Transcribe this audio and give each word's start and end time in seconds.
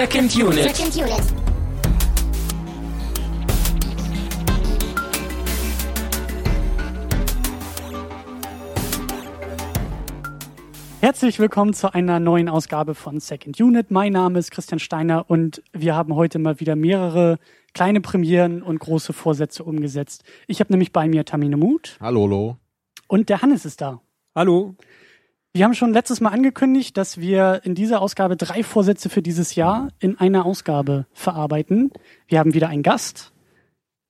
Second 0.00 0.34
Unit. 0.34 0.74
Second 0.74 0.96
Unit. 0.96 1.22
Herzlich 11.02 11.38
willkommen 11.38 11.74
zu 11.74 11.92
einer 11.92 12.18
neuen 12.18 12.48
Ausgabe 12.48 12.94
von 12.94 13.20
Second 13.20 13.60
Unit. 13.60 13.90
Mein 13.90 14.14
Name 14.14 14.38
ist 14.38 14.50
Christian 14.50 14.78
Steiner 14.78 15.28
und 15.28 15.62
wir 15.74 15.94
haben 15.94 16.14
heute 16.14 16.38
mal 16.38 16.60
wieder 16.60 16.76
mehrere 16.76 17.38
kleine 17.74 18.00
Premieren 18.00 18.62
und 18.62 18.80
große 18.80 19.12
Vorsätze 19.12 19.64
umgesetzt. 19.64 20.24
Ich 20.46 20.60
habe 20.60 20.72
nämlich 20.72 20.94
bei 20.94 21.08
mir 21.08 21.26
Tamine 21.26 21.58
Mut 21.58 21.98
Hallo, 22.00 22.26
Lo. 22.26 22.56
und 23.06 23.28
der 23.28 23.42
Hannes 23.42 23.66
ist 23.66 23.82
da. 23.82 24.00
Hallo. 24.34 24.76
Wir 25.52 25.64
haben 25.64 25.74
schon 25.74 25.92
letztes 25.92 26.20
Mal 26.20 26.28
angekündigt, 26.28 26.96
dass 26.96 27.18
wir 27.18 27.62
in 27.64 27.74
dieser 27.74 28.00
Ausgabe 28.00 28.36
drei 28.36 28.62
Vorsätze 28.62 29.08
für 29.08 29.20
dieses 29.20 29.56
Jahr 29.56 29.88
in 29.98 30.16
einer 30.16 30.46
Ausgabe 30.46 31.06
verarbeiten. 31.12 31.90
Wir 32.28 32.38
haben 32.38 32.54
wieder 32.54 32.68
einen 32.68 32.84
Gast. 32.84 33.32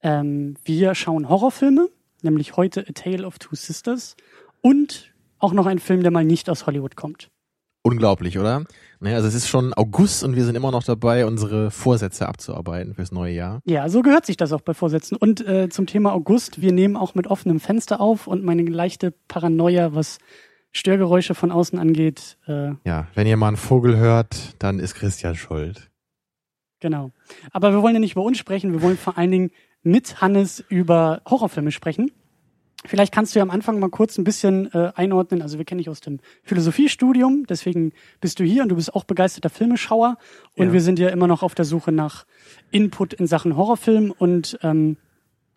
Ähm, 0.03 0.57
wir 0.65 0.95
schauen 0.95 1.31
Horrorfilme, 1.31 1.89
nämlich 2.21 2.59
heute 2.59 2.85
A 2.87 2.93
Tale 2.93 3.27
of 3.27 3.39
Two 3.39 3.55
Sisters 3.55 4.17
und 4.61 5.15
auch 5.39 5.55
noch 5.55 5.65
einen 5.65 5.79
Film, 5.79 6.03
der 6.03 6.11
mal 6.11 6.27
nicht 6.27 6.51
aus 6.51 6.67
Hollywood 6.67 6.95
kommt. 6.95 7.31
Unglaublich, 7.83 8.39
oder? 8.39 8.67
Naja, 9.01 9.17
also 9.17 9.29
es 9.29 9.35
ist 9.35 9.49
schon 9.49 9.73
August 9.73 10.23
und 10.23 10.37
wir 10.37 10.45
sind 10.45 10.57
immer 10.57 10.71
noch 10.71 10.85
dabei, 10.85 11.25
unsere 11.25 11.71
Vorsätze 11.71 12.29
abzuarbeiten 12.29 12.93
fürs 12.93 13.13
neue 13.13 13.33
Jahr. 13.33 13.63
Ja, 13.65 13.89
so 13.89 14.03
gehört 14.03 14.27
sich 14.27 14.37
das 14.37 14.53
auch 14.53 14.61
bei 14.61 14.75
Vorsätzen. 14.75 15.17
Und 15.17 15.41
äh, 15.49 15.71
zum 15.71 15.87
Thema 15.87 16.13
August, 16.13 16.61
wir 16.61 16.73
nehmen 16.73 16.99
auch 16.99 17.15
mit 17.15 17.29
offenem 17.29 17.61
Fenster 17.61 18.03
auf 18.03 18.27
und 18.27 18.45
meine 18.45 18.65
leichte 18.65 19.15
Paranoia, 19.29 19.95
was 19.95 20.19
Störgeräusche 20.73 21.35
von 21.35 21.51
außen 21.51 21.79
angeht, 21.79 22.39
äh, 22.47 22.73
Ja, 22.85 23.09
wenn 23.15 23.27
ihr 23.27 23.37
mal 23.37 23.49
einen 23.49 23.57
Vogel 23.57 23.97
hört, 23.97 24.55
dann 24.63 24.79
ist 24.79 24.95
Christian 24.95 25.35
schuld. 25.35 25.91
genau. 26.81 27.11
Aber 27.53 27.73
wir 27.73 27.83
wollen 27.83 27.95
ja 27.95 28.01
nicht 28.01 28.13
über 28.13 28.23
uns 28.23 28.39
sprechen, 28.39 28.73
wir 28.73 28.83
wollen 28.83 28.97
vor 28.97 29.19
allen 29.19 29.31
Dingen 29.31 29.51
mit 29.83 30.21
Hannes 30.21 30.65
über 30.69 31.23
Horrorfilme 31.29 31.73
sprechen. 31.73 32.11
Vielleicht 32.87 33.13
kannst 33.13 33.35
du 33.35 33.39
ja 33.39 33.43
am 33.43 33.51
Anfang 33.51 33.79
mal 33.79 33.91
kurz 33.91 34.17
ein 34.17 34.25
bisschen 34.25 34.73
äh, 34.73 34.91
einordnen. 34.95 35.43
Also 35.43 35.59
wir 35.59 35.67
kennen 35.67 35.79
dich 35.79 35.91
aus 35.91 36.01
dem 36.01 36.19
Philosophiestudium, 36.43 37.45
deswegen 37.47 37.93
bist 38.23 38.39
du 38.41 38.45
hier 38.45 38.63
und 38.63 38.71
du 38.71 38.77
bist 38.77 38.95
auch 38.95 39.05
begeisterter 39.05 39.51
Filmeschauer. 39.51 40.17
Und 40.57 40.69
Ja. 40.69 40.73
wir 40.73 40.81
sind 40.81 40.99
ja 40.99 41.09
immer 41.11 41.27
noch 41.27 41.43
auf 41.43 41.55
der 41.55 41.67
Suche 41.67 41.93
nach 41.93 42.25
Input 42.71 43.13
in 43.13 43.27
Sachen 43.27 43.55
Horrorfilm. 43.57 44.13
Und 44.17 44.59
ähm, 44.63 44.97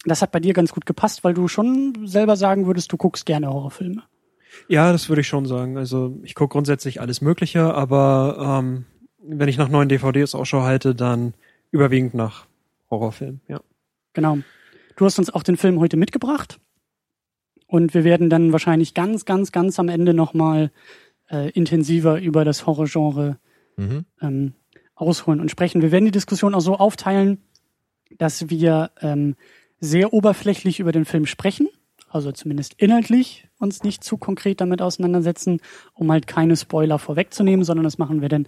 das 0.05 0.21
hat 0.21 0.33
bei 0.33 0.41
dir 0.41 0.53
ganz 0.53 0.73
gut 0.73 0.85
gepasst, 0.85 1.23
weil 1.23 1.33
du 1.33 1.47
schon 1.47 2.05
selber 2.07 2.35
sagen 2.35 2.65
würdest, 2.65 2.91
du 2.91 2.97
guckst 2.97 3.25
gerne 3.25 3.47
Horrorfilme. 3.47 4.03
Ja, 4.67 4.91
das 4.91 5.09
würde 5.09 5.21
ich 5.21 5.27
schon 5.27 5.45
sagen. 5.45 5.77
Also 5.77 6.17
ich 6.23 6.35
gucke 6.35 6.53
grundsätzlich 6.53 7.01
alles 7.01 7.21
Mögliche, 7.21 7.73
aber 7.73 8.61
ähm, 8.63 8.85
wenn 9.21 9.49
ich 9.49 9.57
nach 9.57 9.69
neuen 9.69 9.89
DVDs 9.89 10.35
Ausschau 10.35 10.61
halte, 10.63 10.95
dann 10.95 11.33
überwiegend 11.71 12.13
nach 12.13 12.45
Horrorfilmen, 12.89 13.41
ja. 13.47 13.61
Genau. 14.13 14.37
Du 14.95 15.05
hast 15.05 15.17
uns 15.17 15.31
auch 15.31 15.43
den 15.43 15.57
Film 15.57 15.79
heute 15.79 15.97
mitgebracht. 15.97 16.59
Und 17.65 17.95
wir 17.95 18.03
werden 18.03 18.29
dann 18.29 18.51
wahrscheinlich 18.51 18.93
ganz, 18.93 19.25
ganz, 19.25 19.51
ganz 19.51 19.79
am 19.79 19.89
Ende 19.89 20.13
nochmal 20.13 20.71
äh, 21.31 21.49
intensiver 21.51 22.21
über 22.21 22.45
das 22.45 22.67
Horrorgenre 22.67 23.37
Mhm. 23.77 24.05
ähm, 24.21 24.53
ausholen 24.95 25.39
und 25.39 25.49
sprechen. 25.49 25.81
Wir 25.81 25.91
werden 25.91 26.05
die 26.05 26.11
Diskussion 26.11 26.53
auch 26.53 26.61
so 26.61 26.77
aufteilen, 26.77 27.41
dass 28.17 28.49
wir 28.49 28.91
ähm, 29.01 29.35
sehr 29.79 30.13
oberflächlich 30.13 30.79
über 30.79 30.91
den 30.91 31.05
Film 31.05 31.25
sprechen, 31.25 31.67
also 32.07 32.31
zumindest 32.31 32.75
inhaltlich 32.77 33.47
uns 33.63 33.83
nicht 33.83 34.03
zu 34.03 34.17
konkret 34.17 34.61
damit 34.61 34.81
auseinandersetzen, 34.81 35.59
um 35.93 36.11
halt 36.11 36.27
keine 36.27 36.55
Spoiler 36.55 36.99
vorwegzunehmen, 36.99 37.63
sondern 37.65 37.83
das 37.83 37.97
machen 37.97 38.21
wir 38.21 38.29
dann 38.29 38.47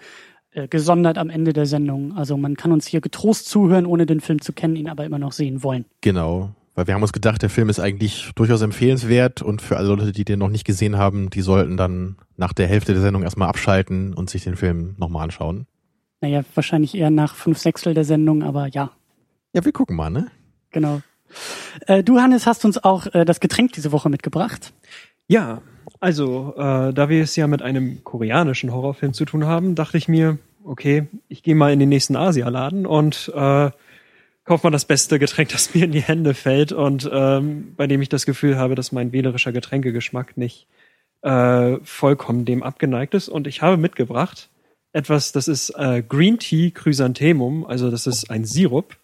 äh, 0.51 0.67
gesondert 0.67 1.17
am 1.17 1.29
Ende 1.29 1.53
der 1.53 1.65
Sendung. 1.65 2.15
Also 2.15 2.37
man 2.37 2.55
kann 2.55 2.71
uns 2.71 2.85
hier 2.85 3.01
getrost 3.01 3.49
zuhören, 3.49 3.85
ohne 3.85 4.05
den 4.05 4.21
Film 4.21 4.41
zu 4.41 4.53
kennen, 4.53 4.75
ihn 4.75 4.89
aber 4.89 5.05
immer 5.05 5.19
noch 5.19 5.31
sehen 5.31 5.63
wollen. 5.63 5.85
Genau. 6.01 6.51
Weil 6.75 6.87
wir 6.87 6.93
haben 6.93 7.01
uns 7.01 7.13
gedacht, 7.13 7.41
der 7.41 7.49
Film 7.49 7.69
ist 7.69 7.79
eigentlich 7.79 8.31
durchaus 8.35 8.61
empfehlenswert 8.61 9.41
und 9.41 9.61
für 9.61 9.77
alle 9.77 9.87
Leute, 9.87 10.11
die 10.11 10.25
den 10.25 10.39
noch 10.39 10.49
nicht 10.49 10.65
gesehen 10.65 10.97
haben, 10.97 11.29
die 11.29 11.41
sollten 11.41 11.77
dann 11.77 12.17
nach 12.35 12.51
der 12.51 12.67
Hälfte 12.67 12.91
der 12.91 13.01
Sendung 13.01 13.23
erstmal 13.23 13.47
abschalten 13.47 14.13
und 14.13 14.29
sich 14.29 14.43
den 14.43 14.57
Film 14.57 14.95
nochmal 14.97 15.23
anschauen. 15.23 15.67
Naja, 16.19 16.43
wahrscheinlich 16.53 16.95
eher 16.95 17.11
nach 17.11 17.35
fünf 17.35 17.59
Sechstel 17.59 17.93
der 17.93 18.03
Sendung, 18.03 18.43
aber 18.43 18.67
ja, 18.67 18.91
Ja, 19.53 19.63
wir 19.63 19.71
gucken 19.71 19.95
mal, 19.95 20.09
ne? 20.09 20.27
genau. 20.71 21.01
Äh, 21.87 22.03
du, 22.03 22.19
Hannes, 22.19 22.45
hast 22.45 22.65
uns 22.65 22.83
auch 22.83 23.07
äh, 23.13 23.25
das 23.25 23.39
Getränk 23.39 23.73
diese 23.73 23.91
Woche 23.91 24.09
mitgebracht. 24.09 24.73
Ja, 25.27 25.61
also 25.99 26.53
äh, 26.57 26.93
da 26.93 27.09
wir 27.09 27.23
es 27.23 27.35
ja 27.35 27.47
mit 27.47 27.61
einem 27.61 28.03
koreanischen 28.03 28.71
Horrorfilm 28.71 29.13
zu 29.13 29.25
tun 29.25 29.45
haben, 29.45 29.75
dachte 29.75 29.97
ich 29.97 30.07
mir, 30.07 30.37
okay, 30.63 31.07
ich 31.27 31.43
gehe 31.43 31.55
mal 31.55 31.73
in 31.73 31.79
den 31.79 31.89
nächsten 31.89 32.15
Asialaden 32.15 32.85
und 32.85 33.31
äh, 33.35 33.71
kauf 34.43 34.63
mal 34.63 34.71
das 34.71 34.85
beste 34.85 35.19
Getränk, 35.19 35.49
das 35.51 35.73
mir 35.73 35.85
in 35.85 35.91
die 35.91 36.01
Hände 36.01 36.33
fällt 36.33 36.71
und 36.71 37.09
ähm, 37.11 37.73
bei 37.75 37.87
dem 37.87 38.01
ich 38.01 38.09
das 38.09 38.25
Gefühl 38.25 38.57
habe, 38.57 38.75
dass 38.75 38.91
mein 38.91 39.11
wählerischer 39.11 39.51
Getränkegeschmack 39.51 40.37
nicht 40.37 40.67
äh, 41.21 41.77
vollkommen 41.83 42.45
dem 42.45 42.63
abgeneigt 42.63 43.15
ist. 43.15 43.29
Und 43.29 43.47
ich 43.47 43.61
habe 43.61 43.77
mitgebracht 43.77 44.49
etwas, 44.93 45.33
das 45.33 45.47
ist 45.49 45.71
äh, 45.71 46.03
Green 46.07 46.39
Tea 46.39 46.71
Chrysanthemum, 46.71 47.65
also 47.65 47.91
das 47.91 48.07
ist 48.07 48.29
ein 48.29 48.45
Sirup 48.45 48.95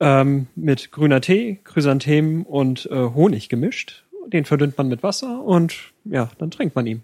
ähm, 0.00 0.48
mit 0.54 0.92
grüner 0.92 1.20
Tee, 1.20 1.60
Chrysanthemen 1.64 2.44
und 2.44 2.86
äh, 2.90 2.94
Honig 3.14 3.48
gemischt. 3.48 4.04
Den 4.32 4.44
verdünnt 4.44 4.76
man 4.78 4.88
mit 4.88 5.02
Wasser 5.02 5.42
und 5.42 5.74
ja, 6.04 6.28
dann 6.38 6.50
trinkt 6.50 6.74
man 6.76 6.86
ihn. 6.86 7.02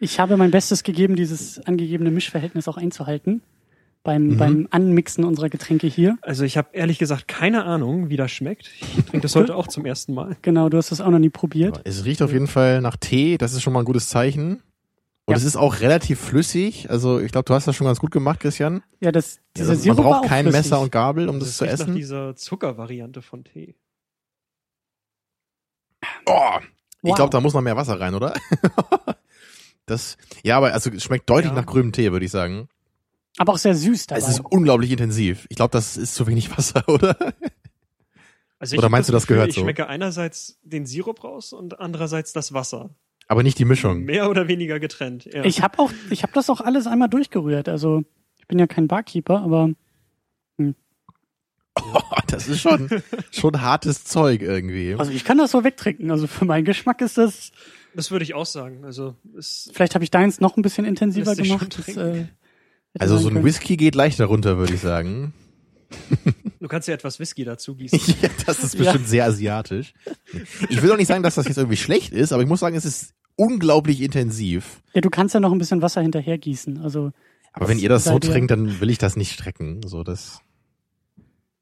Ich 0.00 0.20
habe 0.20 0.36
mein 0.36 0.50
Bestes 0.50 0.82
gegeben, 0.82 1.16
dieses 1.16 1.64
angegebene 1.66 2.10
Mischverhältnis 2.10 2.68
auch 2.68 2.76
einzuhalten 2.76 3.42
beim, 4.02 4.36
beim 4.36 4.68
Anmixen 4.70 5.24
unserer 5.24 5.48
Getränke 5.48 5.86
hier. 5.86 6.18
Also 6.20 6.44
ich 6.44 6.56
habe 6.58 6.68
ehrlich 6.72 6.98
gesagt 6.98 7.26
keine 7.28 7.64
Ahnung, 7.64 8.10
wie 8.10 8.16
das 8.16 8.30
schmeckt. 8.30 8.70
Ich 8.80 9.04
trinke 9.06 9.20
das 9.20 9.34
heute 9.34 9.56
auch 9.56 9.66
zum 9.68 9.86
ersten 9.86 10.12
Mal. 10.12 10.36
Genau, 10.42 10.68
du 10.68 10.76
hast 10.76 10.90
das 10.90 11.00
auch 11.00 11.10
noch 11.10 11.18
nie 11.18 11.30
probiert. 11.30 11.80
Es 11.84 12.04
riecht 12.04 12.20
auf 12.22 12.32
jeden 12.32 12.46
Fall 12.48 12.80
nach 12.82 12.96
Tee, 12.96 13.38
das 13.38 13.54
ist 13.54 13.62
schon 13.62 13.72
mal 13.72 13.78
ein 13.80 13.86
gutes 13.86 14.08
Zeichen. 14.08 14.62
Und 15.26 15.32
Ja. 15.32 15.36
es 15.38 15.44
ist 15.44 15.56
auch 15.56 15.80
relativ 15.80 16.20
flüssig. 16.20 16.90
Also 16.90 17.18
ich 17.18 17.32
glaube, 17.32 17.46
du 17.46 17.54
hast 17.54 17.66
das 17.66 17.74
schon 17.74 17.86
ganz 17.86 17.98
gut 17.98 18.10
gemacht, 18.10 18.40
Christian. 18.40 18.82
Ja, 19.00 19.10
das, 19.10 19.36
Ja, 19.36 19.40
dieser 19.56 19.68
man 19.70 19.78
Sirup 19.78 19.96
braucht 19.96 20.24
auch 20.24 20.28
kein 20.28 20.44
flüssig. 20.44 20.64
Messer 20.64 20.80
und 20.82 20.92
Gabel, 20.92 21.30
um 21.30 21.38
das, 21.38 21.48
Das 21.48 21.56
zu 21.56 21.64
riecht 21.64 21.78
nach 21.78 21.80
essen. 21.86 21.94
dieser 21.96 22.36
Zuckervariante 22.36 23.22
von 23.22 23.42
Tee. 23.44 23.74
Oh, 26.26 26.50
ich 26.60 27.10
Wow. 27.10 27.16
glaube, 27.16 27.30
da 27.30 27.40
muss 27.40 27.52
noch 27.54 27.60
mehr 27.60 27.76
Wasser 27.76 28.00
rein, 28.00 28.14
oder? 28.14 28.32
das, 29.86 30.16
ja, 30.42 30.56
aber 30.56 30.72
also 30.72 30.90
es 30.90 31.02
schmeckt 31.04 31.28
deutlich 31.28 31.52
Ja. 31.52 31.56
nach 31.60 31.66
grünem 31.66 31.92
Tee, 31.92 32.10
würde 32.12 32.24
ich 32.24 32.30
sagen. 32.32 32.68
Aber 33.36 33.52
auch 33.52 33.58
sehr 33.58 33.74
süß 33.74 34.06
dabei. 34.06 34.20
Es 34.20 34.28
ist 34.28 34.40
unglaublich 34.40 34.90
intensiv. 34.90 35.46
Ich 35.50 35.56
glaube, 35.56 35.72
das 35.72 35.96
ist 35.96 36.14
zu 36.14 36.26
wenig 36.26 36.50
Wasser, 36.56 36.88
oder? 36.88 37.16
Also 38.58 38.78
Oder 38.78 38.88
meinst 38.88 39.08
du, 39.08 39.12
das 39.12 39.24
Gefühl, 39.24 39.36
gehört 39.36 39.48
ich 39.50 39.56
so? 39.56 39.60
schmecke 39.62 39.88
einerseits 39.88 40.58
den 40.62 40.86
Sirup 40.86 41.22
raus 41.24 41.52
und 41.52 41.80
andererseits 41.80 42.32
das 42.32 42.54
Wasser. 42.54 42.90
Aber 43.28 43.42
nicht 43.42 43.58
die 43.58 43.64
Mischung. 43.64 44.04
Mehr 44.04 44.30
oder 44.30 44.48
weniger 44.48 44.78
getrennt. 44.80 45.24
Ja. 45.26 45.44
Ich 45.44 45.62
habe 45.62 45.78
auch, 45.80 45.90
ich 46.10 46.22
habe 46.22 46.32
das 46.32 46.48
auch 46.48 46.60
alles 46.60 46.86
einmal 46.86 47.08
durchgerührt. 47.08 47.68
Also 47.68 48.04
ich 48.38 48.46
bin 48.46 48.58
ja 48.58 48.66
kein 48.66 48.86
Barkeeper, 48.88 49.40
aber 49.42 49.70
Oh, 51.82 52.00
das 52.26 52.48
ist 52.48 52.60
schon, 52.60 52.88
schon 53.30 53.60
hartes 53.60 54.04
Zeug 54.04 54.42
irgendwie. 54.42 54.94
also 54.94 55.10
ich 55.10 55.24
kann 55.24 55.38
das 55.38 55.50
so 55.50 55.64
wegtrinken. 55.64 56.10
Also 56.10 56.26
für 56.26 56.44
meinen 56.44 56.64
Geschmack 56.64 57.00
ist 57.00 57.18
das. 57.18 57.52
das 57.94 58.10
würde 58.10 58.24
ich 58.24 58.34
auch 58.34 58.46
sagen. 58.46 58.84
Also 58.84 59.14
es, 59.36 59.70
Vielleicht 59.72 59.94
habe 59.94 60.04
ich 60.04 60.10
deins 60.10 60.40
noch 60.40 60.56
ein 60.56 60.62
bisschen 60.62 60.84
intensiver 60.84 61.34
gemacht. 61.34 61.78
Das, 61.78 61.96
äh, 61.96 62.26
Also 62.98 63.18
so 63.18 63.28
ein 63.28 63.34
können. 63.34 63.44
Whisky 63.44 63.76
geht 63.76 63.94
leichter 63.94 64.26
runter, 64.26 64.56
würde 64.58 64.74
ich 64.74 64.80
sagen. 64.80 65.32
du 66.60 66.68
kannst 66.68 66.88
ja 66.88 66.94
etwas 66.94 67.18
Whisky 67.20 67.44
dazu 67.44 67.74
gießen. 67.74 67.98
ja, 68.22 68.28
das 68.46 68.62
ist 68.62 68.76
bestimmt 68.78 69.08
sehr 69.08 69.24
asiatisch. 69.24 69.94
Ich 70.68 70.82
will 70.82 70.90
auch 70.92 70.96
nicht 70.96 71.06
sagen, 71.08 71.22
dass 71.22 71.34
das 71.34 71.46
jetzt 71.46 71.58
irgendwie 71.58 71.76
schlecht 71.76 72.12
ist, 72.12 72.32
aber 72.32 72.42
ich 72.42 72.48
muss 72.48 72.60
sagen, 72.60 72.76
es 72.76 72.84
ist 72.84 73.14
unglaublich 73.36 74.00
intensiv. 74.00 74.80
Ja, 74.94 75.00
du 75.00 75.10
kannst 75.10 75.34
ja 75.34 75.40
noch 75.40 75.52
ein 75.52 75.58
bisschen 75.58 75.82
Wasser 75.82 76.00
hinterher 76.00 76.38
gießen. 76.38 76.78
Also 76.82 77.12
Aber 77.52 77.68
wenn 77.68 77.78
ihr 77.78 77.88
das 77.88 78.04
so 78.04 78.18
trinkt, 78.18 78.50
dann 78.50 78.80
will 78.80 78.90
ich 78.90 78.98
das 78.98 79.16
nicht 79.16 79.32
strecken. 79.32 79.80
So, 79.86 80.02
das, 80.04 80.40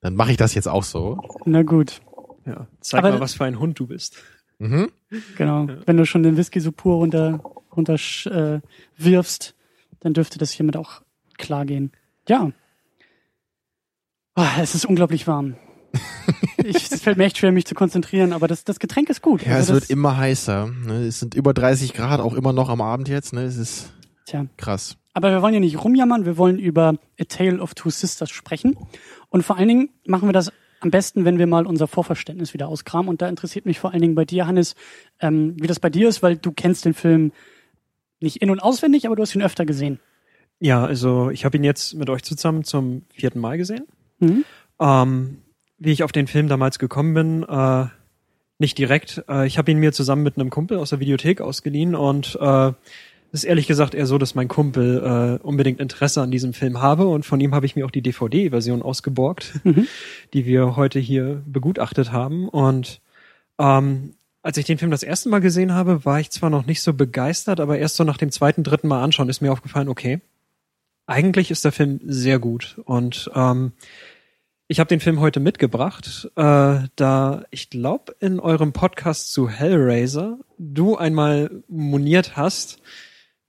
dann 0.03 0.15
mache 0.15 0.33
ich 0.33 0.37
das 0.37 0.53
jetzt 0.55 0.69
auch 0.69 0.85
so. 0.85 1.19
na 1.47 1.63
gut, 1.63 2.03
Ja. 2.45 2.67
Zeig 2.81 2.99
Aber- 2.99 3.13
mal, 3.13 3.21
was 3.21 3.35
für 3.35 3.45
ein 3.45 3.59
Hund 3.59 3.79
du 3.79 3.87
bist. 3.87 4.19
Mhm. 4.59 4.91
genau. 5.37 5.67
Wenn 5.87 5.97
du 5.97 6.05
schon 6.07 6.23
den 6.23 6.37
Whisky 6.37 6.61
so 6.61 6.71
pur 6.73 6.97
runter 6.97 7.41
runter 7.75 7.95
äh, 8.27 8.61
wirfst, 8.99 9.55
dann 10.01 10.13
dürfte 10.13 10.39
das 10.39 10.51
hiermit 10.53 10.77
auch 10.77 11.01
klar 11.39 11.65
gehen. 11.65 11.91
Ja. 12.29 12.53
Ah, 14.35 14.61
es 14.61 14.75
ist 14.75 14.85
unglaublich 14.85 15.27
warm. 15.27 15.57
ich, 16.65 16.91
es 16.91 17.03
fällt 17.03 17.19
mir 17.19 17.25
echt 17.25 17.39
schwer, 17.39 17.53
mich 17.53 17.67
zu 17.67 17.75
konzentrieren, 17.75 18.33
aber 18.33 18.49
das, 18.49 18.65
das 18.65 18.79
Getränk 18.79 19.11
ist 19.11 19.21
gut. 19.23 19.43
Ja, 19.43 19.53
es 19.53 19.57
Also 19.57 19.73
wird 19.75 19.85
das, 19.85 19.91
immer 19.91 20.17
heißer. 20.17 20.67
Ne? 20.87 21.05
Es 21.07 21.21
sind 21.21 21.35
über 21.35 21.53
30 21.53 21.93
Grad, 21.93 22.21
auch 22.21 22.35
immer 22.35 22.53
noch 22.53 22.69
am 22.69 22.81
Abend 22.81 23.09
jetzt. 23.09 23.33
Ne? 23.33 23.43
Es 23.45 23.57
ist 23.57 23.93
Tja. 24.27 24.47
krass. 24.57 24.97
Aber 25.15 25.31
wir 25.31 25.43
wollen 25.43 25.55
ja 25.55 25.61
nicht 25.61 25.83
rumjammern, 25.83 26.25
wir 26.25 26.39
wollen 26.39 26.59
über 26.59 26.95
A 27.21 27.25
Tale 27.29 27.61
of 27.61 27.75
Two 27.75 27.91
Sisters 27.91 28.31
sprechen. 28.31 28.77
Und 29.33 29.43
vor 29.43 29.57
allen 29.57 29.69
Dingen 29.69 29.89
machen 30.05 30.29
wir 30.29 30.35
das 30.35 30.53
am 30.81 30.91
besten, 30.91 31.25
wenn 31.25 31.39
wir 31.39 31.47
mal 31.47 31.67
unser 31.67 31.87
Vorverständnis 31.87 32.53
wieder 32.53 32.69
auskramen. 32.69 33.09
Und 33.09 33.23
da 33.23 33.29
interessiert 33.29 33.65
mich 33.65 33.79
vor 33.79 33.93
allen 33.93 34.03
Dingen 34.03 34.15
bei 34.15 34.27
dir, 34.27 34.47
Hannes, 34.47 34.75
ähm, 35.21 35.55
wie 35.59 35.67
das 35.67 35.81
bei 35.81 35.89
dir 35.89 36.09
ist, 36.09 36.23
weil 36.23 36.37
du 36.37 36.53
kennst 36.53 36.85
den 36.85 36.93
Film 36.93 37.33
nicht 38.21 38.37
in- 38.37 38.51
und 38.51 38.61
auswendig, 38.61 39.07
aber 39.07 39.17
du 39.17 39.23
hast 39.23 39.35
ihn 39.35 39.43
öfter 39.43 39.65
gesehen. 39.65 40.01
Ja, 40.61 40.85
also 40.85 41.31
ich 41.31 41.47
habe 41.47 41.57
ihn 41.57 41.65
jetzt 41.65 41.95
mit 41.95 42.11
euch 42.11 42.23
zusammen 42.23 42.63
zum 42.63 43.07
vierten 43.15 43.41
Mal 43.41 43.57
gesehen. 43.57 43.87
Mhm. 44.19 44.45
Ähm, 44.79 45.39
wie 45.79 45.93
ich 45.93 46.03
auf 46.03 46.13
den 46.13 46.27
Film 46.27 46.49
damals 46.49 46.79
gekommen 46.79 47.15
bin, 47.15 47.43
äh, 47.43 47.87
nicht 48.59 48.77
direkt. 48.77 49.25
Äh, 49.31 49.47
ich 49.47 49.57
habe 49.57 49.71
ihn 49.71 49.79
mir 49.79 49.93
zusammen 49.93 50.23
mit 50.23 50.37
einem 50.37 50.51
Kumpel 50.51 50.77
aus 50.77 50.91
der 50.91 51.01
Videothek 51.01 51.41
ausgeliehen 51.41 51.95
und 51.95 52.39
äh, 52.39 52.73
ist 53.33 53.45
ehrlich 53.45 53.67
gesagt 53.67 53.95
eher 53.95 54.07
so, 54.07 54.19
dass 54.19 54.35
mein 54.35 54.49
Kumpel 54.49 55.39
äh, 55.43 55.47
unbedingt 55.47 55.81
Interesse 55.81 56.21
an 56.23 56.31
diesem 56.31 56.53
Film 56.53 56.81
habe 56.83 57.07
und 57.09 57.25
von 57.25 57.41
ihm 57.41 57.55
habe 57.55 57.67
ich 57.67 57.77
mir 57.77 57.87
auch 57.87 57.91
die 57.91 58.03
DVD-Version 58.03 58.83
ausgeborgt, 58.83 59.55
Mhm. 59.65 59.87
die 60.35 60.45
wir 60.45 60.77
heute 60.77 60.99
hier 60.99 61.43
begutachtet 61.47 62.13
haben. 62.13 62.49
Und 62.49 63.01
ähm, 63.59 64.15
als 64.43 64.57
ich 64.59 64.65
den 64.67 64.79
Film 64.79 64.91
das 64.91 65.03
erste 65.03 65.29
Mal 65.29 65.41
gesehen 65.41 65.73
habe, 65.73 66.05
war 66.05 66.21
ich 66.21 66.31
zwar 66.31 66.51
noch 66.51 66.67
nicht 66.67 66.83
so 66.83 66.93
begeistert, 66.93 67.61
aber 67.61 67.79
erst 67.79 67.97
so 67.97 68.05
nach 68.05 68.19
dem 68.19 68.31
zweiten, 68.31 68.65
dritten 68.65 68.89
Mal 68.89 69.03
anschauen 69.03 69.29
ist 69.29 69.41
mir 69.41 69.53
aufgefallen, 69.53 69.89
okay, 69.89 70.21
eigentlich 71.07 71.51
ist 71.51 71.65
der 71.65 71.73
Film 71.73 72.01
sehr 72.05 72.39
gut. 72.39 72.81
Und 72.85 73.31
ähm, 73.35 73.73
ich 74.69 74.81
habe 74.81 74.89
den 74.89 75.01
Film 75.01 75.21
heute 75.21 75.41
mitgebracht, 75.41 76.31
äh, 76.37 76.79
da 76.97 77.45
ich 77.51 77.71
glaube, 77.71 78.15
in 78.21 78.41
eurem 78.41 78.73
Podcast 78.73 79.33
zu 79.33 79.49
Hellraiser 79.49 80.39
du 80.59 80.97
einmal 80.97 81.51
moniert 81.69 82.37
hast, 82.37 82.79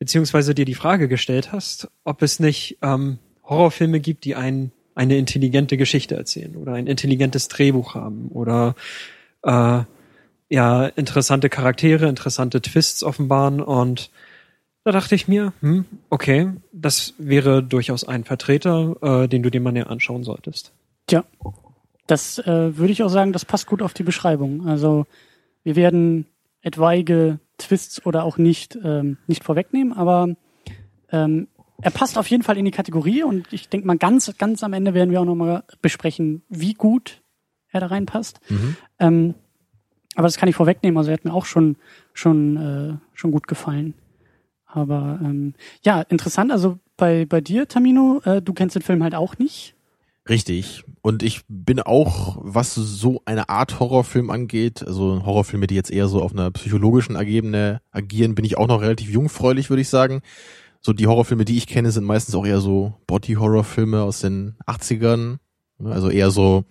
beziehungsweise 0.03 0.53
dir 0.53 0.65
die 0.65 0.75
Frage 0.75 1.07
gestellt 1.07 1.53
hast, 1.53 1.87
ob 2.03 2.23
es 2.23 2.41
nicht 2.41 2.77
ähm, 2.81 3.19
Horrorfilme 3.45 4.01
gibt, 4.01 4.25
die 4.25 4.35
ein, 4.35 4.73
eine 4.95 5.15
intelligente 5.15 5.77
Geschichte 5.77 6.17
erzählen 6.17 6.57
oder 6.57 6.73
ein 6.73 6.87
intelligentes 6.87 7.47
Drehbuch 7.47 7.95
haben 7.95 8.27
oder 8.27 8.75
äh, 9.43 9.83
ja 10.49 10.85
interessante 10.87 11.47
Charaktere, 11.47 12.09
interessante 12.09 12.61
Twists 12.61 13.01
offenbaren 13.01 13.61
und 13.61 14.11
da 14.83 14.91
dachte 14.91 15.15
ich 15.15 15.29
mir, 15.29 15.53
hm, 15.61 15.85
okay, 16.09 16.49
das 16.73 17.13
wäre 17.17 17.63
durchaus 17.63 18.05
ein 18.05 18.25
Vertreter, 18.25 18.97
äh, 19.23 19.29
den 19.29 19.41
du 19.41 19.49
dir 19.49 19.61
mal 19.61 19.71
näher 19.71 19.89
anschauen 19.89 20.25
solltest. 20.25 20.73
Tja, 21.07 21.23
das 22.07 22.39
äh, 22.39 22.77
würde 22.77 22.91
ich 22.91 23.03
auch 23.03 23.09
sagen, 23.09 23.31
das 23.31 23.45
passt 23.45 23.67
gut 23.67 23.81
auf 23.81 23.93
die 23.93 24.03
Beschreibung. 24.03 24.67
Also 24.67 25.05
wir 25.63 25.77
werden 25.77 26.25
etwaige 26.61 27.39
Twists 27.57 28.05
oder 28.05 28.23
auch 28.23 28.37
nicht 28.37 28.77
ähm, 28.83 29.17
nicht 29.27 29.43
vorwegnehmen, 29.43 29.93
aber 29.93 30.29
ähm, 31.11 31.47
er 31.81 31.91
passt 31.91 32.17
auf 32.17 32.27
jeden 32.27 32.43
Fall 32.43 32.57
in 32.57 32.65
die 32.65 32.71
Kategorie 32.71 33.23
und 33.23 33.51
ich 33.51 33.69
denke 33.69 33.87
mal 33.87 33.97
ganz 33.97 34.33
ganz 34.37 34.63
am 34.63 34.73
Ende 34.73 34.93
werden 34.93 35.11
wir 35.11 35.21
auch 35.21 35.25
noch 35.25 35.35
mal 35.35 35.63
besprechen, 35.81 36.43
wie 36.49 36.73
gut 36.73 37.21
er 37.69 37.81
da 37.81 37.87
reinpasst. 37.87 38.39
Mhm. 38.49 38.75
Ähm, 38.99 39.33
aber 40.15 40.27
das 40.27 40.37
kann 40.37 40.49
ich 40.49 40.55
vorwegnehmen. 40.55 40.97
Also 40.97 41.09
er 41.09 41.15
hat 41.15 41.25
mir 41.25 41.33
auch 41.33 41.45
schon 41.45 41.77
schon 42.13 42.57
äh, 42.57 42.97
schon 43.13 43.31
gut 43.31 43.47
gefallen. 43.47 43.95
Aber 44.65 45.19
ähm, 45.23 45.53
ja, 45.83 46.01
interessant. 46.01 46.51
Also 46.51 46.79
bei 46.97 47.25
bei 47.25 47.41
dir, 47.41 47.67
Tamino, 47.67 48.21
äh, 48.25 48.41
du 48.41 48.53
kennst 48.53 48.75
den 48.75 48.81
Film 48.81 49.03
halt 49.03 49.15
auch 49.15 49.37
nicht. 49.37 49.75
Richtig. 50.29 50.83
Und 51.01 51.21
ich 51.21 51.41
bin 51.49 51.81
auch, 51.81 52.37
was 52.41 52.75
so 52.75 53.21
eine 53.25 53.49
Art 53.49 53.79
Horrorfilm 53.79 54.29
angeht, 54.29 54.81
also 54.85 55.25
Horrorfilme, 55.25 55.67
die 55.67 55.75
jetzt 55.75 55.91
eher 55.91 56.07
so 56.07 56.21
auf 56.21 56.31
einer 56.31 56.49
psychologischen 56.51 57.19
Ebene 57.19 57.81
agieren, 57.91 58.35
bin 58.35 58.45
ich 58.45 58.57
auch 58.57 58.67
noch 58.67 58.81
relativ 58.81 59.09
jungfräulich, 59.09 59.69
würde 59.69 59.81
ich 59.81 59.89
sagen. 59.89 60.21
So 60.79 60.93
die 60.93 61.07
Horrorfilme, 61.07 61.43
die 61.43 61.57
ich 61.57 61.67
kenne, 61.67 61.91
sind 61.91 62.05
meistens 62.05 62.35
auch 62.35 62.45
eher 62.45 62.61
so 62.61 62.93
Body-Horror-Filme 63.07 64.01
aus 64.01 64.21
den 64.21 64.55
80ern. 64.65 65.39
Also 65.83 66.09
eher 66.09 66.31
so, 66.31 66.63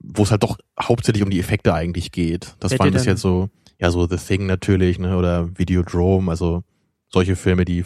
wo 0.00 0.24
es 0.24 0.32
halt 0.32 0.42
doch 0.42 0.58
hauptsächlich 0.80 1.22
um 1.22 1.30
die 1.30 1.40
Effekte 1.40 1.74
eigentlich 1.74 2.10
geht. 2.10 2.56
Das 2.58 2.76
waren 2.78 2.92
bis 2.92 3.04
jetzt 3.04 3.20
so, 3.20 3.48
ja, 3.78 3.90
so 3.90 4.08
The 4.08 4.16
Thing 4.16 4.46
natürlich, 4.46 4.98
ne, 4.98 5.16
oder 5.16 5.56
Videodrome, 5.56 6.30
also 6.30 6.64
solche 7.08 7.36
Filme, 7.36 7.64
die, 7.64 7.84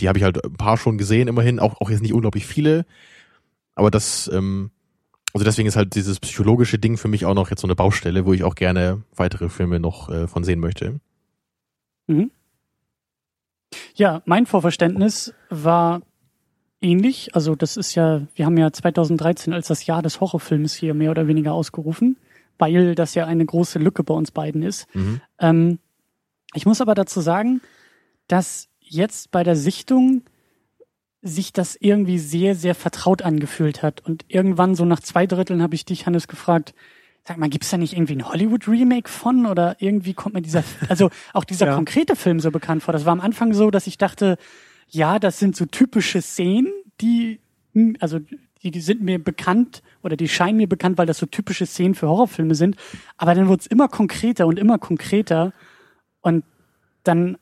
die 0.00 0.08
habe 0.08 0.18
ich 0.18 0.24
halt 0.24 0.44
ein 0.44 0.54
paar 0.54 0.76
schon 0.76 0.98
gesehen, 0.98 1.28
immerhin, 1.28 1.60
auch, 1.60 1.80
auch 1.80 1.90
jetzt 1.90 2.02
nicht 2.02 2.14
unglaublich 2.14 2.46
viele. 2.46 2.84
Aber 3.74 3.90
das, 3.90 4.30
ähm, 4.32 4.70
also 5.32 5.44
deswegen 5.44 5.68
ist 5.68 5.76
halt 5.76 5.94
dieses 5.94 6.20
psychologische 6.20 6.78
Ding 6.78 6.96
für 6.96 7.08
mich 7.08 7.24
auch 7.24 7.34
noch 7.34 7.50
jetzt 7.50 7.60
so 7.60 7.66
eine 7.66 7.76
Baustelle, 7.76 8.26
wo 8.26 8.32
ich 8.32 8.44
auch 8.44 8.54
gerne 8.54 9.02
weitere 9.14 9.48
Filme 9.48 9.80
noch 9.80 10.08
äh, 10.08 10.26
von 10.26 10.44
sehen 10.44 10.60
möchte. 10.60 11.00
Mhm. 12.06 12.30
Ja, 13.94 14.22
mein 14.24 14.46
Vorverständnis 14.46 15.32
war 15.48 16.02
ähnlich. 16.80 17.34
Also 17.34 17.54
das 17.54 17.76
ist 17.76 17.94
ja, 17.94 18.22
wir 18.34 18.46
haben 18.46 18.56
ja 18.56 18.72
2013 18.72 19.52
als 19.52 19.68
das 19.68 19.86
Jahr 19.86 20.02
des 20.02 20.20
Horrorfilms 20.20 20.74
hier 20.74 20.94
mehr 20.94 21.10
oder 21.10 21.28
weniger 21.28 21.52
ausgerufen, 21.52 22.16
weil 22.58 22.94
das 22.94 23.14
ja 23.14 23.26
eine 23.26 23.44
große 23.44 23.78
Lücke 23.78 24.02
bei 24.02 24.14
uns 24.14 24.30
beiden 24.30 24.62
ist. 24.62 24.92
Mhm. 24.94 25.20
Ähm, 25.38 25.78
ich 26.54 26.66
muss 26.66 26.80
aber 26.80 26.94
dazu 26.94 27.20
sagen, 27.20 27.60
dass 28.26 28.68
jetzt 28.80 29.30
bei 29.30 29.44
der 29.44 29.56
Sichtung 29.56 30.22
sich 31.22 31.52
das 31.52 31.76
irgendwie 31.78 32.18
sehr, 32.18 32.54
sehr 32.54 32.74
vertraut 32.74 33.22
angefühlt 33.22 33.82
hat. 33.82 34.00
Und 34.06 34.24
irgendwann 34.28 34.74
so 34.74 34.84
nach 34.84 35.00
zwei 35.00 35.26
Dritteln 35.26 35.62
habe 35.62 35.74
ich 35.74 35.84
dich, 35.84 36.06
Hannes, 36.06 36.28
gefragt, 36.28 36.74
sag 37.24 37.36
mal, 37.36 37.50
gibt's 37.50 37.70
da 37.70 37.76
nicht 37.76 37.92
irgendwie 37.92 38.14
ein 38.16 38.26
Hollywood-Remake 38.28 39.08
von? 39.08 39.46
Oder 39.46 39.76
irgendwie 39.80 40.14
kommt 40.14 40.34
mir 40.34 40.42
dieser, 40.42 40.64
also 40.88 41.10
auch 41.34 41.44
dieser 41.44 41.66
Ja. 41.66 41.74
konkrete 41.74 42.16
Film 42.16 42.40
so 42.40 42.50
bekannt 42.50 42.82
vor. 42.82 42.92
Das 42.92 43.04
war 43.04 43.12
am 43.12 43.20
Anfang 43.20 43.52
so, 43.52 43.70
dass 43.70 43.86
ich 43.86 43.98
dachte, 43.98 44.38
ja, 44.88 45.18
das 45.18 45.38
sind 45.38 45.56
so 45.56 45.66
typische 45.66 46.22
Szenen, 46.22 46.72
die, 47.00 47.40
also 48.00 48.18
die, 48.62 48.70
die 48.70 48.80
sind 48.80 49.02
mir 49.02 49.22
bekannt 49.22 49.82
oder 50.02 50.16
die 50.16 50.28
scheinen 50.28 50.56
mir 50.56 50.68
bekannt, 50.68 50.98
weil 50.98 51.06
das 51.06 51.18
so 51.18 51.26
typische 51.26 51.66
Szenen 51.66 51.94
für 51.94 52.08
Horrorfilme 52.08 52.54
sind. 52.54 52.76
Aber 53.16 53.34
dann 53.34 53.48
wurde 53.48 53.60
es 53.60 53.66
immer 53.66 53.88
konkreter 53.88 54.46
und 54.46 54.58
immer 54.58 54.78
konkreter. 54.78 55.52
Und 56.22 56.44
dann, 57.04 57.36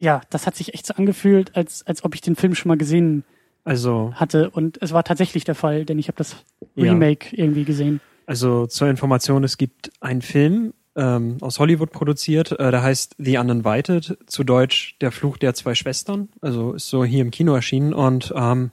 ja, 0.00 0.22
das 0.30 0.46
hat 0.46 0.56
sich 0.56 0.74
echt 0.74 0.86
so 0.86 0.94
angefühlt, 0.94 1.54
als, 1.56 1.86
als 1.86 2.02
ob 2.04 2.14
ich 2.14 2.20
den 2.22 2.34
Film 2.34 2.54
schon 2.54 2.68
mal 2.68 2.78
gesehen 2.78 3.22
Also 3.64 4.12
hatte. 4.14 4.50
Und 4.50 4.78
es 4.82 4.92
war 4.92 5.04
tatsächlich 5.04 5.44
der 5.44 5.54
Fall, 5.54 5.84
denn 5.84 5.98
ich 5.98 6.08
habe 6.08 6.16
das 6.16 6.36
Ja. 6.74 6.92
Remake 6.92 7.36
irgendwie 7.36 7.64
gesehen. 7.64 8.00
Also 8.26 8.66
zur 8.66 8.88
Information, 8.88 9.44
es 9.44 9.58
gibt 9.58 9.92
einen 10.00 10.22
Film 10.22 10.72
ähm, 10.96 11.36
aus 11.40 11.58
Hollywood 11.58 11.92
produziert, 11.92 12.52
äh, 12.58 12.70
der 12.70 12.82
heißt 12.82 13.14
The 13.18 13.38
Uninvited, 13.38 14.18
zu 14.26 14.42
Deutsch 14.44 14.96
Der 15.00 15.12
Fluch 15.12 15.36
der 15.36 15.54
zwei 15.54 15.74
Schwestern, 15.74 16.28
also 16.40 16.72
ist 16.72 16.88
so 16.88 17.04
hier 17.04 17.22
im 17.22 17.30
Kino 17.30 17.54
erschienen 17.54 17.92
und 17.92 18.32
ähm, 18.34 18.70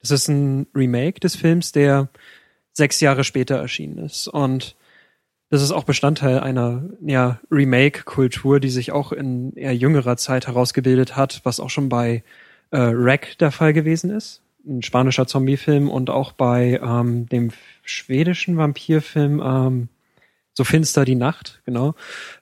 das 0.00 0.10
ist 0.10 0.28
ein 0.28 0.66
Remake 0.74 1.20
des 1.20 1.36
Films, 1.36 1.72
der 1.72 2.08
sechs 2.72 3.00
Jahre 3.00 3.22
später 3.24 3.56
erschienen 3.56 3.98
ist 3.98 4.28
und 4.28 4.76
das 5.52 5.60
ist 5.60 5.70
auch 5.70 5.84
Bestandteil 5.84 6.40
einer 6.40 6.82
ja, 7.04 7.38
Remake-Kultur, 7.50 8.58
die 8.58 8.70
sich 8.70 8.90
auch 8.90 9.12
in 9.12 9.54
eher 9.54 9.74
jüngerer 9.76 10.16
Zeit 10.16 10.46
herausgebildet 10.46 11.14
hat, 11.14 11.42
was 11.44 11.60
auch 11.60 11.68
schon 11.68 11.90
bei 11.90 12.22
äh, 12.70 12.78
Wreck 12.78 13.36
der 13.38 13.50
Fall 13.52 13.74
gewesen 13.74 14.10
ist. 14.10 14.40
Ein 14.66 14.82
spanischer 14.82 15.26
Zombie-Film 15.26 15.90
und 15.90 16.08
auch 16.08 16.32
bei 16.32 16.80
ähm, 16.82 17.26
dem 17.28 17.50
schwedischen 17.84 18.56
Vampirfilm 18.56 19.42
ähm, 19.44 19.88
So 20.54 20.64
finster 20.64 21.04
die 21.04 21.16
Nacht, 21.16 21.60
genau. 21.66 21.94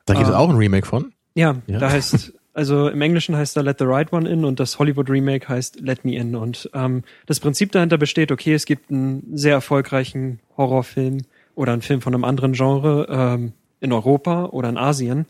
Da 0.07 0.15
gibt 0.15 0.29
es 0.29 0.33
Ah. 0.35 0.39
auch 0.39 0.51
ein 0.51 0.57
Remake 0.57 0.87
von. 0.87 1.13
Ja, 1.35 1.57
Ja. 1.67 1.79
da 1.81 1.91
heißt, 1.91 2.33
also 2.55 2.89
im 2.89 3.01
Englischen 3.01 3.37
heißt 3.37 3.57
er 3.57 3.65
Let 3.65 3.79
the 3.81 3.87
Right 3.87 4.13
One 4.13 4.29
In 4.31 4.45
und 4.45 4.61
das 4.61 4.79
Hollywood 4.79 5.11
Remake 5.11 5.49
heißt 5.49 5.81
Let 5.81 6.05
Me 6.05 6.15
In. 6.15 6.37
Und 6.37 6.71
ähm, 6.75 7.03
das 7.27 7.41
Prinzip 7.41 7.73
dahinter 7.73 7.99
besteht, 7.99 8.31
okay, 8.31 8.55
es 8.55 8.67
gibt 8.67 8.91
einen 8.93 9.37
sehr 9.37 9.55
erfolgreichen 9.55 10.39
Horrorfilm 10.57 11.23
oder 11.61 11.75
einen 11.75 11.83
Film 11.83 12.01
von 12.01 12.15
einem 12.15 12.25
anderen 12.25 12.55
Genre 12.55 13.07
ähm, 13.11 13.53
in 13.81 13.93
Europa 13.93 14.47
oder 14.47 14.71
in 14.71 14.79
Asien. 14.79 15.27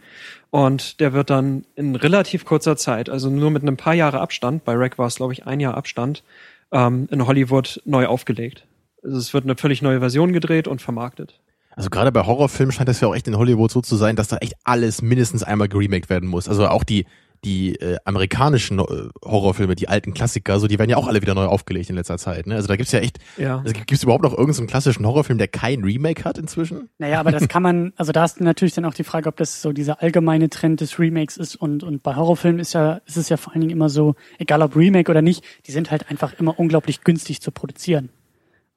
Und 0.51 1.01
der 1.01 1.13
wird 1.13 1.29
dann 1.29 1.65
in 1.75 1.97
relativ 1.97 2.45
kurzer 2.45 2.77
Zeit, 2.77 3.09
also 3.11 3.29
nur 3.31 3.51
mit 3.51 3.63
einem 3.63 3.77
paar 3.77 3.95
Jahre 3.95 4.21
Abstand, 4.21 4.65
bei 4.65 4.75
Rack 4.77 4.97
war 4.97 5.09
es, 5.09 5.17
glaube 5.17 5.33
ich, 5.33 5.47
ein 5.47 5.59
Jahr 5.59 5.77
Abstand, 5.77 6.23
ähm, 6.71 7.09
in 7.11 7.27
Hollywood 7.27 7.83
neu 7.85 8.07
aufgelegt. 8.07 8.65
Also 9.03 9.19
es 9.19 9.35
wird 9.35 9.43
eine 9.43 9.57
völlig 9.57 9.83
neue 9.83 9.99
Version 9.99 10.33
gedreht 10.33 10.69
und 10.69 10.81
vermarktet. 10.81 11.41
Also 11.75 11.91
gerade 11.91 12.13
bei 12.13 12.25
Horrorfilmen 12.25 12.71
scheint 12.73 12.89
das 12.89 13.01
ja 13.01 13.09
auch 13.09 13.15
echt 13.17 13.27
in 13.27 13.37
Hollywood 13.37 13.73
so 13.73 13.81
zu 13.81 13.97
sein, 13.97 14.15
dass 14.15 14.29
da 14.29 14.37
echt 14.37 14.55
alles 14.63 15.03
mindestens 15.03 15.43
einmal 15.43 15.69
geremaked 15.69 16.11
werden 16.11 16.29
muss. 16.29 16.49
Also 16.49 16.69
auch 16.69 16.85
die 16.85 17.07
die 17.45 17.75
äh, 17.77 17.97
amerikanischen 18.05 18.79
äh, 18.79 18.85
Horrorfilme, 19.25 19.75
die 19.75 19.89
alten 19.89 20.13
Klassiker, 20.15 20.61
so 20.61 20.67
die 20.67 20.79
werden 20.79 20.91
ja 20.91 20.97
auch 20.97 21.07
alle 21.07 21.23
wieder 21.23 21.35
neu 21.35 21.47
aufgelegt 21.47 21.89
in 21.89 21.97
letzter 21.97 22.19
Zeit. 22.19 22.47
Ne? 22.47 22.55
Also 22.55 22.69
da 22.69 22.77
gibt's 22.77 22.93
ja 22.93 23.01
echt, 23.01 23.19
Ja. 23.39 23.59
also 23.59 23.73
gibt 23.73 23.91
es 23.93 24.03
überhaupt 24.03 24.23
noch 24.25 24.37
irgendeinen 24.37 24.67
klassischen 24.67 25.07
Horrorfilm, 25.07 25.39
der 25.39 25.49
kein 25.49 25.83
Remake 25.83 26.25
hat 26.25 26.39
inzwischen? 26.39 26.91
Naja, 26.99 27.21
aber 27.21 27.33
das 27.33 27.49
kann 27.49 27.63
man, 27.63 27.93
also 27.97 28.13
da 28.13 28.25
ist 28.25 28.41
natürlich 28.41 28.75
dann 28.75 28.85
auch 28.85 28.95
die 28.95 29.05
Frage, 29.05 29.29
ob 29.29 29.37
das 29.37 29.63
so 29.63 29.73
dieser 29.73 30.03
allgemeine 30.03 30.51
Trend 30.51 30.81
des 30.81 30.99
Remakes 30.99 31.37
ist 31.37 31.57
und, 31.57 31.83
und 31.83 32.03
bei 32.03 32.15
Horrorfilmen 32.15 32.61
ist 32.61 32.75
ja, 32.75 33.01
ist 33.07 33.17
es 33.17 33.29
ja 33.29 33.37
vor 33.37 33.53
allen 33.53 33.61
Dingen 33.63 33.73
immer 33.73 33.89
so, 33.89 34.15
egal 34.39 34.63
ob 34.63 34.77
Remake 34.77 35.11
oder 35.11 35.23
nicht, 35.23 35.43
die 35.67 35.73
sind 35.73 35.91
halt 35.91 36.11
einfach 36.11 36.39
immer 36.39 36.59
unglaublich 36.59 37.03
günstig 37.05 37.41
zu 37.41 37.51
produzieren. 37.53 38.11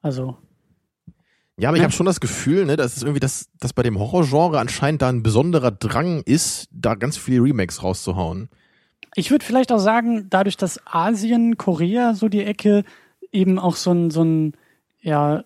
Also, 0.00 0.36
Ja, 1.56 1.68
aber 1.68 1.76
ich 1.76 1.80
Ja. 1.82 1.84
habe 1.84 1.92
schon 1.94 2.06
das 2.06 2.20
Gefühl, 2.20 2.64
ne, 2.66 2.76
dass 2.76 2.96
es 2.96 3.02
irgendwie, 3.02 3.20
dass, 3.20 3.48
dass 3.60 3.72
bei 3.72 3.82
dem 3.84 3.98
Horrorgenre 3.98 4.58
anscheinend 4.58 5.02
da 5.02 5.08
ein 5.08 5.22
besonderer 5.22 5.70
Drang 5.70 6.22
ist, 6.24 6.68
da 6.72 6.94
ganz 6.96 7.16
viele 7.16 7.42
Remakes 7.44 7.82
rauszuhauen. 7.82 8.48
ich 9.16 9.30
würde 9.30 9.44
vielleicht 9.44 9.70
auch 9.70 9.78
sagen, 9.78 10.26
dadurch, 10.30 10.56
dass 10.56 10.80
Asien, 10.86 11.56
Korea, 11.56 12.14
so 12.14 12.28
die 12.28 12.42
Ecke, 12.42 12.82
eben 13.30 13.60
auch 13.60 13.76
so 13.76 13.92
ein, 13.92 14.10
so 14.10 14.24
ein, 14.24 14.54
ja, 15.00 15.44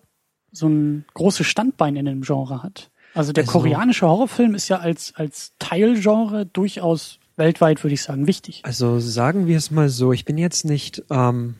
so 0.51 0.67
ein 0.67 1.05
großes 1.13 1.45
Standbein 1.45 1.95
in 1.95 2.05
dem 2.05 2.21
Genre 2.21 2.63
hat. 2.63 2.89
Also 3.13 3.31
der 3.31 3.43
Also- 3.43 3.51
koreanische 3.59 4.07
Horrorfilm 4.07 4.55
ist 4.55 4.67
ja 4.69 4.77
als, 4.79 5.13
als 5.15 5.53
Teilgenre 5.59 6.47
durchaus 6.47 7.19
weltweit, 7.35 7.83
würde 7.83 7.93
ich 7.93 8.01
sagen, 8.01 8.25
wichtig. 8.25 8.61
Also 8.63 8.99
sagen 8.99 9.45
wir 9.45 9.57
es 9.57 9.69
mal 9.69 9.89
so, 9.89 10.11
ich 10.13 10.25
bin 10.25 10.39
jetzt 10.39 10.65
nicht 10.65 11.03
ähm, 11.11 11.53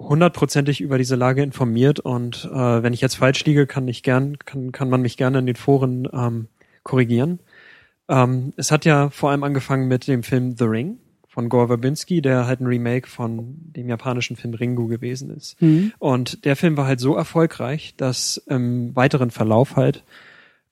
hundertprozentig 0.00 0.80
über 0.80 0.98
diese 0.98 1.14
Lage 1.14 1.42
informiert 1.42 2.00
und 2.00 2.48
äh, 2.52 2.82
wenn 2.82 2.92
ich 2.92 3.00
jetzt 3.00 3.16
falsch 3.16 3.44
liege, 3.44 3.66
kann 3.66 3.86
ich 3.86 4.02
gern, 4.02 4.38
kann, 4.38 4.72
kann 4.72 4.88
man 4.88 5.02
mich 5.02 5.16
gerne 5.16 5.38
in 5.38 5.46
den 5.46 5.56
Foren 5.56 6.08
ähm, 6.12 6.48
korrigieren. 6.82 7.40
Ähm, 8.08 8.52
es 8.56 8.72
hat 8.72 8.84
ja 8.84 9.10
vor 9.10 9.30
allem 9.30 9.44
angefangen 9.44 9.88
mit 9.88 10.08
dem 10.08 10.22
Film 10.22 10.56
The 10.56 10.64
Ring 10.64 10.98
von 11.28 11.48
Gore 11.48 11.68
Verbinski, 11.68 12.22
der 12.22 12.46
halt 12.46 12.60
ein 12.60 12.66
Remake 12.66 13.08
von 13.08 13.56
dem 13.76 13.88
japanischen 13.88 14.36
Film 14.36 14.54
Ringu 14.54 14.88
gewesen 14.88 15.30
ist. 15.30 15.60
Mhm. 15.62 15.92
Und 15.98 16.44
der 16.44 16.56
Film 16.56 16.76
war 16.76 16.86
halt 16.86 16.98
so 16.98 17.14
erfolgreich, 17.14 17.94
dass 17.96 18.36
im 18.48 18.96
weiteren 18.96 19.30
Verlauf 19.30 19.76
halt 19.76 20.02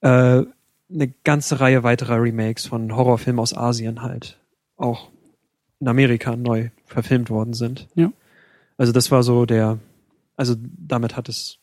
äh, 0.00 0.42
eine 0.90 1.08
ganze 1.22 1.60
Reihe 1.60 1.84
weiterer 1.84 2.20
Remakes 2.20 2.66
von 2.66 2.96
Horrorfilmen 2.96 3.38
aus 3.38 3.56
Asien 3.56 4.02
halt 4.02 4.38
auch 4.76 5.10
in 5.80 5.86
Amerika 5.86 6.34
neu 6.34 6.70
verfilmt 6.86 7.30
worden 7.30 7.54
sind. 7.54 7.86
Ja. 7.94 8.10
Also 8.78 8.92
das 8.92 9.10
war 9.10 9.22
so 9.22 9.44
der, 9.44 9.78
also 10.36 10.54
damit 10.58 11.16
hat 11.16 11.28
es 11.28 11.58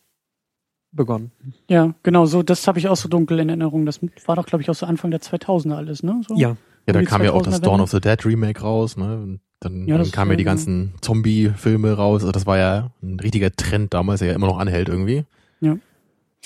begonnen. 0.91 1.31
Ja, 1.69 1.93
genau, 2.03 2.25
so, 2.25 2.43
das 2.43 2.67
habe 2.67 2.77
ich 2.79 2.87
auch 2.87 2.95
so 2.95 3.09
dunkel 3.09 3.39
in 3.39 3.49
Erinnerung. 3.49 3.85
Das 3.85 3.99
war 4.25 4.35
doch, 4.35 4.45
glaube 4.45 4.61
ich, 4.61 4.69
auch 4.69 4.75
so 4.75 4.85
Anfang 4.85 5.11
der 5.11 5.21
2000er 5.21 5.75
alles, 5.75 6.03
ne? 6.03 6.21
So? 6.27 6.35
Ja, 6.35 6.55
Ja, 6.87 6.93
da 6.93 6.99
die 6.99 7.05
kam 7.05 7.23
ja 7.23 7.31
auch 7.31 7.41
das 7.41 7.61
2000er 7.61 7.63
Dawn 7.63 7.81
of 7.81 7.91
the 7.91 7.99
Dead 7.99 8.25
Remake 8.25 8.61
raus, 8.61 8.95
ne? 8.97 9.17
Und 9.17 9.39
dann, 9.59 9.87
Ja, 9.87 9.97
dann 9.97 10.11
kamen 10.11 10.31
ja 10.31 10.37
die 10.37 10.43
ganzen 10.43 10.93
Zombie-Filme 11.01 11.93
raus. 11.93 12.21
Also 12.21 12.31
das 12.31 12.45
war 12.45 12.57
ja 12.57 12.91
ein 13.01 13.19
richtiger 13.19 13.51
Trend 13.51 13.93
damals, 13.93 14.19
der 14.19 14.29
ja 14.29 14.35
immer 14.35 14.47
noch 14.47 14.59
anhält 14.59 14.89
irgendwie. 14.89 15.25
Ja. 15.61 15.77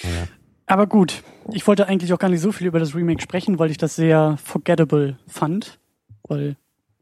Naja. 0.03 0.27
Aber 0.67 0.85
gut, 0.87 1.23
ich 1.51 1.65
wollte 1.67 1.87
eigentlich 1.87 2.13
auch 2.13 2.19
gar 2.19 2.29
nicht 2.29 2.41
so 2.41 2.51
viel 2.51 2.67
über 2.67 2.79
das 2.79 2.95
Remake 2.95 3.21
sprechen, 3.21 3.57
weil 3.57 3.71
ich 3.71 3.77
das 3.77 3.95
sehr 3.95 4.37
forgettable 4.43 5.17
fand. 5.27 5.79
Weil, 6.27 6.55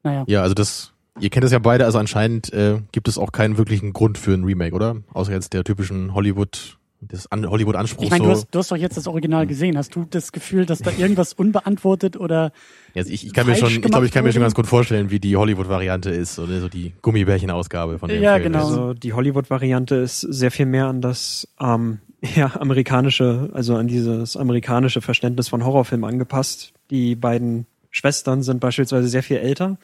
naja. 0.04 0.24
Ja, 0.28 0.42
also 0.42 0.54
das, 0.54 0.94
ihr 1.20 1.30
kennt 1.30 1.46
es 1.46 1.52
ja 1.52 1.60
beide, 1.60 1.86
also 1.86 1.98
anscheinend 2.00 2.52
äh, 2.54 2.80
gibt 2.92 3.08
es 3.08 3.18
auch 3.18 3.32
keinen 3.32 3.58
wirklichen 3.58 3.94
Grund 3.94 4.18
für 4.18 4.34
ein 4.34 4.44
Remake, 4.44 4.76
oder? 4.76 4.98
Außer 5.14 5.32
jetzt 5.32 5.54
der 5.54 5.64
typischen 5.64 6.14
Hollywood, 6.14 6.78
des 7.00 7.32
An 7.32 7.48
Hollywood-Anspruch 7.48 8.06
Ich 8.06 8.10
meine, 8.10 8.24
so. 8.24 8.30
du 8.30 8.36
hast, 8.36 8.48
du 8.52 8.60
hast 8.60 8.72
doch 8.72 8.76
jetzt 8.76 8.98
das 8.98 9.08
Original 9.08 9.46
gesehen. 9.46 9.78
Hast 9.78 9.96
du 9.96 10.06
das 10.10 10.32
Gefühl, 10.32 10.66
dass 10.66 10.80
da 10.80 10.92
irgendwas 10.98 11.34
unbeantwortet 11.34 12.18
oder 12.18 12.52
Also 12.96 13.12
ich, 13.12 13.26
ich 13.26 13.34
kann 13.34 13.46
mir 13.46 13.56
schon, 13.56 13.70
ich 13.70 13.82
glaube, 13.82 14.06
ich 14.06 14.12
kann 14.12 14.24
mir 14.24 14.32
schon 14.34 14.42
ganz 14.42 14.56
gut 14.56 14.68
vorstellen, 14.68 15.12
wie 15.12 15.20
die 15.20 15.36
Hollywood-Variante 15.36 16.10
ist, 16.10 16.40
oder 16.40 16.60
so 16.60 16.70
die 16.70 16.94
Gummibärchen-Ausgabe 17.02 18.00
von 18.00 18.10
dem 18.10 18.22
Ja, 18.22 18.34
Film. 18.34 18.54
genau. 18.54 18.66
also 18.66 18.94
die 18.94 19.14
Hollywood-Variante 19.14 19.96
ist 19.96 20.22
sehr 20.22 20.52
viel 20.52 20.66
mehr 20.66 20.88
an 20.88 21.02
das 21.02 21.48
ähm, 21.60 22.00
ja, 22.36 22.56
amerikanische, 22.60 23.50
also 23.54 23.76
an 23.76 23.88
dieses 23.88 24.36
amerikanische 24.36 25.02
Verständnis 25.02 25.50
von 25.50 25.64
Horrorfilm 25.64 26.04
angepasst. 26.04 26.74
Die 26.90 27.16
beiden 27.16 27.68
Schwestern 27.92 28.44
sind 28.44 28.60
beispielsweise 28.60 29.08
sehr 29.08 29.24
viel 29.24 29.38
älter. 29.38 29.78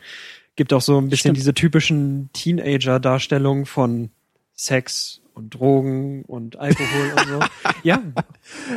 Gibt 0.56 0.74
auch 0.74 0.82
so 0.82 0.98
ein 0.98 1.10
bisschen 1.10 1.30
Stimmt. 1.30 1.38
diese 1.38 1.54
typischen 1.54 2.30
Teenager-Darstellungen 2.34 3.66
von 3.66 4.12
Sex 4.54 5.22
und 5.34 5.56
Drogen 5.56 6.24
und 6.26 6.58
Alkohol 6.58 7.12
und 7.18 7.28
so. 7.28 7.40
Ja. 7.84 7.98
Und, 7.98 8.14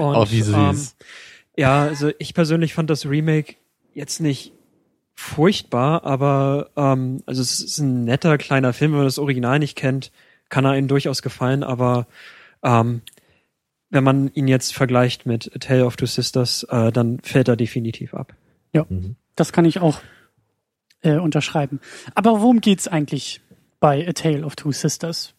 Oh, 0.00 0.26
wie 0.30 0.42
süß. 0.42 0.54
Ähm, 0.54 0.80
ja, 1.56 1.82
also 1.82 2.10
ich 2.18 2.34
persönlich 2.34 2.74
fand 2.74 2.90
das 2.90 3.06
Remake 3.06 3.54
jetzt 3.94 4.20
nicht 4.20 4.52
furchtbar, 5.14 6.04
aber 6.04 6.70
ähm, 6.76 7.22
also 7.26 7.40
es 7.40 7.60
ist 7.60 7.78
ein 7.78 8.04
netter 8.04 8.36
kleiner 8.38 8.72
Film, 8.72 8.92
wenn 8.92 8.98
man 8.98 9.06
das 9.06 9.18
Original 9.18 9.58
nicht 9.58 9.76
kennt, 9.76 10.12
kann 10.48 10.64
er 10.64 10.76
Ihnen 10.76 10.88
durchaus 10.88 11.22
gefallen, 11.22 11.62
aber 11.62 12.06
ähm, 12.62 13.02
wenn 13.90 14.04
man 14.04 14.30
ihn 14.34 14.48
jetzt 14.48 14.74
vergleicht 14.74 15.24
mit 15.24 15.50
A 15.54 15.58
Tale 15.58 15.86
of 15.86 15.96
Two 15.96 16.06
Sisters, 16.06 16.64
äh, 16.64 16.90
dann 16.92 17.20
fällt 17.20 17.48
er 17.48 17.56
definitiv 17.56 18.12
ab. 18.14 18.34
Mhm. 18.72 19.16
das 19.36 19.52
kann 19.52 19.64
ich 19.64 19.78
auch 19.80 20.00
äh, 21.02 21.16
unterschreiben. 21.16 21.80
Aber 22.14 22.40
worum 22.40 22.60
geht's 22.60 22.88
eigentlich 22.88 23.40
bei 23.80 24.06
A 24.08 24.12
Tale 24.12 24.44
of 24.44 24.56
Two 24.56 24.72
Sisters? 24.72 25.34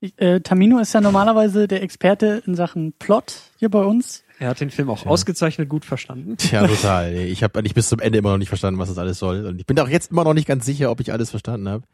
Ich, 0.00 0.20
äh, 0.20 0.40
Tamino 0.40 0.78
ist 0.78 0.92
ja 0.94 1.00
normalerweise 1.00 1.68
der 1.68 1.82
Experte 1.82 2.42
in 2.46 2.54
Sachen 2.56 2.92
Plot 2.98 3.34
hier 3.58 3.68
bei 3.68 3.82
uns. 3.84 4.24
Er 4.40 4.48
hat 4.48 4.60
den 4.60 4.70
Film 4.70 4.90
auch 4.90 5.04
Ja. 5.04 5.10
ausgezeichnet 5.10 5.68
gut 5.68 5.84
verstanden. 5.84 6.36
Tja, 6.36 6.66
total. 6.66 7.14
Ich 7.14 7.44
habe 7.44 7.56
eigentlich 7.58 7.74
bis 7.74 7.88
zum 7.88 8.00
Ende 8.00 8.18
immer 8.18 8.30
noch 8.32 8.38
nicht 8.38 8.48
verstanden, 8.48 8.80
was 8.80 8.88
das 8.88 8.98
alles 8.98 9.18
soll. 9.20 9.46
Und 9.46 9.60
ich 9.60 9.66
bin 9.66 9.78
auch 9.78 9.88
jetzt 9.88 10.10
immer 10.10 10.24
noch 10.24 10.34
nicht 10.34 10.48
ganz 10.48 10.66
sicher, 10.66 10.90
ob 10.90 10.98
ich 10.98 11.12
alles 11.12 11.30
verstanden 11.30 11.68
habe. 11.68 11.84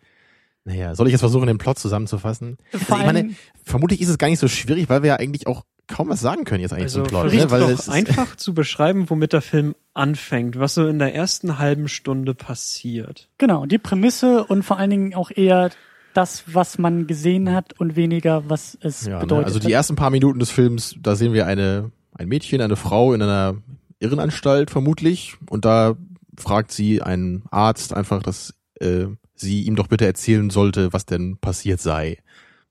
Naja, 0.64 0.94
soll 0.94 1.06
ich 1.08 1.12
jetzt 1.12 1.20
versuchen, 1.20 1.46
den 1.46 1.58
Plot 1.58 1.78
zusammenzufassen? 1.78 2.56
Also 2.72 2.84
ich 2.96 3.04
meine, 3.04 3.30
vermutlich 3.64 4.00
ist 4.00 4.08
es 4.08 4.16
gar 4.18 4.28
nicht 4.28 4.38
so 4.38 4.48
schwierig, 4.48 4.88
weil 4.88 5.02
wir 5.02 5.08
ja 5.08 5.16
eigentlich 5.16 5.46
auch 5.46 5.64
kaum 5.88 6.08
was 6.08 6.20
sagen 6.20 6.44
können 6.44 6.60
jetzt 6.60 6.72
eigentlich 6.72 6.84
Also 6.84 7.02
zum 7.02 7.08
Plot. 7.08 7.32
Ne? 7.32 7.50
Weil 7.50 7.60
doch 7.60 7.70
es 7.70 7.80
ist, 7.80 7.88
einfach 7.88 8.36
zu 8.36 8.54
beschreiben, 8.54 9.10
womit 9.10 9.32
der 9.32 9.42
Film 9.42 9.74
anfängt, 9.94 10.58
was 10.58 10.74
so 10.74 10.86
in 10.86 10.98
der 10.98 11.14
ersten 11.14 11.58
halben 11.58 11.88
Stunde 11.88 12.34
passiert. 12.34 13.28
Genau, 13.38 13.66
die 13.66 13.78
Prämisse 13.78 14.44
und 14.44 14.62
vor 14.62 14.78
allen 14.78 14.90
Dingen 14.90 15.14
auch 15.14 15.30
eher 15.30 15.70
das, 16.14 16.44
was 16.46 16.78
man 16.78 17.06
gesehen 17.06 17.52
hat 17.52 17.78
und 17.80 17.96
weniger, 17.96 18.48
was 18.48 18.78
es 18.80 19.06
ja, 19.06 19.14
ne? 19.14 19.20
bedeutet. 19.20 19.46
Also 19.46 19.58
die 19.58 19.72
ersten 19.72 19.96
paar 19.96 20.10
Minuten 20.10 20.38
des 20.38 20.50
Films, 20.50 20.96
da 21.00 21.16
sehen 21.16 21.32
wir 21.32 21.46
eine 21.46 21.90
ein 22.18 22.28
Mädchen, 22.28 22.60
eine 22.60 22.76
Frau 22.76 23.14
in 23.14 23.22
einer 23.22 23.56
Irrenanstalt 24.00 24.70
vermutlich 24.70 25.36
und 25.48 25.64
da 25.64 25.96
fragt 26.36 26.72
sie 26.72 27.00
einen 27.02 27.44
Arzt 27.50 27.94
einfach, 27.94 28.22
dass 28.22 28.54
äh, 28.80 29.06
sie 29.34 29.62
ihm 29.62 29.76
doch 29.76 29.86
bitte 29.86 30.06
erzählen 30.06 30.50
sollte, 30.50 30.92
was 30.92 31.06
denn 31.06 31.38
passiert 31.38 31.80
sei. 31.80 32.18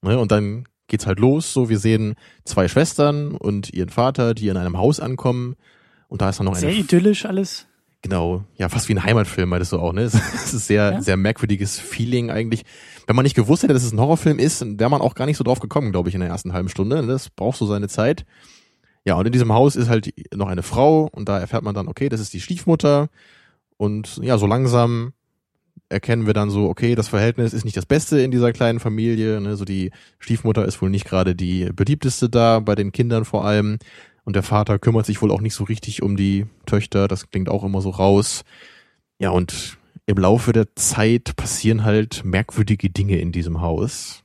Ne? 0.01 0.19
Und 0.19 0.31
dann 0.31 0.67
geht's 0.87 1.05
halt 1.07 1.19
los. 1.19 1.53
So, 1.53 1.69
wir 1.69 1.79
sehen 1.79 2.15
zwei 2.45 2.67
Schwestern 2.67 3.31
und 3.35 3.73
ihren 3.73 3.89
Vater, 3.89 4.33
die 4.33 4.47
in 4.47 4.57
einem 4.57 4.77
Haus 4.77 4.99
ankommen. 4.99 5.55
Und 6.07 6.21
da 6.21 6.29
ist 6.29 6.39
dann 6.39 6.45
noch 6.45 6.55
Sehr 6.55 6.69
eine 6.69 6.77
idyllisch 6.79 7.25
alles. 7.25 7.67
Genau, 8.03 8.43
ja, 8.55 8.69
fast 8.69 8.87
wie 8.89 8.93
ein 8.93 9.03
Heimatfilm, 9.03 9.49
meintest 9.49 9.71
du 9.73 9.79
auch, 9.79 9.91
ne? 9.91 10.03
Es 10.03 10.13
ist 10.53 10.67
sehr, 10.67 10.91
Ja. 10.93 11.01
sehr 11.01 11.17
merkwürdiges 11.17 11.79
Feeling 11.79 12.29
eigentlich. 12.29 12.63
Wenn 13.07 13.15
man 13.15 13.23
nicht 13.23 13.35
gewusst 13.35 13.63
hätte, 13.63 13.73
dass 13.73 13.83
es 13.83 13.91
ein 13.91 13.99
Horrorfilm 13.99 14.37
ist, 14.39 14.61
dann 14.61 14.79
wäre 14.79 14.89
man 14.89 15.01
auch 15.01 15.15
gar 15.15 15.25
nicht 15.25 15.37
so 15.37 15.43
drauf 15.43 15.59
gekommen, 15.59 15.91
glaube 15.91 16.07
ich, 16.09 16.15
in 16.15 16.21
der 16.21 16.29
ersten 16.29 16.53
halben 16.53 16.69
Stunde. 16.69 17.05
Das 17.07 17.29
braucht 17.29 17.57
so 17.57 17.65
seine 17.65 17.87
Zeit. 17.87 18.25
Ja, 19.03 19.15
und 19.15 19.25
in 19.25 19.31
diesem 19.31 19.51
Haus 19.51 19.75
ist 19.75 19.89
halt 19.89 20.13
noch 20.35 20.47
eine 20.47 20.63
Frau 20.63 21.09
und 21.11 21.27
da 21.27 21.39
erfährt 21.39 21.63
man 21.63 21.73
dann, 21.73 21.87
okay, 21.87 22.07
das 22.07 22.19
ist 22.21 22.33
die 22.33 22.41
Stiefmutter. 22.41 23.09
Und 23.77 24.17
ja, 24.21 24.37
so 24.37 24.45
langsam 24.47 25.13
erkennen 25.89 26.25
wir 26.25 26.33
dann 26.33 26.49
so, 26.49 26.67
okay, 26.69 26.95
das 26.95 27.07
Verhältnis 27.07 27.53
ist 27.53 27.65
nicht 27.65 27.77
das 27.77 27.85
Beste 27.85 28.19
in 28.19 28.31
dieser 28.31 28.53
kleinen 28.53 28.79
Familie. 28.79 29.39
Ne? 29.41 29.55
So 29.55 29.65
die 29.65 29.91
Stiefmutter 30.19 30.65
ist 30.65 30.81
wohl 30.81 30.89
nicht 30.89 31.05
gerade 31.05 31.35
die 31.35 31.69
beliebteste 31.73 32.29
da, 32.29 32.59
bei 32.59 32.75
den 32.75 32.91
Kindern 32.91 33.25
vor 33.25 33.45
allem. 33.45 33.77
Und 34.23 34.35
der 34.35 34.43
Vater 34.43 34.79
kümmert 34.79 35.05
sich 35.05 35.21
wohl 35.21 35.31
auch 35.31 35.41
nicht 35.41 35.53
so 35.53 35.63
richtig 35.63 36.01
um 36.01 36.17
die 36.17 36.45
Töchter. 36.65 37.07
Das 37.07 37.29
klingt 37.29 37.49
auch 37.49 37.63
immer 37.63 37.81
so 37.81 37.89
raus. 37.89 38.43
Ja, 39.19 39.29
und 39.29 39.77
im 40.05 40.17
Laufe 40.17 40.51
der 40.51 40.75
Zeit 40.75 41.35
passieren 41.35 41.83
halt 41.83 42.23
merkwürdige 42.25 42.89
Dinge 42.89 43.19
in 43.19 43.31
diesem 43.31 43.61
Haus. 43.61 44.23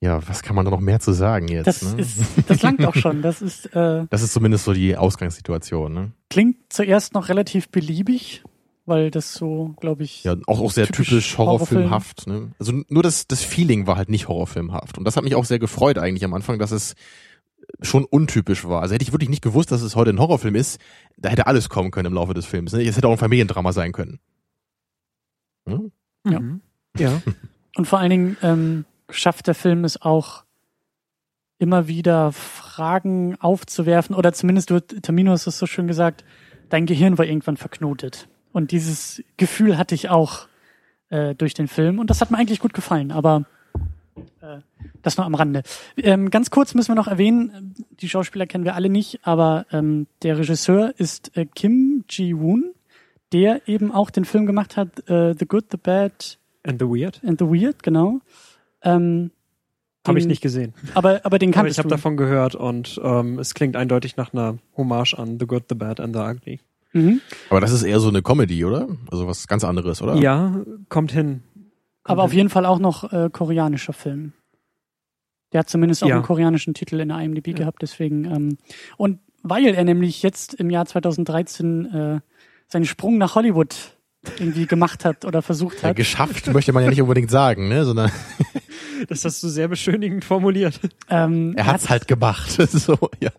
Ja, 0.00 0.26
was 0.28 0.42
kann 0.42 0.54
man 0.54 0.64
da 0.64 0.70
noch 0.70 0.80
mehr 0.80 1.00
zu 1.00 1.12
sagen 1.12 1.48
jetzt? 1.48 1.66
Das 1.66 1.82
ne? 1.82 2.00
ist, 2.00 2.20
das 2.46 2.62
langt 2.62 2.84
auch 2.84 2.94
schon. 2.94 3.20
Das 3.22 3.42
ist, 3.42 3.66
äh, 3.74 4.06
das 4.10 4.22
ist 4.22 4.32
zumindest 4.32 4.64
so 4.64 4.72
die 4.72 4.96
Ausgangssituation. 4.96 5.92
Ne? 5.92 6.12
klingt 6.30 6.56
zuerst 6.68 7.14
noch 7.14 7.28
relativ 7.28 7.68
beliebig, 7.68 8.44
weil 8.88 9.10
das 9.10 9.34
so, 9.34 9.74
glaube 9.80 10.02
ich, 10.02 10.24
Ja, 10.24 10.36
auch, 10.46 10.60
auch 10.60 10.70
sehr 10.70 10.86
Typisch 10.86 11.08
typisch, 11.08 11.38
horrorfilmhaft. 11.38 12.26
Ne? 12.26 12.52
Also 12.58 12.72
nur 12.88 13.02
das, 13.02 13.26
das 13.26 13.42
Feeling 13.42 13.86
war 13.86 13.96
halt 13.96 14.08
nicht 14.08 14.28
horrorfilmhaft. 14.28 14.98
Und 14.98 15.04
das 15.04 15.16
hat 15.16 15.24
mich 15.24 15.34
auch 15.34 15.44
sehr 15.44 15.58
gefreut 15.58 15.98
eigentlich 15.98 16.24
am 16.24 16.34
Anfang, 16.34 16.58
dass 16.58 16.70
es 16.70 16.94
schon 17.82 18.04
untypisch 18.04 18.64
war. 18.64 18.82
Also 18.82 18.94
hätte 18.94 19.02
ich 19.02 19.12
wirklich 19.12 19.28
nicht 19.28 19.42
gewusst, 19.42 19.70
dass 19.70 19.82
es 19.82 19.94
heute 19.94 20.10
ein 20.10 20.18
Horrorfilm 20.18 20.54
ist, 20.54 20.80
da 21.16 21.28
hätte 21.28 21.46
alles 21.46 21.68
kommen 21.68 21.90
können 21.90 22.06
im 22.06 22.14
Laufe 22.14 22.34
des 22.34 22.46
Films. 22.46 22.72
Ne? 22.72 22.82
Es 22.82 22.96
hätte 22.96 23.08
auch 23.08 23.12
ein 23.12 23.18
Familiendrama 23.18 23.72
sein 23.72 23.92
können. 23.92 24.18
Ne? 25.66 25.90
Ja. 26.26 26.40
Mhm. 26.40 26.60
Ja. 26.96 27.22
Und 27.76 27.86
vor 27.86 27.98
allen 27.98 28.10
Dingen 28.10 28.36
ähm, 28.42 28.84
schafft 29.10 29.46
der 29.46 29.54
Film 29.54 29.84
es 29.84 30.00
auch 30.00 30.44
immer 31.58 31.88
wieder 31.88 32.32
Fragen 32.32 33.36
aufzuwerfen 33.40 34.14
oder 34.14 34.32
zumindest 34.32 34.70
du, 34.70 34.80
Tamino 34.80 35.32
hast 35.32 35.46
es 35.46 35.58
so 35.58 35.66
schön 35.66 35.86
gesagt, 35.86 36.24
dein 36.68 36.86
Gehirn 36.86 37.18
war 37.18 37.24
irgendwann 37.24 37.56
verknotet. 37.56 38.28
Und 38.52 38.72
dieses 38.72 39.22
Gefühl 39.36 39.78
hatte 39.78 39.94
ich 39.94 40.08
auch 40.08 40.46
äh, 41.10 41.34
durch 41.34 41.54
den 41.54 41.68
Film 41.68 41.98
und 41.98 42.10
das 42.10 42.20
hat 42.20 42.30
mir 42.30 42.38
eigentlich 42.38 42.60
gut 42.60 42.74
gefallen, 42.74 43.12
aber 43.12 43.44
äh, 44.40 44.58
das 45.02 45.16
nur 45.16 45.26
am 45.26 45.34
Rande. 45.34 45.62
Ähm, 45.96 46.30
ganz 46.30 46.50
kurz 46.50 46.74
müssen 46.74 46.90
wir 46.90 46.94
noch 46.96 47.08
erwähnen, 47.08 47.74
die 48.00 48.08
Schauspieler 48.08 48.46
kennen 48.46 48.64
wir 48.64 48.74
alle 48.74 48.88
nicht, 48.88 49.20
aber 49.22 49.66
ähm, 49.72 50.06
der 50.22 50.38
Regisseur 50.38 50.92
ist 50.98 51.36
äh, 51.36 51.46
Kim 51.46 52.04
Ji-woon, 52.08 52.74
der 53.32 53.68
eben 53.68 53.92
auch 53.92 54.10
den 54.10 54.24
Film 54.24 54.46
gemacht 54.46 54.76
hat, 54.76 55.08
äh, 55.08 55.34
The 55.38 55.46
Good, 55.46 55.66
The 55.70 55.76
Bad 55.76 56.38
And 56.64 56.80
the 56.80 56.86
Weird? 56.86 57.20
and 57.24 57.38
the 57.38 57.46
Weird, 57.46 57.82
genau. 57.82 58.20
Ähm, 58.82 59.30
Habe 60.06 60.18
ich 60.18 60.26
nicht 60.26 60.42
gesehen. 60.42 60.74
Aber, 60.94 61.20
aber 61.24 61.38
den 61.38 61.50
Aber 61.50 61.54
kanntest 61.56 61.78
ich 61.78 61.78
habe 61.78 61.88
davon 61.88 62.16
gehört 62.16 62.54
und 62.54 63.00
ähm, 63.02 63.38
es 63.38 63.54
klingt 63.54 63.76
eindeutig 63.76 64.16
nach 64.16 64.32
einer 64.32 64.58
Hommage 64.76 65.14
an 65.14 65.38
The 65.38 65.46
Good, 65.46 65.64
The 65.68 65.74
Bad 65.74 66.00
and 66.00 66.14
the 66.14 66.22
Ugly. 66.22 66.60
Mhm. 66.92 67.20
Aber 67.50 67.60
das 67.60 67.72
ist 67.72 67.82
eher 67.82 68.00
so 68.00 68.08
eine 68.08 68.22
Comedy, 68.22 68.64
oder? 68.64 68.88
Also 69.10 69.26
was 69.26 69.46
ganz 69.46 69.64
anderes, 69.64 70.00
oder? 70.02 70.14
Ja, 70.16 70.60
kommt 70.88 71.12
hin. 71.12 71.42
Aber 72.04 72.22
auf 72.22 72.32
jeden 72.32 72.48
Fall 72.48 72.64
auch 72.64 72.78
noch 72.78 73.12
äh, 73.12 73.28
koreanischer 73.30 73.92
Film. 73.92 74.32
Der 75.52 75.60
hat 75.60 75.68
zumindest 75.68 76.02
auch 76.02 76.08
Ja. 76.08 76.14
einen 76.16 76.24
koreanischen 76.24 76.74
Titel 76.74 77.00
in 77.00 77.08
der 77.08 77.18
IMDb 77.20 77.48
Ja. 77.48 77.54
gehabt, 77.54 77.82
deswegen. 77.82 78.24
Ähm, 78.24 78.58
und 78.96 79.20
weil 79.42 79.66
er 79.66 79.84
nämlich 79.84 80.22
jetzt 80.22 80.54
im 80.54 80.70
Jahr 80.70 80.86
2013 80.86 81.84
äh, 81.86 82.20
seinen 82.66 82.84
Sprung 82.86 83.18
nach 83.18 83.34
Hollywood 83.34 83.74
irgendwie 84.38 84.66
gemacht 84.66 85.04
hat 85.04 85.24
oder 85.24 85.42
versucht 85.42 85.82
Ja, 85.82 85.90
hat. 85.90 85.96
geschafft 85.96 86.52
möchte 86.52 86.72
man 86.72 86.82
ja 86.84 86.90
nicht 86.90 87.00
unbedingt 87.02 87.30
sagen, 87.30 87.68
ne? 87.68 87.84
Sondern 87.84 88.10
Das 89.08 89.24
hast 89.24 89.42
du 89.42 89.48
sehr 89.48 89.68
beschönigend 89.68 90.24
formuliert. 90.24 90.80
Ähm, 91.08 91.54
Er 91.56 91.66
hat's 91.66 91.88
halt 91.88 92.08
gemacht. 92.08 92.50
so, 92.70 92.98
ja. 93.20 93.30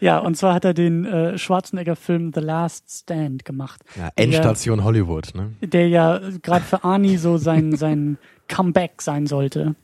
Ja, 0.00 0.18
und 0.18 0.36
zwar 0.36 0.54
hat 0.54 0.64
er 0.64 0.74
den 0.74 1.04
äh, 1.04 1.38
Schwarzenegger-Film 1.38 2.32
The 2.34 2.40
Last 2.40 2.90
Stand 2.90 3.44
gemacht. 3.44 3.82
ja 3.96 4.10
Endstation 4.16 4.84
Hollywood, 4.84 5.34
ne? 5.34 5.52
Der 5.60 5.88
ja 5.88 6.20
gerade 6.42 6.64
für 6.64 6.84
Arnie 6.84 7.16
so 7.16 7.36
sein, 7.38 7.76
sein 7.76 8.18
Comeback 8.48 9.02
sein 9.02 9.26
sollte. 9.26 9.74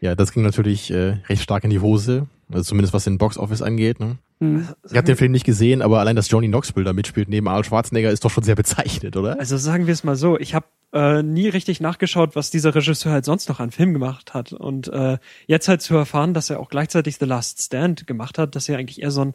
Ja, 0.00 0.14
das 0.14 0.32
ging 0.32 0.42
natürlich 0.42 0.90
äh, 0.90 1.18
recht 1.28 1.42
stark 1.42 1.64
in 1.64 1.70
die 1.70 1.80
Hose. 1.80 2.26
Also 2.50 2.64
zumindest 2.64 2.92
was 2.92 3.04
den 3.04 3.18
Box-Office 3.18 3.62
angeht. 3.62 4.00
Ne? 4.00 4.18
Hm. 4.42 4.68
Ich 4.90 4.96
habe 4.96 5.06
den 5.06 5.16
Film 5.16 5.32
nicht 5.32 5.44
gesehen, 5.46 5.82
aber 5.82 6.00
allein, 6.00 6.16
dass 6.16 6.30
Johnny 6.30 6.48
Knoxville 6.48 6.84
da 6.84 6.92
mitspielt 6.92 7.28
neben 7.28 7.48
Arnold 7.48 7.66
Schwarzenegger, 7.66 8.10
ist 8.10 8.24
doch 8.24 8.30
schon 8.30 8.44
sehr 8.44 8.56
bezeichnet, 8.56 9.16
oder? 9.16 9.38
Also 9.38 9.56
sagen 9.56 9.86
wir 9.86 9.92
es 9.92 10.04
mal 10.04 10.16
so, 10.16 10.38
ich 10.38 10.54
habe 10.54 10.66
äh, 10.92 11.22
nie 11.22 11.48
richtig 11.48 11.80
nachgeschaut, 11.80 12.36
was 12.36 12.50
dieser 12.50 12.74
Regisseur 12.74 13.12
halt 13.12 13.24
sonst 13.24 13.48
noch 13.48 13.60
an 13.60 13.70
Film 13.70 13.92
gemacht 13.92 14.34
hat. 14.34 14.52
Und 14.52 14.88
äh, 14.88 15.18
jetzt 15.46 15.68
halt 15.68 15.80
zu 15.82 15.94
erfahren, 15.94 16.34
dass 16.34 16.50
er 16.50 16.60
auch 16.60 16.68
gleichzeitig 16.68 17.16
The 17.18 17.24
Last 17.24 17.62
Stand 17.62 18.06
gemacht 18.06 18.38
hat, 18.38 18.54
dass 18.56 18.68
er 18.68 18.78
eigentlich 18.78 19.02
eher 19.02 19.10
so 19.10 19.24
ein 19.24 19.34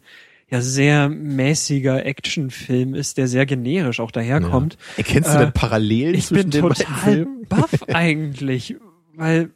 ja 0.50 0.62
sehr 0.62 1.10
mäßiger 1.10 2.06
Actionfilm 2.06 2.96
ist, 2.96 3.18
der 3.18 3.28
sehr 3.28 3.46
generisch 3.46 4.00
auch 4.00 4.12
daherkommt. 4.12 4.74
Ja. 4.74 4.80
Erkennst 4.98 5.34
du 5.34 5.36
Äh, 5.36 5.40
denn 5.40 5.52
Parallelen 5.52 6.16
Ich 6.16 6.28
zwischen 6.28 6.50
bin 6.50 6.62
den 6.62 6.70
beiden 6.70 6.86
total 6.86 7.14
Filmen? 7.14 7.46
baff 7.50 7.84
eigentlich, 7.94 8.76
weil 9.16 9.50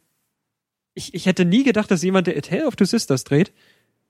ich, 0.94 1.14
ich 1.14 1.26
hätte 1.26 1.44
nie 1.44 1.64
gedacht, 1.64 1.90
dass 1.90 2.02
jemand, 2.02 2.26
der 2.26 2.36
A 2.36 2.40
Tale 2.40 2.66
of 2.66 2.76
Two 2.76 2.84
Sisters 2.84 3.24
dreht, 3.24 3.52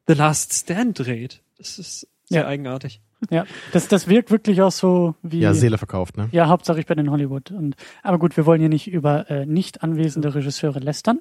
The 0.07 0.15
Last 0.15 0.53
Stand 0.53 0.99
dreht. 0.99 1.43
Das 1.59 1.79
ist 1.79 2.09
sehr 2.25 2.43
Ja. 2.43 2.49
eigenartig. 2.49 3.01
Ja, 3.31 3.45
das, 3.73 3.87
das 3.87 4.09
wirkt 4.09 4.33
wirklich 4.33 4.63
auch 4.63 4.73
so 4.73 5.15
wie. 5.23 5.39
Ja, 5.39 5.55
Seele 5.55 5.79
verkauft, 5.79 6.17
ne? 6.17 6.29
Ja, 6.33 6.49
Hauptsache 6.49 6.81
ich 6.81 6.87
bin 6.87 6.99
in 6.99 7.09
Hollywood. 7.11 7.53
Und, 7.53 7.77
aber 8.03 8.19
gut, 8.19 8.37
wir 8.37 8.47
wollen 8.47 8.59
hier 8.61 8.69
nicht 8.69 8.89
über 8.91 9.31
äh, 9.31 9.47
nicht 9.47 9.83
anwesende 9.85 10.35
Regisseure 10.35 10.81
lästern, 10.81 11.21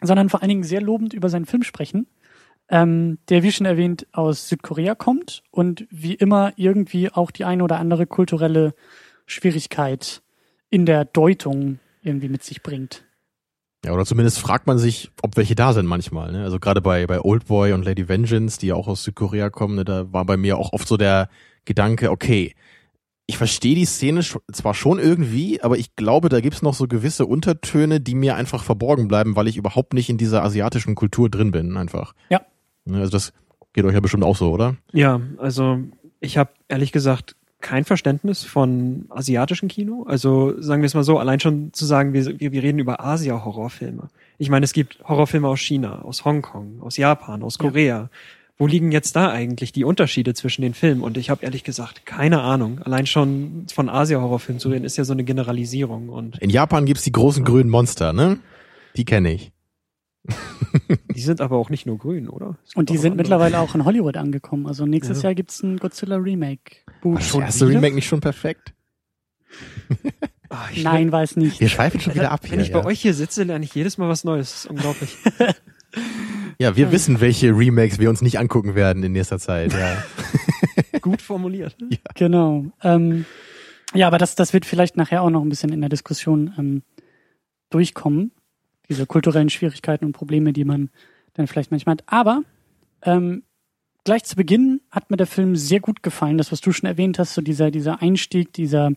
sondern 0.00 0.28
vor 0.28 0.40
allen 0.40 0.50
Dingen 0.50 0.62
sehr 0.62 0.80
lobend 0.80 1.12
über 1.12 1.28
seinen 1.28 1.46
Film 1.46 1.64
sprechen, 1.64 2.06
ähm, 2.68 3.18
der, 3.28 3.42
wie 3.42 3.50
schon 3.50 3.66
erwähnt, 3.66 4.06
aus 4.12 4.48
Südkorea 4.48 4.94
kommt 4.94 5.42
und 5.50 5.84
wie 5.90 6.14
immer 6.14 6.52
irgendwie 6.54 7.10
auch 7.10 7.32
die 7.32 7.44
eine 7.44 7.64
oder 7.64 7.78
andere 7.80 8.06
kulturelle 8.06 8.74
Schwierigkeit 9.26 10.22
in 10.68 10.86
der 10.86 11.04
Deutung 11.04 11.80
irgendwie 12.02 12.28
mit 12.28 12.44
sich 12.44 12.62
bringt. 12.62 13.04
Ja, 13.84 13.92
oder 13.92 14.04
zumindest 14.04 14.38
fragt 14.38 14.66
man 14.66 14.78
sich, 14.78 15.10
ob 15.22 15.36
welche 15.36 15.54
da 15.54 15.72
sind 15.72 15.86
manchmal. 15.86 16.32
Ne? 16.32 16.42
Also 16.42 16.58
gerade 16.58 16.82
bei, 16.82 17.06
bei 17.06 17.20
Oldboy 17.20 17.72
und 17.72 17.84
Lady 17.84 18.08
Vengeance, 18.08 18.58
die 18.58 18.68
ja 18.68 18.74
auch 18.74 18.88
aus 18.88 19.04
Südkorea 19.04 19.48
kommen, 19.48 19.76
ne, 19.76 19.84
da 19.84 20.12
war 20.12 20.26
bei 20.26 20.36
mir 20.36 20.58
auch 20.58 20.72
oft 20.72 20.86
so 20.86 20.98
der 20.98 21.30
Gedanke, 21.64 22.10
okay, 22.10 22.54
ich 23.26 23.38
verstehe 23.38 23.76
die 23.76 23.84
Szene 23.86 24.22
zwar 24.52 24.74
schon 24.74 24.98
irgendwie, 24.98 25.62
aber 25.62 25.78
ich 25.78 25.94
glaube, 25.94 26.28
da 26.28 26.40
gibt's 26.40 26.62
noch 26.62 26.74
so 26.74 26.88
gewisse 26.88 27.26
Untertöne, 27.26 28.00
die 28.00 28.16
mir 28.16 28.34
einfach 28.34 28.64
verborgen 28.64 29.08
bleiben, 29.08 29.36
weil 29.36 29.46
ich 29.46 29.56
überhaupt 29.56 29.94
nicht 29.94 30.10
in 30.10 30.18
dieser 30.18 30.42
asiatischen 30.42 30.94
Kultur 30.96 31.30
drin 31.30 31.52
bin, 31.52 31.76
einfach. 31.76 32.12
Ja. 32.28 32.42
Ne, 32.84 32.98
Also 32.98 33.12
das 33.12 33.32
geht 33.72 33.84
euch 33.84 33.94
ja 33.94 34.00
bestimmt 34.00 34.24
auch 34.24 34.36
so, 34.36 34.50
oder? 34.50 34.76
Ja, 34.92 35.20
also 35.38 35.78
ich 36.18 36.36
habe 36.36 36.50
ehrlich 36.68 36.92
gesagt 36.92 37.36
kein 37.60 37.84
Verständnis 37.84 38.42
von 38.44 39.06
asiatischem 39.10 39.68
Kino. 39.68 40.04
Also 40.08 40.60
sagen 40.60 40.82
wir 40.82 40.86
es 40.86 40.94
mal 40.94 41.04
so, 41.04 41.18
allein 41.18 41.40
schon 41.40 41.72
zu 41.72 41.84
sagen, 41.84 42.12
wir, 42.12 42.40
wir, 42.40 42.52
wir 42.52 42.62
reden 42.62 42.78
über 42.78 43.04
Asia-Horrorfilme. 43.04 44.08
Ich 44.38 44.48
meine, 44.50 44.64
es 44.64 44.72
gibt 44.72 44.98
Horrorfilme 45.06 45.46
aus 45.48 45.60
China, 45.60 46.02
aus 46.02 46.24
Hongkong, 46.24 46.80
aus 46.80 46.96
Japan, 46.96 47.42
aus 47.42 47.58
Ja. 47.60 47.68
Korea. 47.68 48.10
Wo 48.56 48.66
liegen 48.66 48.92
jetzt 48.92 49.16
da 49.16 49.30
eigentlich 49.30 49.72
die 49.72 49.84
Unterschiede 49.84 50.34
zwischen 50.34 50.60
den 50.60 50.74
Filmen? 50.74 51.00
Und 51.02 51.16
ich 51.16 51.30
habe 51.30 51.42
ehrlich 51.44 51.64
gesagt 51.64 52.04
keine 52.04 52.42
Ahnung. 52.42 52.80
Allein 52.82 53.06
schon 53.06 53.66
von 53.72 53.88
Asia-Horrorfilmen 53.88 54.60
zu 54.60 54.68
reden, 54.68 54.84
ist 54.84 54.98
ja 54.98 55.04
so 55.04 55.12
eine 55.14 55.24
Generalisierung. 55.24 56.10
Und 56.10 56.38
In 56.38 56.50
Japan 56.50 56.84
gibt's 56.84 57.02
die 57.04 57.12
großen 57.12 57.44
grünen 57.44 57.70
Monster, 57.70 58.12
ne? 58.12 58.38
Die 58.96 59.04
kenne 59.06 59.32
ich. 59.32 59.52
die 61.14 61.20
sind 61.20 61.40
aber 61.40 61.56
auch 61.56 61.70
nicht 61.70 61.86
nur 61.86 61.96
grün, 61.96 62.28
oder? 62.28 62.56
Und 62.74 62.90
die 62.90 62.96
sind 62.98 63.12
andere. 63.12 63.16
mittlerweile 63.22 63.60
auch 63.60 63.74
in 63.74 63.84
Hollywood 63.86 64.16
angekommen. 64.18 64.66
Also 64.66 64.84
nächstes 64.84 65.22
Ja. 65.22 65.30
Jahr 65.30 65.34
gibt's 65.34 65.62
ein 65.62 65.78
Godzilla 65.78 66.16
Remake. 66.16 66.76
War 67.02 67.14
das 67.14 67.34
erste 67.34 67.68
wieder? 67.68 67.78
Remake 67.78 67.94
nicht 67.94 68.06
schon 68.06 68.20
perfekt? 68.20 68.74
Ich 70.72 70.82
Nein, 70.84 71.10
weiß 71.10 71.36
nicht. 71.36 71.60
Wir 71.60 71.68
schweifen 71.68 72.00
schon 72.00 72.14
wieder 72.14 72.30
ab 72.30 72.42
Wenn 72.42 72.50
hier. 72.52 72.60
ich 72.60 72.72
bei 72.72 72.80
ja. 72.80 72.84
euch 72.84 73.00
hier 73.00 73.14
sitze, 73.14 73.44
lerne 73.44 73.64
ich 73.64 73.74
jedes 73.74 73.98
Mal 73.98 74.08
was 74.08 74.24
Neues. 74.24 74.50
Das 74.50 74.64
ist 74.64 74.70
unglaublich. 74.70 75.16
ja, 76.58 76.76
wir 76.76 76.92
wissen, 76.92 77.20
welche 77.20 77.56
Remakes 77.56 77.98
wir 77.98 78.10
uns 78.10 78.22
nicht 78.22 78.38
angucken 78.38 78.74
werden 78.74 79.02
in 79.02 79.12
nächster 79.12 79.38
Zeit. 79.38 79.72
Ja. 79.72 80.02
Gut 81.00 81.22
formuliert. 81.22 81.76
Genau. 82.14 82.66
Ähm, 82.82 83.24
ja, 83.94 84.06
aber 84.06 84.18
das, 84.18 84.34
das 84.34 84.52
wird 84.52 84.66
vielleicht 84.66 84.96
nachher 84.96 85.22
auch 85.22 85.30
noch 85.30 85.42
ein 85.42 85.48
bisschen 85.48 85.72
in 85.72 85.80
der 85.80 85.88
Diskussion 85.90 86.52
ähm, 86.58 86.82
durchkommen. 87.70 88.32
Diese 88.88 89.06
kulturellen 89.06 89.50
Schwierigkeiten 89.50 90.04
und 90.04 90.12
Probleme, 90.12 90.52
die 90.52 90.64
man 90.64 90.90
dann 91.34 91.46
vielleicht 91.46 91.70
manchmal 91.70 91.94
hat. 91.94 92.04
Aber 92.06 92.42
ähm, 93.02 93.44
gleich 94.04 94.24
zu 94.24 94.36
Beginn 94.36 94.80
hat 94.90 95.10
mir 95.10 95.16
der 95.16 95.26
Film 95.26 95.56
sehr 95.56 95.80
gut 95.80 96.02
gefallen. 96.02 96.38
Das, 96.38 96.52
was 96.52 96.60
du 96.60 96.72
schon 96.72 96.88
erwähnt 96.88 97.18
hast, 97.18 97.34
so 97.34 97.42
dieser, 97.42 97.70
dieser 97.70 98.02
Einstieg, 98.02 98.52
dieser, 98.52 98.92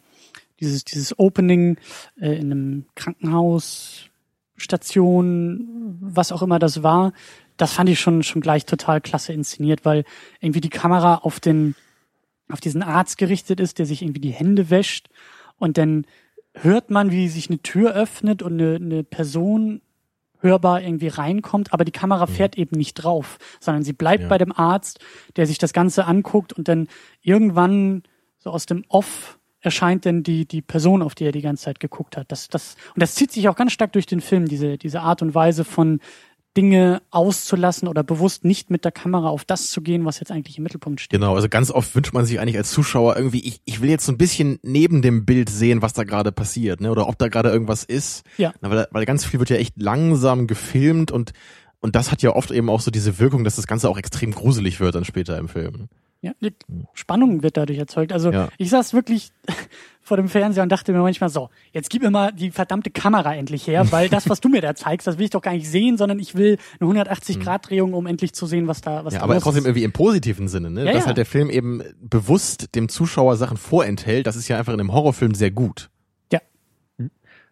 dieses, 0.59 0.83
dieses 0.85 1.17
Opening 1.19 1.77
äh, 2.19 2.35
in 2.35 2.51
einem 2.51 2.85
Krankenhaus, 2.95 4.09
Station, 4.55 5.97
was 5.99 6.31
auch 6.31 6.41
immer 6.41 6.59
das 6.59 6.83
war, 6.83 7.13
das 7.57 7.73
fand 7.73 7.89
ich 7.89 7.99
schon, 7.99 8.23
schon 8.23 8.41
gleich 8.41 8.65
total 8.65 9.01
klasse 9.01 9.33
inszeniert, 9.33 9.85
weil 9.85 10.05
irgendwie 10.39 10.61
die 10.61 10.69
Kamera 10.69 11.15
auf 11.15 11.39
den, 11.39 11.75
auf 12.49 12.61
diesen 12.61 12.81
Arzt 12.81 13.17
gerichtet 13.17 13.59
ist, 13.59 13.79
der 13.79 13.85
sich 13.85 14.01
irgendwie 14.01 14.21
die 14.21 14.31
Hände 14.31 14.69
wäscht 14.69 15.09
und 15.57 15.77
dann 15.77 16.05
hört 16.53 16.89
man, 16.89 17.11
wie 17.11 17.27
sich 17.29 17.49
eine 17.49 17.59
Tür 17.59 17.93
öffnet 17.93 18.41
und 18.41 18.53
eine, 18.53 18.75
eine 18.75 19.03
Person 19.03 19.81
hörbar 20.43 20.81
irgendwie 20.81 21.07
reinkommt, 21.07 21.73
aber 21.73 21.85
die 21.85 21.91
Kamera 21.91 22.27
fährt 22.27 22.57
eben 22.57 22.77
nicht 22.77 22.93
drauf, 22.95 23.37
sondern 23.59 23.83
sie 23.83 23.93
bleibt 23.93 24.23
Ja. 24.23 24.29
bei 24.29 24.37
dem 24.37 24.51
Arzt, 24.51 24.99
der 25.37 25.47
sich 25.47 25.57
das 25.57 25.73
Ganze 25.73 26.05
anguckt 26.05 26.53
und 26.53 26.67
dann 26.67 26.87
irgendwann 27.21 28.03
so 28.37 28.51
aus 28.51 28.65
dem 28.65 28.83
Off 28.89 29.39
erscheint 29.61 30.03
denn 30.03 30.23
die, 30.23 30.45
die 30.45 30.61
Person, 30.61 31.01
auf 31.01 31.15
die 31.15 31.23
er 31.23 31.31
die 31.31 31.41
ganze 31.41 31.63
Zeit 31.63 31.79
geguckt 31.79 32.17
hat. 32.17 32.29
Das, 32.33 32.49
das, 32.49 32.75
und 32.93 33.01
das 33.01 33.15
zieht 33.15 33.31
sich 33.31 33.47
auch 33.47 33.55
ganz 33.55 33.71
stark 33.71 33.93
durch 33.93 34.05
den 34.05 34.19
Film, 34.19 34.45
diese, 34.45 34.77
diese 34.77 34.99
Art 34.99 35.21
und 35.21 35.33
Weise 35.33 35.63
von 35.63 36.01
Dinge 36.55 37.01
auszulassen 37.09 37.87
oder 37.87 38.03
bewusst 38.03 38.45
nicht 38.45 38.69
mit 38.69 38.85
der 38.85 38.91
Kamera 38.91 39.29
auf 39.29 39.43
das 39.43 39.71
zu 39.71 39.81
gehen, 39.81 40.05
was 40.05 40.19
jetzt 40.19 40.31
eigentlich 40.31 40.57
im 40.57 40.63
Mittelpunkt 40.63 41.01
steht. 41.01 41.19
Genau, 41.19 41.35
also 41.35 41.49
ganz 41.49 41.71
oft 41.71 41.95
wünscht 41.95 42.13
man 42.13 42.25
sich 42.25 42.39
eigentlich 42.39 42.57
als 42.57 42.71
Zuschauer 42.71 43.17
irgendwie, 43.17 43.41
ich, 43.41 43.61
ich 43.65 43.81
will 43.81 43.89
jetzt 43.89 44.05
so 44.05 44.11
ein 44.11 44.17
bisschen 44.17 44.59
neben 44.61 45.01
dem 45.01 45.25
Bild 45.25 45.49
sehen, 45.49 45.81
was 45.81 45.93
da 45.93 46.03
gerade 46.03 46.31
passiert, 46.31 46.81
ne? 46.81 46.91
Oder 46.91 47.07
ob 47.07 47.17
da 47.17 47.27
gerade 47.27 47.49
irgendwas 47.49 47.83
ist. 47.83 48.23
Ja. 48.37 48.53
Na, 48.61 48.69
weil, 48.69 48.87
weil 48.91 49.05
ganz 49.05 49.25
viel 49.25 49.39
wird 49.39 49.49
ja 49.49 49.57
echt 49.57 49.81
langsam 49.81 50.47
gefilmt 50.47 51.11
und 51.11 51.33
und 51.79 51.97
das 51.97 52.13
hat 52.13 52.21
ja 52.21 52.33
oft 52.33 52.49
eben 52.51 52.69
auch 52.69 52.79
so 52.79 52.91
diese 52.91 53.19
Wirkung, 53.19 53.43
dass 53.43 53.57
das 53.57 53.67
Ganze 53.67 53.89
auch 53.89 53.97
extrem 53.97 54.31
gruselig 54.31 54.79
wird 54.79 54.95
dann 54.95 55.03
später 55.03 55.37
im 55.37 55.49
Film. 55.49 55.89
Ja, 56.23 56.31
die 56.41 56.53
Spannung 56.93 57.43
wird 57.43 57.57
dadurch 57.57 57.77
erzeugt. 57.77 58.13
Also 58.13 58.31
Ja. 58.31 58.47
ich 58.57 58.69
saß 58.69 58.93
wirklich 58.93 59.31
vor 60.01 60.15
dem 60.17 60.29
Fernseher 60.29 60.63
und 60.63 60.71
dachte 60.71 60.93
mir 60.93 60.99
manchmal 61.01 61.29
so, 61.29 61.49
jetzt 61.73 61.89
gib 61.89 62.01
mir 62.01 62.11
mal 62.11 62.31
die 62.31 62.49
verdammte 62.49 62.91
Kamera 62.91 63.35
endlich 63.35 63.67
her, 63.67 63.91
weil 63.91 64.07
das, 64.07 64.29
was 64.29 64.39
du 64.39 64.47
mir 64.47 64.61
da 64.61 64.73
zeigst, 64.73 65.05
das 65.05 65.17
will 65.17 65.25
ich 65.25 65.31
doch 65.31 65.41
gar 65.41 65.51
nicht 65.51 65.69
sehen, 65.69 65.97
sondern 65.97 66.19
ich 66.19 66.33
will 66.35 66.57
eine 66.79 66.89
180-Grad-Drehung, 66.89 67.93
um 67.93 68.07
endlich 68.07 68.31
zu 68.33 68.45
sehen, 68.45 68.67
was 68.69 68.79
da, 68.79 69.03
was 69.03 69.13
Ja, 69.13 69.19
da 69.19 69.25
aber 69.25 69.39
trotzdem 69.41 69.63
ist. 69.63 69.65
irgendwie 69.67 69.83
im 69.83 69.91
positiven 69.91 70.47
Sinne, 70.47 70.71
ne? 70.71 70.85
Ja, 70.85 70.93
Dass 70.93 71.01
ja. 71.01 71.07
halt 71.07 71.17
der 71.17 71.25
Film 71.25 71.49
eben 71.49 71.83
bewusst 72.01 72.73
dem 72.75 72.87
Zuschauer 72.87 73.35
Sachen 73.35 73.57
vorenthält, 73.57 74.25
das 74.25 74.37
ist 74.37 74.47
ja 74.47 74.57
einfach 74.57 74.73
in 74.73 74.79
einem 74.79 74.93
Horrorfilm 74.93 75.35
sehr 75.35 75.51
gut. 75.51 75.89
Ja, 76.31 76.39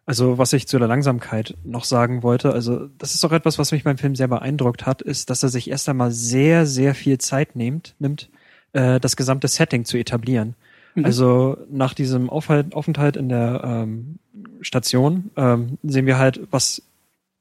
Also, 0.05 0.37
was 0.37 0.53
ich 0.53 0.67
zu 0.67 0.79
der 0.79 0.87
Langsamkeit 0.87 1.55
noch 1.63 1.83
sagen 1.83 2.23
wollte, 2.23 2.53
also 2.53 2.87
das 2.97 3.13
ist 3.15 3.23
auch 3.25 3.31
etwas, 3.33 3.59
was 3.59 3.71
mich 3.73 3.83
beim 3.83 3.97
Film 3.97 4.15
sehr 4.15 4.27
beeindruckt 4.29 4.85
hat, 4.85 5.01
ist, 5.01 5.29
dass 5.29 5.43
er 5.43 5.49
sich 5.49 5.69
erst 5.69 5.87
einmal 5.89 6.11
sehr, 6.11 6.65
sehr 6.65 6.95
viel 6.95 7.17
Zeit 7.17 7.55
nimmt, 7.55 7.95
nimmt, 7.99 8.29
äh, 8.73 8.99
das 8.99 9.15
gesamte 9.15 9.47
Setting 9.47 9.85
zu 9.85 9.97
etablieren. 9.97 10.55
Mhm. 10.95 11.05
Also 11.05 11.57
nach 11.69 11.93
diesem 11.93 12.29
Aufhalt, 12.29 12.73
Aufenthalt 12.73 13.15
in 13.15 13.29
der 13.29 13.61
ähm, 13.63 14.19
Station 14.61 15.31
ähm, 15.35 15.77
sehen 15.83 16.05
wir 16.05 16.17
halt, 16.17 16.41
was 16.51 16.83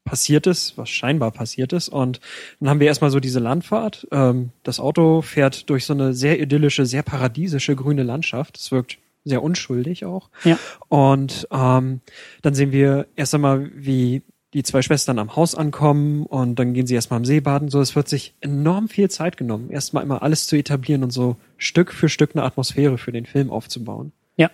passiert 0.04 0.46
ist, 0.46 0.76
was 0.76 0.88
scheinbar 0.88 1.30
passiert 1.30 1.72
ist. 1.72 1.88
Und 1.88 2.20
dann 2.58 2.68
haben 2.68 2.80
wir 2.80 2.86
erstmal 2.86 3.10
so 3.10 3.20
diese 3.20 3.38
Landfahrt. 3.38 4.08
Ähm, 4.10 4.50
das 4.62 4.80
Auto 4.80 5.22
fährt 5.22 5.68
durch 5.70 5.84
so 5.84 5.92
eine 5.92 6.14
sehr 6.14 6.40
idyllische, 6.40 6.86
sehr 6.86 7.02
paradiesische 7.02 7.76
grüne 7.76 8.02
Landschaft. 8.02 8.56
Es 8.56 8.72
wirkt 8.72 8.98
sehr 9.24 9.42
unschuldig 9.42 10.04
auch. 10.04 10.30
ja, 10.44 10.58
Und 10.88 11.46
ähm, 11.50 12.00
dann 12.42 12.54
sehen 12.54 12.72
wir 12.72 13.06
erst 13.16 13.34
einmal, 13.34 13.70
wie 13.74 14.22
die 14.52 14.62
zwei 14.62 14.82
Schwestern 14.82 15.18
am 15.18 15.36
Haus 15.36 15.54
ankommen 15.54 16.26
und 16.26 16.58
dann 16.58 16.74
gehen 16.74 16.86
sie 16.86 16.94
erstmal 16.94 17.18
am 17.18 17.24
See 17.24 17.40
baden. 17.40 17.68
So, 17.68 17.80
es 17.80 17.94
wird 17.94 18.08
sich 18.08 18.34
enorm 18.40 18.88
viel 18.88 19.08
Zeit 19.08 19.36
genommen, 19.36 19.70
erstmal 19.70 20.02
immer 20.02 20.22
alles 20.22 20.46
zu 20.46 20.56
etablieren 20.56 21.04
und 21.04 21.12
so 21.12 21.36
Stück 21.56 21.92
für 21.92 22.08
Stück 22.08 22.34
eine 22.34 22.44
Atmosphäre 22.44 22.98
für 22.98 23.12
den 23.12 23.26
Film 23.26 23.50
aufzubauen. 23.50 24.12
ja. 24.36 24.50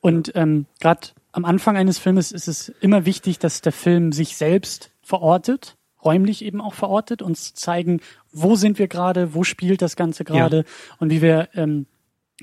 Und 0.00 0.32
ähm, 0.34 0.66
gerade 0.80 1.08
am 1.32 1.44
Anfang 1.44 1.76
eines 1.76 1.98
Filmes 1.98 2.32
ist 2.32 2.48
es 2.48 2.68
immer 2.80 3.06
wichtig, 3.06 3.38
dass 3.38 3.60
der 3.60 3.72
Film 3.72 4.12
sich 4.12 4.36
selbst 4.36 4.90
verortet, 5.02 5.76
räumlich 6.02 6.44
eben 6.44 6.60
auch 6.60 6.74
verortet, 6.74 7.22
uns 7.22 7.54
zeigen, 7.54 8.00
wo 8.32 8.54
sind 8.54 8.78
wir 8.78 8.88
gerade, 8.88 9.34
wo 9.34 9.42
spielt 9.42 9.82
das 9.82 9.96
Ganze 9.96 10.24
gerade 10.24 10.64
und 11.00 11.10
wie 11.10 11.22
wir 11.22 11.48
ähm, 11.54 11.86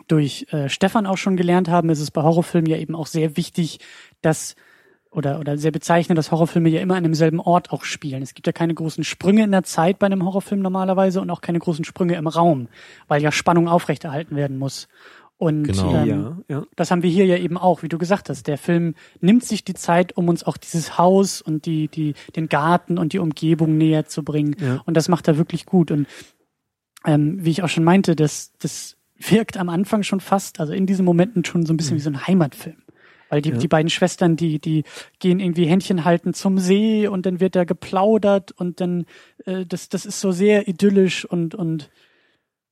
durch 0.07 0.47
äh, 0.51 0.69
Stefan 0.69 1.05
auch 1.05 1.17
schon 1.17 1.37
gelernt 1.37 1.69
haben, 1.69 1.89
ist 1.89 1.99
es 1.99 2.11
bei 2.11 2.21
Horrorfilmen 2.21 2.69
ja 2.69 2.77
eben 2.77 2.95
auch 2.95 3.07
sehr 3.07 3.37
wichtig, 3.37 3.79
dass 4.21 4.55
oder, 5.11 5.39
oder 5.39 5.57
sehr 5.57 5.71
bezeichnend, 5.71 6.17
dass 6.17 6.31
Horrorfilme 6.31 6.69
ja 6.69 6.79
immer 6.79 6.95
an 6.95 7.03
demselben 7.03 7.39
Ort 7.39 7.71
auch 7.71 7.83
spielen. 7.83 8.23
Es 8.23 8.33
gibt 8.33 8.47
ja 8.47 8.53
keine 8.53 8.73
großen 8.73 9.03
Sprünge 9.03 9.43
in 9.43 9.51
der 9.51 9.63
Zeit 9.63 9.99
bei 9.99 10.05
einem 10.05 10.23
Horrorfilm 10.23 10.61
normalerweise 10.61 11.21
und 11.21 11.29
auch 11.29 11.41
keine 11.41 11.59
großen 11.59 11.83
Sprünge 11.83 12.15
im 12.15 12.27
Raum, 12.27 12.69
weil 13.07 13.21
ja 13.21 13.31
Spannung 13.31 13.67
aufrechterhalten 13.67 14.35
werden 14.35 14.57
muss. 14.57 14.87
Und 15.37 15.63
Genau. 15.63 15.95
ähm, 15.95 16.43
Ja, 16.47 16.57
ja. 16.57 16.65
das 16.75 16.91
haben 16.91 17.03
wir 17.03 17.09
hier 17.09 17.25
ja 17.25 17.35
eben 17.35 17.57
auch, 17.57 17.83
wie 17.83 17.89
du 17.89 17.97
gesagt 17.97 18.29
hast. 18.29 18.47
Der 18.47 18.57
Film 18.57 18.93
nimmt 19.19 19.43
sich 19.43 19.63
die 19.65 19.73
Zeit, 19.73 20.15
um 20.15 20.29
uns 20.29 20.43
auch 20.43 20.55
dieses 20.55 20.97
Haus 20.97 21.41
und 21.41 21.65
die, 21.65 21.87
die, 21.87 22.13
den 22.35 22.47
Garten 22.47 22.97
und 22.97 23.11
die 23.11 23.19
Umgebung 23.19 23.75
näher 23.75 24.05
zu 24.05 24.23
bringen. 24.23 24.55
Ja. 24.59 24.81
Und 24.85 24.95
das 24.95 25.09
macht 25.09 25.27
er 25.27 25.37
wirklich 25.37 25.65
gut. 25.65 25.89
Und 25.91 26.07
ähm, 27.05 27.43
wie 27.43 27.49
ich 27.49 27.63
auch 27.63 27.69
schon 27.69 27.83
meinte, 27.83 28.15
das, 28.15 28.53
das 28.59 28.97
wirkt 29.17 29.57
am 29.57 29.69
Anfang 29.69 30.03
schon 30.03 30.19
fast, 30.19 30.59
also 30.59 30.73
in 30.73 30.85
diesen 30.85 31.05
Momenten 31.05 31.43
schon 31.43 31.65
so 31.65 31.73
ein 31.73 31.77
bisschen 31.77 31.97
wie 31.97 32.01
so 32.01 32.11
ein 32.11 32.27
Heimatfilm. 32.27 32.77
Weil 33.31 33.41
die, 33.41 33.49
Ja. 33.51 33.57
die 33.57 33.67
beiden 33.67 33.89
Schwestern, 33.89 34.35
die, 34.35 34.59
die 34.59 34.83
gehen 35.19 35.39
irgendwie 35.39 35.65
Händchen 35.65 36.03
halten 36.05 36.33
zum 36.33 36.59
See 36.59 37.07
und 37.07 37.25
dann 37.25 37.39
wird 37.39 37.55
da 37.55 37.63
geplaudert 37.63 38.51
und 38.51 38.81
dann, 38.81 39.05
äh, 39.45 39.65
das, 39.65 39.89
das 39.89 40.05
ist 40.05 40.19
so 40.19 40.31
sehr 40.31 40.67
idyllisch 40.67 41.25
und, 41.25 41.55
und 41.55 41.89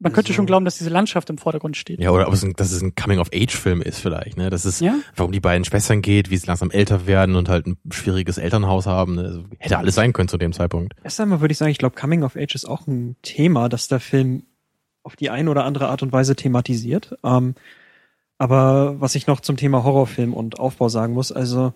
man 0.02 0.14
könnte 0.14 0.30
Also- 0.30 0.36
schon 0.36 0.46
glauben, 0.46 0.64
dass 0.66 0.78
diese 0.78 0.90
Landschaft 0.90 1.30
im 1.30 1.38
Vordergrund 1.38 1.76
steht. 1.78 2.00
Ja, 2.02 2.12
oder 2.12 2.28
ob 2.28 2.34
es 2.34 2.44
ein, 2.44 2.54
dass 2.54 2.72
es 2.72 2.82
ein 2.82 2.94
Coming-of-Age-Film 2.96 3.82
ist 3.82 4.00
vielleicht, 4.00 4.38
ne? 4.38 4.50
Das 4.50 4.66
ist, 4.66 4.80
Ja? 4.82 4.96
warum 5.16 5.32
die 5.32 5.40
beiden 5.42 5.66
Schwestern 5.66 6.02
geht, 6.02 6.30
wie 6.30 6.38
sie 6.38 6.48
langsam 6.48 6.72
älter 6.72 7.06
werden 7.08 7.36
und 7.36 7.50
halt 7.50 7.66
ein 7.68 7.78
schwieriges 7.90 8.38
Elternhaus 8.38 8.86
haben. 8.86 9.16
Ne? 9.16 9.22
Also, 9.24 9.44
hätte 9.60 9.78
alles 9.78 9.96
sein 9.96 10.14
können 10.14 10.30
zu 10.30 10.38
dem 10.38 10.54
Zeitpunkt. 10.54 10.94
Erst 11.04 11.20
einmal 11.20 11.42
würde 11.42 11.52
ich 11.54 11.58
sagen, 11.58 11.72
ich 11.72 11.78
glaube, 11.80 11.96
Coming 12.00 12.24
of 12.24 12.36
Age 12.38 12.56
ist 12.56 12.66
auch 12.66 12.86
ein 12.88 13.16
Thema, 13.24 13.68
das 13.70 13.88
der 13.90 14.00
Film 14.00 14.44
auf 15.04 15.16
die 15.16 15.30
eine 15.30 15.50
oder 15.50 15.64
andere 15.66 15.88
Art 15.90 16.02
und 16.04 16.12
Weise 16.12 16.36
thematisiert. 16.36 17.16
Ähm, 17.24 17.56
aber 18.40 19.00
was 19.00 19.16
ich 19.16 19.28
noch 19.28 19.42
zum 19.42 19.58
Thema 19.58 19.84
Horrorfilm 19.84 20.34
und 20.34 20.60
Aufbau 20.60 20.90
sagen 20.90 21.14
muss, 21.14 21.32
also, 21.32 21.74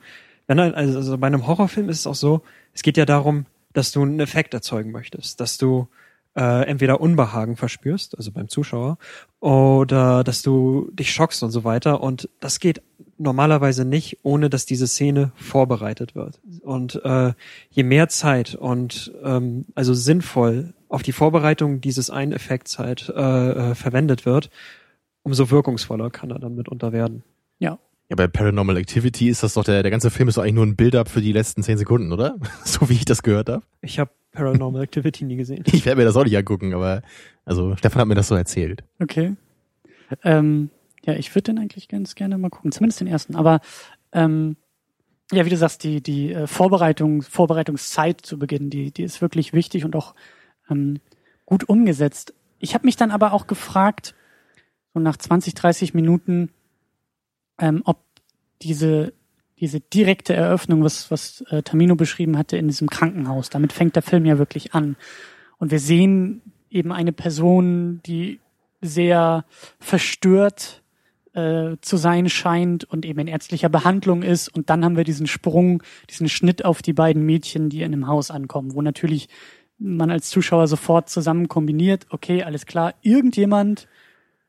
wenn 0.47 0.59
also, 0.59 0.97
also 0.97 1.17
bei 1.17 1.27
einem 1.27 1.45
Horrorfilm 1.45 1.89
ist 1.89 1.99
es 1.99 2.07
auch 2.07 2.15
so, 2.15 2.41
es 2.73 2.81
geht 2.81 2.97
ja 2.97 3.05
darum, 3.05 3.45
dass 3.73 3.91
du 3.91 4.01
einen 4.01 4.19
Effekt 4.19 4.53
erzeugen 4.53 4.91
möchtest, 4.91 5.39
dass 5.39 5.57
du 5.57 5.87
äh, 6.35 6.65
entweder 6.65 7.01
Unbehagen 7.01 7.57
verspürst, 7.57 8.17
also 8.17 8.31
beim 8.31 8.47
Zuschauer, 8.47 8.97
oder 9.39 10.23
dass 10.23 10.41
du 10.41 10.89
dich 10.93 11.11
schockst 11.11 11.43
und 11.43 11.51
so 11.51 11.63
weiter. 11.63 12.01
Und 12.01 12.29
das 12.39 12.59
geht 12.59 12.81
normalerweise 13.17 13.85
nicht, 13.85 14.19
ohne 14.23 14.49
dass 14.49 14.65
diese 14.65 14.87
Szene 14.87 15.31
vorbereitet 15.35 16.15
wird. 16.15 16.39
Und 16.61 17.03
äh, 17.03 17.33
je 17.69 17.83
mehr 17.83 18.07
Zeit 18.09 18.55
und 18.55 19.11
ähm, 19.23 19.65
also 19.75 19.93
sinnvoll 19.93 20.73
auf 20.87 21.03
die 21.03 21.11
Vorbereitung 21.11 21.81
dieses 21.81 22.09
einen 22.09 22.31
Effekts 22.31 22.79
halt 22.79 23.11
äh, 23.15 23.71
äh, 23.71 23.75
verwendet 23.75 24.25
wird, 24.25 24.49
umso 25.23 25.49
wirkungsvoller 25.49 26.09
kann 26.09 26.31
er 26.31 26.39
dann 26.39 26.55
mitunter 26.55 26.91
werden. 26.91 27.23
Ja. 27.59 27.79
Ja, 28.09 28.15
bei 28.15 28.27
Paranormal 28.27 28.77
Activity 28.77 29.29
ist 29.29 29.43
das 29.43 29.53
doch 29.53 29.63
der, 29.63 29.81
der 29.81 29.89
ganze 29.89 30.11
Film 30.11 30.27
ist 30.29 30.37
doch 30.37 30.43
eigentlich 30.43 30.55
nur 30.55 30.65
ein 30.65 30.75
Build-up 30.75 31.09
für 31.09 31.21
die 31.21 31.31
letzten 31.31 31.63
zehn 31.63 31.77
Sekunden, 31.77 32.11
oder? 32.11 32.35
so 32.63 32.89
wie 32.89 32.93
ich 32.93 33.05
das 33.05 33.23
gehört 33.23 33.49
habe. 33.49 33.63
Ich 33.81 33.99
habe 33.99 34.11
Paranormal 34.33 34.83
Activity 34.83 35.23
nie 35.25 35.37
gesehen. 35.37 35.63
Ich 35.71 35.85
werde 35.85 35.99
mir 35.99 36.05
das 36.05 36.15
auch 36.15 36.25
nicht 36.25 36.37
angucken, 36.37 36.73
aber 36.73 37.01
also 37.45 37.75
Stefan 37.77 38.01
hat 38.01 38.07
mir 38.07 38.15
das 38.15 38.27
so 38.27 38.35
erzählt. 38.35 38.83
Okay. 38.99 39.35
Ähm, 40.23 40.69
ja, 41.05 41.13
ich 41.13 41.33
würde 41.33 41.53
den 41.53 41.59
eigentlich 41.59 41.87
ganz 41.87 42.15
gerne 42.15 42.37
mal 42.37 42.49
gucken, 42.49 42.71
zumindest 42.71 42.99
den 42.99 43.07
ersten. 43.07 43.35
Aber 43.35 43.61
ähm, 44.11 44.57
ja, 45.31 45.45
wie 45.45 45.49
du 45.49 45.57
sagst, 45.57 45.83
die, 45.83 46.01
die 46.01 46.33
äh, 46.33 46.47
Vorbereitung, 46.47 47.21
Vorbereitungszeit 47.21 48.21
zu 48.21 48.37
Beginn, 48.37 48.69
die, 48.69 48.91
die 48.91 49.03
ist 49.03 49.21
wirklich 49.21 49.53
wichtig 49.53 49.85
und 49.85 49.95
auch 49.95 50.13
ähm, 50.69 50.99
gut 51.45 51.67
umgesetzt. 51.69 52.33
Ich 52.59 52.73
habe 52.73 52.85
mich 52.85 52.95
dann 52.95 53.11
aber 53.11 53.33
auch 53.33 53.47
gefragt, 53.47 54.15
so 54.93 54.99
nach 54.99 55.17
20, 55.17 55.53
30 55.53 55.93
Minuten, 55.93 56.49
ähm, 57.59 57.81
ob 57.85 57.99
diese, 58.61 59.13
diese 59.59 59.79
direkte 59.79 60.33
Eröffnung, 60.33 60.83
was, 60.83 61.11
was 61.11 61.41
äh, 61.49 61.63
Tamino 61.63 61.95
beschrieben 61.95 62.37
hatte 62.37 62.57
in 62.57 62.67
diesem 62.67 62.89
Krankenhaus, 62.89 63.49
damit 63.49 63.73
fängt 63.73 63.95
der 63.95 64.03
Film 64.03 64.25
ja 64.25 64.37
wirklich 64.37 64.73
an. 64.73 64.95
Und 65.57 65.71
wir 65.71 65.79
sehen 65.79 66.41
eben 66.69 66.91
eine 66.91 67.13
Person, 67.13 68.01
die 68.05 68.39
sehr 68.81 69.45
verstört 69.79 70.83
äh, 71.33 71.77
zu 71.81 71.97
sein 71.97 72.29
scheint 72.29 72.83
und 72.83 73.05
eben 73.05 73.19
in 73.19 73.27
ärztlicher 73.27 73.69
Behandlung 73.69 74.23
ist. 74.23 74.49
Und 74.49 74.69
dann 74.69 74.83
haben 74.83 74.97
wir 74.97 75.03
diesen 75.03 75.27
Sprung, 75.27 75.81
diesen 76.09 76.29
Schnitt 76.29 76.65
auf 76.65 76.81
die 76.81 76.93
beiden 76.93 77.25
Mädchen, 77.25 77.69
die 77.69 77.81
in 77.81 77.93
einem 77.93 78.07
Haus 78.07 78.29
ankommen, 78.29 78.73
wo 78.73 78.81
natürlich 78.81 79.29
man 79.79 80.11
als 80.11 80.29
Zuschauer 80.29 80.67
sofort 80.67 81.09
zusammen 81.09 81.47
kombiniert, 81.47 82.05
okay, 82.09 82.43
alles 82.43 82.65
klar, 82.65 82.93
irgendjemand 83.01 83.87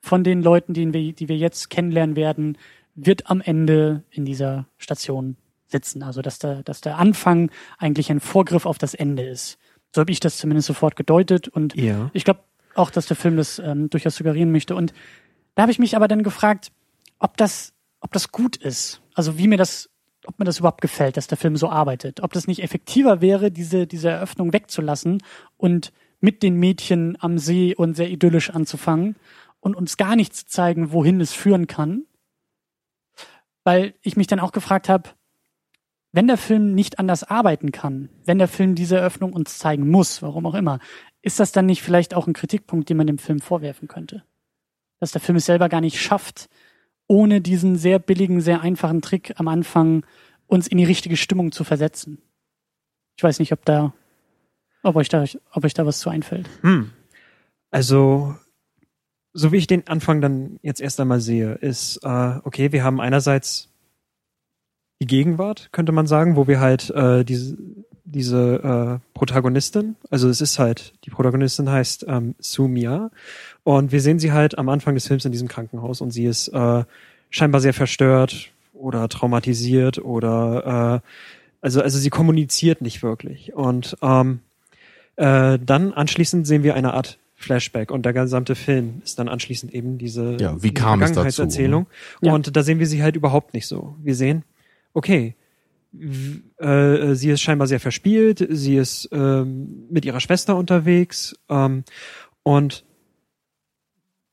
von 0.04 0.22
den 0.22 0.42
Leuten, 0.42 0.74
die 0.74 0.92
wir, 0.92 1.12
die 1.14 1.28
wir 1.28 1.36
jetzt 1.38 1.70
kennenlernen 1.70 2.14
werden, 2.14 2.58
wird 2.94 3.30
am 3.30 3.40
Ende 3.40 4.04
in 4.10 4.26
dieser 4.26 4.66
Station 4.76 5.36
sitzen. 5.66 6.02
Also 6.02 6.20
dass 6.20 6.38
der, 6.38 6.62
dass 6.62 6.82
der 6.82 6.98
Anfang 6.98 7.50
eigentlich 7.78 8.10
ein 8.10 8.20
Vorgriff 8.20 8.66
auf 8.66 8.76
das 8.76 8.92
Ende 8.92 9.22
ist. 9.24 9.58
So 9.94 10.02
habe 10.02 10.12
ich 10.12 10.20
das 10.20 10.36
zumindest 10.36 10.66
sofort 10.66 10.94
gedeutet 10.94 11.48
und 11.48 11.74
Ja. 11.74 12.10
ich 12.12 12.24
glaube 12.24 12.40
auch, 12.74 12.90
dass 12.90 13.06
der 13.06 13.16
Film 13.16 13.36
das 13.38 13.58
ähm, 13.58 13.88
durchaus 13.88 14.16
suggerieren 14.16 14.52
möchte. 14.52 14.74
Und 14.76 14.92
da 15.54 15.62
habe 15.62 15.72
ich 15.72 15.78
mich 15.78 15.96
aber 15.96 16.06
dann 16.06 16.22
gefragt, 16.22 16.70
ob 17.18 17.36
das, 17.38 17.72
ob 18.00 18.12
das 18.12 18.30
gut 18.30 18.56
ist. 18.56 19.00
Also 19.14 19.38
wie 19.38 19.48
mir 19.48 19.56
das, 19.56 19.88
ob 20.26 20.38
mir 20.38 20.44
das 20.44 20.58
überhaupt 20.58 20.82
gefällt, 20.82 21.16
dass 21.16 21.28
der 21.28 21.38
Film 21.38 21.56
so 21.56 21.70
arbeitet. 21.70 22.20
Ob 22.22 22.32
das 22.34 22.46
nicht 22.46 22.62
effektiver 22.62 23.22
wäre, 23.22 23.50
diese, 23.50 23.86
diese 23.86 24.10
Eröffnung 24.10 24.52
wegzulassen 24.52 25.22
und 25.56 25.92
mit 26.20 26.42
den 26.42 26.56
Mädchen 26.56 27.16
am 27.20 27.38
See 27.38 27.74
und 27.74 27.94
sehr 27.94 28.10
idyllisch 28.10 28.50
anzufangen 28.50 29.16
und 29.64 29.74
uns 29.74 29.96
gar 29.96 30.14
nicht 30.14 30.34
zu 30.36 30.44
zeigen, 30.44 30.92
wohin 30.92 31.22
es 31.22 31.32
führen 31.32 31.66
kann. 31.66 32.04
Weil 33.64 33.94
ich 34.02 34.14
mich 34.14 34.26
dann 34.26 34.38
auch 34.38 34.52
gefragt 34.52 34.90
habe, 34.90 35.08
wenn 36.12 36.26
der 36.26 36.36
Film 36.36 36.74
nicht 36.74 36.98
anders 36.98 37.24
arbeiten 37.24 37.72
kann, 37.72 38.10
wenn 38.26 38.38
der 38.38 38.46
Film 38.46 38.74
diese 38.74 38.98
Eröffnung 38.98 39.32
uns 39.32 39.58
zeigen 39.58 39.90
muss, 39.90 40.20
warum 40.20 40.44
auch 40.44 40.54
immer, 40.54 40.80
ist 41.22 41.40
das 41.40 41.50
dann 41.50 41.64
nicht 41.64 41.82
vielleicht 41.82 42.12
auch 42.12 42.26
ein 42.26 42.34
Kritikpunkt, 42.34 42.90
den 42.90 42.98
man 42.98 43.06
dem 43.06 43.16
Film 43.16 43.40
vorwerfen 43.40 43.88
könnte? 43.88 44.22
Dass 45.00 45.12
der 45.12 45.22
Film 45.22 45.36
es 45.36 45.46
selber 45.46 45.70
gar 45.70 45.80
nicht 45.80 45.98
schafft, 45.98 46.50
ohne 47.06 47.40
diesen 47.40 47.76
sehr 47.76 47.98
billigen, 47.98 48.42
sehr 48.42 48.60
einfachen 48.60 49.00
Trick 49.00 49.32
am 49.40 49.48
Anfang 49.48 50.04
uns 50.46 50.68
in 50.68 50.76
die 50.76 50.84
richtige 50.84 51.16
Stimmung 51.16 51.52
zu 51.52 51.64
versetzen. 51.64 52.18
Ich 53.16 53.24
weiß 53.24 53.38
nicht, 53.38 53.52
ob 53.52 53.64
da, 53.64 53.94
ob 54.82 54.96
euch 54.96 55.08
da, 55.08 55.24
ob 55.52 55.64
euch 55.64 55.74
da 55.74 55.86
was 55.86 56.00
zu 56.00 56.10
einfällt. 56.10 56.50
Hm. 56.60 56.92
Also, 57.70 58.36
so 59.34 59.50
wie 59.50 59.56
ich 59.56 59.66
den 59.66 59.86
Anfang 59.88 60.20
dann 60.20 60.58
jetzt 60.62 60.80
erst 60.80 61.00
einmal 61.00 61.20
sehe, 61.20 61.54
ist, 61.54 61.98
äh, 62.04 62.38
okay, 62.44 62.70
wir 62.72 62.84
haben 62.84 63.00
einerseits 63.00 63.68
die 65.02 65.06
Gegenwart, 65.06 65.68
könnte 65.72 65.90
man 65.90 66.06
sagen, 66.06 66.36
wo 66.36 66.46
wir 66.46 66.60
halt 66.60 66.88
äh, 66.90 67.24
diese, 67.24 67.58
diese 68.04 69.00
äh, 69.02 69.08
Protagonistin, 69.12 69.96
also 70.08 70.28
es 70.28 70.40
ist 70.40 70.60
halt, 70.60 70.94
die 71.04 71.10
Protagonistin 71.10 71.68
heißt 71.68 72.06
ähm, 72.08 72.36
Sumia 72.38 73.10
und 73.64 73.90
wir 73.90 74.00
sehen 74.00 74.20
sie 74.20 74.32
halt 74.32 74.56
am 74.56 74.68
Anfang 74.68 74.94
des 74.94 75.08
Films 75.08 75.24
in 75.24 75.32
diesem 75.32 75.48
Krankenhaus 75.48 76.00
und 76.00 76.12
sie 76.12 76.26
ist 76.26 76.48
äh, 76.48 76.84
scheinbar 77.28 77.60
sehr 77.60 77.74
verstört 77.74 78.50
oder 78.72 79.08
traumatisiert 79.08 79.98
oder 79.98 81.02
äh, 81.02 81.08
also 81.60 81.82
also 81.82 81.98
sie 81.98 82.10
kommuniziert 82.10 82.82
nicht 82.82 83.02
wirklich 83.02 83.52
und 83.54 83.96
ähm, 84.00 84.40
äh, 85.16 85.58
dann 85.58 85.92
anschließend 85.92 86.46
sehen 86.46 86.62
wir 86.62 86.74
eine 86.74 86.94
Art 86.94 87.18
Flashback 87.44 87.90
und 87.90 88.04
der 88.04 88.12
gesamte 88.12 88.54
Film 88.54 89.00
ist 89.04 89.18
dann 89.18 89.28
anschließend 89.28 89.72
eben 89.72 89.98
diese, 89.98 90.36
Ja, 90.40 90.60
wie 90.62 90.74
kam 90.74 91.00
es 91.02 91.10
dazu, 91.10 91.14
Vergangenheitserzählung. 91.14 91.86
ne? 92.22 92.28
Ja. 92.28 92.34
Und 92.34 92.56
da 92.56 92.62
sehen 92.62 92.78
wir 92.78 92.86
sie 92.86 93.02
halt 93.02 93.16
überhaupt 93.16 93.54
nicht 93.54 93.66
so. 93.66 93.96
Wir 94.02 94.14
sehen, 94.14 94.44
okay, 94.92 95.36
äh, 96.58 97.14
sie 97.14 97.30
ist 97.30 97.40
scheinbar 97.42 97.68
sehr 97.68 97.80
verspielt, 97.80 98.44
sie 98.50 98.76
ist 98.76 99.08
ähm, 99.12 99.86
mit 99.90 100.04
ihrer 100.04 100.20
Schwester 100.20 100.56
unterwegs 100.56 101.36
ähm, 101.48 101.84
und 102.42 102.84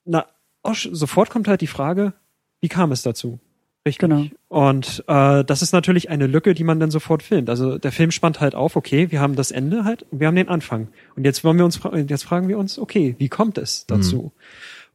na, 0.06 0.26
sofort 0.74 1.30
kommt 1.30 1.48
halt 1.48 1.62
die 1.62 1.68
Frage, 1.68 2.14
wie 2.60 2.68
kam 2.70 2.92
es 2.92 3.04
dazu? 3.04 3.40
Richtig. 3.86 3.98
Genau. 4.10 4.26
Und 4.48 5.04
äh, 5.08 5.44
das 5.44 5.64
ist 5.64 5.72
natürlich 5.74 6.10
eine 6.12 6.28
Lücke, 6.28 6.54
die 6.54 6.64
man 6.64 6.80
dann 6.80 6.92
sofort 6.92 7.24
filmt. 7.24 7.50
Also 7.50 7.80
der 7.80 7.92
Film 7.92 8.12
spannt 8.12 8.40
halt 8.40 8.54
auf, 8.54 8.76
okay, 8.76 9.10
wir 9.10 9.20
haben 9.20 9.36
das 9.36 9.50
Ende 9.50 9.86
halt 9.86 10.04
und 10.12 10.20
wir 10.20 10.28
haben 10.28 10.36
den 10.36 10.50
Anfang. 10.50 10.90
Und 11.16 11.26
jetzt 11.26 11.44
wollen 11.44 11.58
wir 11.58 11.66
uns 11.66 11.78
fra- 11.78 11.98
jetzt 11.98 12.24
fragen 12.24 12.48
wir 12.48 12.60
uns, 12.60 12.78
okay, 12.78 13.16
wie 13.18 13.30
kommt 13.30 13.58
es 13.58 13.88
dazu? 13.88 14.34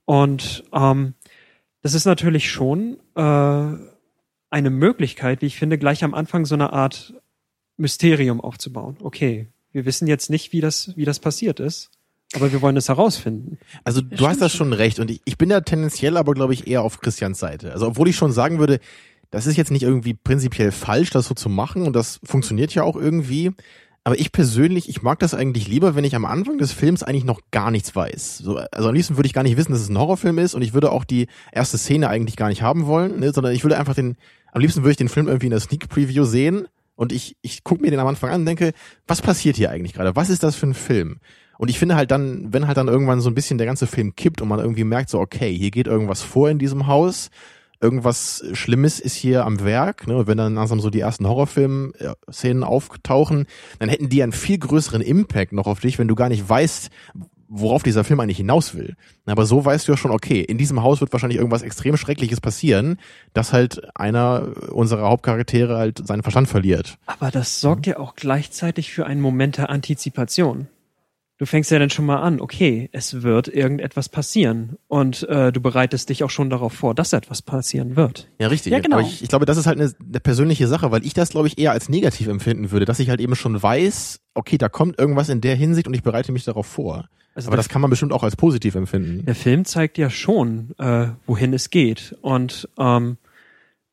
Und 0.05 0.63
ähm, 0.73 1.15
das 1.83 1.95
ist 1.95 2.05
natürlich 2.05 2.49
schon 2.49 2.99
äh, 3.17 3.21
eine 4.51 4.71
Möglichkeit, 4.71 5.43
wie 5.43 5.47
ich 5.47 5.57
finde, 5.57 5.79
gleich 5.79 6.05
am 6.05 6.15
Anfang 6.15 6.45
so 6.47 6.55
eine 6.55 6.73
Art 6.73 7.15
Mysterium 7.77 8.41
aufzubauen. 8.41 8.97
Okay, 9.03 9.49
wir 9.73 9.85
wissen 9.85 10.07
jetzt 10.07 10.31
nicht, 10.31 10.53
wie 10.53 10.61
das, 10.61 10.97
wie 10.97 11.05
das 11.05 11.19
passiert 11.19 11.59
ist, 11.59 11.91
aber 12.35 12.53
wir 12.53 12.61
wollen 12.61 12.77
es 12.77 12.89
herausfinden. 12.89 13.59
Also 13.85 14.01
du 14.01 14.27
hast 14.27 14.41
das 14.41 14.53
schon 14.53 14.73
recht 14.73 14.99
und 14.99 15.11
ich, 15.11 15.21
ich 15.25 15.39
bin 15.39 15.49
da 15.49 15.61
tendenziell 15.61 16.17
aber 16.17 16.35
glaube 16.35 16.55
ich 16.55 16.67
eher 16.67 16.83
auf 16.83 17.01
Christians 17.01 17.39
Seite. 17.39 17.73
Also 17.73 17.87
obwohl 17.87 18.09
ich 18.09 18.17
schon 18.17 18.33
sagen 18.33 18.59
würde, 18.59 18.81
das 19.31 19.47
ist 19.47 19.57
jetzt 19.57 19.71
nicht 19.71 19.83
irgendwie 19.83 20.15
prinzipiell 20.15 20.73
falsch, 20.73 21.11
das 21.11 21.27
so 21.27 21.35
zu 21.35 21.49
machen 21.49 21.83
und 21.87 21.95
das 21.95 22.21
funktioniert 22.25 22.75
ja 22.75 22.83
auch 22.83 22.97
irgendwie. 22.97 23.53
Aber 24.05 24.19
ich 24.19 24.31
persönlich, 24.31 24.89
ich 24.89 25.03
mag 25.03 25.19
das 25.19 25.35
eigentlich 25.35 25.67
lieber, 25.67 25.97
wenn 25.97 26.05
ich 26.05 26.15
am 26.15 26.25
Anfang 26.25 26.59
des 26.59 26.71
Films 26.71 27.03
eigentlich 27.03 27.25
noch 27.25 27.41
gar 27.51 27.73
nichts 27.73 27.97
weiß. 27.97 28.39
So, 28.39 28.57
also 28.57 28.89
am 28.89 28.95
liebsten 28.95 29.17
würde 29.17 29.27
ich 29.27 29.33
gar 29.33 29.43
nicht 29.43 29.57
wissen, 29.57 29.73
dass 29.73 29.81
es 29.81 29.89
ein 29.89 29.99
Horrorfilm 29.99 30.39
ist 30.39 30.55
und 30.55 30.63
ich 30.63 30.75
würde 30.75 30.93
auch 30.93 31.05
die 31.05 31.27
erste 31.51 31.77
Szene 31.77 32.09
eigentlich 32.09 32.37
gar 32.37 32.49
nicht 32.49 32.63
haben 32.63 32.87
wollen, 32.87 33.19
ne, 33.19 33.33
sondern 33.33 33.53
ich 33.53 33.65
würde 33.65 33.79
einfach 33.79 33.97
den, 33.97 34.17
am 34.53 34.61
liebsten 34.61 34.83
würde 34.83 34.93
ich 34.93 34.97
den 34.97 35.09
Film 35.09 35.27
irgendwie 35.27 35.47
in 35.47 35.51
der 35.51 35.61
Sneak 35.61 35.89
Preview 35.89 36.25
sehen 36.25 36.69
und 36.95 37.13
ich, 37.13 37.37
ich 37.43 37.65
gucke 37.65 37.83
mir 37.83 37.91
den 37.91 37.99
am 37.99 38.07
Anfang 38.07 38.31
an 38.31 38.43
und 38.43 38.47
denke, 38.47 38.75
was 39.09 39.23
passiert 39.23 39.57
hier 39.57 39.71
eigentlich 39.71 39.93
gerade? 39.93 40.15
Was 40.15 40.31
ist 40.31 40.45
das 40.45 40.55
für 40.55 40.67
ein 40.67 40.75
Film? 40.75 41.19
Und 41.59 41.69
ich 41.69 41.79
finde 41.79 41.97
halt 41.97 42.11
dann, 42.11 42.53
wenn 42.53 42.67
halt 42.67 42.77
dann 42.77 42.89
irgendwann 42.89 43.21
so 43.21 43.31
ein 43.31 43.35
bisschen 43.35 43.59
der 43.59 43.67
ganze 43.67 43.87
Film 43.87 44.15
kippt 44.17 44.43
und 44.43 44.49
man 44.49 44.61
irgendwie 44.61 44.85
merkt 44.85 45.11
so, 45.11 45.21
okay, 45.21 45.57
hier 45.57 45.71
geht 45.71 45.87
irgendwas 45.87 46.23
vor 46.23 46.51
in 46.51 46.59
diesem 46.59 46.87
Haus, 46.87 47.31
irgendwas 47.81 48.45
Schlimmes 48.53 49.01
ist 49.01 49.15
hier 49.15 49.45
am 49.45 49.63
Werk, 49.65 50.07
ne? 50.07 50.17
Und 50.17 50.27
wenn 50.27 50.39
dann 50.39 50.55
langsam 50.55 50.81
so 50.81 50.91
die 50.91 51.01
ersten 51.01 51.27
Horrorfilm-Szenen 51.27 52.65
auftauchen, 52.65 53.47
dann 53.79 53.89
hätten 53.89 54.09
die 54.09 54.23
einen 54.23 54.33
viel 54.33 54.59
größeren 54.59 55.03
Impact 55.03 55.53
noch 55.53 55.67
auf 55.67 55.81
dich, 55.81 55.99
wenn 55.99 56.09
du 56.09 56.15
gar 56.15 56.29
nicht 56.29 56.49
weißt, 56.49 56.91
worauf 57.49 57.83
dieser 57.83 58.05
Film 58.05 58.21
eigentlich 58.21 58.39
hinaus 58.39 58.75
will. 58.75 58.97
Aber 59.27 59.47
so 59.47 59.65
weißt 59.65 59.87
du 59.87 59.93
ja 59.93 59.99
schon, 59.99 60.11
okay, 60.11 60.41
in 60.41 60.59
diesem 60.59 60.83
Haus 60.83 61.01
wird 61.01 61.13
wahrscheinlich 61.13 61.39
irgendwas 61.39 61.63
extrem 61.63 61.97
Schreckliches 61.97 62.41
passieren, 62.41 62.99
dass 63.35 63.53
halt 63.53 63.83
einer 63.95 64.73
unserer 64.73 65.09
Hauptcharaktere 65.09 65.77
halt 65.77 66.07
seinen 66.07 66.23
Verstand 66.23 66.49
verliert. 66.49 66.99
Aber 67.07 67.31
das 67.31 67.61
sorgt 67.61 67.87
ja 67.87 67.99
auch 67.99 68.15
gleichzeitig 68.15 68.93
für 68.93 69.07
einen 69.07 69.21
Moment 69.21 69.59
der 69.59 69.71
Antizipation. 69.71 70.69
Du 71.39 71.45
fängst 71.45 71.71
ja 71.71 71.79
dann 71.79 71.91
schon 71.91 72.07
mal 72.07 72.17
an, 72.23 72.41
okay, 72.41 72.89
es 72.93 73.23
wird 73.23 73.49
irgendetwas 73.49 74.09
passieren 74.09 74.79
und 74.89 75.23
äh, 75.29 75.53
du 75.53 75.61
bereitest 75.61 76.09
dich 76.09 76.25
auch 76.25 76.31
schon 76.31 76.49
darauf 76.49 76.73
vor, 76.73 76.95
dass 76.95 77.13
etwas 77.13 77.43
passieren 77.43 77.95
wird. 77.95 78.29
Ja, 78.41 78.49
richtig. 78.49 78.73
Ja, 78.73 78.81
genau. 78.81 78.97
Aber 78.97 79.07
ich, 79.07 79.23
ich 79.23 79.29
glaube, 79.29 79.45
das 79.45 79.59
ist 79.59 79.67
halt 79.67 79.79
eine, 79.79 79.93
eine 80.03 80.21
persönliche 80.21 80.67
Sache, 80.67 80.91
weil 80.93 81.05
ich 81.05 81.13
das, 81.13 81.29
glaube 81.29 81.49
ich, 81.49 81.59
eher 81.59 81.73
als 81.73 81.91
negativ 81.91 82.29
empfinden 82.29 82.71
würde, 82.71 82.87
dass 82.87 83.01
ich 83.01 83.11
halt 83.11 83.21
eben 83.21 83.37
schon 83.37 83.63
weiß, 83.63 84.21
okay, 84.33 84.57
da 84.57 84.71
kommt 84.71 84.99
irgendwas 84.99 85.29
in 85.29 85.43
der 85.43 85.57
Hinsicht 85.57 85.87
und 85.87 85.93
ich 85.93 86.03
bereite 86.03 86.33
mich 86.33 86.45
darauf 86.45 86.67
vor. 86.67 87.09
Also 87.35 87.49
Aber 87.49 87.59
das 87.59 87.69
kann 87.69 87.83
man 87.83 87.91
bestimmt 87.91 88.15
auch 88.15 88.23
als 88.23 88.35
positiv 88.35 88.75
empfinden. 88.75 89.27
der 89.27 89.35
Film 89.35 89.67
zeigt 89.67 89.99
ja 89.99 90.09
schon, 90.09 90.75
äh, 90.79 91.09
wohin 91.27 91.53
es 91.53 91.69
geht 91.69 92.17
und 92.23 92.67
ähm, 92.79 93.19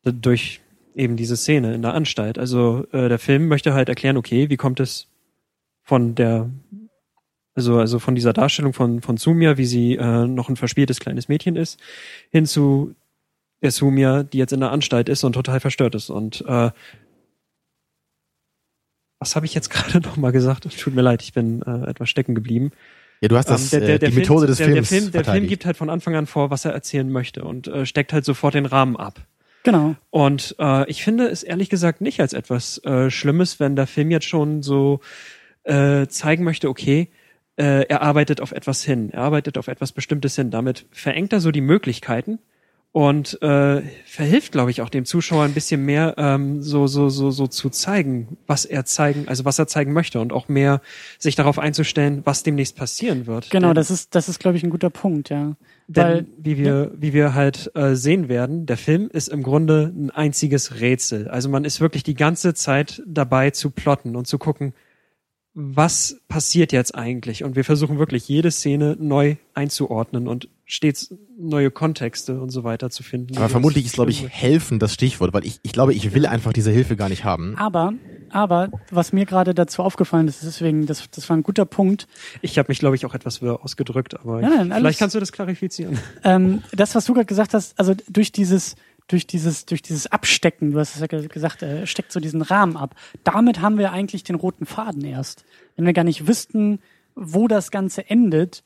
durch 0.02 0.62
eben 0.94 1.16
diese 1.16 1.36
Szene 1.36 1.74
in 1.74 1.82
der 1.82 1.92
Anstalt. 1.92 2.38
Also 2.38 2.86
äh, 2.92 3.10
der 3.10 3.18
Film 3.18 3.48
möchte 3.48 3.74
halt 3.74 3.90
erklären, 3.90 4.16
okay, 4.16 4.48
wie 4.48 4.56
kommt 4.56 4.80
es 4.80 5.08
von 5.82 6.14
der 6.14 6.48
also 7.54 7.78
also 7.78 7.98
von 7.98 8.14
dieser 8.14 8.32
Darstellung 8.32 8.72
von 8.72 9.00
von 9.02 9.16
Sumia, 9.16 9.56
wie 9.56 9.66
sie 9.66 9.94
äh, 9.96 10.26
noch 10.26 10.48
ein 10.48 10.56
verspieltes 10.56 11.00
kleines 11.00 11.28
Mädchen 11.28 11.56
ist, 11.56 11.78
hin 12.30 12.46
zu 12.46 12.94
der 13.62 13.70
Sumia, 13.70 14.22
die 14.24 14.38
jetzt 14.38 14.52
in 14.52 14.60
der 14.60 14.72
Anstalt 14.72 15.08
ist 15.08 15.24
und 15.24 15.32
total 15.32 15.60
verstört 15.60 15.94
ist 15.94 16.10
und 16.10 16.44
äh, 16.46 16.70
was 19.18 19.36
habe 19.36 19.46
ich 19.46 19.54
jetzt 19.54 19.70
gerade 19.70 20.00
noch 20.00 20.16
mal 20.16 20.32
gesagt? 20.32 20.68
Tut 20.78 20.94
mir 20.94 21.02
leid, 21.02 21.22
ich 21.22 21.32
bin 21.32 21.62
äh, 21.62 21.88
etwas 21.88 22.10
stecken 22.10 22.34
geblieben. 22.34 22.72
Ja, 23.20 23.28
du 23.28 23.36
hast 23.36 23.48
das, 23.48 23.72
Ähm, 23.72 23.82
äh, 23.82 23.98
die 23.98 24.06
Film- 24.06 24.14
Methode 24.16 24.46
des 24.46 24.58
der, 24.58 24.66
Films 24.66 24.88
Der 24.90 25.00
Film, 25.00 25.12
der 25.12 25.24
Film 25.24 25.46
gibt 25.46 25.64
halt 25.64 25.76
von 25.76 25.88
Anfang 25.88 26.14
an 26.14 26.26
vor, 26.26 26.50
was 26.50 26.64
er 26.64 26.72
erzählen 26.72 27.10
möchte 27.10 27.42
und 27.44 27.68
äh, 27.68 27.86
steckt 27.86 28.12
halt 28.12 28.24
sofort 28.24 28.54
den 28.54 28.66
Rahmen 28.66 28.96
ab. 28.96 29.20
Genau. 29.62 29.96
Und 30.10 30.54
äh, 30.58 30.88
ich 30.90 31.02
finde 31.02 31.28
es 31.28 31.42
ehrlich 31.42 31.70
gesagt 31.70 32.02
nicht 32.02 32.20
als 32.20 32.34
etwas 32.34 32.84
äh, 32.84 33.10
Schlimmes, 33.10 33.60
wenn 33.60 33.76
der 33.76 33.86
Film 33.86 34.10
jetzt 34.10 34.26
schon 34.26 34.62
so 34.62 35.00
äh, 35.62 36.06
zeigen 36.06 36.44
möchte, 36.44 36.68
okay, 36.68 37.08
äh, 37.56 37.86
er 37.86 38.02
arbeitet 38.02 38.40
auf 38.40 38.52
etwas 38.52 38.82
hin, 38.84 39.10
er 39.12 39.22
arbeitet 39.22 39.58
auf 39.58 39.68
etwas 39.68 39.92
Bestimmtes 39.92 40.36
hin. 40.36 40.50
Damit 40.50 40.86
verengt 40.90 41.32
er 41.32 41.40
so 41.40 41.50
die 41.50 41.60
Möglichkeiten 41.60 42.38
und 42.92 43.42
äh, 43.42 43.82
verhilft, 44.06 44.52
glaube 44.52 44.70
ich, 44.70 44.80
auch 44.80 44.88
dem 44.88 45.04
Zuschauer 45.04 45.42
ein 45.44 45.52
bisschen 45.52 45.84
mehr 45.84 46.14
ähm, 46.16 46.62
so 46.62 46.86
so 46.86 47.08
so 47.08 47.32
so 47.32 47.48
zu 47.48 47.68
zeigen, 47.68 48.36
was 48.46 48.64
er 48.64 48.84
zeigen, 48.84 49.26
also 49.26 49.44
was 49.44 49.58
er 49.58 49.66
zeigen 49.66 49.92
möchte 49.92 50.20
und 50.20 50.32
auch 50.32 50.46
mehr 50.46 50.80
sich 51.18 51.34
darauf 51.34 51.58
einzustellen, 51.58 52.22
was 52.24 52.44
demnächst 52.44 52.76
passieren 52.76 53.26
wird. 53.26 53.50
Genau, 53.50 53.68
Denn- 53.68 53.74
das 53.74 53.90
ist, 53.90 54.14
das 54.14 54.28
ist, 54.28 54.38
glaube 54.38 54.56
ich, 54.58 54.62
ein 54.62 54.70
guter 54.70 54.90
Punkt, 54.90 55.28
ja. 55.28 55.56
denn 55.88 56.04
Weil, 56.04 56.26
wie 56.38 56.56
wir, 56.56 56.92
wie 56.96 57.12
wir 57.12 57.34
halt 57.34 57.72
äh, 57.74 57.96
sehen 57.96 58.28
werden, 58.28 58.64
der 58.66 58.76
Film 58.76 59.10
ist 59.12 59.26
im 59.26 59.42
Grunde 59.42 59.92
ein 59.92 60.10
einziges 60.10 60.80
Rätsel. 60.80 61.26
Also 61.26 61.48
man 61.48 61.64
ist 61.64 61.80
wirklich 61.80 62.04
die 62.04 62.14
ganze 62.14 62.54
Zeit 62.54 63.02
dabei 63.06 63.50
zu 63.50 63.70
plotten 63.70 64.14
und 64.14 64.28
zu 64.28 64.38
gucken, 64.38 64.72
was 65.54 66.20
passiert 66.26 66.72
jetzt 66.72 66.94
eigentlich? 66.96 67.44
Und 67.44 67.54
wir 67.54 67.64
versuchen 67.64 67.98
wirklich 67.98 68.28
jede 68.28 68.50
Szene 68.50 68.96
neu 68.98 69.36
einzuordnen 69.54 70.26
und 70.26 70.48
stets 70.64 71.14
neue 71.38 71.70
Kontexte 71.70 72.40
und 72.40 72.50
so 72.50 72.64
weiter 72.64 72.90
zu 72.90 73.04
finden. 73.04 73.36
Aber 73.36 73.48
vermutlich 73.48 73.86
ist, 73.86 73.94
glaube 73.94 74.10
ich, 74.10 74.28
helfen 74.28 74.80
das 74.80 74.94
Stichwort, 74.94 75.32
weil 75.32 75.44
ich, 75.44 75.60
ich 75.62 75.72
glaube, 75.72 75.94
ich 75.94 76.12
will 76.12 76.26
einfach 76.26 76.52
diese 76.52 76.72
Hilfe 76.72 76.96
gar 76.96 77.08
nicht 77.08 77.24
haben. 77.24 77.54
aber, 77.56 77.94
aber, 78.30 78.70
was 78.90 79.12
mir 79.12 79.26
gerade 79.26 79.54
dazu 79.54 79.82
aufgefallen 79.82 80.26
ist, 80.26 80.42
deswegen, 80.42 80.86
das, 80.86 81.08
das 81.10 81.28
war 81.28 81.36
ein 81.36 81.44
guter 81.44 81.66
Punkt, 81.66 82.08
Ich 82.42 82.58
habe 82.58 82.66
mich, 82.68 82.80
glaube 82.80 82.96
ich, 82.96 83.06
auch 83.06 83.14
etwas 83.14 83.40
wirr 83.40 83.62
ausgedrückt, 83.62 84.18
aber 84.18 84.40
Nein, 84.40 84.68
nein, 84.68 84.80
vielleicht 84.80 84.98
kannst 84.98 85.14
du 85.14 85.20
das 85.20 85.30
klarifizieren. 85.30 85.98
Ähm, 86.24 86.62
das, 86.72 86.96
was 86.96 87.04
du 87.04 87.14
gerade 87.14 87.26
gesagt 87.26 87.54
hast, 87.54 87.78
also 87.78 87.94
durch 88.08 88.32
dieses, 88.32 88.74
durch 89.06 89.26
dieses, 89.26 89.66
durch 89.66 89.82
dieses 89.82 90.06
Abstecken, 90.06 90.72
du 90.72 90.78
hast 90.78 90.94
es 90.94 91.00
ja 91.00 91.06
ge- 91.06 91.28
gesagt, 91.28 91.62
er 91.62 91.86
steckt 91.86 92.12
so 92.12 92.20
diesen 92.20 92.42
Rahmen 92.42 92.76
ab. 92.76 92.94
Damit 93.22 93.60
haben 93.60 93.78
wir 93.78 93.92
eigentlich 93.92 94.24
den 94.24 94.36
roten 94.36 94.66
Faden 94.66 95.04
erst. 95.04 95.44
Wenn 95.76 95.84
wir 95.86 95.92
gar 95.92 96.04
nicht 96.04 96.26
wüssten, 96.26 96.78
wo 97.14 97.46
das 97.46 97.70
Ganze 97.70 98.08
endet, 98.08 98.64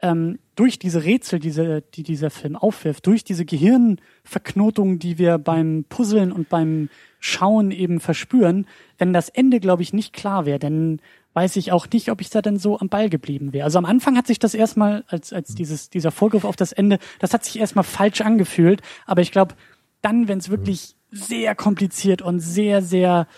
ähm, 0.00 0.38
durch 0.56 0.78
diese 0.78 1.04
Rätsel, 1.04 1.38
diese, 1.38 1.82
die 1.82 2.02
dieser 2.02 2.30
Film 2.30 2.56
aufwirft, 2.56 3.06
durch 3.06 3.24
diese 3.24 3.44
Gehirnverknotung, 3.44 4.98
die 4.98 5.18
wir 5.18 5.38
beim 5.38 5.84
Puzzeln 5.88 6.32
und 6.32 6.48
beim 6.48 6.88
Schauen 7.20 7.70
eben 7.70 8.00
verspüren, 8.00 8.66
wenn 8.98 9.12
das 9.12 9.28
Ende, 9.28 9.58
glaube 9.60 9.82
ich, 9.82 9.92
nicht 9.92 10.12
klar 10.12 10.46
wäre, 10.46 10.58
dann 10.58 11.00
weiß 11.36 11.56
ich 11.56 11.70
auch 11.70 11.86
nicht, 11.92 12.10
ob 12.10 12.22
ich 12.22 12.30
da 12.30 12.40
denn 12.40 12.58
so 12.58 12.80
am 12.80 12.88
Ball 12.88 13.10
geblieben 13.10 13.52
wäre. 13.52 13.64
Also 13.64 13.76
am 13.76 13.84
Anfang 13.84 14.16
hat 14.16 14.26
sich 14.26 14.38
das 14.38 14.54
erstmal, 14.54 15.04
als, 15.06 15.34
als 15.34 15.54
dieses, 15.54 15.90
dieser 15.90 16.10
Vorgriff 16.10 16.44
auf 16.44 16.56
das 16.56 16.72
Ende, 16.72 16.98
das 17.18 17.34
hat 17.34 17.44
sich 17.44 17.58
erstmal 17.58 17.84
falsch 17.84 18.22
angefühlt, 18.22 18.80
aber 19.04 19.20
ich 19.20 19.32
glaube, 19.32 19.54
dann, 20.00 20.28
wenn 20.28 20.38
es 20.38 20.48
wirklich 20.48 20.96
sehr 21.10 21.54
kompliziert 21.54 22.22
und 22.22 22.40
sehr, 22.40 22.80
sehr 22.80 23.28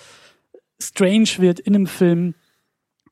strange 0.80 1.28
wird 1.38 1.58
in 1.58 1.74
einem 1.74 1.86
Film, 1.88 2.36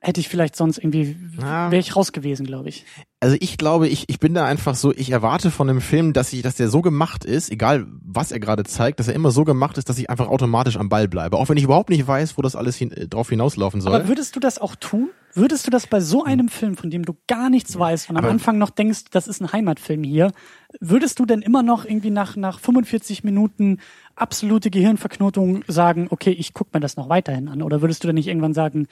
hätte 0.01 0.21
ich 0.21 0.29
vielleicht 0.29 0.55
sonst 0.55 0.79
irgendwie, 0.79 1.17
wäre 1.37 1.79
ich 1.79 1.97
raus 1.97 2.13
gewesen, 2.13 2.47
glaube 2.47 2.69
ich. 2.69 2.85
Also 3.19 3.37
ich 3.41 3.57
glaube, 3.57 3.89
ich, 3.89 4.09
ich 4.09 4.19
bin 4.21 4.35
da 4.35 4.45
einfach 4.45 4.75
so, 4.75 4.93
ich 4.93 5.11
erwarte 5.11 5.51
von 5.51 5.71
einem 5.71 5.81
Film, 5.81 6.13
dass 6.13 6.35
ich, 6.35 6.43
dass 6.43 6.57
der 6.57 6.69
so 6.69 6.83
gemacht 6.83 7.25
ist, 7.25 7.51
egal 7.51 7.87
was 8.05 8.31
er 8.31 8.41
gerade 8.41 8.63
zeigt, 8.65 9.01
dass 9.01 9.09
er 9.09 9.15
immer 9.15 9.31
so 9.31 9.45
gemacht 9.45 9.79
ist, 9.79 9.89
dass 9.89 9.99
ich 9.99 10.11
einfach 10.11 10.29
automatisch 10.29 10.77
am 10.77 10.91
Ball 10.91 11.09
bleibe. 11.09 11.39
Auch 11.39 11.49
wenn 11.49 11.57
ich 11.57 11.65
überhaupt 11.65 11.89
nicht 11.89 12.07
weiß, 12.07 12.37
wo 12.37 12.43
das 12.43 12.55
alles 12.57 12.77
hin, 12.77 12.91
äh, 12.93 13.09
drauf 13.09 13.31
hinauslaufen 13.31 13.81
soll. 13.81 13.95
Aber 13.95 14.09
würdest 14.09 14.37
du 14.37 14.41
das 14.41 14.59
auch 14.59 14.77
tun? 14.77 15.09
Würdest 15.33 15.67
du 15.67 15.71
das 15.71 15.87
bei 15.87 16.01
so 16.01 16.25
einem 16.25 16.49
Film, 16.49 16.77
von 16.77 16.91
dem 16.91 17.05
du 17.05 17.15
gar 17.27 17.49
nichts 17.51 17.79
weißt 17.79 18.11
und 18.11 18.17
am 18.17 18.25
Aber- 18.25 18.33
Anfang 18.33 18.59
noch 18.59 18.71
denkst, 18.71 19.05
das 19.11 19.29
ist 19.29 19.41
ein 19.43 19.51
Heimatfilm 19.53 20.03
hier, 20.03 20.33
würdest 20.81 21.19
du 21.19 21.25
denn 21.27 21.41
immer 21.43 21.63
noch 21.63 21.85
irgendwie 21.87 22.11
nach, 22.11 22.37
nach 22.37 22.59
45 22.61 23.25
Minuten 23.25 23.79
absolute 24.15 24.71
Gehirnverknotung 24.71 25.63
sagen, 25.69 26.09
okay, 26.11 26.31
ich 26.33 26.53
guck 26.55 26.73
mir 26.73 26.81
das 26.81 26.97
noch 26.97 27.09
weiterhin 27.09 27.49
an? 27.49 27.63
Oder 27.63 27.81
würdest 27.83 28.03
du 28.03 28.09
dann 28.09 28.15
nicht 28.15 28.29
irgendwann 28.29 28.55
sagen, 28.55 28.89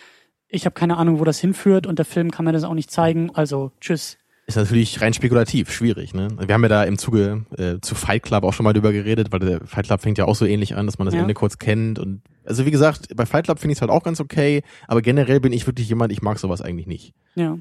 ich 0.54 0.64
habe 0.66 0.74
keine 0.74 0.96
Ahnung, 0.96 1.18
wo 1.18 1.24
das 1.24 1.38
hinführt 1.40 1.86
und 1.86 1.98
der 1.98 2.06
Film 2.06 2.30
kann 2.30 2.44
mir 2.44 2.52
das 2.52 2.64
auch 2.64 2.74
nicht 2.74 2.90
zeigen, 2.90 3.30
also 3.34 3.72
tschüss. 3.80 4.18
Ist 4.46 4.56
natürlich 4.56 5.00
rein 5.00 5.14
spekulativ, 5.14 5.72
schwierig. 5.72 6.12
Ne? 6.12 6.28
Wir 6.38 6.54
haben 6.54 6.62
ja 6.62 6.68
da 6.68 6.84
im 6.84 6.98
Zuge 6.98 7.46
äh, 7.56 7.80
zu 7.80 7.94
Fight 7.94 8.22
Club 8.22 8.44
auch 8.44 8.52
schon 8.52 8.64
mal 8.64 8.74
drüber 8.74 8.92
geredet, 8.92 9.32
weil 9.32 9.40
der 9.40 9.66
Fight 9.66 9.86
Club 9.86 10.02
fängt 10.02 10.18
ja 10.18 10.26
auch 10.26 10.36
so 10.36 10.44
ähnlich 10.44 10.76
an, 10.76 10.84
dass 10.84 10.98
man 10.98 11.06
das 11.06 11.14
Ja. 11.14 11.22
Ende 11.22 11.32
kurz 11.32 11.58
kennt. 11.58 11.98
Und 11.98 12.20
also 12.44 12.66
wie 12.66 12.70
gesagt, 12.70 13.08
bei 13.16 13.24
Fight 13.24 13.44
Club 13.44 13.58
finde 13.58 13.72
ich 13.72 13.78
es 13.78 13.80
halt 13.80 13.90
auch 13.90 14.02
ganz 14.02 14.20
okay, 14.20 14.62
aber 14.86 15.00
generell 15.00 15.40
bin 15.40 15.54
ich 15.54 15.66
wirklich 15.66 15.88
jemand, 15.88 16.12
ich 16.12 16.20
mag 16.20 16.38
sowas 16.38 16.60
eigentlich 16.60 16.86
nicht. 16.86 17.14
Ja. 17.34 17.56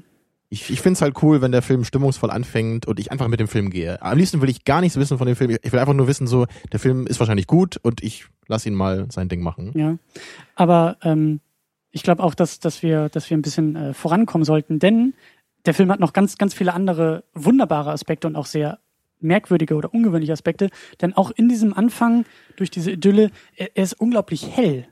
Ich, 0.50 0.70
ich 0.70 0.82
finde 0.82 0.98
es 0.98 1.02
halt 1.02 1.20
cool, 1.22 1.40
wenn 1.40 1.52
der 1.52 1.62
Film 1.62 1.84
stimmungsvoll 1.84 2.30
anfängt 2.30 2.84
und 2.86 3.00
ich 3.00 3.10
einfach 3.10 3.28
mit 3.28 3.40
dem 3.40 3.48
Film 3.48 3.70
gehe. 3.70 4.00
Am 4.02 4.18
liebsten 4.18 4.42
will 4.42 4.50
ich 4.50 4.64
gar 4.64 4.82
nichts 4.82 4.98
wissen 4.98 5.16
von 5.16 5.26
dem 5.26 5.36
Film. 5.36 5.56
Ich 5.62 5.72
will 5.72 5.80
einfach 5.80 5.94
nur 5.94 6.06
wissen, 6.06 6.26
so, 6.26 6.46
der 6.70 6.78
Film 6.80 7.06
ist 7.06 7.18
wahrscheinlich 7.18 7.46
gut 7.46 7.78
und 7.82 8.02
ich 8.02 8.26
lass 8.46 8.66
ihn 8.66 8.74
mal 8.74 9.06
sein 9.10 9.30
Ding 9.30 9.40
machen. 9.40 9.72
Ja, 9.74 9.96
aber 10.54 10.98
ähm, 11.02 11.40
ich 11.94 12.02
glaube 12.02 12.22
auch, 12.24 12.34
dass, 12.34 12.58
dass, 12.58 12.82
wir, 12.82 13.08
dass 13.08 13.30
wir 13.30 13.36
ein 13.36 13.42
bisschen 13.42 13.76
äh, 13.76 13.94
vorankommen 13.94 14.44
sollten, 14.44 14.80
denn 14.80 15.14
der 15.64 15.74
Film 15.74 15.92
hat 15.92 16.00
noch 16.00 16.12
ganz, 16.12 16.36
ganz 16.36 16.52
viele 16.52 16.74
andere 16.74 17.22
wunderbare 17.34 17.92
Aspekte 17.92 18.26
und 18.26 18.34
auch 18.34 18.46
sehr 18.46 18.80
merkwürdige 19.20 19.76
oder 19.76 19.94
ungewöhnliche 19.94 20.32
Aspekte, 20.32 20.70
denn 21.00 21.14
auch 21.14 21.30
in 21.30 21.48
diesem 21.48 21.72
Anfang 21.72 22.24
durch 22.56 22.70
diese 22.70 22.90
Idylle, 22.90 23.30
er, 23.54 23.76
er 23.76 23.84
ist 23.84 23.94
unglaublich 23.94 24.56
hell. 24.56 24.88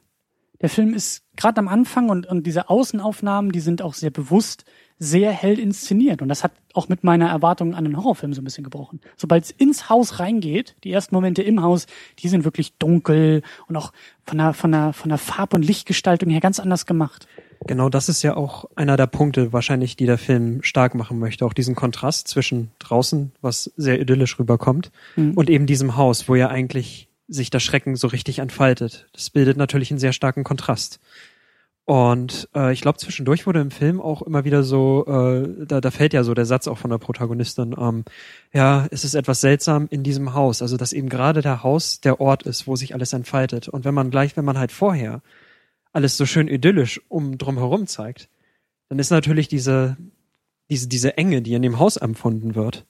Der 0.61 0.69
Film 0.69 0.95
ist 0.95 1.25
gerade 1.35 1.59
am 1.59 1.67
Anfang 1.67 2.09
und, 2.09 2.25
und 2.27 2.47
diese 2.47 2.71
Außenaufnahmen, 2.71 3.51
die 3.51 3.61
sind 3.61 3.83
auch 3.83 3.95
sehr 3.95 4.11
bewusst 4.11 4.65
sehr 5.03 5.33
hell 5.33 5.59
inszeniert. 5.59 6.23
Und 6.23 6.29
das 6.29 6.45
hat 6.45 6.53
auch 6.75 6.89
mit 6.89 7.03
meiner 7.03 7.29
Erwartung 7.29 7.75
an 7.75 7.85
den 7.85 7.97
Horrorfilm 7.97 8.33
so 8.35 8.41
ein 8.41 8.45
bisschen 8.45 8.63
gebrochen. 8.63 9.01
Sobald 9.17 9.45
es 9.45 9.51
ins 9.51 9.89
Haus 9.91 10.21
reingeht, 10.21 10.77
die 10.85 10.93
ersten 10.93 11.15
Momente 11.15 11.43
im 11.43 11.61
Haus, 11.61 11.87
die 12.21 12.29
sind 12.29 12.45
wirklich 12.45 12.75
dunkel 12.79 13.43
und 13.67 13.77
auch 13.77 13.93
von 14.25 14.39
der, 14.39 14.53
von 14.55 14.71
der, 14.71 14.93
von 14.93 15.09
der 15.09 15.19
Farb- 15.19 15.55
und 15.55 15.65
Lichtgestaltung 15.65 16.31
her 16.31 16.41
ganz 16.41 16.61
anders 16.61 16.87
gemacht. 16.87 17.27
Genau 17.67 17.89
das 17.89 18.09
ist 18.09 18.23
ja 18.23 18.37
auch 18.37 18.65
einer 18.77 18.97
der 18.97 19.07
Punkte 19.09 19.53
wahrscheinlich, 19.53 19.97
die 19.97 20.07
der 20.07 20.19
Film 20.19 20.63
stark 20.63 20.95
machen 20.95 21.19
möchte. 21.19 21.45
Auch 21.45 21.53
diesen 21.53 21.75
Kontrast 21.75 22.29
zwischen 22.29 22.71
draußen, 22.79 23.33
was 23.41 23.73
sehr 23.77 24.01
idyllisch 24.01 24.39
rüberkommt, 24.39 24.93
Mhm. 25.17 25.33
und 25.33 25.51
eben 25.51 25.67
diesem 25.67 25.97
Haus, 25.97 26.29
wo 26.29 26.37
ja 26.37 26.49
eigentlich 26.49 27.09
sich 27.29 27.51
der 27.51 27.61
Schrecken 27.61 27.97
so 27.97 28.07
richtig 28.09 28.39
entfaltet. 28.41 29.09
Das 29.13 29.31
bildet 29.31 29.57
natürlich 29.57 29.91
einen 29.91 30.01
sehr 30.01 30.13
starken 30.13 30.45
Kontrast. 30.45 31.01
Und 31.85 32.49
äh, 32.55 32.73
ich 32.73 32.81
glaube, 32.81 32.99
zwischendurch 32.99 33.47
wurde 33.47 33.61
im 33.61 33.73
Film 33.73 34.01
auch 34.01 34.23
immer 34.23 34.45
wieder 34.45 34.63
so, 34.63 35.05
äh, 35.07 35.67
da, 35.67 35.81
da 35.81 35.91
fällt 35.91 36.13
ja 36.13 36.23
so 36.23 36.33
der 36.33 36.47
Satz 36.47 36.69
auch 36.69 36.79
von 36.79 36.91
der 36.91 36.99
Protagonistin, 36.99 37.75
ähm, 37.77 38.05
ja, 38.53 38.87
es 38.93 39.05
ist 39.05 39.15
etwas 39.15 39.41
seltsam 39.41 39.89
in 39.91 40.05
diesem 40.05 40.33
Haus. 40.33 40.63
Also, 40.63 40.77
dass 40.77 40.93
eben 40.93 41.09
gerade 41.09 41.43
der 41.43 41.65
Haus 41.65 42.01
der 42.01 42.21
Ort 42.21 42.45
ist, 42.45 42.69
wo 42.69 42.77
sich 42.77 42.95
alles 42.95 43.13
entfaltet. 43.13 43.69
Und 43.69 43.85
wenn 43.85 43.95
man 43.95 44.11
gleich, 44.11 44.37
wenn 44.37 44.45
man 44.45 44.59
halt 44.59 44.71
vorher 44.71 45.23
alles 45.93 46.17
so 46.17 46.25
schön 46.25 46.47
idyllisch 46.47 47.01
um 47.09 47.37
drumherum 47.37 47.87
zeigt, 47.87 48.29
dann 48.89 48.99
ist 48.99 49.11
natürlich 49.11 49.49
diese, 49.49 49.97
diese, 50.71 50.87
diese 50.89 51.17
Enge, 51.17 51.43
die 51.43 51.55
in 51.55 51.63
dem 51.63 51.79
Haus 51.81 51.97
empfunden 51.97 52.55
wird, 52.55 52.87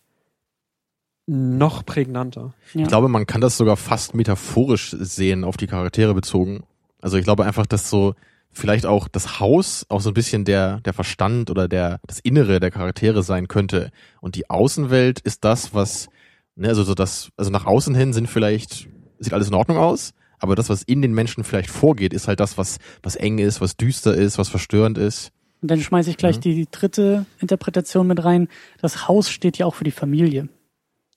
noch 1.27 1.87
prägnanter. 1.87 2.55
Ja. 2.75 2.83
Ich 2.83 2.89
glaube, 2.89 3.09
man 3.09 3.27
kann 3.27 3.41
das 3.41 3.57
sogar 3.57 3.77
fast 3.77 4.15
metaphorisch 4.15 4.95
sehen, 4.99 5.45
auf 5.45 5.57
die 5.57 5.67
Charaktere 5.67 6.15
bezogen. 6.15 6.65
Also 7.01 7.17
ich 7.17 7.25
glaube 7.25 7.45
einfach, 7.45 7.67
dass 7.67 7.89
so 7.89 8.15
vielleicht 8.53 8.87
auch 8.87 9.09
das 9.09 9.41
Haus 9.41 9.87
auch 9.89 10.01
so 10.01 10.11
ein 10.11 10.15
bisschen 10.15 10.45
der, 10.45 10.81
der 10.81 10.93
Verstand 10.93 11.51
oder 11.51 11.69
der, 11.69 12.01
das 12.07 12.21
Innere 12.21 12.61
der 12.61 12.71
Charaktere 12.71 13.23
sein 13.23 13.49
könnte. 13.49 13.91
Und 14.21 14.35
die 14.37 14.51
Außenwelt 14.51 15.21
ist 15.21 15.45
das, 15.45 15.75
was, 15.75 16.09
ne, 16.55 16.69
also 16.69 16.85
so 16.85 16.95
das, 16.95 17.31
also 17.37 17.51
nach 17.51 17.67
außen 17.67 17.95
hin 17.95 18.13
sind 18.13 18.29
vielleicht, 18.29 18.89
sieht 19.19 19.33
alles 19.33 19.49
in 19.49 19.55
Ordnung 19.55 19.79
aus, 19.79 20.13
aber 20.39 20.55
das, 20.55 20.69
was 20.69 20.83
in 20.83 21.03
den 21.03 21.15
Menschen 21.15 21.45
vielleicht 21.45 21.71
vorgeht, 21.71 22.13
ist 22.13 22.29
halt 22.29 22.41
das, 22.41 22.59
was, 22.59 22.79
was 23.03 23.17
eng 23.17 23.39
ist, 23.39 23.61
was 23.61 23.77
düster 23.77 24.15
ist, 24.15 24.39
was 24.39 24.49
verstörend 24.49 24.99
ist. 24.99 25.33
Und 25.63 25.71
dann 25.71 25.81
schmeiße 25.81 26.11
ich 26.11 26.17
gleich 26.17 26.37
Mhm. 26.39 26.41
die 26.41 26.69
dritte 26.71 27.25
Interpretation 27.41 28.07
mit 28.09 28.25
rein. 28.25 28.49
Das 28.81 29.07
Haus 29.07 29.31
steht 29.31 29.57
ja 29.59 29.67
auch 29.67 29.77
für 29.77 29.85
die 29.85 29.93
Familie. 29.93 30.49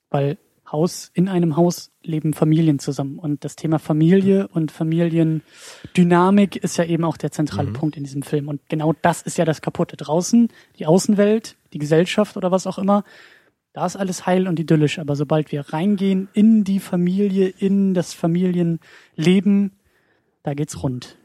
Weil 0.08 0.38
Haus, 0.70 1.10
in 1.14 1.28
einem 1.28 1.56
Haus 1.56 1.92
leben 2.02 2.34
Familien 2.34 2.78
zusammen. 2.78 3.18
Und 3.18 3.44
das 3.44 3.56
Thema 3.56 3.78
Familie 3.78 4.48
und 4.48 4.72
Familiendynamik 4.72 6.56
ist 6.56 6.76
ja 6.76 6.84
eben 6.84 7.04
auch 7.04 7.16
der 7.16 7.30
zentrale 7.30 7.68
Mhm. 7.68 7.74
Punkt 7.74 7.96
in 7.96 8.04
diesem 8.04 8.22
Film. 8.22 8.48
Und 8.48 8.60
genau 8.68 8.92
das 9.02 9.22
ist 9.22 9.38
ja 9.38 9.44
das 9.44 9.62
Kaputte. 9.62 9.96
Draußen, 9.96 10.48
die 10.78 10.86
Außenwelt, 10.86 11.56
die 11.72 11.78
Gesellschaft 11.78 12.36
oder 12.36 12.50
was 12.50 12.66
auch 12.66 12.78
immer, 12.78 13.04
da 13.72 13.86
ist 13.86 13.96
alles 13.96 14.26
heil 14.26 14.48
und 14.48 14.58
idyllisch. 14.58 14.98
Aber 14.98 15.16
sobald 15.16 15.52
wir 15.52 15.72
reingehen 15.72 16.28
in 16.32 16.64
die 16.64 16.80
Familie, 16.80 17.48
in 17.48 17.94
das 17.94 18.14
Familienleben, 18.14 19.72
da 20.42 20.54
geht's 20.54 20.82
rund. 20.82 21.16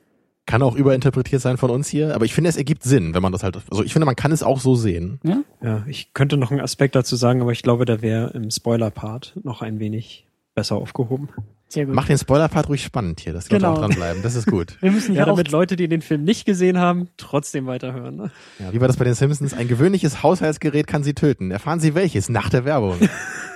Kann 0.48 0.64
auch 0.64 0.76
überinterpretiert 0.76 1.42
sein 1.42 1.58
von 1.58 1.70
uns 1.70 1.88
hier, 1.88 2.16
aber 2.16 2.26
ich 2.26 2.34
finde, 2.34 2.50
es 2.50 2.58
ergibt 2.58 2.84
Sinn, 2.84 3.14
wenn 3.14 3.22
man 3.22 3.32
das 3.32 3.44
halt, 3.44 3.58
also 3.70 3.84
ich 3.84 3.94
finde, 3.94 4.06
man 4.08 4.16
kann 4.16 4.32
es 4.32 4.42
auch 4.44 4.60
so 4.60 4.76
sehen. 4.76 5.20
Ja? 5.24 5.44
Ja, 5.62 5.86
ich 5.88 6.14
könnte 6.14 6.36
noch 6.36 6.52
einen 6.52 6.62
Aspekt 6.62 6.96
dazu 6.96 7.16
sagen, 7.16 7.42
aber 7.42 7.52
ich 7.52 7.62
glaube, 7.62 7.86
der 7.86 8.02
wäre 8.02 8.32
im 8.32 8.50
Spoiler-Part 8.50 9.34
noch 9.44 9.62
ein 9.62 9.80
wenig 9.80 10.26
besser 10.56 10.76
aufgehoben. 10.76 11.30
Sehr 11.70 11.86
gut. 11.86 11.96
Mach 11.96 12.08
den 12.08 12.18
Spoiler-Part 12.18 12.68
ruhig 12.68 12.84
spannend 12.84 13.22
hier, 13.22 13.32
dass 13.32 13.46
die 13.46 13.54
Leute 13.54 13.66
Genau. 13.68 13.76
auch 13.78 13.80
dranbleiben. 13.82 14.22
Das 14.24 14.36
ist 14.36 14.48
gut. 14.48 14.76
wir 14.82 14.92
müssen 14.92 15.16
Ja, 15.16 15.24
auch 15.24 15.28
damit 15.28 15.52
Leute, 15.52 15.78
die 15.78 15.88
den 15.88 16.02
Film 16.02 16.24
nicht 16.26 16.46
gesehen 16.46 16.80
haben, 16.80 17.08
trotzdem 17.16 17.68
weiterhören. 17.68 18.18
Ne? 18.18 18.32
Ja, 18.60 18.74
wie 18.74 18.82
war 18.82 18.88
das 18.88 18.98
bei 18.98 19.06
den 19.06 19.14
Simpsons? 19.14 19.54
Ein 19.54 19.70
gewöhnliches 19.70 20.22
Haushaltsgerät 20.24 20.88
kann 20.88 21.04
sie 21.04 21.14
töten. 21.14 21.52
Erfahren 21.52 21.80
Sie 21.80 21.96
welches? 21.96 22.28
Nach 22.28 22.50
der 22.50 22.66
Werbung. 22.66 22.98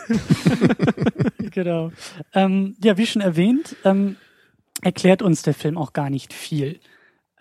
genau. 1.51 1.91
Ähm, 2.33 2.75
ja, 2.83 2.97
wie 2.97 3.05
schon 3.05 3.21
erwähnt, 3.21 3.75
ähm, 3.83 4.15
erklärt 4.81 5.21
uns 5.21 5.41
der 5.41 5.53
Film 5.53 5.77
auch 5.77 5.93
gar 5.93 6.09
nicht 6.09 6.33
viel. 6.33 6.79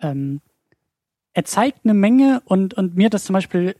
Ähm, 0.01 0.41
er 1.33 1.45
zeigt 1.45 1.81
eine 1.83 1.93
Menge 1.93 2.41
und, 2.45 2.73
und 2.75 2.95
mir 2.95 3.05
hat 3.05 3.13
das 3.13 3.25
zum 3.25 3.33
Beispiel 3.33 3.75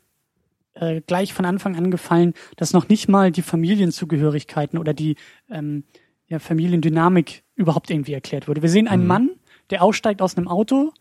äh, 0.73 1.01
gleich 1.01 1.33
von 1.33 1.45
Anfang 1.45 1.75
an 1.75 1.89
gefallen, 1.89 2.33
dass 2.57 2.73
noch 2.73 2.89
nicht 2.89 3.07
mal 3.07 3.31
die 3.31 3.41
Familienzugehörigkeiten 3.41 4.77
oder 4.77 4.93
die 4.93 5.15
ähm, 5.49 5.83
ja, 6.27 6.39
Familiendynamik 6.39 7.43
überhaupt 7.55 7.89
irgendwie 7.89 8.13
erklärt 8.13 8.47
wurde. 8.47 8.61
Wir 8.61 8.69
sehen 8.69 8.87
einen 8.87 9.03
Mhm. 9.03 9.07
Mann, 9.07 9.29
der 9.69 9.83
aussteigt 9.83 10.21
aus 10.21 10.37
einem 10.37 10.47
Auto 10.47 10.91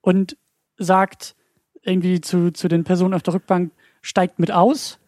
und 0.00 0.36
sagt 0.76 1.34
irgendwie 1.82 2.20
zu, 2.20 2.52
zu 2.52 2.68
den 2.68 2.84
Personen 2.84 3.14
auf 3.14 3.22
der 3.22 3.34
Rückbank, 3.34 3.72
steigt 4.02 4.38
mit 4.38 4.52
aus. 4.52 4.98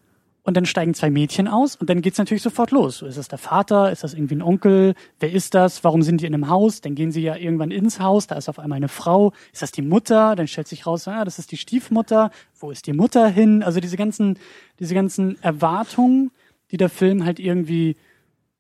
Und 0.46 0.56
dann 0.56 0.64
steigen 0.64 0.94
zwei 0.94 1.11
Mädchen 1.11 1.48
aus 1.48 1.74
und 1.74 1.90
dann 1.90 2.02
geht's 2.02 2.18
natürlich 2.18 2.44
sofort 2.44 2.70
los. 2.70 3.02
Ist 3.02 3.18
das 3.18 3.26
der 3.26 3.37
Vater? 3.37 3.90
Ist 3.90 4.04
das 4.04 4.14
irgendwie 4.14 4.37
ein 4.37 4.42
Onkel? 4.42 4.94
Wer 5.18 5.32
ist 5.32 5.54
das? 5.54 5.82
Warum 5.82 6.02
sind 6.02 6.20
die 6.20 6.26
in 6.26 6.35
einem 6.35 6.48
Haus? 6.48 6.80
Dann 6.80 6.94
gehen 6.94 7.11
sie 7.11 7.20
ja 7.20 7.35
irgendwann 7.35 7.72
ins 7.72 7.98
Haus, 7.98 8.28
da 8.28 8.37
ist 8.37 8.48
auf 8.48 8.61
einmal 8.61 8.76
eine 8.76 8.87
Frau. 8.87 9.32
Ist 9.52 9.62
das 9.62 9.72
die 9.72 9.82
Mutter? 9.82 10.37
Dann 10.37 10.46
stellt 10.46 10.68
sich 10.68 10.87
raus, 10.87 11.09
ah, 11.09 11.24
das 11.24 11.40
ist 11.40 11.50
die 11.50 11.56
Stiefmutter. 11.56 12.30
Wo 12.61 12.70
ist 12.70 12.87
die 12.87 12.92
Mutter 12.92 13.26
hin? 13.26 13.64
Also 13.64 13.80
diese 13.80 13.96
ganzen, 13.96 14.38
diese 14.78 14.94
ganzen 14.94 15.42
Erwartungen, 15.42 16.30
die 16.70 16.76
der 16.76 16.90
Film 16.90 17.24
halt 17.24 17.40
irgendwie 17.40 17.96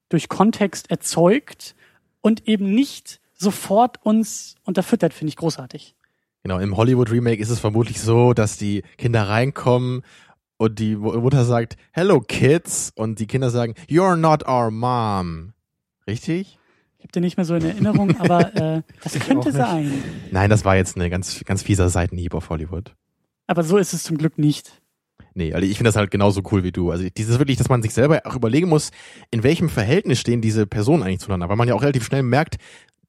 durch 0.08 0.28
Kontext 0.28 0.90
erzeugt 0.90 1.76
und 2.20 2.48
eben 2.48 2.74
nicht 2.74 3.20
sofort 3.32 4.04
uns 4.04 4.56
unterfüttert, 4.64 5.14
finde 5.14 5.28
ich 5.28 5.36
großartig. 5.36 5.94
Genau, 6.42 6.60
im 6.60 6.76
Hollywood-Remake 6.76 7.42
ist 7.42 7.50
es 7.50 7.58
vermutlich 7.58 8.00
so, 8.00 8.32
dass 8.32 8.56
die 8.56 8.82
Kinder 8.98 9.28
reinkommen 9.28 10.02
und 10.58 10.78
die 10.78 10.96
Mu- 10.96 11.18
Mutter 11.20 11.44
sagt, 11.44 11.76
Hello 11.92 12.20
Kids 12.20 12.92
und 12.94 13.18
die 13.18 13.26
Kinder 13.26 13.50
sagen, 13.50 13.74
You're 13.88 14.16
not 14.16 14.46
our 14.48 14.70
mom. 14.70 15.52
Richtig? 16.06 16.58
Ich 16.98 17.04
habe 17.04 17.12
den 17.12 17.22
nicht 17.22 17.36
mehr 17.36 17.44
so 17.46 17.54
in 17.54 17.64
Erinnerung, 17.64 18.16
aber 18.20 18.54
äh, 18.56 18.82
das 19.02 19.14
Ich 19.14 19.22
könnte 19.22 19.52
sein. 19.52 19.92
Nein, 20.30 20.50
das 20.50 20.64
war 20.64 20.76
jetzt 20.76 20.96
eine 20.96 21.10
ganz, 21.10 21.42
ganz 21.44 21.62
fieser 21.62 21.88
Seitenhieb 21.88 22.34
auf 22.34 22.48
Hollywood. 22.50 22.94
Aber 23.46 23.62
so 23.62 23.76
ist 23.78 23.92
es 23.92 24.02
zum 24.02 24.18
Glück 24.18 24.38
nicht. 24.38 24.80
Nee, 25.34 25.52
also 25.52 25.66
ich 25.68 25.76
finde 25.76 25.88
das 25.88 25.96
halt 25.96 26.10
genauso 26.10 26.40
cool 26.50 26.64
wie 26.64 26.72
du. 26.72 26.90
Also 26.90 27.06
dieses 27.14 27.38
wirklich, 27.38 27.58
dass 27.58 27.68
man 27.68 27.82
sich 27.82 27.92
selber 27.92 28.22
auch 28.24 28.34
überlegen 28.34 28.68
muss, 28.68 28.90
in 29.30 29.42
welchem 29.42 29.68
Verhältnis 29.68 30.18
stehen 30.18 30.40
diese 30.40 30.66
Personen 30.66 31.02
eigentlich 31.02 31.20
zueinander, 31.20 31.48
weil 31.50 31.56
man 31.56 31.68
ja 31.68 31.74
auch 31.74 31.82
relativ 31.82 32.04
schnell 32.06 32.22
merkt, 32.22 32.56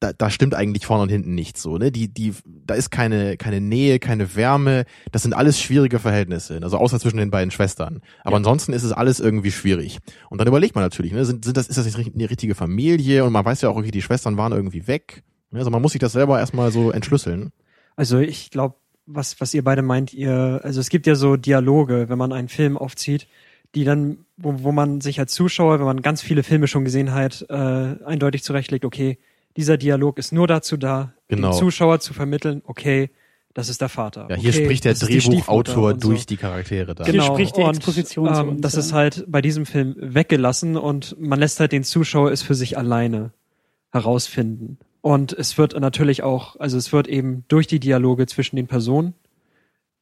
da, 0.00 0.12
da 0.12 0.30
stimmt 0.30 0.54
eigentlich 0.54 0.86
vorne 0.86 1.02
und 1.02 1.08
hinten 1.08 1.34
nichts 1.34 1.62
so, 1.62 1.76
ne? 1.78 1.90
Die, 1.90 2.08
die, 2.08 2.32
da 2.46 2.74
ist 2.74 2.90
keine, 2.90 3.36
keine 3.36 3.60
Nähe, 3.60 3.98
keine 3.98 4.36
Wärme. 4.36 4.84
Das 5.12 5.22
sind 5.22 5.32
alles 5.34 5.60
schwierige 5.60 5.98
Verhältnisse, 5.98 6.60
also 6.62 6.78
außer 6.78 7.00
zwischen 7.00 7.16
den 7.16 7.30
beiden 7.30 7.50
Schwestern. 7.50 8.00
Aber 8.22 8.32
Ja. 8.32 8.36
ansonsten 8.36 8.72
ist 8.72 8.84
es 8.84 8.92
alles 8.92 9.18
irgendwie 9.20 9.50
schwierig. 9.50 9.98
Und 10.30 10.38
dann 10.40 10.46
überlegt 10.48 10.74
man 10.74 10.84
natürlich, 10.84 11.12
ne? 11.12 11.24
Sind, 11.24 11.44
sind 11.44 11.56
das, 11.56 11.68
ist 11.68 11.78
das 11.78 11.86
nicht 11.96 12.14
eine 12.14 12.30
richtige 12.30 12.54
Familie? 12.54 13.24
Und 13.24 13.32
man 13.32 13.44
weiß 13.44 13.60
ja 13.62 13.70
auch, 13.70 13.76
okay, 13.76 13.90
die 13.90 14.02
Schwestern 14.02 14.36
waren 14.36 14.52
irgendwie 14.52 14.86
weg. 14.86 15.24
Ne? 15.50 15.58
Also 15.58 15.70
man 15.70 15.82
muss 15.82 15.92
sich 15.92 16.00
das 16.00 16.12
selber 16.12 16.38
erstmal 16.38 16.70
so 16.70 16.90
entschlüsseln. 16.90 17.50
Also 17.96 18.18
ich 18.18 18.50
glaube, 18.50 18.76
was, 19.06 19.40
was 19.40 19.54
ihr 19.54 19.64
beide 19.64 19.82
meint, 19.82 20.12
ihr, 20.12 20.60
also 20.62 20.80
es 20.80 20.90
gibt 20.90 21.06
ja 21.06 21.14
so 21.14 21.36
Dialoge, 21.36 22.08
wenn 22.08 22.18
man 22.18 22.32
einen 22.32 22.48
Film 22.48 22.76
aufzieht, 22.76 23.26
die 23.74 23.84
dann, 23.84 24.18
wo, 24.36 24.62
wo 24.62 24.70
man 24.72 25.00
sich 25.00 25.18
als 25.18 25.32
Zuschauer, 25.32 25.78
wenn 25.78 25.86
man 25.86 26.02
ganz 26.02 26.22
viele 26.22 26.42
Filme 26.42 26.68
schon 26.68 26.84
gesehen 26.84 27.12
hat, 27.12 27.44
äh, 27.48 27.54
eindeutig 28.04 28.42
zurechtlegt, 28.44 28.84
okay, 28.84 29.18
dieser 29.58 29.76
Dialog 29.76 30.18
ist 30.18 30.32
nur 30.32 30.46
dazu 30.46 30.76
da, 30.76 31.12
Genau. 31.26 31.50
dem 31.50 31.58
Zuschauer 31.58 31.98
zu 32.00 32.14
vermitteln, 32.14 32.62
okay, 32.64 33.10
das 33.54 33.68
ist 33.68 33.80
der 33.80 33.88
Vater. 33.88 34.28
Ja, 34.30 34.36
hier 34.36 34.50
okay, 34.50 34.64
spricht 34.64 34.84
der 34.84 34.94
die 34.94 35.18
Drehbuchautor 35.18 35.92
und 35.94 36.00
so. 36.00 36.08
durch 36.10 36.26
die 36.26 36.36
Charaktere 36.36 36.94
da. 36.94 37.04
Hier 37.04 37.12
Genau, 37.14 37.34
spricht 37.34 37.56
die 37.56 37.62
und, 37.62 37.76
Exposition 37.76 38.32
zu 38.32 38.40
ähm, 38.40 38.48
uns, 38.50 38.60
Das 38.60 38.74
ja. 38.74 38.78
ist 38.78 38.92
halt 38.92 39.24
bei 39.26 39.42
diesem 39.42 39.66
Film 39.66 39.96
weggelassen 39.98 40.76
und 40.76 41.16
man 41.20 41.40
lässt 41.40 41.58
halt 41.58 41.72
den 41.72 41.82
Zuschauer 41.82 42.30
es 42.30 42.40
für 42.40 42.54
sich 42.54 42.78
alleine 42.78 43.32
herausfinden. 43.90 44.78
Und 45.00 45.32
es 45.32 45.58
wird 45.58 45.78
natürlich 45.78 46.22
auch, 46.22 46.54
also 46.60 46.78
es 46.78 46.92
wird 46.92 47.08
eben 47.08 47.44
durch 47.48 47.66
die 47.66 47.80
Dialoge 47.80 48.26
zwischen 48.26 48.54
den 48.54 48.68
Personen 48.68 49.14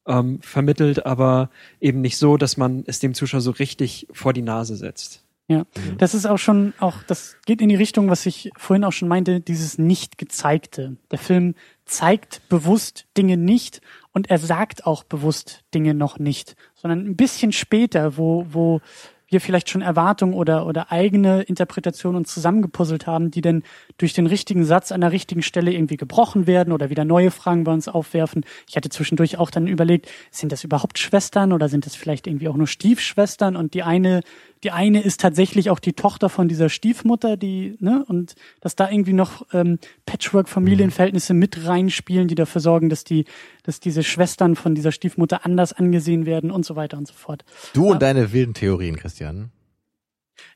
ähm, 0.05 0.39
vermittelt, 0.41 1.07
aber 1.07 1.49
eben 1.81 2.01
nicht 2.01 2.17
so, 2.17 2.37
dass 2.37 2.57
man 2.57 2.83
es 2.85 2.99
dem 2.99 3.15
Zuschauer 3.15 3.41
so 3.41 3.51
richtig 3.51 4.07
vor 4.11 4.33
die 4.33 4.43
Nase 4.43 4.75
setzt. 4.75 5.23
Ja, 5.49 5.63
das 5.97 6.13
ist 6.13 6.25
auch 6.25 6.37
schon, 6.37 6.73
auch 6.79 7.03
das 7.03 7.37
geht 7.45 7.61
in 7.61 7.69
die 7.69 7.75
Richtung, 7.75 8.09
was 8.09 8.25
ich 8.25 8.51
vorhin 8.57 8.83
auch 8.83 8.91
schon 8.91 9.07
meinte, 9.07 9.39
dieses 9.39 9.77
nicht 9.77 10.17
gezeigte. 10.17 10.97
Der 11.09 11.19
Film 11.19 11.55
zeigt 11.85 12.41
bewusst 12.49 13.05
Dinge 13.15 13.37
nicht 13.37 13.79
und 14.11 14.29
er 14.29 14.39
sagt 14.39 14.85
auch 14.85 15.05
bewusst 15.05 15.63
Dinge 15.73 15.93
noch 15.93 16.19
nicht, 16.19 16.57
sondern 16.75 17.05
ein 17.07 17.15
bisschen 17.15 17.53
später, 17.53 18.17
wo, 18.17 18.45
wo 18.49 18.81
wir 19.29 19.41
vielleicht 19.41 19.69
schon 19.69 19.81
Erwartungen 19.81 20.33
oder, 20.33 20.65
oder 20.65 20.91
eigene 20.91 21.41
Interpretationen 21.41 22.17
uns 22.17 22.33
zusammengepuzzelt 22.33 23.07
haben, 23.07 23.31
die 23.31 23.41
dann 23.41 23.63
durch 23.97 24.13
den 24.13 24.25
richtigen 24.25 24.63
Satz 24.63 24.91
an 24.91 25.01
der 25.01 25.11
richtigen 25.11 25.41
Stelle 25.41 25.73
irgendwie 25.73 25.97
gebrochen 25.97 26.47
werden 26.47 26.71
oder 26.71 26.89
wieder 26.89 27.03
neue 27.03 27.31
Fragen 27.31 27.63
bei 27.63 27.73
uns 27.73 27.87
aufwerfen. 27.87 28.45
Ich 28.69 28.77
hatte 28.77 28.89
zwischendurch 28.89 29.37
auch 29.37 29.49
dann 29.49 29.67
überlegt, 29.67 30.09
sind 30.31 30.51
das 30.51 30.63
überhaupt 30.63 30.97
Schwestern 30.97 31.51
oder 31.51 31.67
sind 31.67 31.85
das 31.85 31.95
vielleicht 31.95 32.27
irgendwie 32.27 32.47
auch 32.47 32.55
nur 32.55 32.67
Stiefschwestern 32.67 33.55
und 33.55 33.73
die 33.73 33.83
eine, 33.83 34.21
die 34.63 34.71
eine 34.71 35.01
ist 35.01 35.21
tatsächlich 35.21 35.69
auch 35.69 35.79
die 35.79 35.93
Tochter 35.93 36.29
von 36.29 36.47
dieser 36.47 36.69
Stiefmutter, 36.69 37.37
die, 37.37 37.77
ne, 37.79 38.03
und 38.07 38.35
dass 38.61 38.75
da 38.75 38.89
irgendwie 38.89 39.13
noch 39.13 39.45
ähm, 39.53 39.79
Patchwork-Familienverhältnisse 40.05 41.33
mit 41.33 41.65
reinspielen, 41.65 42.27
die 42.27 42.35
dafür 42.35 42.61
sorgen, 42.61 42.89
dass 42.89 43.03
die, 43.03 43.25
dass 43.63 43.79
diese 43.79 44.03
Schwestern 44.03 44.55
von 44.55 44.75
dieser 44.75 44.91
Stiefmutter 44.91 45.45
anders 45.45 45.73
angesehen 45.73 46.25
werden 46.25 46.51
und 46.51 46.65
so 46.65 46.75
weiter 46.75 46.97
und 46.97 47.07
so 47.07 47.13
fort. 47.13 47.45
Du 47.73 47.91
und 47.91 48.01
deine 48.01 48.33
wilden 48.33 48.53
Theorien, 48.53 48.97
Christian. 48.97 49.51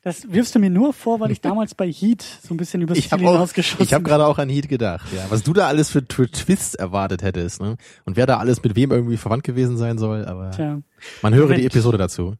Das 0.04 0.32
wirfst 0.32 0.54
du 0.54 0.58
mir 0.58 0.70
nur 0.70 0.92
vor, 0.92 1.20
weil 1.20 1.30
ich 1.30 1.40
damals 1.40 1.74
bei 1.74 1.90
Heat 1.90 2.22
so 2.22 2.54
ein 2.54 2.56
bisschen 2.56 2.82
übers 2.82 2.98
Ziel 2.98 3.10
habe 3.10 3.22
hinausgeschossen 3.22 3.84
ich 3.84 3.92
habe 3.92 4.04
gerade 4.04 4.26
auch 4.26 4.38
an 4.38 4.48
Heat 4.48 4.68
gedacht, 4.68 5.06
ja. 5.14 5.26
Was 5.28 5.42
du 5.42 5.52
da 5.52 5.66
alles 5.66 5.90
für, 5.90 6.04
für 6.08 6.30
Twists 6.30 6.74
erwartet 6.74 7.22
hättest, 7.22 7.60
ne? 7.60 7.76
Und 8.04 8.16
wer 8.16 8.26
da 8.26 8.38
alles 8.38 8.62
mit 8.62 8.76
wem 8.76 8.90
irgendwie 8.90 9.16
verwandt 9.16 9.44
gewesen 9.44 9.76
sein 9.76 9.98
soll, 9.98 10.24
aber 10.24 10.50
Tja. 10.52 10.80
man 11.22 11.34
höre 11.34 11.46
die 11.46 11.52
Moment. 11.54 11.66
Episode 11.66 11.98
dazu. 11.98 12.34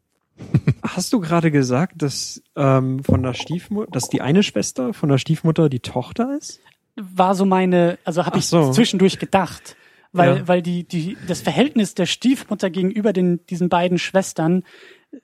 Hast 0.81 1.13
du 1.13 1.19
gerade 1.19 1.51
gesagt, 1.51 2.01
dass 2.01 2.41
ähm, 2.55 3.03
von 3.03 3.23
der 3.23 3.33
Stiefmutter, 3.33 3.91
dass 3.91 4.09
die 4.09 4.21
eine 4.21 4.43
Schwester 4.43 4.93
von 4.93 5.09
der 5.09 5.17
Stiefmutter 5.17 5.69
die 5.69 5.79
Tochter 5.79 6.35
ist? 6.37 6.59
war 6.95 7.33
so 7.33 7.43
meine, 7.45 7.97
also 8.03 8.23
habe 8.25 8.37
ich 8.37 8.45
so. 8.45 8.71
zwischendurch 8.71 9.17
gedacht, 9.17 9.75
weil 10.11 10.37
Ja. 10.37 10.47
weil 10.47 10.61
die 10.61 10.83
die 10.83 11.17
das 11.27 11.41
Verhältnis 11.41 11.95
der 11.95 12.05
Stiefmutter 12.05 12.69
gegenüber 12.69 13.13
den 13.13 13.43
diesen 13.47 13.67
beiden 13.69 13.97
Schwestern 13.97 14.63
äh, 15.11 15.17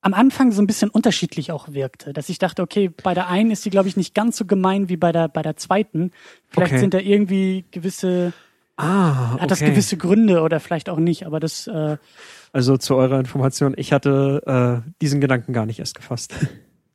am 0.00 0.14
Anfang 0.14 0.50
so 0.52 0.62
ein 0.62 0.66
bisschen 0.66 0.88
unterschiedlich 0.88 1.52
auch 1.52 1.68
wirkte, 1.72 2.14
dass 2.14 2.30
ich 2.30 2.38
dachte, 2.38 2.62
okay, 2.62 2.88
bei 3.02 3.12
der 3.12 3.28
einen 3.28 3.50
ist 3.50 3.64
sie 3.64 3.70
glaube 3.70 3.88
ich 3.88 3.98
nicht 3.98 4.14
ganz 4.14 4.38
so 4.38 4.46
gemein 4.46 4.88
wie 4.88 4.96
bei 4.96 5.12
der 5.12 5.28
bei 5.28 5.42
der 5.42 5.56
zweiten. 5.56 6.10
Vielleicht 6.48 6.72
Okay. 6.72 6.80
sind 6.80 6.94
da 6.94 6.98
irgendwie 7.00 7.64
gewisse 7.70 8.32
Ah, 8.76 9.38
Hat 9.38 9.50
das 9.52 9.60
gewisse 9.60 9.96
Gründe 9.96 10.40
oder 10.40 10.58
vielleicht 10.58 10.88
auch 10.88 10.98
nicht, 10.98 11.26
aber 11.26 11.38
das 11.38 11.66
äh, 11.68 11.96
Also 12.54 12.76
zu 12.76 12.94
eurer 12.94 13.18
Information, 13.18 13.74
ich 13.76 13.92
hatte 13.92 14.84
äh, 14.86 14.90
diesen 15.02 15.20
Gedanken 15.20 15.52
gar 15.52 15.66
nicht 15.66 15.80
erst 15.80 15.96
gefasst. 15.96 16.34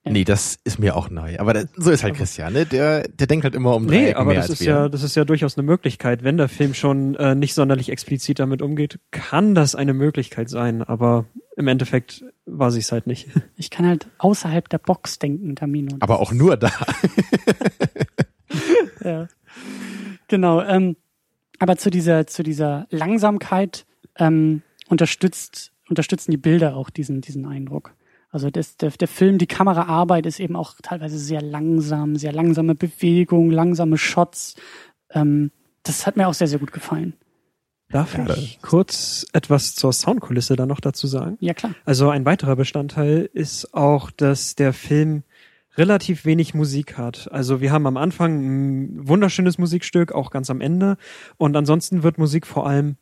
Nee, 0.06 0.24
das 0.24 0.58
ist 0.64 0.80
mir 0.80 0.96
auch 0.96 1.10
neu. 1.10 1.38
Aber 1.40 1.54
das, 1.54 1.68
so 1.76 1.92
ist 1.92 2.04
halt 2.04 2.16
Christian, 2.16 2.54
ne? 2.54 2.66
Der, 2.66 3.08
der 3.10 3.28
denkt 3.28 3.44
halt 3.44 3.54
immer 3.54 3.76
um 3.76 3.86
drei 3.86 3.96
Nee, 3.96 4.08
Ecken 4.08 4.16
aber 4.16 4.30
mehr 4.30 4.36
das 4.38 4.50
als 4.50 4.62
ist 4.62 4.66
wir. 4.66 4.74
ja, 4.74 4.90
das 4.90 5.04
ist 5.04 5.16
ja 5.16 5.26
durchaus 5.26 5.58
eine 5.58 5.68
Möglichkeit. 5.68 6.24
Wenn 6.24 6.38
der 6.38 6.48
Film 6.48 6.74
schon 6.74 7.16
äh, 7.16 7.36
nicht 7.36 7.54
sonderlich 7.54 7.90
explizit 7.90 8.40
damit 8.40 8.62
umgeht, 8.62 9.00
kann 9.12 9.54
das 9.54 9.76
eine 9.76 9.94
Möglichkeit 9.94 10.50
sein. 10.50 10.82
Aber 10.82 11.26
im 11.58 11.68
Endeffekt 11.68 12.24
war 12.46 12.72
sie 12.72 12.80
es 12.80 12.92
halt 12.94 13.08
nicht. 13.08 13.28
ich 13.58 13.70
kann 13.70 13.86
halt 13.86 14.08
außerhalb 14.18 14.68
der 14.70 14.80
Box 14.80 15.20
denken, 15.20 15.56
Tamino. 15.58 15.98
aber 16.00 16.22
auch 16.22 16.32
nur 16.32 16.56
da. 16.56 16.72
ja. 19.04 19.28
Genau. 20.30 20.62
Ähm, 20.62 20.96
aber 21.60 21.76
zu 21.76 21.92
dieser, 21.92 22.26
zu 22.26 22.42
dieser 22.42 22.88
Langsamkeit 22.90 23.86
ähm, 24.18 24.64
unterstützt, 24.90 25.72
unterstützen 25.88 26.32
die 26.32 26.38
Bilder 26.38 26.76
auch 26.76 26.90
diesen, 26.90 27.22
diesen 27.22 27.46
Eindruck. 27.46 27.96
Also 28.32 28.50
das, 28.50 28.78
der, 28.78 28.92
der 28.92 29.08
Film, 29.08 29.38
die 29.38 29.48
Kameraarbeit 29.48 30.26
ist 30.26 30.40
eben 30.40 30.56
auch 30.56 30.76
teilweise 30.84 31.18
sehr 31.18 31.42
langsam, 31.42 32.16
sehr 32.16 32.32
langsame 32.32 32.76
Bewegung, 32.76 33.50
langsame 33.50 33.98
Shots. 33.98 34.56
Ähm, 35.12 35.52
das 35.84 36.06
hat 36.06 36.18
mir 36.18 36.28
auch 36.28 36.34
sehr, 36.34 36.48
sehr 36.48 36.60
gut 36.60 36.72
gefallen. 36.72 37.14
Darf 37.92 38.16
ich 38.38 38.60
kurz 38.62 39.26
etwas 39.34 39.74
zur 39.74 39.92
Soundkulisse 39.94 40.56
da 40.56 40.68
noch 40.68 40.80
dazu 40.80 41.08
sagen? 41.08 41.38
Ja, 41.40 41.56
klar. 41.56 41.74
Also 41.86 42.12
ein 42.12 42.24
weiterer 42.24 42.56
Bestandteil 42.56 43.28
ist 43.34 43.74
auch, 43.74 44.12
dass 44.12 44.54
der 44.54 44.74
Film 44.74 45.24
relativ 45.76 46.24
wenig 46.24 46.54
Musik 46.54 47.00
hat. 47.00 47.32
Also 47.32 47.62
wir 47.62 47.72
haben 47.72 47.88
am 47.88 47.98
Anfang 47.98 48.44
ein 48.44 49.08
wunderschönes 49.08 49.58
Musikstück, 49.58 50.12
auch 50.12 50.30
ganz 50.30 50.52
am 50.52 50.62
Ende. 50.62 50.98
Und 51.38 51.56
ansonsten 51.56 52.04
wird 52.04 52.20
Musik 52.20 52.46
vor 52.46 52.68
allem 52.68 52.98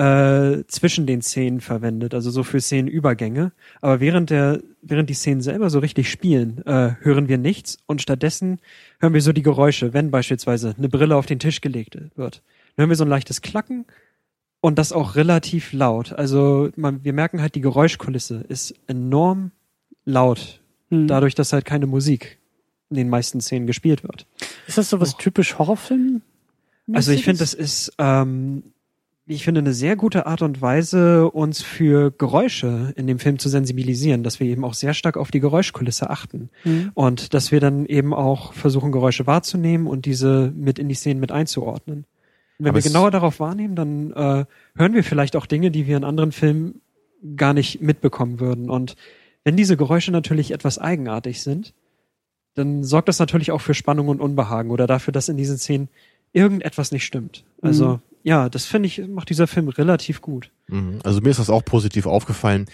äh, 0.00 0.64
zwischen 0.66 1.06
den 1.06 1.20
Szenen 1.20 1.60
verwendet, 1.60 2.14
also 2.14 2.30
so 2.30 2.42
für 2.42 2.58
Szenenübergänge. 2.58 3.52
Aber 3.82 4.00
während 4.00 4.30
der, 4.30 4.62
während 4.80 5.10
die 5.10 5.14
Szenen 5.14 5.42
selber 5.42 5.68
so 5.68 5.78
richtig 5.78 6.10
spielen, 6.10 6.64
äh, 6.66 6.94
hören 7.00 7.28
wir 7.28 7.36
nichts 7.36 7.76
und 7.84 8.00
stattdessen 8.00 8.60
hören 8.98 9.12
wir 9.12 9.20
so 9.20 9.34
die 9.34 9.42
Geräusche, 9.42 9.92
wenn 9.92 10.10
beispielsweise 10.10 10.74
eine 10.78 10.88
Brille 10.88 11.16
auf 11.16 11.26
den 11.26 11.38
Tisch 11.38 11.60
gelegt 11.60 11.98
wird. 12.16 12.42
Dann 12.76 12.84
hören 12.84 12.88
wir 12.88 12.96
so 12.96 13.04
ein 13.04 13.10
leichtes 13.10 13.42
Klacken 13.42 13.84
und 14.62 14.78
das 14.78 14.92
auch 14.92 15.16
relativ 15.16 15.74
laut. 15.74 16.14
Also 16.14 16.70
man, 16.76 17.04
wir 17.04 17.12
merken 17.12 17.42
halt, 17.42 17.54
die 17.54 17.60
Geräuschkulisse 17.60 18.44
ist 18.48 18.74
enorm 18.86 19.50
laut, 20.06 20.60
Hm. 20.88 21.08
dadurch, 21.08 21.34
dass 21.34 21.52
halt 21.52 21.66
keine 21.66 21.86
Musik 21.86 22.38
in 22.88 22.96
den 22.96 23.10
meisten 23.10 23.40
Szenen 23.40 23.66
gespielt 23.66 24.02
wird. 24.02 24.26
Ist 24.66 24.78
das 24.78 24.88
so 24.88 24.98
was 24.98 25.16
typisch 25.16 25.58
Horrorfilm? 25.58 26.22
Also 26.92 27.12
ich 27.12 27.22
finde, 27.22 27.38
das 27.38 27.54
ist, 27.54 27.92
ähm, 27.98 28.64
ich 29.30 29.44
finde, 29.44 29.60
eine 29.60 29.72
sehr 29.72 29.96
gute 29.96 30.26
Art 30.26 30.42
und 30.42 30.60
Weise, 30.60 31.30
uns 31.30 31.62
für 31.62 32.10
Geräusche 32.10 32.92
in 32.96 33.06
dem 33.06 33.18
Film 33.18 33.38
zu 33.38 33.48
sensibilisieren, 33.48 34.22
dass 34.22 34.40
wir 34.40 34.46
eben 34.48 34.64
auch 34.64 34.74
sehr 34.74 34.92
stark 34.92 35.16
auf 35.16 35.30
die 35.30 35.40
Geräuschkulisse 35.40 36.10
achten. 36.10 36.50
Hm. 36.64 36.90
Und 36.94 37.32
dass 37.32 37.52
wir 37.52 37.60
dann 37.60 37.86
eben 37.86 38.12
auch 38.12 38.52
versuchen, 38.52 38.92
Geräusche 38.92 39.26
wahrzunehmen 39.26 39.86
und 39.86 40.04
diese 40.04 40.52
mit 40.56 40.78
in 40.78 40.88
die 40.88 40.94
Szenen 40.94 41.20
mit 41.20 41.30
einzuordnen. 41.30 41.98
Und 42.58 42.64
wenn 42.64 42.68
Aber 42.68 42.82
wir 42.82 42.90
genauer 42.90 43.10
darauf 43.10 43.40
wahrnehmen, 43.40 43.76
dann 43.76 44.10
äh, 44.12 44.44
hören 44.76 44.94
wir 44.94 45.04
vielleicht 45.04 45.36
auch 45.36 45.46
Dinge, 45.46 45.70
die 45.70 45.86
wir 45.86 45.96
in 45.96 46.04
anderen 46.04 46.32
Filmen 46.32 46.80
gar 47.36 47.54
nicht 47.54 47.80
mitbekommen 47.80 48.40
würden. 48.40 48.68
Und 48.68 48.96
wenn 49.44 49.56
diese 49.56 49.76
Geräusche 49.76 50.10
natürlich 50.10 50.50
etwas 50.50 50.78
eigenartig 50.78 51.42
sind, 51.42 51.72
dann 52.54 52.82
sorgt 52.82 53.08
das 53.08 53.20
natürlich 53.20 53.52
auch 53.52 53.60
für 53.60 53.74
Spannung 53.74 54.08
und 54.08 54.20
Unbehagen 54.20 54.70
oder 54.70 54.86
dafür, 54.86 55.12
dass 55.12 55.28
in 55.28 55.36
diesen 55.36 55.56
Szenen 55.56 55.88
irgendetwas 56.32 56.90
nicht 56.90 57.04
stimmt. 57.04 57.44
Also 57.62 57.88
Mhm. 57.88 58.00
Ja, 58.22 58.48
das 58.48 58.66
finde 58.66 58.88
ich, 58.88 59.06
macht 59.06 59.30
dieser 59.30 59.46
Film 59.46 59.68
relativ 59.68 60.20
gut. 60.20 60.50
Mhm. 60.68 60.98
Also 61.04 61.20
mir 61.20 61.30
ist 61.30 61.40
das 61.40 61.50
auch 61.50 61.64
positiv 61.64 62.06
aufgefallen. 62.06 62.66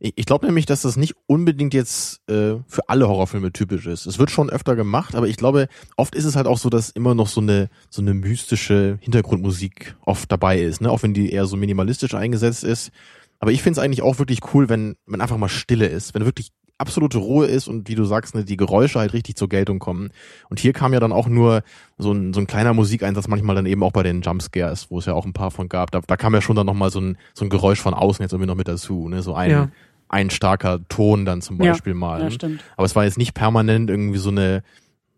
Ich, 0.00 0.26
glaube 0.26 0.44
nämlich, 0.44 0.66
dass 0.66 0.82
das 0.82 0.96
nicht 0.96 1.14
unbedingt 1.26 1.72
jetzt 1.72 2.20
äh, 2.28 2.56
für 2.66 2.88
alle 2.88 3.08
Horrorfilme 3.08 3.52
typisch 3.52 3.86
ist. 3.86 4.06
Es 4.06 4.18
wird 4.18 4.30
schon 4.30 4.50
öfter 4.50 4.76
gemacht, 4.76 5.14
aber 5.14 5.28
ich 5.28 5.36
glaube, 5.36 5.68
oft 5.96 6.14
ist 6.14 6.24
es 6.24 6.36
halt 6.36 6.46
auch 6.46 6.58
so, 6.58 6.68
dass 6.68 6.90
immer 6.90 7.14
noch 7.14 7.28
so 7.28 7.40
eine 7.40 7.70
so 7.88 8.02
eine 8.02 8.12
mystische 8.12 8.98
Hintergrundmusik 9.00 9.96
oft 10.04 10.30
dabei 10.30 10.60
ist, 10.60 10.82
ne? 10.82 10.90
Auch 10.90 11.02
wenn 11.02 11.14
die 11.14 11.32
eher 11.32 11.46
so 11.46 11.56
minimalistisch 11.56 12.14
eingesetzt 12.14 12.64
ist. 12.64 12.90
Aber 13.38 13.52
ich 13.52 13.62
finde 13.62 13.80
es 13.80 13.84
eigentlich 13.84 14.02
auch 14.02 14.18
wirklich 14.18 14.40
cool, 14.52 14.68
wenn 14.68 14.96
wenn 15.06 15.22
einfach 15.22 15.38
mal 15.38 15.48
Stille 15.48 15.86
ist, 15.86 16.12
wenn 16.12 16.26
wirklich 16.26 16.50
absolute 16.78 17.18
Ruhe 17.18 17.46
ist 17.46 17.68
und 17.68 17.88
wie 17.88 17.94
du 17.94 18.04
sagst, 18.04 18.34
ne, 18.34 18.44
die 18.44 18.56
Geräusche 18.56 18.98
halt 18.98 19.12
richtig 19.12 19.36
zur 19.36 19.48
Geltung 19.48 19.78
kommen. 19.78 20.10
Und 20.50 20.58
hier 20.58 20.72
kam 20.72 20.92
ja 20.92 21.00
dann 21.00 21.12
auch 21.12 21.28
nur 21.28 21.62
so 21.98 22.12
ein, 22.12 22.32
so 22.34 22.40
ein 22.40 22.46
kleiner 22.48 22.74
Musikeinsatz, 22.74 23.28
manchmal 23.28 23.54
dann 23.54 23.66
eben 23.66 23.82
auch 23.84 23.92
bei 23.92 24.02
den 24.02 24.22
Jumpscares, 24.22 24.90
wo 24.90 24.98
es 24.98 25.06
ja 25.06 25.14
auch 25.14 25.24
ein 25.24 25.32
paar 25.32 25.50
von 25.52 25.68
gab. 25.68 25.90
Da, 25.92 26.00
da 26.06 26.16
kam 26.16 26.34
ja 26.34 26.40
schon 26.40 26.56
dann 26.56 26.66
nochmal 26.66 26.90
so 26.90 27.00
ein, 27.00 27.16
so 27.32 27.44
ein 27.44 27.48
Geräusch 27.48 27.80
von 27.80 27.94
außen 27.94 28.22
jetzt 28.22 28.32
irgendwie 28.32 28.48
noch 28.48 28.56
mit 28.56 28.66
dazu, 28.68 29.08
ne? 29.08 29.22
So 29.22 29.34
ein, 29.34 29.50
Ja. 29.50 29.68
ein 30.08 30.30
starker 30.30 30.80
Ton 30.88 31.24
dann 31.24 31.42
zum 31.42 31.62
Ja, 31.62 31.72
Beispiel 31.72 31.94
mal. 31.94 32.20
Ja, 32.22 32.30
stimmt. 32.30 32.64
Aber 32.76 32.86
es 32.86 32.96
war 32.96 33.04
jetzt 33.04 33.18
nicht 33.18 33.34
permanent 33.34 33.88
irgendwie 33.88 34.18
so 34.18 34.30
eine, 34.30 34.64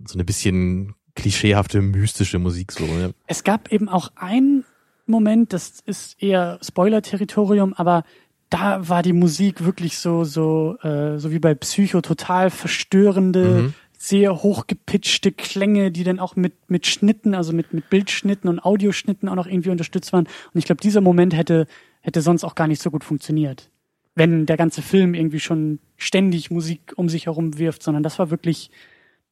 so 0.05 0.15
eine 0.15 0.25
bisschen 0.25 0.95
klischeehafte, 1.15 1.81
mystische 1.81 2.39
Musik 2.39 2.71
so. 2.73 2.85
Ne? 2.85 3.15
Es 3.27 3.43
gab 3.45 3.73
eben 3.73 3.89
auch 3.89 4.11
einen 4.17 4.65
Moment, 5.07 5.53
das 5.55 5.81
ist 5.87 6.23
eher 6.23 6.59
Spoiler-Territorium, 6.63 7.73
aber 7.75 8.03
da 8.51 8.89
war 8.89 9.03
die 9.03 9.13
Musik 9.13 9.65
wirklich 9.65 9.99
so, 9.99 10.25
so, 10.25 10.77
äh, 10.83 11.19
so 11.19 11.31
wie 11.33 11.39
bei 11.39 11.55
Psycho, 11.55 12.01
total 12.01 12.51
verstörende, 12.51 13.45
Mhm. 13.63 13.75
sehr 13.99 14.43
hochgepitchte 14.43 15.33
Klänge, 15.33 15.91
die 15.91 16.05
dann 16.05 16.21
auch 16.21 16.37
mit, 16.37 16.53
mit 16.71 16.87
Schnitten, 16.87 17.35
also 17.35 17.53
mit, 17.53 17.73
mit 17.73 17.89
Bildschnitten 17.91 18.49
und 18.49 18.61
Audioschnitten 18.65 19.29
auch 19.29 19.35
noch 19.35 19.47
irgendwie 19.47 19.71
unterstützt 19.71 20.13
waren. 20.13 20.27
Und 20.53 20.59
ich 20.59 20.65
glaube, 20.67 20.81
dieser 20.81 21.01
Moment 21.01 21.35
hätte, 21.35 21.67
hätte 22.03 22.21
sonst 22.21 22.45
auch 22.45 22.55
gar 22.55 22.69
nicht 22.69 22.81
so 22.83 22.91
gut 22.91 23.05
funktioniert. 23.05 23.71
Wenn 24.15 24.47
der 24.47 24.57
ganze 24.57 24.81
Film 24.83 25.15
irgendwie 25.15 25.41
schon 25.41 25.79
ständig 25.97 26.51
Musik 26.51 26.93
um 26.97 27.09
sich 27.09 27.27
herum 27.27 27.59
wirft, 27.59 27.83
sondern 27.83 28.03
das 28.03 28.19
war 28.19 28.31
wirklich, 28.31 28.71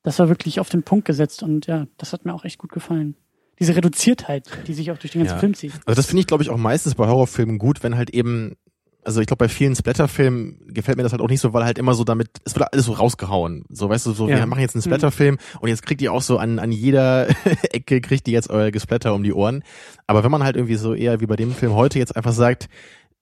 das 0.02 0.18
war 0.18 0.28
wirklich 0.28 0.58
auf 0.60 0.70
den 0.70 0.82
Punkt 0.82 1.04
gesetzt 1.04 1.42
und 1.42 1.66
ja, 1.66 1.86
das 1.98 2.12
hat 2.12 2.24
mir 2.24 2.34
auch 2.34 2.44
echt 2.44 2.58
gut 2.58 2.72
gefallen. 2.72 3.14
Diese 3.60 3.76
Reduziertheit, 3.76 4.48
die 4.66 4.74
sich 4.74 4.90
auch 4.90 4.98
durch 4.98 5.12
den 5.12 5.20
ganzen 5.20 5.34
Ja. 5.36 5.40
Film 5.40 5.54
zieht. 5.54 5.72
Also 5.86 5.96
das 5.96 6.06
finde 6.06 6.20
ich, 6.22 6.26
glaube 6.26 6.42
ich, 6.42 6.50
auch 6.50 6.56
meistens 6.58 6.96
bei 6.96 7.06
Horrorfilmen 7.06 7.58
gut, 7.58 7.82
wenn 7.84 7.96
halt 7.96 8.10
eben, 8.10 8.56
also 9.04 9.20
ich 9.20 9.26
glaube, 9.26 9.44
bei 9.44 9.48
vielen 9.48 9.74
Splatterfilmen 9.76 10.58
gefällt 10.68 10.96
mir 10.96 11.02
das 11.02 11.12
halt 11.12 11.20
auch 11.22 11.28
nicht 11.28 11.40
so, 11.40 11.52
weil 11.52 11.64
halt 11.64 11.78
immer 11.78 11.94
so 11.94 12.04
damit, 12.04 12.28
es 12.44 12.54
wird 12.54 12.72
alles 12.72 12.86
so 12.86 12.92
rausgehauen. 12.92 13.64
So, 13.68 13.88
weißt 13.88 14.06
du, 14.06 14.12
so, 14.12 14.28
Ja. 14.28 14.36
wir 14.38 14.46
machen 14.46 14.60
jetzt 14.60 14.74
einen 14.74 14.82
Splatterfilm 14.82 15.38
und 15.60 15.68
jetzt 15.68 15.84
kriegt 15.84 16.00
ihr 16.02 16.12
auch 16.12 16.22
so 16.22 16.38
an, 16.38 16.58
an 16.58 16.72
jeder 16.72 17.28
Ecke 17.72 18.00
kriegt 18.00 18.26
ihr 18.28 18.34
jetzt 18.34 18.50
euer 18.50 18.70
Gesplatter 18.70 19.14
um 19.14 19.22
die 19.22 19.32
Ohren. 19.32 19.62
Aber 20.06 20.24
wenn 20.24 20.30
man 20.30 20.42
halt 20.42 20.56
irgendwie 20.56 20.76
so 20.76 20.94
eher 20.94 21.20
wie 21.20 21.26
bei 21.26 21.36
dem 21.36 21.52
Film 21.52 21.74
heute 21.74 21.98
jetzt 21.98 22.16
einfach 22.16 22.32
sagt, 22.32 22.68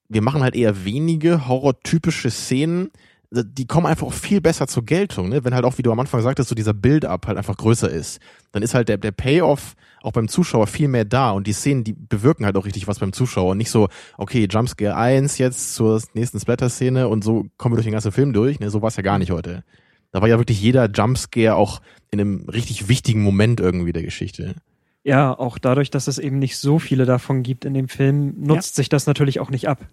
wir 0.08 0.22
machen 0.22 0.42
halt 0.42 0.54
eher 0.54 0.84
wenige 0.84 1.48
horrortypische 1.48 2.30
Szenen, 2.30 2.90
die 3.32 3.66
kommen 3.66 3.86
einfach 3.86 4.06
auch 4.06 4.12
viel 4.12 4.40
besser 4.40 4.66
zur 4.66 4.84
Geltung, 4.84 5.30
ne? 5.30 5.44
Wenn 5.44 5.54
halt 5.54 5.64
auch, 5.64 5.78
wie 5.78 5.82
du 5.82 5.90
am 5.90 6.00
Anfang 6.00 6.20
sagtest, 6.20 6.48
so 6.48 6.54
dieser 6.54 6.74
Build-up 6.74 7.26
halt 7.26 7.38
einfach 7.38 7.56
größer 7.56 7.90
ist. 7.90 8.20
Dann 8.52 8.62
ist 8.62 8.74
halt 8.74 8.88
der, 8.88 8.98
der 8.98 9.12
Payoff 9.12 9.74
auch 10.02 10.12
beim 10.12 10.28
Zuschauer 10.28 10.66
viel 10.66 10.88
mehr 10.88 11.04
da 11.04 11.30
und 11.30 11.46
die 11.46 11.52
Szenen, 11.52 11.84
die 11.84 11.94
bewirken 11.94 12.44
halt 12.44 12.56
auch 12.56 12.66
richtig 12.66 12.88
was 12.88 12.98
beim 12.98 13.12
Zuschauer. 13.12 13.52
Und 13.52 13.58
nicht 13.58 13.70
so, 13.70 13.88
okay, 14.18 14.46
Jumpscare 14.50 14.96
1 14.96 15.38
jetzt 15.38 15.74
zur 15.74 16.02
nächsten 16.12 16.40
Splatter-Szene 16.40 17.08
und 17.08 17.24
so 17.24 17.46
kommen 17.56 17.72
wir 17.72 17.76
durch 17.76 17.86
den 17.86 17.92
ganzen 17.92 18.12
Film 18.12 18.32
durch. 18.32 18.60
Ne? 18.60 18.68
So 18.68 18.82
war 18.82 18.88
es 18.88 18.96
ja 18.96 19.02
gar 19.02 19.18
nicht 19.18 19.30
heute. 19.30 19.64
Da 20.10 20.20
war 20.20 20.28
ja 20.28 20.38
wirklich 20.38 20.60
jeder 20.60 20.90
Jumpscare 20.90 21.54
auch 21.54 21.80
in 22.10 22.20
einem 22.20 22.48
richtig 22.50 22.88
wichtigen 22.88 23.22
Moment 23.22 23.60
irgendwie 23.60 23.92
der 23.92 24.02
Geschichte. 24.02 24.56
Ja, 25.04 25.36
auch 25.36 25.58
dadurch, 25.58 25.90
dass 25.90 26.06
es 26.06 26.18
eben 26.18 26.38
nicht 26.38 26.58
so 26.58 26.78
viele 26.78 27.06
davon 27.06 27.42
gibt 27.42 27.64
in 27.64 27.74
dem 27.74 27.88
Film, 27.88 28.34
nutzt 28.38 28.76
sich 28.76 28.88
das 28.88 29.06
natürlich 29.06 29.40
auch 29.40 29.50
nicht 29.50 29.68
ab. 29.68 29.86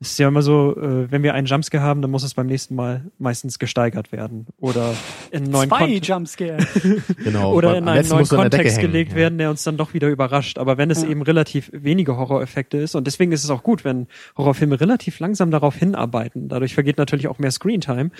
Es 0.00 0.10
ist 0.10 0.18
ja 0.18 0.28
immer 0.28 0.42
so, 0.42 0.76
äh, 0.76 1.10
wenn 1.10 1.22
wir 1.22 1.34
einen 1.34 1.46
Jumpscare 1.46 1.82
haben, 1.82 2.02
dann 2.02 2.10
muss 2.10 2.24
es 2.24 2.34
beim 2.34 2.46
nächsten 2.46 2.74
Mal 2.74 3.10
meistens 3.18 3.58
gesteigert 3.58 4.12
werden 4.12 4.46
oder 4.58 4.94
in 5.30 5.44
einen 5.44 5.52
neuen 5.52 5.68
Zwei 5.68 5.78
Kontext 5.78 6.08
Jumpscare. 6.08 6.58
Genau. 7.24 7.52
oder 7.54 7.78
in 7.78 7.88
einen 7.88 8.08
neuen 8.08 8.28
Kontext 8.28 8.76
hängen, 8.78 8.92
gelegt 8.92 9.12
ja. 9.12 9.16
werden, 9.16 9.38
der 9.38 9.50
uns 9.50 9.62
dann 9.62 9.76
doch 9.76 9.94
wieder 9.94 10.08
überrascht. 10.08 10.58
Aber 10.58 10.76
wenn 10.76 10.90
es 10.90 11.02
Ja. 11.02 11.08
eben 11.08 11.22
relativ 11.22 11.70
wenige 11.72 12.16
Horroreffekte 12.16 12.76
ist 12.76 12.94
und 12.96 13.06
deswegen 13.06 13.32
ist 13.32 13.44
es 13.44 13.50
auch 13.50 13.62
gut, 13.62 13.84
wenn 13.84 14.08
Horrorfilme 14.36 14.80
relativ 14.80 15.20
langsam 15.20 15.50
darauf 15.50 15.76
hinarbeiten. 15.76 16.48
Dadurch 16.48 16.74
vergeht 16.74 16.98
natürlich 16.98 17.28
auch 17.28 17.38
mehr 17.38 17.52
Screentime. 17.52 18.10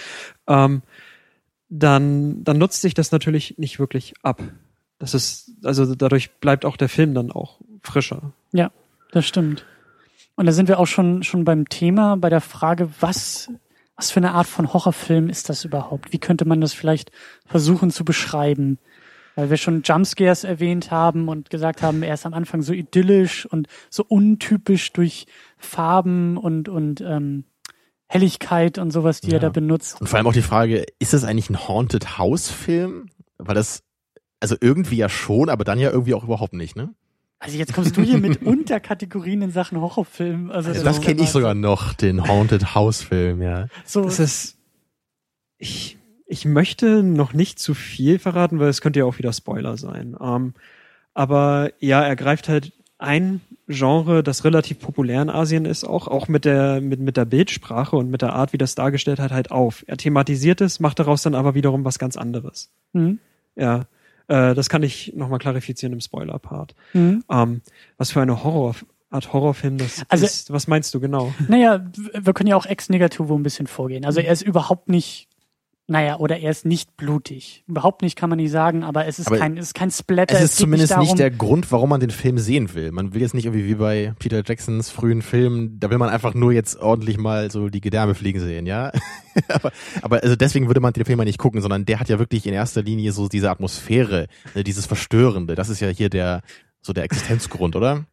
Ähm, 0.46 0.82
dann, 1.68 2.44
dann 2.44 2.58
nutzt 2.58 2.82
sich 2.82 2.94
das 2.94 3.10
natürlich 3.10 3.58
nicht 3.58 3.78
wirklich 3.78 4.14
ab. 4.22 4.42
Das 4.98 5.12
ist, 5.12 5.50
also 5.64 5.94
dadurch 5.94 6.30
bleibt 6.36 6.64
auch 6.64 6.76
der 6.76 6.88
Film 6.88 7.14
dann 7.14 7.32
auch 7.32 7.60
frischer. 7.82 8.32
Ja, 8.52 8.70
das 9.10 9.26
stimmt. 9.26 9.66
Und 10.36 10.46
da 10.46 10.52
sind 10.52 10.68
wir 10.68 10.78
auch 10.78 10.86
schon, 10.86 11.22
schon 11.22 11.44
beim 11.44 11.68
Thema, 11.68 12.16
bei 12.16 12.28
der 12.28 12.40
Frage, 12.40 12.90
was, 13.00 13.50
was 13.96 14.10
für 14.10 14.18
eine 14.18 14.32
Art 14.32 14.46
von 14.46 14.72
Horrorfilm 14.72 15.28
ist 15.28 15.48
das 15.48 15.64
überhaupt? 15.64 16.12
Wie 16.12 16.18
könnte 16.18 16.44
man 16.44 16.60
das 16.60 16.72
vielleicht 16.72 17.12
versuchen 17.46 17.90
zu 17.90 18.04
beschreiben? 18.04 18.78
Weil 19.36 19.50
wir 19.50 19.56
schon 19.56 19.82
Jumpscares 19.82 20.44
erwähnt 20.44 20.90
haben 20.90 21.28
und 21.28 21.50
gesagt 21.50 21.82
haben, 21.82 22.02
er 22.02 22.14
ist 22.14 22.26
am 22.26 22.34
Anfang 22.34 22.62
so 22.62 22.72
idyllisch 22.72 23.46
und 23.46 23.66
so 23.90 24.04
untypisch 24.06 24.92
durch 24.92 25.26
Farben 25.58 26.36
und, 26.36 26.68
und 26.68 27.00
ähm, 27.00 27.44
Helligkeit 28.06 28.78
und 28.78 28.90
sowas, 28.92 29.20
die 29.20 29.28
Ja. 29.30 29.34
er 29.34 29.40
da 29.40 29.48
benutzt. 29.48 30.00
Und 30.00 30.06
vor 30.08 30.18
allem 30.18 30.26
auch 30.26 30.32
die 30.32 30.42
Frage, 30.42 30.84
ist 31.00 31.12
das 31.14 31.24
eigentlich 31.24 31.50
ein 31.50 31.66
Haunted 31.66 32.16
House 32.18 32.48
Film? 32.50 33.08
Weil 33.38 33.56
das, 33.56 33.82
also 34.38 34.56
irgendwie 34.60 34.96
ja 34.96 35.08
schon, 35.08 35.48
aber 35.48 35.64
dann 35.64 35.80
ja 35.80 35.90
irgendwie 35.90 36.14
auch 36.14 36.22
überhaupt 36.24 36.52
nicht, 36.54 36.76
ne? 36.76 36.94
Also 37.44 37.58
jetzt 37.58 37.74
kommst 37.74 37.96
du 37.96 38.02
hier 38.02 38.18
mit 38.18 38.42
Unterkategorien 38.46 39.42
in 39.42 39.50
Sachen 39.50 39.78
Horrorfilm. 39.78 40.50
Also 40.50 40.70
Also 40.70 40.82
das 40.82 41.02
kenne 41.02 41.22
ich 41.22 41.28
sogar 41.28 41.54
noch, 41.54 41.92
den 41.92 42.26
Haunted 42.26 42.74
House 42.74 43.02
Film, 43.02 43.42
ja. 43.42 43.68
So, 43.84 44.04
Das 44.04 44.18
ist, 44.18 44.56
ich, 45.58 45.98
ich 46.26 46.46
möchte 46.46 47.02
noch 47.02 47.34
nicht 47.34 47.58
zu 47.58 47.74
viel 47.74 48.18
verraten, 48.18 48.60
weil 48.60 48.68
es 48.68 48.80
könnte 48.80 49.00
ja 49.00 49.04
auch 49.04 49.18
wieder 49.18 49.32
Spoiler 49.34 49.76
sein. 49.76 50.16
Ähm, 50.18 50.54
aber 51.12 51.70
ja, 51.80 52.02
er 52.02 52.16
greift 52.16 52.48
halt 52.48 52.72
ein 52.96 53.42
Genre, 53.68 54.22
das 54.22 54.44
relativ 54.44 54.78
populär 54.78 55.20
in 55.20 55.30
Asien 55.30 55.66
ist, 55.66 55.84
auch, 55.84 56.08
auch 56.08 56.28
mit 56.28 56.46
der, 56.46 56.80
mit, 56.80 57.00
mit 57.00 57.16
der 57.18 57.26
Bildsprache 57.26 57.94
und 57.96 58.10
mit 58.10 58.22
der 58.22 58.32
Art, 58.32 58.54
wie 58.54 58.58
das 58.58 58.74
dargestellt 58.74 59.20
hat, 59.20 59.32
halt 59.32 59.50
auf. 59.50 59.84
Er 59.86 59.98
thematisiert 59.98 60.62
es, 60.62 60.80
macht 60.80 60.98
daraus 60.98 61.22
dann 61.22 61.34
aber 61.34 61.54
wiederum 61.54 61.84
was 61.84 61.98
ganz 61.98 62.16
anderes. 62.16 62.72
mhm. 62.94 63.18
Ja, 63.56 63.82
äh, 64.28 64.54
das 64.54 64.68
kann 64.68 64.82
ich 64.82 65.12
nochmal 65.14 65.38
klarifizieren 65.38 65.92
im 65.92 66.00
Spoiler-Part. 66.00 66.74
Mhm. 66.92 67.24
Ähm, 67.30 67.60
was 67.98 68.10
für 68.12 68.20
eine 68.22 68.42
Horror, 68.44 68.74
Art 69.10 69.32
Horrorfilm 69.32 69.78
das 69.78 70.02
Also- 70.08 70.24
ist, 70.26 70.52
was 70.52 70.66
meinst 70.66 70.92
du 70.94 71.00
genau? 71.00 71.32
Naja, 71.48 71.84
wir 72.18 72.32
können 72.32 72.48
ja 72.48 72.56
auch 72.56 72.66
ex 72.66 72.88
negativo 72.88 73.34
ein 73.36 73.42
bisschen 73.42 73.66
vorgehen. 73.66 74.04
Also 74.04 74.20
er 74.20 74.32
ist 74.32 74.42
überhaupt 74.42 74.88
nicht, 74.88 75.28
naja, 75.86 76.16
oder 76.16 76.38
er 76.38 76.50
ist 76.50 76.64
nicht 76.64 76.96
blutig. 76.96 77.62
Überhaupt 77.66 78.00
nicht 78.00 78.16
kann 78.16 78.30
man 78.30 78.38
nicht 78.38 78.50
sagen, 78.50 78.84
aber 78.84 79.06
es 79.06 79.18
ist 79.18 79.26
Aber 79.26 79.36
kein, 79.36 79.58
es 79.58 79.66
ist 79.66 79.74
kein 79.74 79.90
Splatter. 79.90 80.34
Es 80.34 80.42
ist 80.42 80.56
geht 80.56 80.64
zumindest 80.64 80.92
darum, 80.92 81.04
nicht 81.04 81.18
der 81.18 81.30
Grund, 81.30 81.70
warum 81.72 81.90
man 81.90 82.00
den 82.00 82.10
Film 82.10 82.38
sehen 82.38 82.72
will. 82.72 82.90
Man 82.90 83.12
will 83.12 83.20
jetzt 83.20 83.34
nicht 83.34 83.44
irgendwie 83.44 83.66
wie 83.66 83.74
bei 83.74 84.14
Peter 84.18 84.42
Jacksons 84.44 84.88
frühen 84.88 85.20
Filmen, 85.20 85.78
da 85.80 85.90
will 85.90 85.98
man 85.98 86.08
einfach 86.08 86.32
nur 86.32 86.52
jetzt 86.52 86.78
ordentlich 86.80 87.18
mal 87.18 87.50
so 87.50 87.68
die 87.68 87.82
Gedärme 87.82 88.14
fliegen 88.14 88.40
sehen, 88.40 88.64
ja. 88.64 88.92
aber, 89.48 89.72
aber 90.00 90.22
also 90.22 90.36
deswegen 90.36 90.68
würde 90.68 90.80
man 90.80 90.94
den 90.94 91.04
Film 91.04 91.18
mal 91.18 91.24
nicht 91.24 91.38
gucken, 91.38 91.60
sondern 91.60 91.84
der 91.84 92.00
hat 92.00 92.08
ja 92.08 92.18
wirklich 92.18 92.46
in 92.46 92.54
erster 92.54 92.82
Linie 92.82 93.12
so 93.12 93.28
diese 93.28 93.50
Atmosphäre, 93.50 94.28
ne, 94.54 94.64
dieses 94.64 94.86
Verstörende. 94.86 95.54
Das 95.54 95.68
ist 95.68 95.80
ja 95.80 95.88
hier 95.88 96.08
der 96.08 96.40
so 96.86 96.92
der 96.92 97.04
Existenzgrund, 97.04 97.76
oder? 97.76 98.04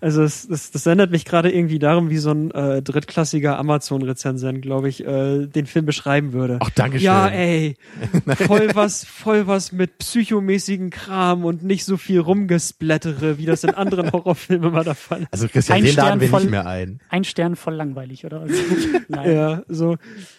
Also 0.00 0.22
es, 0.22 0.46
das, 0.46 0.70
das 0.70 0.86
erinnert 0.86 1.10
mich 1.10 1.24
gerade 1.24 1.50
irgendwie 1.50 1.80
darum, 1.80 2.10
wie 2.10 2.18
so 2.18 2.30
ein 2.30 2.52
äh, 2.52 2.80
drittklassiger 2.80 3.58
Amazon-Rezensent, 3.58 4.62
glaube 4.62 4.88
ich, 4.88 5.04
äh, 5.04 5.46
den 5.46 5.66
Film 5.66 5.84
beschreiben 5.84 6.32
würde. 6.32 6.58
Ach, 6.60 6.70
Dankeschön. 6.70 7.06
Ja, 7.06 7.26
ey, 7.28 7.74
voll 8.46 8.68
was, 8.74 9.04
voll 9.04 9.48
was 9.48 9.72
mit 9.72 9.98
psychomäßigen 9.98 10.90
Kram 10.90 11.44
und 11.44 11.64
nicht 11.64 11.84
so 11.84 11.96
viel 11.96 12.20
rumgesplättere, 12.20 13.38
wie 13.38 13.46
das 13.46 13.64
in 13.64 13.70
anderen 13.70 14.12
Horrorfilmen 14.12 14.68
immer 14.70 14.84
der 14.84 14.94
Fall 14.94 15.22
ist. 15.22 15.32
Also 15.32 15.48
Christian, 15.48 15.78
Ein 15.78 15.84
den 15.84 15.92
Stern 15.92 16.06
laden 16.06 16.20
wir 16.20 16.28
voll- 16.28 16.40
nicht 16.42 16.50
mehr 16.50 16.66
ein. 16.66 17.00
ein 17.08 17.24
Stern 17.24 17.56
voll 17.56 17.74
langweilig, 17.74 18.24
oder? 18.24 18.42
Also, 18.42 18.54
nein. 19.08 19.32
Ja, 19.34 19.62
so. 19.68 19.96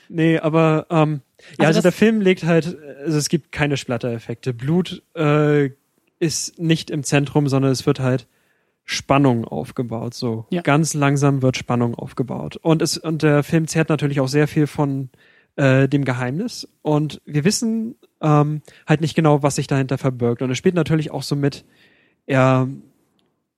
Nee, 0.08 0.40
aber 0.40 0.88
ähm, 0.90 1.22
ja, 1.60 1.68
Also 1.68 1.80
also, 1.80 1.82
der 1.82 1.92
Film 1.92 2.22
legt 2.22 2.44
halt, 2.44 2.78
also 3.04 3.18
es 3.18 3.28
gibt 3.28 3.52
keine 3.52 3.76
Splatter-Effekte. 3.76 4.54
Blut 4.54 5.02
äh, 5.16 5.72
ist 6.22 6.60
nicht 6.60 6.90
im 6.92 7.04
Zentrum, 7.04 7.48
sondern 7.50 7.72
es 7.72 7.86
wird 7.86 8.00
halt 8.00 8.28
Spannung 8.86 9.44
aufgebaut. 9.46 10.14
So 10.14 10.46
Ja. 10.50 10.62
ganz 10.62 10.94
langsam 10.94 11.42
wird 11.42 11.58
Spannung 11.58 11.96
aufgebaut. 11.96 12.58
Und 12.58 12.82
es 12.82 12.98
und 12.98 13.24
der 13.24 13.44
Film 13.44 13.68
zehrt 13.68 13.90
natürlich 13.90 14.20
auch 14.22 14.28
sehr 14.28 14.48
viel 14.48 14.68
von 14.68 15.10
äh, 15.56 15.88
dem 15.90 16.06
Geheimnis. 16.06 16.68
Und 16.82 17.22
wir 17.26 17.44
wissen 17.44 17.96
ähm, 18.22 18.62
halt 18.88 19.02
nicht 19.02 19.16
genau, 19.16 19.44
was 19.44 19.56
sich 19.56 19.68
dahinter 19.68 19.98
verbirgt. 19.98 20.42
Und 20.42 20.52
es 20.52 20.58
spielt 20.58 20.76
natürlich 20.76 21.12
auch 21.12 21.24
so 21.24 21.36
mit 21.36 21.66
eher 22.28 22.68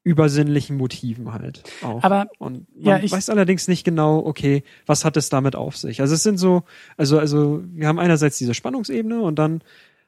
übersinnlichen 0.06 0.76
Motiven 0.78 1.32
halt 1.34 1.64
auch. 1.82 2.04
Aber, 2.04 2.28
und 2.38 2.68
man 2.76 2.86
ja, 2.86 2.98
ich- 3.00 3.12
weiß 3.12 3.30
allerdings 3.30 3.68
nicht 3.68 3.84
genau, 3.86 4.26
okay, 4.26 4.64
was 4.86 5.06
hat 5.06 5.16
es 5.16 5.30
damit 5.30 5.56
auf 5.56 5.78
sich? 5.78 6.02
Also 6.02 6.14
es 6.16 6.24
sind 6.24 6.38
so, 6.38 6.64
also 6.98 7.20
also 7.20 7.64
wir 7.74 7.88
haben 7.88 8.00
einerseits 8.00 8.38
diese 8.38 8.54
Spannungsebene 8.54 9.22
und 9.22 9.40
dann 9.40 9.62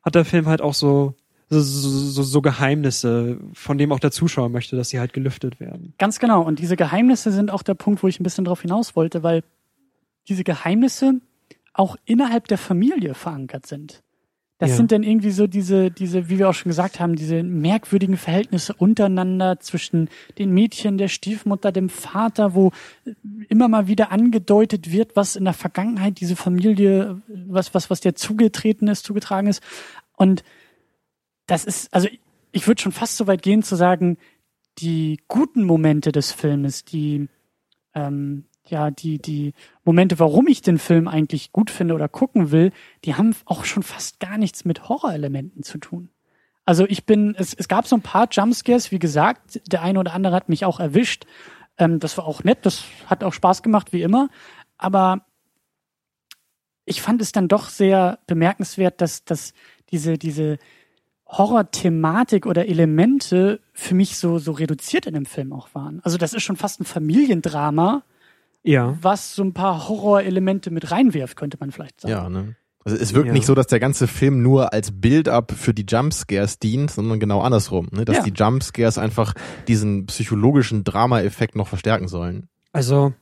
hat 0.03 0.15
der 0.15 0.25
Film 0.25 0.47
halt 0.47 0.61
auch 0.61 0.73
so 0.73 1.15
so, 1.49 1.61
so, 1.61 2.23
so 2.23 2.41
Geheimnisse, 2.41 3.39
von 3.53 3.77
dem 3.77 3.91
auch 3.91 3.99
der 3.99 4.11
Zuschauer 4.11 4.49
möchte, 4.49 4.75
dass 4.75 4.89
sie 4.89 4.99
halt 4.99 5.13
gelüftet 5.13 5.59
werden. 5.59 5.93
Ganz 5.97 6.19
genau. 6.19 6.41
Und 6.41 6.59
diese 6.59 6.75
Geheimnisse 6.75 7.31
sind 7.31 7.51
auch 7.51 7.63
der 7.63 7.75
Punkt, 7.75 8.01
wo 8.03 8.07
ich 8.07 8.19
ein 8.19 8.23
bisschen 8.23 8.45
drauf 8.45 8.61
hinaus 8.61 8.95
wollte, 8.95 9.21
weil 9.23 9.43
diese 10.27 10.43
Geheimnisse 10.43 11.21
auch 11.73 11.97
innerhalb 12.05 12.47
der 12.47 12.57
Familie 12.57 13.13
verankert 13.13 13.67
sind. 13.67 14.01
Das 14.57 14.69
Ja. 14.69 14.77
sind 14.77 14.93
dann 14.93 15.03
irgendwie 15.03 15.31
so 15.31 15.47
diese, 15.47 15.91
diese, 15.91 16.29
wie 16.29 16.39
wir 16.39 16.49
auch 16.49 16.53
schon 16.53 16.69
gesagt 16.69 17.01
haben, 17.01 17.17
diese 17.17 17.43
merkwürdigen 17.43 18.15
Verhältnisse 18.15 18.73
untereinander 18.73 19.59
zwischen 19.59 20.09
den 20.37 20.51
Mädchen, 20.53 20.97
der 20.97 21.09
Stiefmutter, 21.09 21.73
dem 21.73 21.89
Vater, 21.89 22.55
wo 22.55 22.71
immer 23.49 23.67
mal 23.67 23.87
wieder 23.87 24.13
angedeutet 24.13 24.93
wird, 24.93 25.17
was 25.17 25.35
in 25.35 25.43
der 25.43 25.53
Vergangenheit 25.53 26.21
diese 26.21 26.37
Familie, 26.37 27.21
was, 27.27 27.73
was, 27.73 27.89
was 27.89 27.99
der 27.99 28.15
zugetreten 28.15 28.87
ist, 28.87 29.05
zugetragen 29.05 29.47
ist. 29.47 29.61
Und 30.15 30.43
das 31.47 31.65
ist, 31.65 31.93
also 31.93 32.07
ich 32.51 32.67
würde 32.67 32.81
schon 32.81 32.91
fast 32.91 33.17
so 33.17 33.27
weit 33.27 33.41
gehen 33.41 33.63
zu 33.63 33.75
sagen, 33.75 34.17
die 34.79 35.19
guten 35.27 35.63
Momente 35.63 36.11
des 36.11 36.31
Filmes, 36.31 36.85
die 36.85 37.27
ähm, 37.93 38.45
ja 38.67 38.91
die 38.91 39.19
die 39.19 39.53
Momente, 39.83 40.19
warum 40.19 40.47
ich 40.47 40.61
den 40.61 40.79
Film 40.79 41.07
eigentlich 41.07 41.51
gut 41.51 41.69
finde 41.69 41.93
oder 41.93 42.09
gucken 42.09 42.51
will, 42.51 42.71
die 43.03 43.15
haben 43.15 43.35
auch 43.45 43.65
schon 43.65 43.83
fast 43.83 44.19
gar 44.19 44.37
nichts 44.37 44.65
mit 44.65 44.89
Horrorelementen 44.89 45.63
zu 45.63 45.77
tun. 45.77 46.09
Also 46.65 46.85
ich 46.87 47.05
bin, 47.05 47.35
es, 47.37 47.53
es 47.53 47.67
gab 47.67 47.85
so 47.87 47.95
ein 47.95 48.01
paar 48.01 48.27
Jumpscares, 48.31 48.91
wie 48.91 48.99
gesagt, 48.99 49.61
der 49.71 49.83
eine 49.83 49.99
oder 49.99 50.13
andere 50.13 50.35
hat 50.35 50.49
mich 50.49 50.65
auch 50.65 50.79
erwischt. 50.79 51.25
Ähm, 51.77 51.99
das 51.99 52.17
war 52.17 52.25
auch 52.25 52.43
nett, 52.43 52.59
das 52.65 52.85
hat 53.05 53.23
auch 53.23 53.33
Spaß 53.33 53.61
gemacht, 53.61 53.93
wie 53.93 54.01
immer. 54.01 54.29
Aber 54.77 55.25
ich 56.85 57.01
fand 57.01 57.21
es 57.21 57.31
dann 57.31 57.47
doch 57.47 57.69
sehr 57.69 58.19
bemerkenswert, 58.25 58.99
dass, 58.99 59.25
dass 59.25 59.53
diese, 59.91 60.17
diese 60.17 60.57
Horror-Thematik 61.27 62.45
oder 62.45 62.67
Elemente 62.67 63.59
für 63.73 63.95
mich 63.95 64.17
so, 64.17 64.39
so 64.39 64.51
reduziert 64.51 65.05
in 65.05 65.13
dem 65.13 65.25
Film 65.25 65.53
auch 65.53 65.69
waren. 65.73 65.99
Also 66.03 66.17
das 66.17 66.33
ist 66.33 66.43
schon 66.43 66.55
fast 66.55 66.79
ein 66.81 66.85
Familiendrama, 66.85 68.03
Ja. 68.63 68.97
was 69.01 69.35
so 69.35 69.43
ein 69.43 69.53
paar 69.53 69.87
Horrorelemente 69.87 70.71
mit 70.71 70.91
reinwirft, 70.91 71.35
könnte 71.37 71.57
man 71.59 71.71
vielleicht 71.71 72.01
sagen. 72.01 72.11
Ja, 72.11 72.29
ne? 72.29 72.55
Also 72.83 72.97
es 72.99 73.15
wirkt 73.15 73.27
Ja. 73.27 73.33
nicht 73.33 73.47
so, 73.47 73.55
dass 73.55 73.65
der 73.65 73.79
ganze 73.79 74.05
Film 74.07 74.43
nur 74.43 74.71
als 74.71 74.91
Build-up 74.91 75.51
für 75.53 75.73
die 75.73 75.85
Jumpscares 75.87 76.59
dient, 76.59 76.91
sondern 76.91 77.19
genau 77.19 77.41
andersrum, 77.41 77.87
ne? 77.91 78.05
Dass 78.05 78.17
Ja. 78.17 78.23
die 78.23 78.33
Jumpscares 78.33 78.99
einfach 78.99 79.33
diesen 79.67 80.05
psychologischen 80.05 80.83
Drama-Effekt 80.83 81.55
noch 81.55 81.67
verstärken 81.67 82.07
sollen. 82.07 82.47
Also 82.73 83.13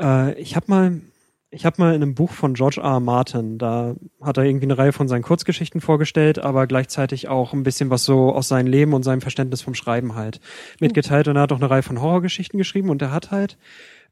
äh, 0.00 0.32
ich 0.40 0.56
habe 0.56 0.66
mal 0.68 1.00
ich 1.56 1.64
habe 1.64 1.80
mal 1.80 1.94
in 1.94 2.02
einem 2.02 2.14
Buch 2.14 2.32
von 2.32 2.54
George 2.54 2.80
R. 2.82 2.84
R. 2.84 3.00
Martin, 3.00 3.56
da 3.56 3.96
hat 4.20 4.36
er 4.36 4.44
irgendwie 4.44 4.66
eine 4.66 4.76
Reihe 4.76 4.92
von 4.92 5.08
seinen 5.08 5.22
Kurzgeschichten 5.22 5.80
vorgestellt, 5.80 6.38
aber 6.38 6.66
gleichzeitig 6.66 7.28
auch 7.28 7.54
ein 7.54 7.62
bisschen 7.62 7.88
was 7.88 8.04
so 8.04 8.34
aus 8.34 8.48
seinem 8.48 8.66
Leben 8.66 8.92
und 8.92 9.02
seinem 9.02 9.22
Verständnis 9.22 9.62
vom 9.62 9.74
Schreiben 9.74 10.14
halt 10.14 10.40
mitgeteilt. 10.80 11.28
Und 11.28 11.36
er 11.36 11.42
hat 11.42 11.52
auch 11.52 11.56
eine 11.56 11.70
Reihe 11.70 11.82
von 11.82 12.00
Horrorgeschichten 12.00 12.58
geschrieben 12.58 12.90
und 12.90 13.00
er 13.00 13.10
hat 13.10 13.30
halt 13.30 13.56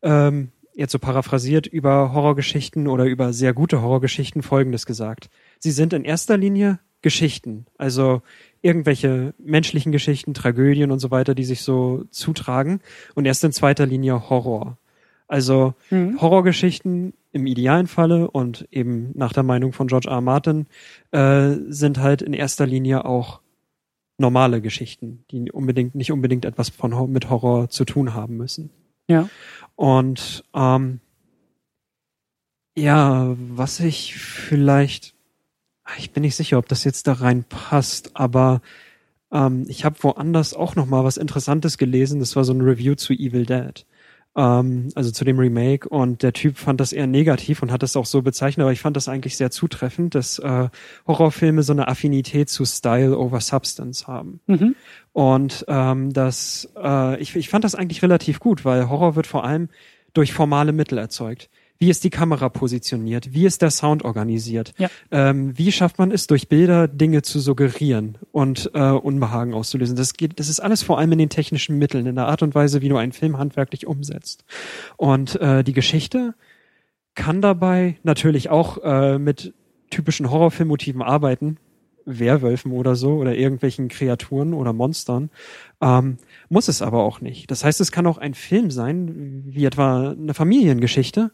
ähm, 0.02 0.52
jetzt 0.74 0.92
so 0.92 0.98
paraphrasiert 0.98 1.66
über 1.66 2.14
Horrorgeschichten 2.14 2.88
oder 2.88 3.04
über 3.04 3.32
sehr 3.32 3.52
gute 3.52 3.82
Horrorgeschichten 3.82 4.42
Folgendes 4.42 4.86
gesagt. 4.86 5.28
Sie 5.58 5.70
sind 5.70 5.92
in 5.92 6.04
erster 6.04 6.36
Linie 6.36 6.78
Geschichten, 7.02 7.66
also 7.76 8.22
irgendwelche 8.62 9.34
menschlichen 9.38 9.92
Geschichten, 9.92 10.32
Tragödien 10.32 10.90
und 10.90 10.98
so 10.98 11.10
weiter, 11.10 11.34
die 11.34 11.44
sich 11.44 11.60
so 11.60 12.04
zutragen 12.10 12.80
und 13.14 13.26
erst 13.26 13.44
in 13.44 13.52
zweiter 13.52 13.84
Linie 13.84 14.30
Horror. 14.30 14.78
Also 15.28 15.74
Mhm. 15.90 16.20
Horrorgeschichten 16.20 17.12
im 17.34 17.46
idealen 17.46 17.88
Falle 17.88 18.30
und 18.30 18.68
eben 18.70 19.10
nach 19.14 19.32
der 19.32 19.42
Meinung 19.42 19.72
von 19.72 19.88
George 19.88 20.08
R. 20.08 20.14
R. 20.14 20.20
Martin 20.20 20.66
äh, 21.10 21.56
sind 21.68 21.98
halt 21.98 22.22
in 22.22 22.32
erster 22.32 22.64
Linie 22.64 23.04
auch 23.04 23.40
normale 24.18 24.60
Geschichten, 24.60 25.24
die 25.32 25.50
unbedingt 25.50 25.96
nicht 25.96 26.12
unbedingt 26.12 26.44
etwas 26.44 26.68
von 26.68 27.10
mit 27.10 27.28
Horror 27.28 27.68
zu 27.68 27.84
tun 27.84 28.14
haben 28.14 28.36
müssen. 28.36 28.70
Ja. 29.08 29.28
Und 29.74 30.44
ähm, 30.54 31.00
ja, 32.76 33.34
was 33.36 33.80
ich 33.80 34.16
vielleicht, 34.16 35.14
ich 35.98 36.12
bin 36.12 36.22
nicht 36.22 36.36
sicher, 36.36 36.58
ob 36.58 36.68
das 36.68 36.84
jetzt 36.84 37.08
da 37.08 37.14
reinpasst, 37.14 38.12
aber 38.14 38.62
ähm, 39.32 39.64
ich 39.68 39.84
habe 39.84 39.96
woanders 40.02 40.54
auch 40.54 40.76
noch 40.76 40.86
mal 40.86 41.02
was 41.02 41.16
Interessantes 41.16 41.78
gelesen. 41.78 42.20
Das 42.20 42.36
war 42.36 42.44
so 42.44 42.52
ein 42.52 42.60
Review 42.60 42.94
zu 42.94 43.12
Evil 43.12 43.44
Dead, 43.44 43.84
ähm, 44.36 44.88
also 44.94 45.10
zu 45.10 45.24
dem 45.24 45.38
Remake. 45.38 45.88
Und 45.88 46.22
der 46.22 46.32
Typ 46.32 46.56
fand 46.56 46.80
das 46.80 46.92
eher 46.92 47.06
negativ 47.06 47.62
und 47.62 47.72
hat 47.72 47.82
das 47.82 47.96
auch 47.96 48.06
so 48.06 48.22
bezeichnet. 48.22 48.64
Aber 48.64 48.72
ich 48.72 48.80
fand 48.80 48.96
das 48.96 49.08
eigentlich 49.08 49.36
sehr 49.36 49.50
zutreffend, 49.50 50.14
dass 50.14 50.38
äh, 50.38 50.68
Horrorfilme 51.06 51.62
so 51.62 51.72
eine 51.72 51.88
Affinität 51.88 52.48
zu 52.48 52.64
Style 52.64 53.16
over 53.18 53.40
Substance 53.40 54.06
haben. 54.06 54.40
Mhm. 54.46 54.74
Und 55.12 55.64
ähm, 55.68 56.12
das, 56.12 56.68
äh, 56.76 57.20
ich, 57.20 57.34
ich 57.36 57.48
fand 57.48 57.64
das 57.64 57.74
eigentlich 57.74 58.02
relativ 58.02 58.40
gut, 58.40 58.64
weil 58.64 58.88
Horror 58.88 59.16
wird 59.16 59.26
vor 59.26 59.44
allem 59.44 59.68
durch 60.12 60.32
formale 60.32 60.72
Mittel 60.72 60.98
erzeugt. 60.98 61.50
Wie 61.78 61.90
ist 61.90 62.04
die 62.04 62.10
Kamera 62.10 62.48
positioniert? 62.48 63.34
Wie 63.34 63.46
ist 63.46 63.60
der 63.60 63.70
Sound 63.70 64.04
organisiert? 64.04 64.72
Ja. 64.78 64.88
Ähm, 65.10 65.58
wie 65.58 65.72
schafft 65.72 65.98
man 65.98 66.12
es, 66.12 66.26
durch 66.26 66.48
Bilder 66.48 66.86
Dinge 66.86 67.22
zu 67.22 67.40
suggerieren 67.40 68.16
und 68.32 68.70
äh, 68.74 68.90
Unbehagen 68.90 69.54
auszulösen? 69.54 69.96
Das 69.96 70.14
geht, 70.14 70.38
das 70.38 70.48
ist 70.48 70.60
alles 70.60 70.82
vor 70.82 70.98
allem 70.98 71.12
in 71.12 71.18
den 71.18 71.30
technischen 71.30 71.76
Mitteln, 71.78 72.06
in 72.06 72.14
der 72.14 72.26
Art 72.26 72.42
und 72.42 72.54
Weise, 72.54 72.80
wie 72.80 72.88
du 72.88 72.96
einen 72.96 73.12
Film 73.12 73.38
handwerklich 73.38 73.86
umsetzt. 73.86 74.44
Und 74.96 75.40
äh, 75.40 75.64
die 75.64 75.72
Geschichte 75.72 76.34
kann 77.14 77.42
dabei 77.42 77.96
natürlich 78.02 78.50
auch 78.50 78.78
äh, 78.82 79.18
mit 79.18 79.52
typischen 79.90 80.30
Horrorfilmmotiven 80.30 81.02
arbeiten. 81.02 81.58
Werwölfen 82.06 82.72
oder 82.72 82.96
so 82.96 83.14
oder 83.14 83.34
irgendwelchen 83.34 83.88
Kreaturen 83.88 84.52
oder 84.52 84.72
Monstern. 84.72 85.30
Ähm, 85.80 86.18
muss 86.48 86.68
es 86.68 86.82
aber 86.82 87.02
auch 87.02 87.20
nicht. 87.20 87.50
Das 87.50 87.64
heißt, 87.64 87.80
es 87.80 87.92
kann 87.92 88.06
auch 88.06 88.18
ein 88.18 88.34
Film 88.34 88.70
sein, 88.70 89.44
wie 89.46 89.64
etwa 89.64 90.10
eine 90.10 90.34
Familiengeschichte, 90.34 91.30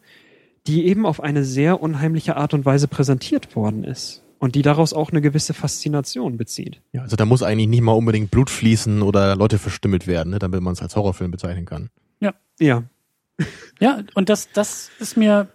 die 0.66 0.86
eben 0.86 1.06
auf 1.06 1.20
eine 1.20 1.44
sehr 1.44 1.82
unheimliche 1.82 2.36
Art 2.36 2.54
und 2.54 2.64
Weise 2.64 2.88
präsentiert 2.88 3.56
worden 3.56 3.84
ist 3.84 4.22
und 4.38 4.54
die 4.54 4.62
daraus 4.62 4.92
auch 4.92 5.10
eine 5.10 5.20
gewisse 5.20 5.54
Faszination 5.54 6.36
bezieht. 6.36 6.80
Ja, 6.92 7.02
also 7.02 7.16
da 7.16 7.24
muss 7.26 7.42
eigentlich 7.42 7.68
nicht 7.68 7.82
mal 7.82 7.92
unbedingt 7.92 8.30
Blut 8.30 8.50
fließen 8.50 9.02
oder 9.02 9.36
Leute 9.36 9.58
verstümmelt 9.58 10.06
werden, 10.06 10.30
ne, 10.30 10.38
damit 10.38 10.62
man 10.62 10.72
es 10.72 10.82
als 10.82 10.96
Horrorfilm 10.96 11.30
bezeichnen 11.30 11.66
kann. 11.66 11.90
Ja. 12.20 12.34
Ja. 12.58 12.84
Ja, 13.80 14.02
und 14.12 14.28
das, 14.28 14.50
das 14.52 14.90
ist 14.98 15.16
mir 15.16 15.48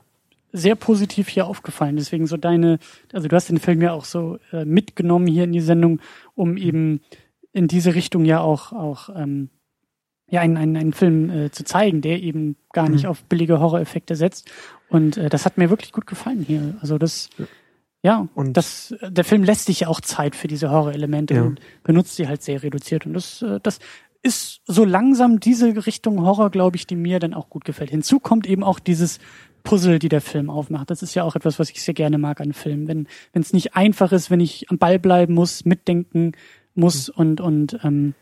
sehr 0.51 0.73
positiv 0.73 1.29
hier 1.29 1.45
aufgefallen. 1.45 1.97
Deswegen 1.97 2.25
so 2.25 2.37
deine, 2.37 2.79
also 3.13 3.27
du 3.27 3.35
hast 3.35 3.49
den 3.49 3.59
Film 3.59 3.79
ja 3.81 3.91
auch 3.91 4.05
so 4.05 4.39
äh, 4.51 4.65
mitgenommen 4.65 5.27
hier 5.27 5.43
in 5.43 5.51
die 5.51 5.61
Sendung, 5.61 5.99
um 6.33 6.57
eben 6.57 7.01
in 7.53 7.67
diese 7.67 7.93
Richtung 7.93 8.25
ja 8.25 8.39
auch, 8.39 8.71
auch 8.71 9.09
ähm, 9.15 9.49
ja, 10.29 10.41
einen, 10.41 10.57
einen, 10.57 10.75
einen 10.77 10.93
Film 10.93 11.29
äh, 11.29 11.51
zu 11.51 11.63
zeigen, 11.63 12.01
der 12.01 12.21
eben 12.21 12.55
gar 12.73 12.89
nicht 12.89 13.03
Mhm. 13.03 13.09
auf 13.09 13.23
billige 13.25 13.59
Horroreffekte 13.59 14.15
setzt. 14.15 14.49
Und 14.89 15.17
äh, 15.17 15.29
das 15.29 15.45
hat 15.45 15.57
mir 15.57 15.69
wirklich 15.69 15.91
gut 15.91 16.07
gefallen 16.07 16.43
hier. 16.45 16.75
Also 16.81 16.97
das, 16.97 17.29
ja, 18.01 18.27
Und- 18.35 18.55
das, 18.57 18.95
der 19.07 19.23
Film 19.23 19.43
lässt 19.43 19.65
sich 19.65 19.81
ja 19.81 19.87
auch 19.87 20.01
Zeit 20.01 20.35
für 20.35 20.47
diese 20.47 20.69
Horrorelemente 20.71 21.35
Ja. 21.35 21.43
und 21.43 21.59
benutzt 21.83 22.15
sie 22.15 22.27
halt 22.27 22.41
sehr 22.41 22.63
reduziert. 22.63 23.05
Und 23.05 23.13
das, 23.13 23.41
äh, 23.41 23.59
das 23.61 23.79
ist 24.23 24.61
so 24.65 24.83
langsam 24.85 25.39
diese 25.39 25.85
Richtung 25.85 26.21
Horror, 26.21 26.49
glaube 26.49 26.77
ich, 26.77 26.87
die 26.87 26.95
mir 26.95 27.19
dann 27.19 27.35
auch 27.35 27.49
gut 27.49 27.63
gefällt. 27.65 27.91
Hinzu 27.91 28.19
kommt 28.19 28.47
eben 28.47 28.63
auch 28.63 28.79
dieses 28.79 29.19
Puzzle, 29.63 29.99
die 29.99 30.09
der 30.09 30.21
Film 30.21 30.49
aufmacht. 30.49 30.89
Das 30.89 31.03
ist 31.03 31.13
ja 31.15 31.23
auch 31.23 31.35
etwas, 31.35 31.59
was 31.59 31.69
ich 31.69 31.81
sehr 31.83 31.93
gerne 31.93 32.17
mag 32.17 32.41
an 32.41 32.53
Filmen. 32.53 32.87
Wenn 32.87 33.07
wenn 33.33 33.41
es 33.43 33.53
nicht 33.53 33.75
einfach 33.75 34.11
ist, 34.11 34.29
wenn 34.31 34.39
ich 34.39 34.69
am 34.71 34.77
Ball 34.79 34.97
bleiben 34.99 35.33
muss, 35.35 35.65
mitdenken 35.65 36.31
muss 36.75 37.09
und 37.09 37.41
und 37.41 37.79
ähm, 37.83 38.13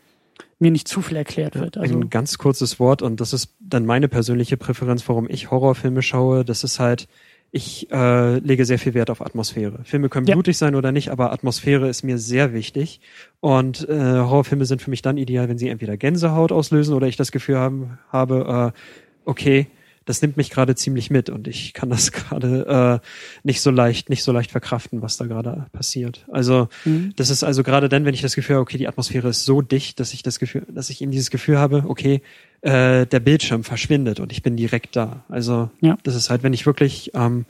mir 0.58 0.70
nicht 0.70 0.88
zu 0.88 1.02
viel 1.02 1.16
erklärt 1.16 1.54
wird. 1.56 1.76
Also 1.76 1.94
ein 1.94 2.10
ganz 2.10 2.38
kurzes 2.38 2.80
Wort 2.80 3.02
und 3.02 3.20
das 3.20 3.32
ist 3.32 3.54
dann 3.60 3.86
meine 3.86 4.08
persönliche 4.08 4.56
Präferenz, 4.56 5.08
warum 5.08 5.28
ich 5.28 5.50
Horrorfilme 5.50 6.02
schaue. 6.02 6.44
Das 6.44 6.64
ist 6.64 6.80
halt, 6.80 7.06
ich 7.50 7.90
äh, 7.92 8.38
lege 8.38 8.64
sehr 8.64 8.78
viel 8.78 8.94
Wert 8.94 9.10
auf 9.10 9.20
Atmosphäre. 9.20 9.80
Filme 9.84 10.08
können 10.08 10.26
Ja. 10.26 10.34
blutig 10.34 10.56
sein 10.56 10.74
oder 10.74 10.90
nicht, 10.90 11.10
aber 11.10 11.32
Atmosphäre 11.32 11.88
ist 11.88 12.02
mir 12.02 12.18
sehr 12.18 12.52
wichtig. 12.52 13.00
Und 13.40 13.88
äh, 13.88 13.94
Horrorfilme 13.94 14.64
sind 14.64 14.82
für 14.82 14.90
mich 14.90 15.02
dann 15.02 15.18
ideal, 15.18 15.48
wenn 15.48 15.58
sie 15.58 15.68
entweder 15.68 15.96
Gänsehaut 15.96 16.50
auslösen 16.50 16.94
oder 16.94 17.06
ich 17.06 17.16
das 17.16 17.30
Gefühl 17.30 17.58
haben, 17.58 17.98
habe, 18.10 18.72
äh, 18.74 18.78
okay, 19.24 19.68
das 20.06 20.20
nimmt 20.22 20.36
mich 20.36 20.50
gerade 20.50 20.74
ziemlich 20.74 21.10
mit 21.10 21.30
und 21.30 21.48
ich 21.48 21.72
kann 21.74 21.90
das 21.90 22.12
gerade 22.12 23.00
äh, 23.02 23.06
nicht 23.42 23.60
so 23.60 23.70
leicht, 23.70 24.10
nicht 24.10 24.22
so 24.22 24.32
leicht 24.32 24.50
verkraften, 24.50 25.02
was 25.02 25.16
da 25.16 25.26
gerade 25.26 25.66
passiert. 25.72 26.24
Also 26.30 26.68
Mhm. 26.84 27.12
das 27.16 27.30
ist 27.30 27.42
also 27.44 27.62
gerade 27.62 27.88
dann, 27.88 28.04
wenn 28.04 28.14
ich 28.14 28.22
das 28.22 28.34
Gefühl 28.34 28.56
habe, 28.56 28.62
okay, 28.62 28.78
die 28.78 28.88
Atmosphäre 28.88 29.28
ist 29.28 29.44
so 29.44 29.62
dicht, 29.62 30.00
dass 30.00 30.12
ich 30.12 30.22
das 30.22 30.38
Gefühl, 30.38 30.66
dass 30.68 30.90
ich 30.90 31.00
eben 31.02 31.10
dieses 31.10 31.30
Gefühl 31.30 31.58
habe, 31.58 31.84
okay, 31.88 32.20
äh, 32.62 33.06
der 33.06 33.20
Bildschirm 33.20 33.64
verschwindet 33.64 34.20
und 34.20 34.32
ich 34.32 34.42
bin 34.42 34.56
direkt 34.56 34.96
da. 34.96 35.24
Also 35.28 35.70
Ja. 35.80 35.96
das 36.02 36.14
ist 36.14 36.30
halt, 36.30 36.42
wenn 36.42 36.52
ich 36.52 36.66
wirklich 36.66 37.10
ähm, 37.14 37.44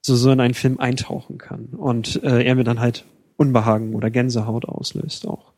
so 0.00 0.14
so 0.16 0.30
in 0.30 0.40
einen 0.40 0.54
Film 0.54 0.78
eintauchen 0.78 1.38
kann 1.38 1.66
und 1.76 2.22
äh, 2.22 2.42
er 2.44 2.54
mir 2.54 2.64
dann 2.64 2.80
halt 2.80 3.04
Unbehagen 3.36 3.94
oder 3.94 4.10
Gänsehaut 4.10 4.64
auslöst 4.64 5.26
auch. 5.26 5.52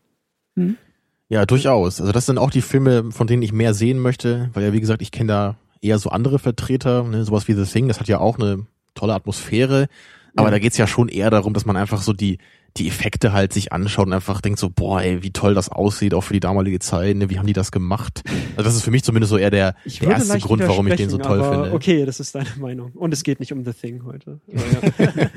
Ja, 1.29 1.47
durchaus. 1.47 2.01
Also 2.01 2.13
das 2.13 2.27
sind 2.27 2.39
auch 2.39 2.51
die 2.51 2.61
Filme, 2.63 3.11
von 3.13 3.27
denen 3.27 3.43
ich 3.43 3.53
mehr 3.53 3.73
sehen 3.73 3.99
möchte, 4.01 4.51
weil 4.53 4.65
ja, 4.65 4.73
wie 4.73 4.81
gesagt, 4.81 5.01
ich 5.01 5.13
kenne 5.13 5.29
da 5.29 5.57
eher 5.83 5.99
so 5.99 6.11
andere 6.11 6.39
Vertreter, 6.39 7.03
ne, 7.05 7.25
sowas 7.25 7.49
wie 7.49 7.55
The 7.55 7.65
Thing, 7.65 7.89
das 7.89 8.01
hat 8.01 8.09
ja 8.09 8.19
auch 8.19 8.39
eine 8.39 8.67
tolle 8.95 9.15
Atmosphäre, 9.15 9.89
aber 10.37 10.49
Ja. 10.49 10.51
da 10.53 10.59
geht's 10.59 10.77
ja 10.77 10.87
schon 10.87 11.09
eher 11.09 11.31
darum, 11.31 11.55
dass 11.55 11.65
man 11.67 11.77
einfach 11.77 12.03
so 12.03 12.13
die 12.13 12.39
die 12.77 12.87
Effekte 12.87 13.33
halt 13.33 13.53
sich 13.53 13.73
anschaut 13.73 14.07
und 14.07 14.13
einfach 14.13 14.41
denkt 14.41 14.61
so, 14.61 14.71
boah, 14.71 15.03
ey, 15.03 15.25
wie 15.25 15.33
toll 15.33 15.55
das 15.55 15.71
aussieht, 15.71 16.15
auch 16.15 16.21
für 16.21 16.35
die 16.35 16.39
damalige 16.39 16.79
Zeit, 16.79 17.17
ne, 17.17 17.29
wie 17.29 17.37
haben 17.41 17.47
die 17.49 17.53
das 17.53 17.73
gemacht? 17.73 18.23
Also 18.57 18.63
das 18.63 18.77
ist 18.77 18.85
für 18.85 18.93
mich 18.93 19.03
zumindest 19.03 19.31
so 19.31 19.39
eher 19.39 19.51
der, 19.51 19.75
der 20.01 20.09
erste 20.11 20.39
Grund, 20.39 20.63
warum 20.69 20.87
ich 20.87 20.95
den 20.95 21.11
so 21.11 21.19
toll 21.19 21.43
finde. 21.43 21.73
Okay, 21.73 22.07
das 22.07 22.21
ist 22.21 22.33
deine 22.37 22.47
Meinung. 22.61 22.93
Und 22.93 23.13
es 23.13 23.25
geht 23.25 23.41
nicht 23.41 23.53
um 23.53 23.65
The 23.65 23.73
Thing 23.73 24.05
heute. 24.05 24.39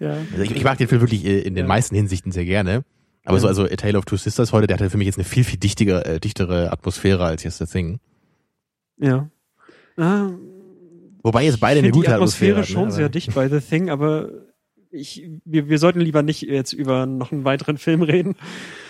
Ja. 0.00 0.10
Also 0.32 0.42
ich, 0.42 0.50
ich 0.50 0.64
mag 0.64 0.76
den 0.78 0.88
Film 0.88 1.00
wirklich 1.00 1.24
äh, 1.24 1.38
in 1.40 1.54
den 1.54 1.64
Ja. 1.64 1.68
meisten 1.68 1.94
Hinsichten 1.94 2.32
sehr 2.32 2.44
gerne. 2.44 2.84
Aber 3.24 3.38
so, 3.38 3.46
also 3.46 3.62
A 3.64 3.68
Tale 3.76 3.96
of 3.96 4.04
Two 4.04 4.16
Sisters 4.16 4.52
heute, 4.52 4.66
der 4.66 4.76
hatte 4.76 4.90
für 4.90 4.98
mich 4.98 5.06
jetzt 5.06 5.16
eine 5.18 5.24
viel, 5.24 5.44
viel 5.44 5.58
dichtige, 5.58 6.04
äh, 6.04 6.18
dichtere 6.20 6.72
Atmosphäre 6.72 7.24
als 7.24 7.42
jetzt 7.44 7.58
The 7.58 7.66
Thing. 7.66 8.00
ja. 8.98 9.28
Ah, 9.96 10.30
Wobei 11.22 11.44
jetzt 11.44 11.58
beide 11.58 11.80
ich 11.80 11.84
eine 11.84 11.92
gute 11.92 12.08
die 12.08 12.12
Atmosphäre 12.12 12.58
Atmosphäre 12.58 12.72
schon 12.72 12.82
hat, 12.82 12.88
ne? 12.90 12.94
sehr 12.96 13.08
dicht 13.08 13.34
bei 13.34 13.48
The 13.48 13.60
Thing, 13.60 13.88
aber 13.88 14.28
ich, 14.94 15.28
wir, 15.44 15.68
wir 15.68 15.78
sollten 15.78 16.00
lieber 16.00 16.22
nicht 16.22 16.42
jetzt 16.42 16.72
über 16.72 17.06
noch 17.06 17.32
einen 17.32 17.44
weiteren 17.44 17.78
Film 17.78 18.02
reden. 18.02 18.36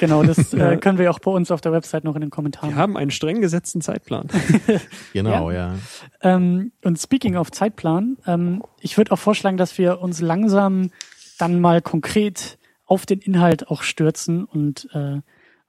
Genau, 0.00 0.22
das 0.22 0.52
Ja. 0.52 0.72
äh, 0.72 0.76
können 0.76 0.98
wir 0.98 1.10
auch 1.10 1.18
bei 1.18 1.30
uns 1.30 1.50
auf 1.50 1.60
der 1.60 1.72
Website 1.72 2.04
noch 2.04 2.14
in 2.14 2.20
den 2.20 2.30
Kommentaren. 2.30 2.70
Wir 2.70 2.76
haben 2.76 2.96
einen 2.96 3.10
streng 3.10 3.40
gesetzten 3.40 3.80
Zeitplan. 3.80 4.28
Genau, 5.12 5.50
ja. 5.50 5.76
Ähm, 6.20 6.72
und 6.82 6.98
speaking 6.98 7.36
of 7.36 7.50
Zeitplan, 7.52 8.16
ähm, 8.26 8.62
ich 8.80 8.98
würde 8.98 9.12
auch 9.12 9.18
vorschlagen, 9.18 9.56
dass 9.56 9.78
wir 9.78 10.00
uns 10.00 10.20
langsam 10.20 10.90
dann 11.38 11.60
mal 11.60 11.80
konkret 11.80 12.58
auf 12.84 13.06
den 13.06 13.20
Inhalt 13.20 13.68
auch 13.68 13.82
stürzen 13.82 14.44
und 14.44 14.88
äh, 14.92 15.20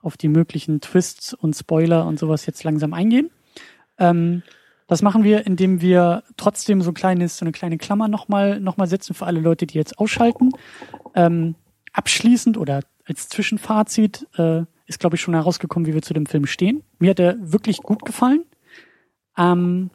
auf 0.01 0.17
die 0.17 0.27
möglichen 0.27 0.81
Twists 0.81 1.33
und 1.33 1.55
Spoiler 1.55 2.05
und 2.07 2.19
sowas 2.19 2.45
jetzt 2.45 2.63
langsam 2.63 2.93
eingehen. 2.93 3.29
Ähm, 3.97 4.43
das 4.87 5.01
machen 5.01 5.23
wir, 5.23 5.45
indem 5.45 5.81
wir 5.81 6.23
trotzdem 6.37 6.81
so 6.81 6.93
kleines, 6.93 7.37
so 7.37 7.45
eine 7.45 7.51
kleine 7.51 7.77
Klammer 7.77 8.07
nochmal 8.07 8.59
noch 8.59 8.77
mal 8.77 8.87
setzen 8.87 9.13
für 9.13 9.25
alle 9.25 9.39
Leute, 9.39 9.65
die 9.65 9.77
jetzt 9.77 9.97
ausschalten. 9.97 10.51
Ähm, 11.15 11.55
abschließend 11.91 12.57
oder 12.57 12.81
als 13.05 13.29
Zwischenfazit 13.29 14.27
äh, 14.37 14.63
ist, 14.85 14.99
glaube 14.99 15.15
ich, 15.15 15.21
schon 15.21 15.33
herausgekommen, 15.33 15.87
wie 15.87 15.93
wir 15.93 16.01
zu 16.01 16.13
dem 16.13 16.25
Film 16.25 16.45
stehen. 16.45 16.83
Mir 16.99 17.11
hat 17.11 17.19
er 17.19 17.35
wirklich 17.39 17.77
gut 17.77 18.05
gefallen. 18.05 18.43
Ähm, 19.37 19.89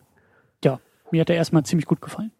ja, 0.64 0.80
mir 1.10 1.20
hat 1.20 1.30
er 1.30 1.36
erstmal 1.36 1.64
ziemlich 1.64 1.86
gut 1.86 2.00
gefallen. 2.00 2.32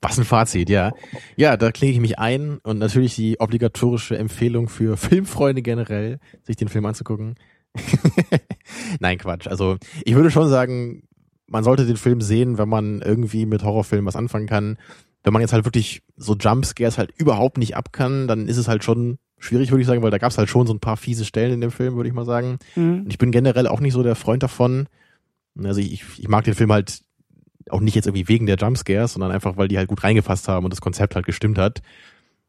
Was 0.00 0.18
ein 0.18 0.24
Fazit, 0.24 0.68
ja. 0.68 0.92
Ja, 1.34 1.56
da 1.56 1.72
klinge 1.72 1.94
ich 1.94 2.00
mich 2.00 2.18
ein 2.18 2.58
und 2.58 2.78
natürlich 2.78 3.16
die 3.16 3.40
obligatorische 3.40 4.18
Empfehlung 4.18 4.68
für 4.68 4.96
Filmfreunde 4.98 5.62
generell, 5.62 6.18
sich 6.42 6.56
den 6.56 6.68
Film 6.68 6.84
anzugucken. 6.84 7.36
Nein, 9.00 9.18
Quatsch. 9.18 9.48
Also 9.48 9.78
ich 10.04 10.14
würde 10.14 10.30
schon 10.30 10.48
sagen, 10.48 11.04
man 11.54 11.62
sollte 11.62 11.86
den 11.86 11.96
Film 11.96 12.20
sehen, 12.20 12.58
wenn 12.58 12.68
man 12.68 13.00
irgendwie 13.00 13.46
mit 13.46 13.62
Horrorfilmen 13.62 14.06
was 14.06 14.16
anfangen 14.16 14.48
kann. 14.48 14.76
Wenn 15.22 15.32
man 15.32 15.40
jetzt 15.40 15.52
halt 15.52 15.64
wirklich 15.64 16.02
so 16.16 16.34
Jumpscares 16.34 16.98
halt 16.98 17.12
überhaupt 17.16 17.58
nicht 17.58 17.76
ab 17.76 17.92
kann, 17.92 18.26
dann 18.26 18.48
ist 18.48 18.56
es 18.56 18.66
halt 18.66 18.82
schon 18.82 19.18
schwierig, 19.38 19.70
würde 19.70 19.80
ich 19.80 19.86
sagen, 19.86 20.02
weil 20.02 20.10
da 20.10 20.18
gab 20.18 20.32
es 20.32 20.36
halt 20.38 20.48
schon 20.48 20.66
so 20.66 20.74
ein 20.74 20.80
paar 20.80 20.96
fiese 20.96 21.24
Stellen 21.24 21.52
in 21.52 21.60
dem 21.60 21.70
Film, 21.70 21.94
würde 21.94 22.08
ich 22.08 22.14
mal 22.14 22.24
sagen. 22.24 22.58
Mhm. 22.74 23.02
Und 23.04 23.10
ich 23.10 23.18
bin 23.18 23.30
generell 23.30 23.68
auch 23.68 23.78
nicht 23.78 23.92
so 23.92 24.02
der 24.02 24.16
Freund 24.16 24.42
davon. 24.42 24.88
Also 25.62 25.80
ich, 25.80 26.02
ich 26.18 26.26
mag 26.26 26.42
den 26.42 26.54
Film 26.54 26.72
halt 26.72 27.02
auch 27.70 27.78
nicht 27.78 27.94
jetzt 27.94 28.06
irgendwie 28.06 28.26
wegen 28.26 28.46
der 28.46 28.56
Jumpscares, 28.56 29.12
sondern 29.12 29.30
einfach, 29.30 29.56
weil 29.56 29.68
die 29.68 29.78
halt 29.78 29.88
gut 29.88 30.02
reingefasst 30.02 30.48
haben 30.48 30.64
und 30.64 30.72
das 30.72 30.80
Konzept 30.80 31.14
halt 31.14 31.24
gestimmt 31.24 31.56
hat. 31.56 31.82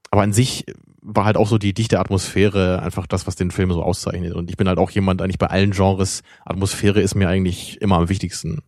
Aber 0.10 0.24
an 0.24 0.34
sich 0.34 0.66
war 1.04 1.26
halt 1.26 1.38
auch 1.38 1.48
so 1.48 1.60
die 1.60 1.76
dichte 1.76 2.00
Atmosphäre 2.00 2.82
einfach 2.82 3.06
das, 3.06 3.28
was 3.28 3.36
den 3.36 3.52
Film 3.52 3.72
so 3.72 3.84
auszeichnet. 3.84 4.34
Und 4.34 4.50
ich 4.50 4.58
bin 4.58 4.68
halt 4.68 4.80
auch 4.80 4.90
jemand, 4.90 5.22
eigentlich 5.22 5.38
bei 5.38 5.48
allen 5.48 5.72
Genres, 5.72 6.24
Atmosphäre 6.44 7.02
ist 7.02 7.14
mir 7.14 7.30
eigentlich 7.30 7.80
immer 7.84 7.98
am 7.98 8.10
wichtigsten. 8.10 8.64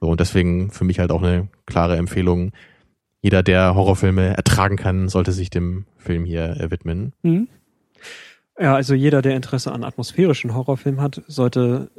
So, 0.00 0.08
und 0.08 0.20
deswegen 0.20 0.70
für 0.70 0.84
mich 0.84 0.98
halt 0.98 1.10
auch 1.10 1.22
eine 1.22 1.48
klare 1.66 1.96
Empfehlung. 1.96 2.52
Jeder, 3.20 3.42
der 3.42 3.74
Horrorfilme 3.74 4.36
ertragen 4.36 4.76
kann, 4.76 5.08
sollte 5.08 5.32
sich 5.32 5.50
dem 5.50 5.86
Film 5.96 6.24
hier 6.24 6.60
äh, 6.60 6.70
widmen. 6.70 7.12
Mhm. 7.22 7.48
Ja, 8.58 8.74
also 8.74 8.94
jeder, 8.94 9.20
der 9.22 9.36
Interesse 9.36 9.72
an 9.72 9.84
atmosphärischen 9.84 10.54
Horrorfilmen 10.54 11.00
hat, 11.00 11.22
sollte 11.26 11.90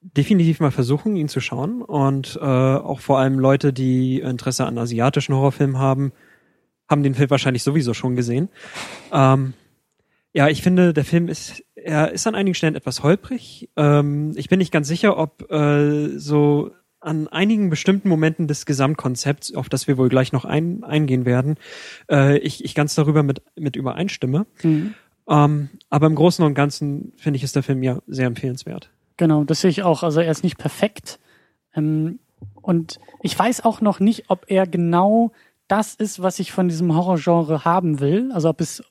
definitiv 0.00 0.60
mal 0.60 0.70
versuchen, 0.70 1.16
ihn 1.16 1.28
zu 1.28 1.40
schauen. 1.40 1.82
Und 1.82 2.38
äh, 2.40 2.44
auch 2.44 3.00
vor 3.00 3.18
allem 3.18 3.38
Leute, 3.38 3.72
die 3.72 4.20
Interesse 4.20 4.66
an 4.66 4.78
asiatischen 4.78 5.34
Horrorfilmen 5.34 5.78
haben, 5.78 6.12
haben 6.88 7.02
den 7.02 7.14
Film 7.14 7.30
wahrscheinlich 7.30 7.62
sowieso 7.62 7.94
schon 7.94 8.16
gesehen. 8.16 8.48
Ähm, 9.12 9.54
ja, 10.32 10.48
ich 10.48 10.62
finde, 10.62 10.92
der 10.92 11.04
Film 11.04 11.28
ist, 11.28 11.64
er 11.74 12.12
ist 12.12 12.26
an 12.26 12.34
einigen 12.34 12.54
Stellen 12.54 12.76
etwas 12.76 13.02
holprig. 13.02 13.70
Ähm, 13.76 14.32
ich 14.36 14.48
bin 14.48 14.58
nicht 14.58 14.72
ganz 14.72 14.86
sicher, 14.86 15.16
ob 15.16 15.50
äh, 15.50 16.18
so 16.18 16.70
an 17.06 17.28
einigen 17.28 17.70
bestimmten 17.70 18.08
Momenten 18.08 18.48
des 18.48 18.66
Gesamtkonzepts, 18.66 19.54
auf 19.54 19.68
das 19.68 19.86
wir 19.86 19.96
wohl 19.96 20.08
gleich 20.08 20.32
noch 20.32 20.44
ein, 20.44 20.82
eingehen 20.82 21.24
werden, 21.24 21.56
äh, 22.10 22.38
ich, 22.38 22.64
ich 22.64 22.74
ganz 22.74 22.94
darüber 22.94 23.22
mit, 23.22 23.42
mit 23.54 23.76
übereinstimme. 23.76 24.46
Mhm. 24.62 24.94
Ähm, 25.28 25.70
aber 25.88 26.06
im 26.06 26.14
Großen 26.14 26.44
und 26.44 26.54
Ganzen 26.54 27.12
finde 27.16 27.36
ich, 27.36 27.44
ist 27.44 27.56
der 27.56 27.62
Film 27.62 27.82
ja 27.82 28.00
sehr 28.06 28.26
empfehlenswert. 28.26 28.90
Genau, 29.16 29.44
das 29.44 29.60
sehe 29.60 29.70
ich 29.70 29.82
auch. 29.82 30.02
Also 30.02 30.20
er 30.20 30.30
ist 30.30 30.44
nicht 30.44 30.58
perfekt. 30.58 31.18
Ähm, 31.74 32.18
und 32.60 32.98
ich 33.22 33.38
weiß 33.38 33.64
auch 33.64 33.80
noch 33.80 34.00
nicht, 34.00 34.24
ob 34.28 34.46
er 34.48 34.66
genau 34.66 35.32
das 35.68 35.94
ist, 35.94 36.22
was 36.22 36.38
ich 36.38 36.52
von 36.52 36.68
diesem 36.68 36.94
Horrorgenre 36.94 37.64
haben 37.64 38.00
will. 38.00 38.30
Also 38.32 38.48
ob 38.48 38.60
es 38.60 38.82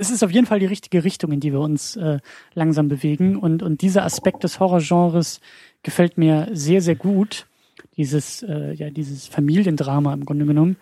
es 0.00 0.10
ist 0.10 0.22
auf 0.22 0.30
jeden 0.30 0.46
Fall 0.46 0.60
die 0.60 0.66
richtige 0.66 1.02
Richtung, 1.02 1.32
in 1.32 1.40
die 1.40 1.52
wir 1.52 1.60
uns 1.60 1.96
äh, 1.96 2.18
langsam 2.54 2.86
bewegen. 2.86 3.36
Und, 3.36 3.64
und 3.64 3.82
dieser 3.82 4.04
Aspekt 4.04 4.44
des 4.44 4.60
Horrorgenres 4.60 5.40
gefällt 5.82 6.16
mir 6.16 6.48
sehr, 6.52 6.80
sehr 6.80 6.94
gut. 6.94 7.46
Dieses, 7.98 8.42
äh, 8.42 8.72
ja, 8.72 8.88
dieses 8.88 9.26
Familiendrama 9.26 10.14
im 10.14 10.24
Grunde 10.24 10.46
genommen. 10.46 10.76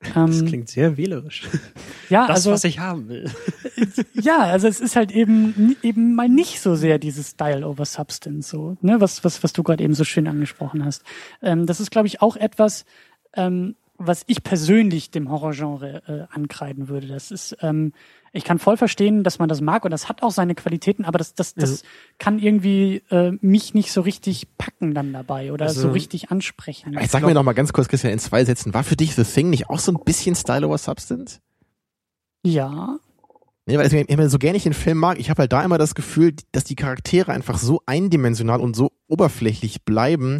Das 0.00 0.40
Ähm, 0.40 0.46
klingt 0.46 0.68
sehr 0.68 0.96
wählerisch. 0.96 1.42
ja, 2.10 2.26
Das, 2.26 2.36
also 2.36 2.50
was 2.52 2.64
ich 2.64 2.78
haben 2.80 3.08
will. 3.08 3.30
ja, 4.14 4.40
also 4.40 4.66
es 4.68 4.80
ist 4.80 4.96
halt 4.96 5.10
eben 5.12 5.76
eben 5.82 6.14
mal 6.14 6.28
nicht 6.28 6.60
so 6.60 6.74
sehr 6.74 6.98
dieses 6.98 7.30
Style 7.30 7.66
over 7.66 7.84
Substance, 7.84 8.48
so 8.48 8.76
ne, 8.82 9.00
was 9.00 9.24
was 9.24 9.42
was 9.42 9.52
du 9.52 9.62
gerade 9.62 9.82
eben 9.84 9.94
so 9.94 10.04
schön 10.04 10.26
angesprochen 10.26 10.84
hast. 10.84 11.02
Ähm, 11.42 11.66
das 11.66 11.80
ist, 11.80 11.90
glaube 11.90 12.08
ich, 12.08 12.20
auch 12.20 12.36
etwas, 12.36 12.84
ähm, 13.34 13.76
was 13.96 14.24
ich 14.26 14.42
persönlich 14.42 15.10
dem 15.10 15.30
Horrorgenre 15.30 16.02
äh, 16.30 16.34
ankreiden 16.34 16.88
würde. 16.88 17.06
Das 17.06 17.30
ist, 17.30 17.56
ähm, 17.62 17.92
ich 18.36 18.44
kann 18.44 18.58
voll 18.58 18.76
verstehen, 18.76 19.24
dass 19.24 19.38
man 19.38 19.48
das 19.48 19.60
mag 19.60 19.84
und 19.84 19.90
das 19.90 20.08
hat 20.08 20.22
auch 20.22 20.30
seine 20.30 20.54
Qualitäten, 20.54 21.04
aber 21.04 21.18
das 21.18 21.34
das 21.34 21.54
das 21.54 21.82
kann 22.18 22.38
irgendwie 22.38 23.02
äh, 23.10 23.32
mich 23.40 23.74
nicht 23.74 23.90
so 23.92 24.00
richtig 24.02 24.46
packen 24.58 24.94
dann 24.94 25.12
dabei 25.12 25.52
oder 25.52 25.66
Also- 25.66 25.80
so 25.82 25.90
richtig 25.90 26.30
ansprechen. 26.30 26.92
Jetzt 27.00 27.12
sag 27.12 27.22
mir 27.24 27.34
noch 27.34 27.42
mal 27.42 27.52
ganz 27.54 27.72
kurz, 27.72 27.88
Christian, 27.88 28.12
in 28.12 28.18
zwei 28.18 28.44
Sätzen, 28.44 28.74
war 28.74 28.84
für 28.84 28.96
dich 28.96 29.14
The 29.14 29.24
Thing 29.24 29.50
nicht 29.50 29.68
auch 29.70 29.78
so 29.80 29.92
ein 29.92 29.98
bisschen 30.04 30.34
Style 30.34 30.66
over 30.66 30.78
Substance? 30.78 31.40
Ja, 32.44 32.98
Nee, 33.68 33.76
weil 33.78 33.92
ich 33.92 34.08
immer 34.08 34.28
so 34.30 34.38
gerne 34.38 34.56
ich 34.56 34.62
den 34.62 34.74
Film 34.74 34.98
mag, 34.98 35.18
ich 35.18 35.28
habe 35.28 35.40
halt 35.42 35.52
da 35.52 35.60
immer 35.64 35.76
das 35.76 35.96
Gefühl, 35.96 36.34
dass 36.52 36.62
die 36.62 36.76
Charaktere 36.76 37.32
einfach 37.32 37.58
so 37.58 37.82
eindimensional 37.84 38.60
und 38.60 38.76
so 38.76 38.92
oberflächlich 39.08 39.84
bleiben, 39.84 40.38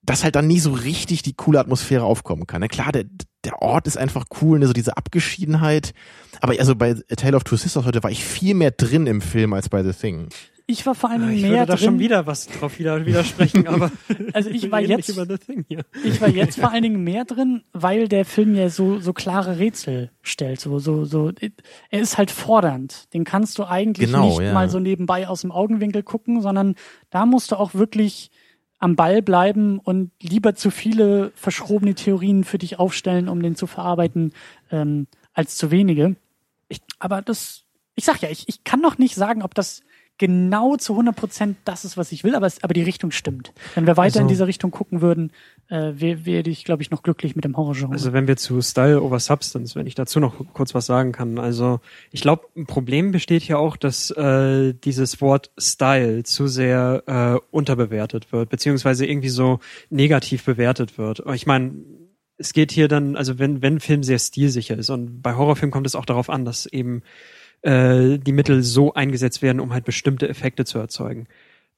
dass 0.00 0.24
halt 0.24 0.34
dann 0.34 0.46
nie 0.46 0.58
so 0.58 0.72
richtig 0.72 1.22
die 1.22 1.34
coole 1.34 1.60
Atmosphäre 1.60 2.04
aufkommen 2.04 2.46
kann. 2.46 2.62
Na 2.62 2.68
klar, 2.68 2.92
der, 2.92 3.04
der 3.44 3.62
Ort 3.62 3.86
ist 3.86 3.96
einfach 3.96 4.24
cool, 4.40 4.58
ne, 4.58 4.66
so 4.66 4.72
diese 4.72 4.96
Abgeschiedenheit. 4.96 5.92
Aber 6.40 6.54
also 6.58 6.74
bei 6.74 6.92
A 7.10 7.14
Tale 7.14 7.36
of 7.36 7.44
Two 7.44 7.56
Sisters 7.56 7.84
heute 7.86 8.02
war 8.02 8.10
ich 8.10 8.24
viel 8.24 8.54
mehr 8.54 8.70
drin 8.70 9.06
im 9.06 9.20
Film 9.20 9.52
als 9.52 9.68
bei 9.68 9.82
The 9.82 9.92
Thing. 9.92 10.28
ich 10.66 10.84
war 10.86 10.94
vor 10.94 11.10
allem 11.10 11.30
Ich 11.30 11.42
mehr 11.42 11.50
würde 11.52 11.66
da 11.66 11.74
drin. 11.76 11.84
schon 11.84 11.98
wieder 11.98 12.26
was 12.26 12.46
drauf 12.46 12.78
wieder 12.78 13.04
widersprechen, 13.06 13.66
aber 13.68 13.90
Also 14.32 14.50
ich 14.50 14.70
war 14.70 14.80
jetzt- 14.80 14.96
nicht 14.96 15.08
über 15.10 15.26
The 15.26 15.36
Thing 15.38 15.64
hier. 15.68 15.84
Ich 16.04 16.20
war 16.20 16.28
jetzt 16.28 16.58
vor 16.58 16.70
allen 16.72 16.82
Dingen 16.82 17.04
mehr 17.04 17.24
drin, 17.24 17.62
weil 17.72 18.08
der 18.08 18.24
Film 18.24 18.54
ja 18.54 18.68
so, 18.70 18.98
so 18.98 19.12
klare 19.12 19.58
Rätsel 19.58 20.10
stellt. 20.22 20.60
So, 20.60 20.78
so, 20.78 21.04
so, 21.04 21.30
er 21.90 22.00
ist 22.00 22.18
halt 22.18 22.30
fordernd. 22.30 23.12
Den 23.14 23.24
kannst 23.24 23.58
du 23.58 23.64
eigentlich 23.64 24.06
Genau, 24.10 24.28
nicht 24.28 24.40
ja. 24.40 24.52
mal 24.54 24.68
so 24.70 24.78
nebenbei 24.80 25.28
aus 25.28 25.42
dem 25.42 25.52
Augenwinkel 25.52 26.02
gucken, 26.02 26.40
sondern 26.42 26.74
da 27.10 27.26
musst 27.26 27.52
du 27.52 27.56
auch 27.56 27.74
wirklich 27.74 28.30
am 28.84 28.96
Ball 28.96 29.22
bleiben 29.22 29.78
und 29.78 30.10
lieber 30.20 30.54
zu 30.54 30.70
viele 30.70 31.32
verschrobene 31.36 31.94
Theorien 31.94 32.44
für 32.44 32.58
dich 32.58 32.78
aufstellen, 32.78 33.30
um 33.30 33.42
den 33.42 33.56
zu 33.56 33.66
verarbeiten, 33.66 34.34
ähm, 34.70 35.06
als 35.32 35.56
zu 35.56 35.70
wenige. 35.70 36.16
Ich, 36.68 36.82
aber 36.98 37.22
das, 37.22 37.64
ich 37.94 38.04
sag 38.04 38.20
ja, 38.20 38.28
ich, 38.28 38.46
ich 38.46 38.62
kann 38.62 38.82
noch 38.82 38.98
nicht 38.98 39.14
sagen, 39.14 39.42
ob 39.42 39.54
das 39.54 39.80
genau 40.18 40.76
zu 40.76 40.92
100 40.92 41.16
Prozent 41.16 41.56
das 41.64 41.86
ist, 41.86 41.96
was 41.96 42.12
ich 42.12 42.24
will, 42.24 42.34
aber, 42.34 42.46
es, 42.46 42.62
aber 42.62 42.74
die 42.74 42.82
Richtung 42.82 43.10
stimmt. 43.10 43.54
Wenn 43.74 43.86
wir 43.86 43.96
weiter 43.96 44.16
Also- 44.16 44.20
in 44.20 44.28
diese 44.28 44.46
Richtung 44.46 44.70
gucken 44.70 45.00
würden, 45.00 45.32
äh, 45.68 45.92
wär 45.96 46.46
ich, 46.46 46.64
glaube 46.64 46.82
ich, 46.82 46.90
noch 46.90 47.02
glücklich 47.02 47.34
mit 47.36 47.44
dem 47.44 47.56
Horrorgenre. 47.56 47.92
Also 47.92 48.12
wenn 48.12 48.26
wir 48.26 48.36
zu 48.36 48.60
Style 48.60 49.00
over 49.00 49.18
Substance, 49.18 49.74
wenn 49.74 49.86
ich 49.86 49.94
dazu 49.94 50.20
noch 50.20 50.34
kurz 50.52 50.74
was 50.74 50.86
sagen 50.86 51.12
kann. 51.12 51.38
Also 51.38 51.80
ich 52.10 52.20
glaube, 52.20 52.46
ein 52.56 52.66
Problem 52.66 53.12
besteht 53.12 53.42
hier 53.42 53.58
auch, 53.58 53.76
dass 53.76 54.10
äh, 54.10 54.74
dieses 54.74 55.20
Wort 55.20 55.50
Style 55.58 56.22
zu 56.24 56.46
sehr 56.46 57.02
äh, 57.06 57.46
unterbewertet 57.50 58.32
wird, 58.32 58.50
beziehungsweise 58.50 59.06
irgendwie 59.06 59.28
so 59.28 59.60
negativ 59.90 60.44
bewertet 60.44 60.98
wird. 60.98 61.22
Ich 61.34 61.46
meine, 61.46 61.72
es 62.36 62.52
geht 62.52 62.72
hier 62.72 62.88
dann, 62.88 63.16
also 63.16 63.38
wenn, 63.38 63.62
wenn 63.62 63.76
ein 63.76 63.80
Film 63.80 64.02
sehr 64.02 64.18
stilsicher 64.18 64.76
ist 64.76 64.90
und 64.90 65.22
bei 65.22 65.34
Horrorfilmen 65.34 65.72
kommt 65.72 65.86
es 65.86 65.94
auch 65.94 66.06
darauf 66.06 66.28
an, 66.28 66.44
dass 66.44 66.66
eben 66.66 67.02
äh, 67.62 68.18
die 68.18 68.32
Mittel 68.32 68.62
so 68.62 68.94
eingesetzt 68.94 69.40
werden, 69.40 69.60
um 69.60 69.72
halt 69.72 69.84
bestimmte 69.84 70.28
Effekte 70.28 70.64
zu 70.64 70.78
erzeugen. 70.78 71.26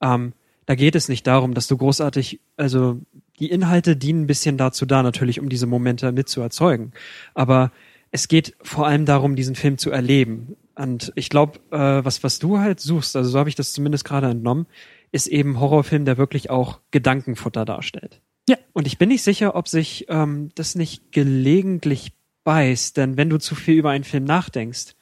Ähm, 0.01 0.33
da 0.67 0.75
geht 0.75 0.97
es 0.97 1.09
nicht 1.09 1.27
darum, 1.27 1.55
dass 1.55 1.69
du 1.69 1.77
großartig, 1.77 2.41
also 2.57 3.01
die 3.39 3.51
Inhalte 3.51 3.97
dienen 3.97 4.23
ein 4.23 4.27
bisschen 4.27 4.57
dazu 4.57 4.87
da, 4.87 5.03
natürlich, 5.03 5.41
um 5.41 5.49
diese 5.49 5.67
Momente 5.67 6.13
mit 6.13 6.29
zu 6.29 6.41
erzeugen. 6.41 6.93
Aber 7.35 7.73
es 8.11 8.29
geht 8.29 8.55
vor 8.63 8.87
allem 8.87 9.05
darum, 9.05 9.37
diesen 9.37 9.55
Film 9.55 9.79
zu 9.79 9.91
erleben. 9.91 10.57
Und 10.75 11.13
ich 11.17 11.31
glaube, 11.31 11.59
äh, 11.71 12.05
was, 12.05 12.23
was 12.23 12.39
du 12.39 12.59
halt 12.59 12.81
suchst, 12.81 13.17
also 13.17 13.31
so 13.31 13.39
habe 13.39 13.49
ich 13.49 13.55
das 13.55 13.73
zumindest 13.73 14.05
gerade 14.05 14.29
entnommen, 14.29 14.67
ist 15.13 15.27
eben 15.27 15.61
Horrorfilm, 15.61 16.05
der 16.05 16.19
wirklich 16.19 16.51
auch 16.51 16.81
Gedankenfutter 16.91 17.65
darstellt. 17.65 18.21
Ja. 18.49 18.57
Und 18.73 18.87
ich 18.87 18.99
bin 18.99 19.09
nicht 19.09 19.23
sicher, 19.23 19.57
ob 19.57 19.69
sich 19.69 20.07
ähm, 20.09 20.51
das 20.55 20.75
nicht 20.75 21.13
gelegentlich 21.13 22.13
beißt, 22.45 22.97
denn 22.97 23.17
wenn 23.17 23.29
du 23.29 23.39
zu 23.39 23.55
viel 23.55 23.77
über 23.77 23.91
einen 23.91 24.05
Film 24.05 24.25
nachdenkst, 24.25 24.95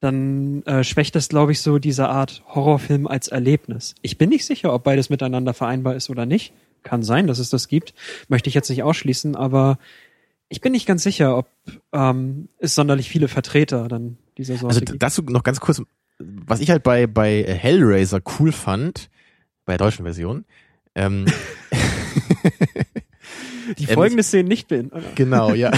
dann 0.00 0.62
äh, 0.64 0.82
schwächt 0.82 1.14
das, 1.14 1.28
glaube 1.28 1.52
ich, 1.52 1.60
so 1.60 1.78
diese 1.78 2.08
Art 2.08 2.42
Horrorfilm 2.48 3.06
als 3.06 3.28
Erlebnis. 3.28 3.94
Ich 4.02 4.18
bin 4.18 4.30
nicht 4.30 4.46
sicher, 4.46 4.72
ob 4.72 4.82
beides 4.82 5.10
miteinander 5.10 5.54
vereinbar 5.54 5.94
ist 5.94 6.10
oder 6.10 6.26
nicht. 6.26 6.52
Kann 6.82 7.02
sein, 7.02 7.26
dass 7.26 7.38
es 7.38 7.50
das 7.50 7.68
gibt. 7.68 7.94
Möchte 8.28 8.48
ich 8.48 8.54
jetzt 8.54 8.70
nicht 8.70 8.82
ausschließen, 8.82 9.36
aber 9.36 9.78
ich 10.48 10.60
bin 10.60 10.72
nicht 10.72 10.86
ganz 10.86 11.02
sicher, 11.02 11.36
ob 11.36 11.48
ähm, 11.92 12.48
es 12.58 12.74
sonderlich 12.74 13.08
viele 13.08 13.28
Vertreter 13.28 13.88
dann 13.88 14.18
dieser 14.36 14.54
Sorte 14.56 14.74
Also 14.74 14.80
gibt. 14.80 15.02
dazu 15.02 15.22
noch 15.22 15.42
ganz 15.42 15.60
kurz, 15.60 15.82
was 16.18 16.60
ich 16.60 16.70
halt 16.70 16.82
bei, 16.82 17.06
bei 17.06 17.42
Hellraiser 17.44 18.20
cool 18.38 18.52
fand, 18.52 19.10
bei 19.64 19.76
der 19.76 19.86
deutschen 19.86 20.04
Version, 20.04 20.44
ähm, 20.94 21.26
Die 23.78 23.84
ähm, 23.84 23.94
folgende 23.94 24.22
Szene 24.22 24.48
nicht 24.48 24.68
bin. 24.68 24.90
Genau, 25.14 25.54
ja. 25.54 25.70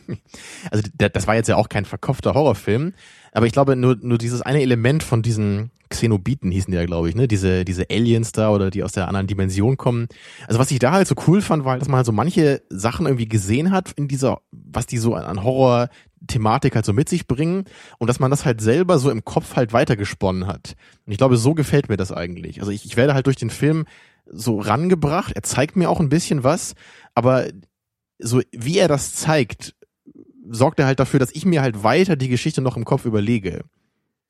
also 0.70 0.88
das 0.96 1.26
war 1.26 1.34
jetzt 1.34 1.48
ja 1.48 1.56
auch 1.56 1.68
kein 1.68 1.84
verkaufter 1.84 2.34
Horrorfilm, 2.34 2.94
aber 3.32 3.46
ich 3.46 3.52
glaube 3.52 3.76
nur 3.76 3.96
nur 4.00 4.16
dieses 4.16 4.42
eine 4.42 4.62
Element 4.62 5.02
von 5.02 5.20
diesen 5.22 5.70
Xenobiten 5.90 6.50
hießen 6.50 6.70
die 6.70 6.76
ja, 6.78 6.86
glaube 6.86 7.08
ich, 7.08 7.14
ne, 7.14 7.28
diese 7.28 7.64
diese 7.64 7.90
Aliens 7.90 8.32
da 8.32 8.50
oder 8.50 8.70
die 8.70 8.82
aus 8.82 8.92
der 8.92 9.08
anderen 9.08 9.26
Dimension 9.26 9.76
kommen. 9.76 10.06
Also 10.46 10.58
was 10.58 10.70
ich 10.70 10.78
da 10.78 10.92
halt 10.92 11.08
so 11.08 11.14
cool 11.26 11.42
fand, 11.42 11.64
war, 11.64 11.78
dass 11.78 11.88
man 11.88 11.96
halt 11.96 12.06
so 12.06 12.12
manche 12.12 12.62
Sachen 12.70 13.06
irgendwie 13.06 13.28
gesehen 13.28 13.70
hat 13.70 13.92
in 13.96 14.08
dieser, 14.08 14.40
was 14.52 14.86
die 14.86 14.98
so 14.98 15.14
an, 15.14 15.24
an 15.24 15.44
Horror 15.44 15.88
Thematik 16.26 16.74
halt 16.74 16.84
so 16.84 16.92
mit 16.92 17.08
sich 17.08 17.26
bringen 17.26 17.64
und 17.98 18.06
dass 18.06 18.20
man 18.20 18.30
das 18.30 18.44
halt 18.44 18.60
selber 18.60 18.98
so 18.98 19.10
im 19.10 19.24
Kopf 19.24 19.56
halt 19.56 19.72
weitergesponnen 19.72 20.46
hat. 20.46 20.76
Und 21.06 21.12
ich 21.12 21.18
glaube, 21.18 21.36
so 21.36 21.54
gefällt 21.54 21.88
mir 21.88 21.96
das 21.96 22.12
eigentlich. 22.12 22.60
Also 22.60 22.70
ich, 22.70 22.84
ich 22.84 22.96
werde 22.96 23.14
halt 23.14 23.26
durch 23.26 23.36
den 23.36 23.50
Film 23.50 23.86
so 24.26 24.60
rangebracht. 24.60 25.32
Er 25.34 25.42
zeigt 25.42 25.76
mir 25.76 25.88
auch 25.90 26.00
ein 26.00 26.08
bisschen 26.10 26.44
was, 26.44 26.74
aber 27.14 27.46
so 28.18 28.42
wie 28.52 28.78
er 28.78 28.88
das 28.88 29.14
zeigt, 29.14 29.74
sorgt 30.48 30.78
er 30.78 30.86
halt 30.86 31.00
dafür, 31.00 31.20
dass 31.20 31.34
ich 31.34 31.46
mir 31.46 31.62
halt 31.62 31.82
weiter 31.82 32.16
die 32.16 32.28
Geschichte 32.28 32.60
noch 32.60 32.76
im 32.76 32.84
Kopf 32.84 33.06
überlege. 33.06 33.64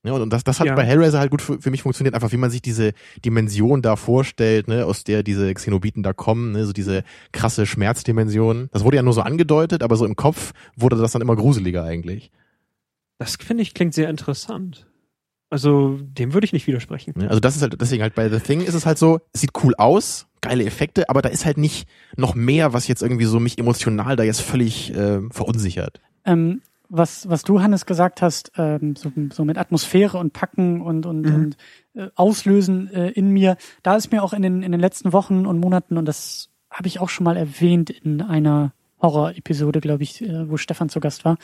Ja, 0.03 0.13
und 0.15 0.31
das, 0.33 0.45
das 0.45 0.61
hat 0.61 0.67
Ja. 0.67 0.75
bei 0.75 0.85
Hellraiser 0.85 1.19
halt 1.21 1.31
gut 1.31 1.43
für, 1.43 1.61
für 1.61 1.71
mich 1.71 1.83
funktioniert, 1.83 2.15
einfach 2.15 2.33
wie 2.33 2.39
man 2.39 2.51
sich 2.51 2.63
diese 2.63 2.93
Dimension 3.25 3.83
da 3.83 3.97
vorstellt, 3.97 4.67
ne, 4.67 4.87
aus 4.87 5.05
der 5.05 5.23
diese 5.23 5.53
Xenobiten 5.53 6.03
da 6.03 6.13
kommen, 6.15 6.53
ne, 6.53 6.65
so 6.65 6.73
diese 6.73 7.05
krasse 7.33 7.67
Schmerzdimension. 7.67 8.71
Das 8.73 8.83
wurde 8.85 8.97
ja 8.97 9.03
nur 9.03 9.13
so 9.13 9.21
angedeutet, 9.21 9.83
aber 9.83 9.97
so 9.97 10.07
im 10.07 10.17
Kopf 10.17 10.53
wurde 10.75 10.97
das 10.97 11.13
dann 11.13 11.21
immer 11.23 11.37
gruseliger 11.37 11.85
eigentlich. 11.85 12.31
Das 13.19 13.37
finde 13.37 13.63
ich 13.63 13.75
klingt 13.75 13.93
sehr 13.93 14.09
interessant. 14.09 14.87
Also 15.51 15.99
dem 16.01 16.33
würde 16.33 16.45
ich 16.45 16.53
nicht 16.53 16.67
widersprechen. 16.67 17.13
Ne? 17.17 17.29
Also 17.29 17.41
das 17.41 17.57
ist 17.57 17.63
halt, 17.63 17.79
deswegen 17.81 18.03
halt 18.03 18.15
bei 18.15 18.31
The 18.31 18.39
Thing 18.39 18.61
ist 18.63 18.75
es 18.75 18.87
halt 18.87 18.97
so, 18.99 19.21
es 19.33 19.41
sieht 19.41 19.51
cool 19.65 19.75
aus, 19.77 20.29
geile 20.41 20.65
Effekte, 20.65 21.11
aber 21.11 21.21
da 21.21 21.29
ist 21.29 21.45
halt 21.45 21.59
nicht 21.59 21.89
noch 22.17 22.35
mehr, 22.35 22.73
was 22.73 22.89
jetzt 22.89 23.03
irgendwie 23.03 23.25
so 23.27 23.41
mich 23.41 23.59
emotional 23.59 24.17
da 24.17 24.23
jetzt 24.23 24.41
völlig 24.41 24.95
äh, 24.95 25.21
verunsichert. 25.31 26.01
Ähm, 26.25 26.63
was, 26.91 27.29
was 27.29 27.43
du, 27.45 27.63
Hannes, 27.63 27.87
gesagt 27.87 28.21
hast, 28.21 28.53
ähm, 28.57 28.97
so, 28.97 29.13
so 29.33 29.45
mit 29.45 29.57
Atmosphäre 29.57 30.19
und 30.19 30.33
Packen 30.33 30.81
und, 30.83 31.07
und, 31.07 31.23
Mhm. 31.23 31.35
und 31.35 31.57
äh, 31.95 32.09
Auslösen 32.17 32.93
äh, 32.93 33.11
in 33.11 33.31
mir, 33.31 33.57
da 33.83 33.97
ist 33.97 34.13
mir 34.13 34.23
auch 34.23 34.33
in 34.33 34.43
den, 34.43 34.63
in 34.63 34.73
den 34.73 34.81
letzten 34.81 35.13
Wochen 35.13 35.47
und 35.47 35.59
Monaten, 35.61 35.97
und 35.97 36.05
das 36.05 36.51
habe 36.71 36.89
ich 36.89 37.01
auch 37.01 37.09
schon 37.09 37.25
mal 37.25 37.37
erwähnt 37.37 37.91
in 37.91 38.21
einer 38.21 38.73
Horror-Episode, 39.01 39.81
glaube 39.81 40.03
ich, 40.03 40.21
äh, 40.21 40.51
wo 40.51 40.57
Stefan 40.57 40.89
zu 40.89 41.01
Gast 41.01 41.25
war, 41.25 41.39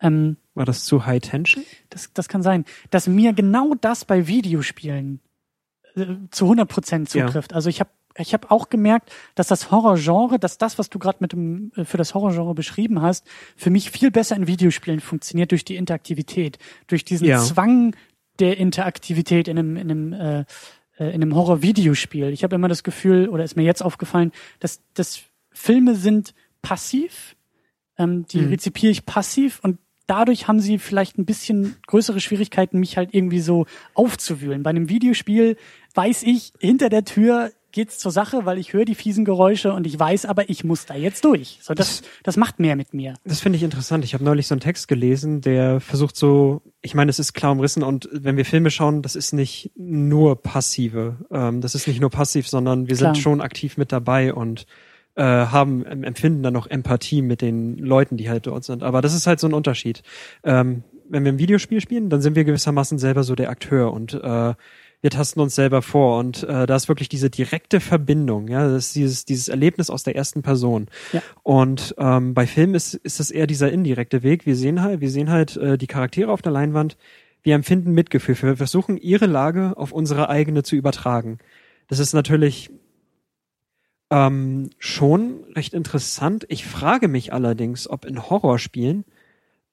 ähm, 0.00 0.36
War 0.54 0.64
das 0.66 0.84
zu 0.84 1.06
High 1.06 1.20
Tension? 1.22 1.64
das, 1.90 2.12
das 2.12 2.28
kann 2.28 2.42
sein, 2.42 2.64
dass 2.90 3.06
mir 3.08 3.32
genau 3.32 3.74
das 3.80 4.04
bei 4.04 4.26
Videospielen 4.26 5.20
zu 6.30 6.44
100 6.46 6.68
Prozent 6.68 7.12
Ja. 7.14 7.26
zutrifft. 7.26 7.52
Also 7.54 7.68
ich 7.70 7.80
habe 7.80 7.90
ich 8.20 8.34
hab 8.34 8.50
auch 8.50 8.68
gemerkt, 8.68 9.12
dass 9.36 9.46
das 9.46 9.70
Horrorgenre, 9.70 10.38
dass 10.40 10.58
das, 10.58 10.76
was 10.78 10.90
du 10.90 10.98
gerade 10.98 11.18
mit 11.20 11.32
dem 11.32 11.70
äh, 11.76 11.84
für 11.84 11.96
das 11.98 12.14
Horrorgenre 12.14 12.54
beschrieben 12.54 13.00
hast, 13.00 13.24
für 13.56 13.70
mich 13.70 13.90
viel 13.90 14.10
besser 14.10 14.34
in 14.36 14.46
Videospielen 14.48 15.00
funktioniert 15.00 15.52
durch 15.52 15.64
die 15.64 15.76
Interaktivität, 15.76 16.58
durch 16.88 17.04
diesen 17.04 17.26
Ja. 17.28 17.38
Zwang 17.38 17.94
der 18.40 18.56
Interaktivität 18.58 19.46
in 19.48 19.58
einem 19.58 19.76
in 19.76 19.90
einem 19.90 20.12
äh, 20.12 20.40
äh, 20.98 21.08
in 21.14 21.22
einem 21.22 21.34
Horror-Videospiel. 21.34 22.30
Ich 22.30 22.42
habe 22.42 22.56
immer 22.56 22.66
das 22.68 22.82
Gefühl, 22.82 23.28
oder 23.28 23.44
ist 23.44 23.56
mir 23.56 23.62
jetzt 23.64 23.82
aufgefallen, 23.82 24.32
dass, 24.58 24.80
dass 24.94 25.20
Filme 25.52 25.94
sind 25.94 26.34
passiv, 26.60 27.36
ähm, 27.98 28.26
die 28.26 28.38
Mhm. 28.40 28.48
rezipiere 28.48 28.90
ich 28.90 29.06
passiv 29.06 29.60
und 29.62 29.78
dadurch 30.08 30.48
haben 30.48 30.58
sie 30.58 30.78
vielleicht 30.78 31.18
ein 31.18 31.24
bisschen 31.24 31.76
größere 31.86 32.18
Schwierigkeiten, 32.18 32.80
mich 32.80 32.96
halt 32.96 33.14
irgendwie 33.14 33.40
so 33.40 33.66
aufzuwühlen. 33.94 34.64
Bei 34.64 34.70
einem 34.70 34.88
Videospiel 34.88 35.56
weiß 35.94 36.24
ich, 36.24 36.52
hinter 36.58 36.88
der 36.88 37.04
Tür 37.04 37.52
geht's 37.70 37.98
zur 37.98 38.10
Sache, 38.10 38.46
weil 38.46 38.58
ich 38.58 38.72
höre 38.72 38.84
die 38.84 38.94
fiesen 38.94 39.24
Geräusche 39.24 39.72
und 39.72 39.86
ich 39.86 39.98
weiß 39.98 40.24
aber, 40.24 40.48
ich 40.48 40.64
muss 40.64 40.86
da 40.86 40.94
jetzt 40.94 41.24
durch. 41.24 41.58
So, 41.62 41.74
das, 41.74 42.02
das 42.22 42.36
macht 42.36 42.58
mehr 42.58 42.76
mit 42.76 42.94
mir. 42.94 43.14
Das 43.24 43.40
finde 43.40 43.56
ich 43.56 43.62
interessant. 43.62 44.04
Ich 44.04 44.14
habe 44.14 44.24
neulich 44.24 44.46
so 44.46 44.54
einen 44.54 44.60
Text 44.60 44.88
gelesen, 44.88 45.42
der 45.42 45.80
versucht 45.80 46.16
so, 46.16 46.62
ich 46.80 46.94
meine, 46.94 47.10
es 47.10 47.18
ist 47.18 47.34
klar 47.34 47.52
umrissen 47.52 47.82
und 47.82 48.08
wenn 48.10 48.36
wir 48.36 48.46
Filme 48.46 48.70
schauen, 48.70 49.02
das 49.02 49.14
ist 49.14 49.32
nicht 49.32 49.70
nur 49.76 50.42
passive, 50.42 51.18
ähm, 51.30 51.60
das 51.60 51.74
ist 51.74 51.86
nicht 51.86 52.00
nur 52.00 52.10
passiv, 52.10 52.48
sondern 52.48 52.88
wir 52.88 52.96
Klar. 52.96 53.14
sind 53.14 53.22
schon 53.22 53.40
aktiv 53.40 53.76
mit 53.76 53.92
dabei 53.92 54.32
und 54.32 54.66
äh, 55.18 55.22
haben, 55.22 55.84
empfinden 55.84 56.44
dann 56.44 56.52
noch 56.52 56.68
Empathie 56.68 57.22
mit 57.22 57.42
den 57.42 57.76
Leuten, 57.76 58.16
die 58.16 58.30
halt 58.30 58.46
dort 58.46 58.62
sind. 58.62 58.84
Aber 58.84 59.02
das 59.02 59.14
ist 59.14 59.26
halt 59.26 59.40
so 59.40 59.48
ein 59.48 59.52
Unterschied. 59.52 60.02
Ähm, 60.44 60.84
wenn 61.08 61.24
wir 61.24 61.32
ein 61.32 61.38
Videospiel 61.38 61.80
spielen, 61.80 62.08
dann 62.08 62.20
sind 62.20 62.36
wir 62.36 62.44
gewissermaßen 62.44 62.98
selber 62.98 63.24
so 63.24 63.34
der 63.34 63.50
Akteur 63.50 63.92
und 63.92 64.14
äh, 64.14 64.54
wir 65.00 65.10
tasten 65.10 65.40
uns 65.40 65.54
selber 65.54 65.82
vor 65.82 66.18
und 66.18 66.42
äh, 66.44 66.66
da 66.66 66.76
ist 66.76 66.88
wirklich 66.88 67.08
diese 67.08 67.30
direkte 67.30 67.80
Verbindung, 67.80 68.48
ja, 68.48 68.68
das 68.68 68.88
ist 68.88 68.96
dieses, 68.96 69.24
dieses 69.24 69.48
Erlebnis 69.48 69.90
aus 69.90 70.02
der 70.02 70.16
ersten 70.16 70.42
Person. 70.42 70.86
Ja. 71.12 71.22
Und 71.42 71.94
ähm, 71.98 72.34
bei 72.34 72.46
Filmen 72.46 72.74
ist, 72.74 72.94
ist 72.94 73.18
das 73.18 73.30
eher 73.30 73.46
dieser 73.46 73.72
indirekte 73.72 74.22
Weg. 74.22 74.46
Wir 74.46 74.56
sehen 74.56 74.82
halt, 74.82 75.00
wir 75.00 75.10
sehen 75.10 75.30
halt 75.30 75.56
äh, 75.56 75.78
die 75.78 75.86
Charaktere 75.86 76.30
auf 76.30 76.42
der 76.42 76.52
Leinwand, 76.52 76.96
wir 77.42 77.54
empfinden 77.54 77.92
Mitgefühl, 77.92 78.36
wir 78.40 78.56
versuchen 78.56 78.96
ihre 78.96 79.26
Lage 79.26 79.72
auf 79.76 79.92
unsere 79.92 80.28
eigene 80.28 80.62
zu 80.62 80.76
übertragen. 80.76 81.38
Das 81.88 81.98
ist 81.98 82.12
natürlich 82.12 82.70
ähm, 84.10 84.70
schon 84.78 85.44
recht 85.54 85.74
interessant. 85.74 86.46
Ich 86.48 86.66
frage 86.66 87.08
mich 87.08 87.32
allerdings, 87.32 87.88
ob 87.88 88.04
in 88.04 88.28
Horrorspielen 88.28 89.04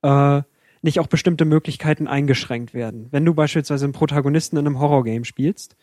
äh, 0.02 0.42
nicht 0.82 1.00
auch 1.00 1.08
bestimmte 1.08 1.46
Möglichkeiten 1.46 2.08
eingeschränkt 2.08 2.74
werden. 2.74 3.08
Wenn 3.12 3.26
du 3.26 3.34
beispielsweise 3.34 3.86
einen 3.86 3.94
Protagonisten 3.94 4.58
in 4.58 4.68
einem 4.68 4.80
Horrorgame 4.80 5.26
spielst, 5.26 5.76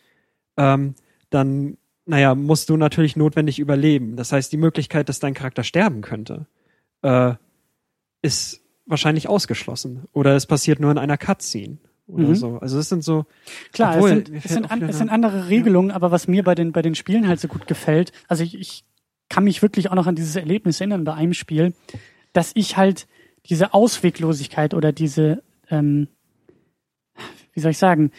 ähm, 0.57 0.95
dann, 1.29 1.77
naja, 2.05 2.35
musst 2.35 2.69
du 2.69 2.77
natürlich 2.77 3.15
notwendig 3.15 3.59
überleben. 3.59 4.15
Das 4.15 4.31
heißt, 4.31 4.51
die 4.51 4.57
Möglichkeit, 4.57 5.09
dass 5.09 5.19
dein 5.19 5.33
Charakter 5.33 5.63
sterben 5.63 6.01
könnte, 6.01 6.45
äh, 7.01 7.33
ist 8.21 8.61
wahrscheinlich 8.85 9.27
ausgeschlossen. 9.27 10.05
Oder 10.13 10.35
es 10.35 10.45
passiert 10.45 10.79
nur 10.79 10.91
in 10.91 10.97
einer 10.97 11.17
Cutscene 11.17 11.77
oder 12.13 12.29
Mhm. 12.29 12.35
so. 12.35 12.57
Also 12.59 12.77
das 12.77 12.89
sind 12.89 13.03
so. 13.03 13.25
Klar, 13.71 13.95
Obwohl, 13.95 14.09
es, 14.11 14.15
sind, 14.15 14.31
es, 14.45 14.51
sind 14.51 14.71
an, 14.71 14.81
es 14.83 14.97
sind 14.97 15.09
andere 15.09 15.49
Regelungen, 15.49 15.91
aber 15.91 16.11
was 16.11 16.27
mir 16.27 16.43
bei 16.43 16.55
den, 16.55 16.71
bei 16.71 16.81
den 16.81 16.95
Spielen 16.95 17.27
halt 17.27 17.39
so 17.39 17.47
gut 17.47 17.67
gefällt, 17.67 18.11
also 18.27 18.43
ich, 18.43 18.55
ich 18.59 18.85
kann 19.29 19.43
mich 19.43 19.61
wirklich 19.61 19.89
auch 19.89 19.95
noch 19.95 20.07
an 20.07 20.15
dieses 20.15 20.35
Erlebnis 20.35 20.79
erinnern 20.79 21.03
bei 21.03 21.13
einem 21.13 21.33
Spiel, 21.33 21.73
dass 22.33 22.51
ich 22.55 22.77
halt 22.77 23.07
diese 23.47 23.73
Ausweglosigkeit 23.73 24.73
oder 24.73 24.91
diese, 24.91 25.43
ähm, 25.69 26.07
wie 27.53 27.59
soll 27.59 27.71
ich 27.71 27.77
sagen, 27.77 28.11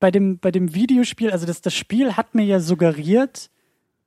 bei 0.00 0.10
dem, 0.10 0.38
bei 0.38 0.50
dem 0.50 0.74
Videospiel, 0.74 1.30
also 1.30 1.46
das, 1.46 1.60
das 1.62 1.74
Spiel 1.74 2.16
hat 2.16 2.34
mir 2.34 2.44
ja 2.44 2.60
suggeriert, 2.60 3.50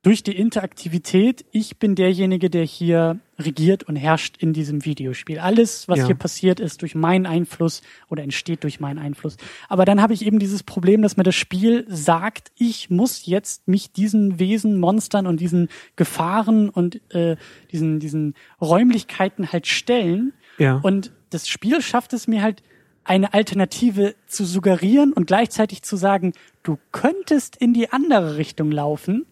durch 0.02 0.22
die 0.22 0.34
Interaktivität, 0.34 1.44
ich 1.52 1.78
bin 1.78 1.94
derjenige, 1.94 2.48
der 2.48 2.64
hier 2.64 3.18
regiert 3.38 3.82
und 3.82 3.96
herrscht 3.96 4.36
in 4.38 4.54
diesem 4.54 4.86
Videospiel. 4.86 5.38
Alles, 5.38 5.88
was 5.88 5.98
Ja. 6.00 6.06
hier 6.06 6.14
passiert, 6.14 6.58
ist 6.58 6.80
durch 6.80 6.94
meinen 6.94 7.26
Einfluss 7.26 7.82
oder 8.08 8.22
entsteht 8.22 8.64
durch 8.64 8.80
meinen 8.80 8.98
Einfluss. 8.98 9.36
Aber 9.68 9.84
dann 9.84 10.00
habe 10.00 10.14
ich 10.14 10.24
eben 10.24 10.38
dieses 10.38 10.62
Problem, 10.62 11.02
dass 11.02 11.18
mir 11.18 11.22
das 11.22 11.34
Spiel 11.34 11.84
sagt, 11.88 12.50
ich 12.56 12.88
muss 12.88 13.26
jetzt 13.26 13.68
mich 13.68 13.92
diesen 13.92 14.38
Wesen, 14.38 14.80
Monstern 14.80 15.26
und 15.26 15.38
diesen 15.38 15.68
Gefahren 15.96 16.70
und 16.70 17.00
äh, 17.14 17.36
diesen, 17.70 18.00
diesen 18.00 18.34
Räumlichkeiten 18.60 19.52
halt 19.52 19.66
stellen. 19.66 20.32
Ja. 20.56 20.80
Und 20.82 21.12
das 21.28 21.46
Spiel 21.46 21.82
schafft 21.82 22.14
es 22.14 22.26
mir 22.26 22.42
halt, 22.42 22.62
eine 23.04 23.32
Alternative 23.34 24.14
zu 24.26 24.44
suggerieren 24.44 25.12
und 25.12 25.26
gleichzeitig 25.26 25.82
zu 25.82 25.96
sagen, 25.96 26.32
du 26.62 26.78
könntest 26.92 27.56
in 27.56 27.72
die 27.72 27.90
andere 27.90 28.36
Richtung 28.36 28.70
laufen, 28.70 29.26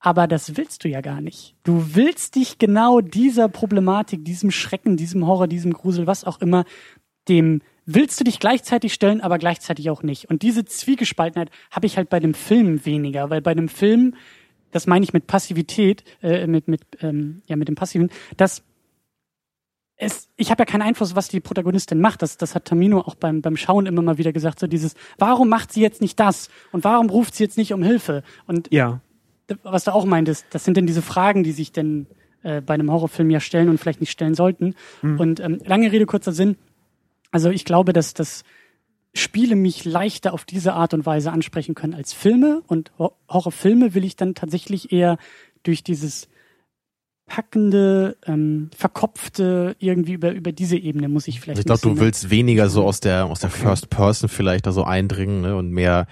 aber 0.00 0.26
das 0.26 0.56
willst 0.56 0.82
du 0.84 0.88
ja 0.88 1.02
gar 1.02 1.20
nicht. 1.20 1.54
Du 1.62 1.94
willst 1.94 2.34
dich 2.34 2.58
genau 2.58 3.00
dieser 3.00 3.48
Problematik, 3.48 4.24
diesem 4.24 4.50
Schrecken, 4.50 4.96
diesem 4.96 5.26
Horror, 5.26 5.46
diesem 5.46 5.74
Grusel, 5.74 6.06
was 6.06 6.24
auch 6.24 6.40
immer, 6.40 6.64
dem 7.28 7.60
willst 7.84 8.18
du 8.18 8.24
dich 8.24 8.40
gleichzeitig 8.40 8.94
stellen, 8.94 9.20
aber 9.20 9.38
gleichzeitig 9.38 9.90
auch 9.90 10.02
nicht. 10.02 10.30
Und 10.30 10.42
diese 10.42 10.64
Zwiegespaltenheit 10.64 11.50
habe 11.70 11.86
ich 11.86 11.96
halt 11.96 12.08
bei 12.08 12.18
dem 12.18 12.34
Film 12.34 12.84
weniger, 12.86 13.28
weil 13.30 13.42
bei 13.42 13.54
dem 13.54 13.68
Film, 13.68 14.14
das 14.70 14.86
meine 14.86 15.04
ich 15.04 15.12
mit 15.12 15.26
Passivität, 15.26 16.04
äh, 16.22 16.46
mit, 16.46 16.66
mit, 16.66 16.80
ähm, 17.02 17.42
ja, 17.46 17.56
mit 17.56 17.68
dem 17.68 17.74
Passiven, 17.74 18.10
dass 18.36 18.62
es, 19.96 20.30
ich 20.36 20.50
habe 20.50 20.62
ja 20.62 20.64
keinen 20.64 20.82
Einfluss, 20.82 21.14
was 21.14 21.28
die 21.28 21.40
Protagonistin 21.40 22.00
macht. 22.00 22.22
Das, 22.22 22.38
das 22.38 22.54
hat 22.54 22.64
Tamino 22.64 23.00
auch 23.00 23.16
beim, 23.16 23.42
beim 23.42 23.58
Schauen 23.58 23.84
immer 23.84 24.00
mal 24.00 24.16
wieder 24.16 24.32
gesagt. 24.32 24.58
So 24.58 24.66
dieses, 24.66 24.94
warum 25.18 25.50
macht 25.50 25.72
sie 25.72 25.82
jetzt 25.82 26.00
nicht 26.00 26.18
das? 26.18 26.48
Und 26.72 26.84
warum 26.84 27.10
ruft 27.10 27.34
sie 27.34 27.44
jetzt 27.44 27.58
nicht 27.58 27.74
um 27.74 27.82
Hilfe? 27.82 28.22
Und 28.46 28.72
ja. 28.72 29.02
Was 29.62 29.84
du 29.84 29.94
auch 29.94 30.04
meintest, 30.04 30.46
das 30.50 30.64
sind 30.64 30.76
denn 30.76 30.86
diese 30.86 31.02
Fragen, 31.02 31.42
die 31.42 31.52
sich 31.52 31.72
denn 31.72 32.06
äh, 32.42 32.60
bei 32.60 32.74
einem 32.74 32.90
Horrorfilm 32.90 33.30
ja 33.30 33.40
stellen 33.40 33.68
und 33.68 33.78
vielleicht 33.78 34.00
nicht 34.00 34.10
stellen 34.10 34.34
sollten. 34.34 34.74
Und 35.18 35.40
ähm, 35.40 35.60
lange 35.64 35.92
Rede, 35.92 36.06
kurzer 36.06 36.32
Sinn. 36.32 36.56
Also 37.30 37.50
ich 37.50 37.64
glaube, 37.64 37.92
dass 37.92 38.14
das 38.14 38.44
Spiele 39.12 39.56
mich 39.56 39.84
leichter 39.84 40.32
auf 40.32 40.44
diese 40.44 40.72
Art 40.74 40.94
und 40.94 41.04
Weise 41.04 41.32
ansprechen 41.32 41.74
können 41.74 41.94
als 41.94 42.12
Filme. 42.12 42.62
Und 42.66 42.92
Hor- 42.98 43.16
Horrorfilme 43.28 43.94
will 43.94 44.04
ich 44.04 44.16
dann 44.16 44.34
tatsächlich 44.34 44.92
eher 44.92 45.18
durch 45.62 45.82
dieses 45.82 46.28
packende, 47.26 48.16
ähm, 48.26 48.70
verkopfte, 48.76 49.76
irgendwie 49.78 50.14
über, 50.14 50.32
über 50.32 50.50
diese 50.50 50.76
Ebene 50.76 51.08
muss 51.08 51.28
ich 51.28 51.40
vielleicht 51.40 51.58
Also 51.58 51.74
ich 51.74 51.80
glaube, 51.80 51.96
du 51.96 52.00
willst 52.00 52.30
weniger 52.30 52.68
so 52.68 52.84
aus 52.84 52.98
der 52.98 53.26
aus 53.26 53.38
der 53.38 53.50
First 53.50 53.88
Person 53.88 54.28
vielleicht 54.28 54.66
da 54.66 54.72
so 54.72 54.82
eindringen 54.82 55.42
ne, 55.42 55.56
und 55.56 55.70
mehr 55.70 56.08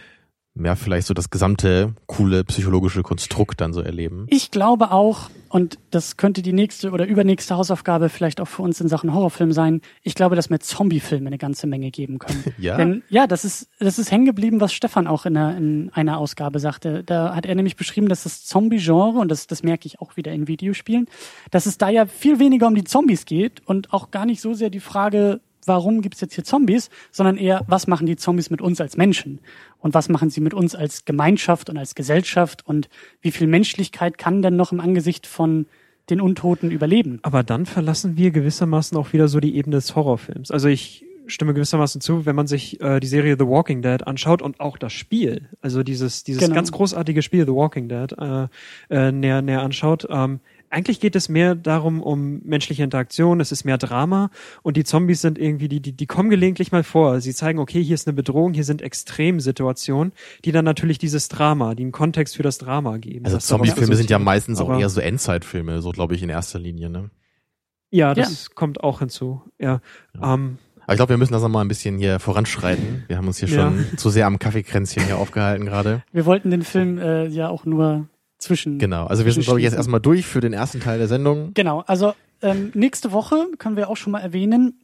mehr 0.59 0.77
vielleicht 0.77 1.07
so 1.07 1.15
das 1.15 1.31
gesamte 1.31 1.95
coole 2.07 2.45
psychologische 2.45 3.03
Konstrukt 3.03 3.61
dann 3.61 3.73
so 3.73 3.81
erleben. 3.81 4.27
Ich 4.31 4.51
glaube 4.51 4.91
auch, 4.91 5.31
und 5.49 5.79
das 5.91 6.17
könnte 6.17 6.43
die 6.43 6.53
nächste 6.53 6.91
oder 6.91 7.07
übernächste 7.07 7.57
Hausaufgabe 7.57 8.09
vielleicht 8.09 8.41
auch 8.41 8.49
für 8.49 8.63
uns 8.63 8.81
in 8.81 8.89
Sachen 8.89 9.15
Horrorfilm 9.15 9.53
sein, 9.53 9.81
ich 10.03 10.15
glaube, 10.15 10.37
dass 10.37 10.51
mir 10.51 10.59
Zombiefilme 10.59 11.27
eine 11.29 11.39
ganze 11.39 11.67
Menge 11.67 11.91
geben 11.91 12.19
können. 12.19 12.45
Ja? 12.59 12.77
Denn 12.77 13.03
ja, 13.09 13.27
das 13.27 13.45
ist, 13.45 13.69
das 13.79 13.99
ist 13.99 14.11
hängen 14.11 14.25
geblieben, 14.25 14.61
was 14.61 14.73
Stefan 14.73 15.07
auch 15.07 15.27
in 15.27 15.37
einer, 15.37 15.57
in 15.57 15.91
einer 15.93 16.19
Ausgabe 16.19 16.59
sagte. 16.59 17.05
Da 17.05 17.35
hat 17.35 17.47
er 17.47 17.55
nämlich 17.55 17.77
beschrieben, 17.77 18.09
dass 18.09 18.25
das 18.25 18.45
Zombie-Genre, 18.45 19.19
und 19.21 19.29
das, 19.29 19.47
das 19.47 19.63
merke 19.63 19.87
ich 19.87 20.01
auch 20.01 20.17
wieder 20.17 20.33
in 20.33 20.49
Videospielen, 20.49 21.07
dass 21.51 21.67
es 21.67 21.79
da 21.79 21.89
ja 21.89 22.07
viel 22.07 22.41
weniger 22.41 22.67
um 22.67 22.75
die 22.75 22.85
Zombies 22.85 23.27
geht 23.27 23.63
und 23.67 23.93
auch 23.93 24.11
gar 24.11 24.27
nicht 24.27 24.41
so 24.41 24.55
sehr 24.55 24.71
die 24.71 24.81
Frage, 24.81 25.41
warum 25.69 26.01
gibt's 26.01 26.21
jetzt 26.21 26.35
hier 26.35 26.43
Zombies, 26.43 26.91
sondern 27.13 27.37
eher, 27.37 27.63
was 27.69 27.87
machen 27.87 28.07
die 28.07 28.17
Zombies 28.17 28.51
mit 28.51 28.61
uns 28.61 28.81
als 28.81 28.97
Menschen? 28.97 29.41
Und 29.81 29.95
was 29.95 30.09
machen 30.09 30.31
sie 30.31 30.41
mit 30.41 30.55
uns 30.55 30.75
als 30.75 31.05
Gemeinschaft 31.05 31.71
und 31.71 31.79
als 31.79 31.95
Gesellschaft? 31.95 32.67
Und 32.67 32.89
wie 33.21 33.31
viel 33.31 33.47
Menschlichkeit 33.47 34.19
kann 34.19 34.43
denn 34.43 34.57
noch 34.57 34.73
im 34.73 34.81
Angesicht 34.81 35.27
von 35.27 35.67
den 36.11 36.21
Untoten 36.21 36.71
überleben? 36.71 37.21
Aber 37.23 37.43
dann 37.43 37.67
verlassen 37.67 38.17
wir 38.17 38.31
gewissermaßen 38.31 38.97
auch 38.99 39.13
wieder 39.13 39.29
so 39.29 39.41
die 39.41 39.57
Ebene 39.57 39.77
des 39.77 39.95
Horrorfilms. 39.95 40.51
Also 40.51 40.69
ich 40.69 41.05
stimme 41.27 41.53
gewissermaßen 41.55 42.01
zu, 42.01 42.27
wenn 42.27 42.35
man 42.35 42.47
sich 42.47 42.81
äh, 42.81 43.01
die 43.01 43.07
Serie 43.07 43.37
The 43.39 43.47
Walking 43.47 43.83
Dead 43.83 44.07
anschaut 44.07 44.41
und 44.43 44.61
auch 44.61 44.79
das 44.79 44.95
Spiel, 44.95 45.49
also 45.61 45.83
dieses 45.83 46.25
dieses 46.25 46.43
Genau. 46.43 46.55
ganz 46.55 46.73
großartige 46.73 47.21
Spiel 47.23 47.45
The 47.45 47.53
Walking 47.53 47.89
Dead 47.89 48.13
äh, 48.19 48.47
äh, 48.89 49.13
näher 49.13 49.43
näher 49.43 49.61
anschaut. 49.61 50.07
Ähm, 50.11 50.41
eigentlich 50.71 51.01
geht 51.01 51.17
es 51.17 51.29
mehr 51.29 51.55
darum 51.55 52.03
um 52.03 52.41
menschliche 52.45 52.83
Interaktion, 52.83 53.41
es 53.41 53.53
ist 53.53 53.65
mehr 53.65 53.79
Drama 53.79 54.31
und 54.63 54.77
die 54.77 54.85
Zombies 54.85 55.21
sind 55.21 55.39
irgendwie 55.39 55.69
die 55.69 55.81
die 55.81 55.93
die 55.93 56.07
kommen 56.07 56.31
gelegentlich 56.31 56.73
mal 56.73 56.85
vor. 56.85 57.21
Sie 57.21 57.35
zeigen, 57.35 57.59
okay, 57.59 57.83
hier 57.83 57.95
ist 57.95 58.07
eine 58.07 58.15
Bedrohung, 58.15 58.55
hier 58.55 58.65
sind 58.65 58.83
Extremsituationen, 58.83 60.13
die 60.45 60.53
dann 60.53 60.65
natürlich 60.65 60.99
dieses 60.99 61.29
Drama, 61.29 61.75
die 61.75 61.85
einen 61.85 61.93
Kontext 61.93 62.37
für 62.37 62.43
das 62.43 62.59
Drama 62.59 62.99
geben. 62.99 63.25
Also 63.25 63.39
Zombie-Filme 63.39 63.97
sind 63.97 64.11
ja 64.11 64.19
meistens 64.19 64.61
auch 64.61 64.79
eher 64.79 64.89
so 64.89 65.01
Endzeitfilme, 65.01 65.81
so 65.83 65.91
glaube 65.91 66.15
ich 66.15 66.23
in 66.23 66.29
erster 66.29 66.59
Linie. 66.59 66.91
Ne? 66.91 67.11
Ja, 67.91 68.15
das 68.15 68.51
kommt 68.55 68.83
auch 68.83 68.99
hinzu. 68.99 69.43
Ja. 69.59 69.81
Ähm, 70.15 70.59
Aber 70.83 70.93
ich 70.93 70.97
glaube, 70.97 71.11
wir 71.11 71.19
müssen 71.19 71.33
das 71.33 71.43
nochmal 71.43 71.65
ein 71.65 71.69
bisschen 71.69 71.99
hier 71.99 72.19
voranschreiten. 72.19 73.05
Wir 73.07 73.17
haben 73.17 73.27
uns 73.27 73.39
hier 73.39 73.49
schon 73.49 73.87
zu 73.97 74.11
sehr 74.11 74.27
am 74.27 74.39
Kaffeekränzchen 74.39 75.05
hier 75.05 75.17
aufgehalten 75.17 75.65
gerade. 75.65 76.03
Wir 76.13 76.27
wollten 76.27 76.51
den 76.51 76.63
Film 76.63 76.99
äh, 76.99 77.27
ja 77.27 77.49
auch 77.49 77.65
nur 77.65 78.09
zwischen. 78.39 78.79
Genau. 78.79 79.07
Also 79.07 79.25
wir 79.25 79.33
sind, 79.33 79.45
glaube 79.45 79.61
ich, 79.61 79.65
jetzt 79.65 79.75
erstmal 79.75 80.01
durch 80.01 80.27
für 80.27 80.41
den 80.41 80.53
ersten 80.53 80.81
Teil 80.81 80.99
der 80.99 81.09
Sendung. 81.09 81.53
Genau, 81.55 81.83
also 81.87 82.15
ähm, 82.43 82.71
nächste 82.75 83.13
Woche 83.13 83.47
können 83.59 83.77
wir 83.77 83.89
auch 83.91 83.97
schon 83.97 84.13
mal 84.13 84.21
erwähnen, 84.21 84.81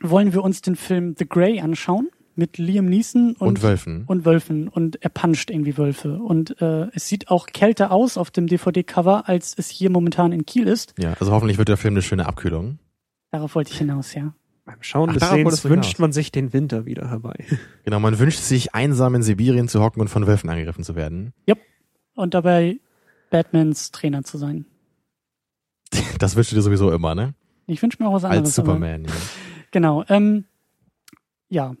wollen 0.00 0.32
wir 0.32 0.42
uns 0.42 0.60
den 0.62 0.76
Film 0.76 1.14
The 1.18 1.28
Grey 1.28 1.60
anschauen 1.60 2.08
mit 2.34 2.58
Liam 2.58 2.84
Neeson 2.86 3.34
und, 3.38 3.48
Und 3.48 3.62
Wölfen. 3.62 4.04
und 4.06 4.24
Wölfen 4.26 4.68
und 4.68 5.02
er 5.02 5.08
puncht 5.08 5.50
irgendwie 5.50 5.78
Wölfe 5.78 6.18
und 6.18 6.60
äh, 6.60 6.88
es 6.92 7.08
sieht 7.08 7.28
auch 7.30 7.46
kälter 7.46 7.90
aus 7.90 8.18
auf 8.18 8.30
dem 8.30 8.46
DVD-Cover, 8.46 9.26
als 9.26 9.54
es 9.56 9.70
hier 9.70 9.88
momentan 9.90 10.32
in 10.32 10.44
Kiel 10.44 10.68
ist. 10.68 10.94
Ja, 10.98 11.14
also 11.18 11.32
hoffentlich 11.32 11.56
wird 11.56 11.68
der 11.68 11.78
Film 11.78 11.94
eine 11.94 12.02
schöne 12.02 12.26
Abkühlung. 12.26 12.78
Darauf 13.30 13.54
wollte 13.54 13.72
ich 13.72 13.78
hinaus, 13.78 14.14
ja. 14.14 14.34
Beim 14.66 14.78
Schauen 14.82 15.10
Ach, 15.10 15.14
des 15.14 15.28
Sehens 15.30 15.64
wünscht 15.64 15.90
hinaus. 15.92 15.98
man 15.98 16.12
sich 16.12 16.30
den 16.30 16.52
Winter 16.52 16.84
wieder 16.86 17.08
herbei. 17.08 17.44
Genau, 17.84 18.00
man 18.00 18.18
wünscht 18.18 18.40
sich 18.40 18.74
einsam 18.74 19.14
in 19.14 19.22
Sibirien 19.22 19.68
zu 19.68 19.80
hocken 19.80 20.00
und 20.00 20.08
von 20.08 20.26
Wölfen 20.26 20.50
angegriffen 20.50 20.84
zu 20.84 20.94
werden. 20.96 21.32
Und 22.16 22.34
dabei 22.34 22.80
Batmans 23.30 23.92
Trainer 23.92 24.24
zu 24.24 24.38
sein. 24.38 24.66
Das 26.18 26.34
wünschst 26.34 26.50
du 26.50 26.56
dir 26.56 26.62
sowieso 26.62 26.90
immer, 26.90 27.14
ne? 27.14 27.34
Ich 27.66 27.82
wünsche 27.82 28.02
mir 28.02 28.08
auch 28.08 28.14
was 28.14 28.24
anderes. 28.24 28.46
Als 28.48 28.58
aber- 28.58 28.66
Superman. 28.72 29.04
Ja. 29.04 29.12
Genau. 29.70 30.04
Ähm, 30.08 30.44
ja, 31.48 31.74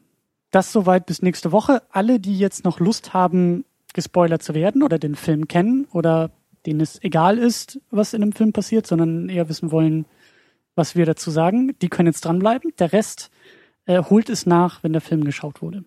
das 0.50 0.72
soweit 0.72 1.06
bis 1.06 1.22
nächste 1.22 1.52
Woche. 1.52 1.82
Alle, 1.90 2.20
die 2.20 2.38
jetzt 2.38 2.64
noch 2.64 2.78
Lust 2.78 3.14
haben, 3.14 3.64
gespoilert 3.94 4.42
zu 4.42 4.54
werden 4.54 4.82
oder 4.82 4.98
den 4.98 5.14
Film 5.14 5.48
kennen 5.48 5.86
oder 5.90 6.30
denen 6.66 6.80
es 6.80 7.02
egal 7.02 7.38
ist, 7.38 7.80
was 7.90 8.12
in 8.12 8.20
dem 8.20 8.32
Film 8.32 8.52
passiert, 8.52 8.86
sondern 8.86 9.28
eher 9.30 9.48
wissen 9.48 9.70
wollen, 9.70 10.04
was 10.74 10.94
wir 10.96 11.06
dazu 11.06 11.30
sagen, 11.30 11.74
die 11.80 11.88
können 11.88 12.08
jetzt 12.08 12.24
dranbleiben. 12.24 12.72
Der 12.78 12.92
Rest 12.92 13.30
äh, 13.86 14.02
holt 14.02 14.28
es 14.28 14.44
nach, 14.44 14.82
wenn 14.82 14.92
der 14.92 15.00
Film 15.00 15.24
geschaut 15.24 15.62
wurde. 15.62 15.84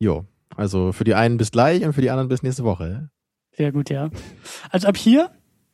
Jo. 0.00 0.24
Also 0.56 0.92
für 0.92 1.04
die 1.04 1.14
einen 1.14 1.36
bis 1.36 1.50
gleich 1.50 1.84
und 1.84 1.92
für 1.92 2.00
die 2.00 2.10
anderen 2.10 2.28
bis 2.28 2.42
nächste 2.42 2.64
Woche. 2.64 3.10
Sehr 3.56 3.72
gut, 3.72 3.90
ja. 3.90 4.10
Also 4.70 4.88
ab 4.88 4.96
hier 4.96 5.30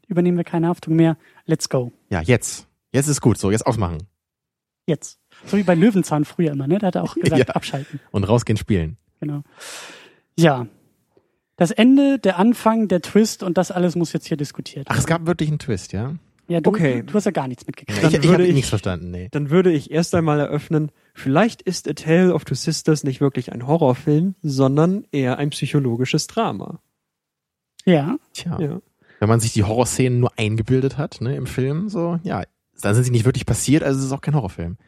übernehmen 0.07 0.37
wir 0.37 0.45
keine 0.45 0.69
Haftung 0.69 0.97
mehr. 0.97 1.17
Let's 1.47 1.69
go. 1.69 1.93
Ja, 2.11 2.21
jetzt. 2.21 2.67
Jetzt 2.93 3.09
ist 3.09 3.21
gut. 3.21 3.39
So, 3.39 3.51
jetzt 3.51 3.67
ausmachen. 3.67 3.99
Jetzt. 4.87 5.19
So 5.47 5.57
wie 5.57 5.63
bei 5.63 5.75
Löwenzahn 5.75 6.25
früher 6.25 6.53
immer, 6.53 6.67
ne? 6.67 6.79
Da 6.79 6.89
hat 6.89 6.95
er 6.97 7.05
auch 7.05 7.15
gesagt, 7.15 7.39
Ja. 7.49 7.55
abschalten. 7.55 8.01
Und 8.11 8.25
rausgehen 8.25 8.57
spielen. 8.57 8.97
Genau. 9.21 9.43
Ja. 10.39 10.67
Das 11.57 11.71
Ende, 11.71 12.19
der 12.19 12.39
Anfang, 12.39 12.89
der 12.89 13.03
Twist 13.03 13.43
und 13.43 13.59
das 13.59 13.71
alles 13.71 13.95
muss 13.95 14.13
jetzt 14.15 14.27
hier 14.27 14.37
diskutiert 14.39 14.87
Ach, 14.91 14.97
es 14.99 15.07
gab 15.07 15.27
wirklich 15.27 15.51
einen 15.51 15.59
Twist, 15.59 15.93
ja? 15.93 16.15
Ja, 16.49 16.61
du, 16.61 16.71
Okay. 16.71 17.03
du 17.07 17.15
hast 17.15 17.27
ja 17.27 17.31
gar 17.31 17.47
nichts 17.47 17.67
mitgekriegt. 17.67 18.03
Dann 18.03 18.11
ich 18.11 18.17
ich 18.17 18.23
würde 18.25 18.33
habe 18.39 18.47
ich- 18.47 18.55
nichts 18.55 18.71
verstanden, 18.71 19.11
nee. 19.11 19.29
Dann 19.31 19.51
würde 19.51 19.71
ich 19.71 19.91
erst 19.93 20.15
einmal 20.15 20.41
eröffnen, 20.41 20.91
vielleicht 21.15 21.63
ist 21.63 21.87
A 21.89 21.93
Tale 21.93 22.35
of 22.35 22.45
Two 22.45 22.55
Sisters 22.57 23.05
nicht 23.05 23.21
wirklich 23.21 23.53
ein 23.53 23.67
Horrorfilm, 23.67 24.35
sondern 24.43 25.05
eher 25.13 25.39
ein 25.39 25.51
psychologisches 25.51 26.27
Drama. 26.27 26.81
Ja. 27.85 28.17
Tja. 28.33 28.59
Ja. 28.61 28.81
Wenn 29.19 29.29
man 29.29 29.41
sich 29.41 29.53
die 29.53 29.65
Horrorszenen 29.65 30.21
nur 30.21 30.33
eingebildet 30.37 30.97
hat, 30.97 31.21
ne, 31.21 31.37
im 31.37 31.47
Film, 31.47 31.89
so, 31.89 32.19
ja, 32.23 32.43
dann 32.81 32.95
sind 32.95 33.05
sie 33.05 33.11
nicht 33.11 33.27
wirklich 33.27 33.47
passiert, 33.47 33.83
also 33.83 33.99
es 33.99 34.07
ist 34.07 34.13
auch 34.13 34.23
kein 34.23 34.35
Horrorfilm. 34.35 34.79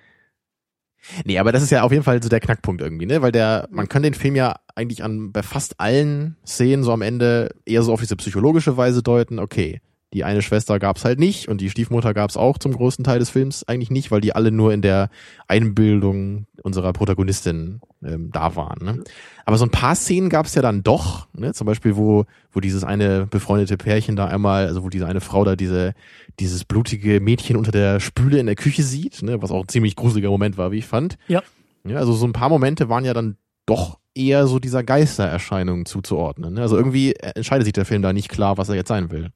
Nee, 1.25 1.39
aber 1.39 1.53
das 1.53 1.63
ist 1.63 1.71
ja 1.71 1.83
auf 1.83 1.93
jeden 1.93 2.05
Fall 2.05 2.23
so 2.23 2.29
der 2.29 2.41
Knackpunkt 2.41 2.81
irgendwie, 2.81 3.07
ne? 3.07 3.23
Weil 3.23 3.33
der, 3.33 3.69
man 3.71 3.89
kann 3.89 4.05
den 4.05 4.15
Film 4.15 4.37
ja 4.37 4.57
eigentlich 4.75 5.03
an 5.03 5.33
bei 5.33 5.43
fast 5.43 5.81
allen 5.81 6.37
Szenen 6.47 6.85
so 6.85 6.93
am 6.93 7.03
Ende 7.03 7.55
eher 7.67 7.83
so 7.83 7.93
auf 7.93 8.01
diese 8.01 8.17
psychologische 8.17 8.77
Weise 8.77 9.03
deuten, 9.03 9.39
okay, 9.41 9.81
die 10.13 10.25
eine 10.25 10.43
Schwester 10.43 10.79
gab's 10.79 11.05
halt 11.05 11.19
nicht 11.19 11.49
und 11.49 11.61
die 11.61 11.71
Stiefmutter 11.71 12.13
gab's 12.15 12.37
auch 12.37 12.59
zum 12.59 12.73
größten 12.73 13.05
Teil 13.05 13.19
des 13.19 13.31
Films 13.31 13.67
eigentlich 13.67 13.91
nicht, 13.91 14.11
weil 14.11 14.21
die 14.21 14.35
alle 14.35 14.51
nur 14.51 14.73
in 14.73 14.83
der 14.83 15.09
Einbildung 15.49 16.47
unserer 16.63 16.93
Protagonistin 16.93 17.81
ähm, 18.05 18.31
da 18.33 18.55
waren. 18.55 18.85
Ne? 18.85 19.05
Aber 19.47 19.57
so 19.57 19.65
ein 19.65 19.71
paar 19.71 19.95
Szenen 19.95 20.29
gab's 20.29 20.55
ja 20.55 20.63
dann 20.63 20.83
doch, 20.83 21.29
ne? 21.33 21.55
zum 21.55 21.67
Beispiel 21.67 21.97
wo 21.97 22.25
wo 22.51 22.61
dieses 22.61 22.85
eine 22.85 23.27
befreundete 23.27 23.79
Pärchen 23.79 24.17
da 24.17 24.27
einmal, 24.27 24.67
also 24.67 24.85
wo 24.85 24.91
diese 24.91 25.07
eine 25.07 25.21
Frau 25.21 25.45
da 25.45 25.57
diese 25.57 25.95
dieses 26.39 26.65
blutige 26.65 27.21
Mädchen 27.21 27.57
unter 27.57 27.73
der 27.73 28.01
Spüle 28.01 28.39
in 28.39 28.47
der 28.47 28.57
Küche 28.57 28.83
sieht, 28.83 29.23
ne? 29.23 29.41
was 29.41 29.51
auch 29.51 29.63
ein 29.63 29.69
ziemlich 29.69 29.97
gruseliger 29.97 30.31
Moment 30.31 30.59
war, 30.59 30.73
wie 30.73 30.79
ich 30.79 30.87
fand. 30.87 31.17
Ja. 31.29 31.43
Ja, 31.85 31.97
also 31.97 32.13
so 32.13 32.27
ein 32.27 32.33
paar 32.33 32.49
Momente 32.49 32.89
waren 32.89 33.05
ja 33.05 33.13
dann 33.13 33.37
doch 33.67 33.99
eher 34.15 34.47
so 34.47 34.59
dieser 34.59 34.83
Geistererscheinung 34.83 35.87
zuzuordnen. 35.87 36.55
Ne? 36.55 36.63
Also 36.63 36.77
irgendwie 36.77 37.15
entscheidet 37.15 37.65
sich 37.65 37.73
der 37.73 37.85
Film 37.85 38.03
da 38.03 38.13
nicht 38.13 38.29
klar, 38.29 38.59
was 38.59 38.69
er 38.69 38.75
jetzt 38.75 38.89
sein 38.89 39.11
will. 39.11 39.31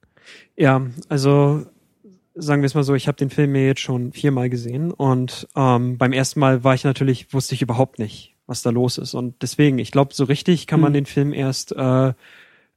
Ja, 0.55 0.81
also 1.09 1.65
sagen 2.35 2.61
wir 2.61 2.67
es 2.67 2.75
mal 2.75 2.83
so, 2.83 2.93
ich 2.95 3.07
habe 3.07 3.17
den 3.17 3.29
Film 3.29 3.51
mir 3.51 3.65
jetzt 3.65 3.81
schon 3.81 4.11
viermal 4.13 4.49
gesehen 4.49 4.91
und 4.91 5.47
ähm, 5.55 5.97
beim 5.97 6.13
ersten 6.13 6.39
Mal 6.39 6.63
war 6.63 6.75
ich 6.75 6.83
natürlich, 6.83 7.33
wusste 7.33 7.55
ich 7.55 7.61
überhaupt 7.61 7.99
nicht, 7.99 8.35
was 8.45 8.61
da 8.61 8.69
los 8.69 8.97
ist. 8.97 9.13
Und 9.15 9.41
deswegen, 9.41 9.79
ich 9.79 9.91
glaube, 9.91 10.13
so 10.13 10.23
richtig 10.23 10.67
kann 10.67 10.79
man 10.79 10.91
Mhm. 10.91 10.95
den 10.95 11.05
Film 11.07 11.33
erst 11.33 11.71
äh, 11.71 12.09
äh, 12.09 12.13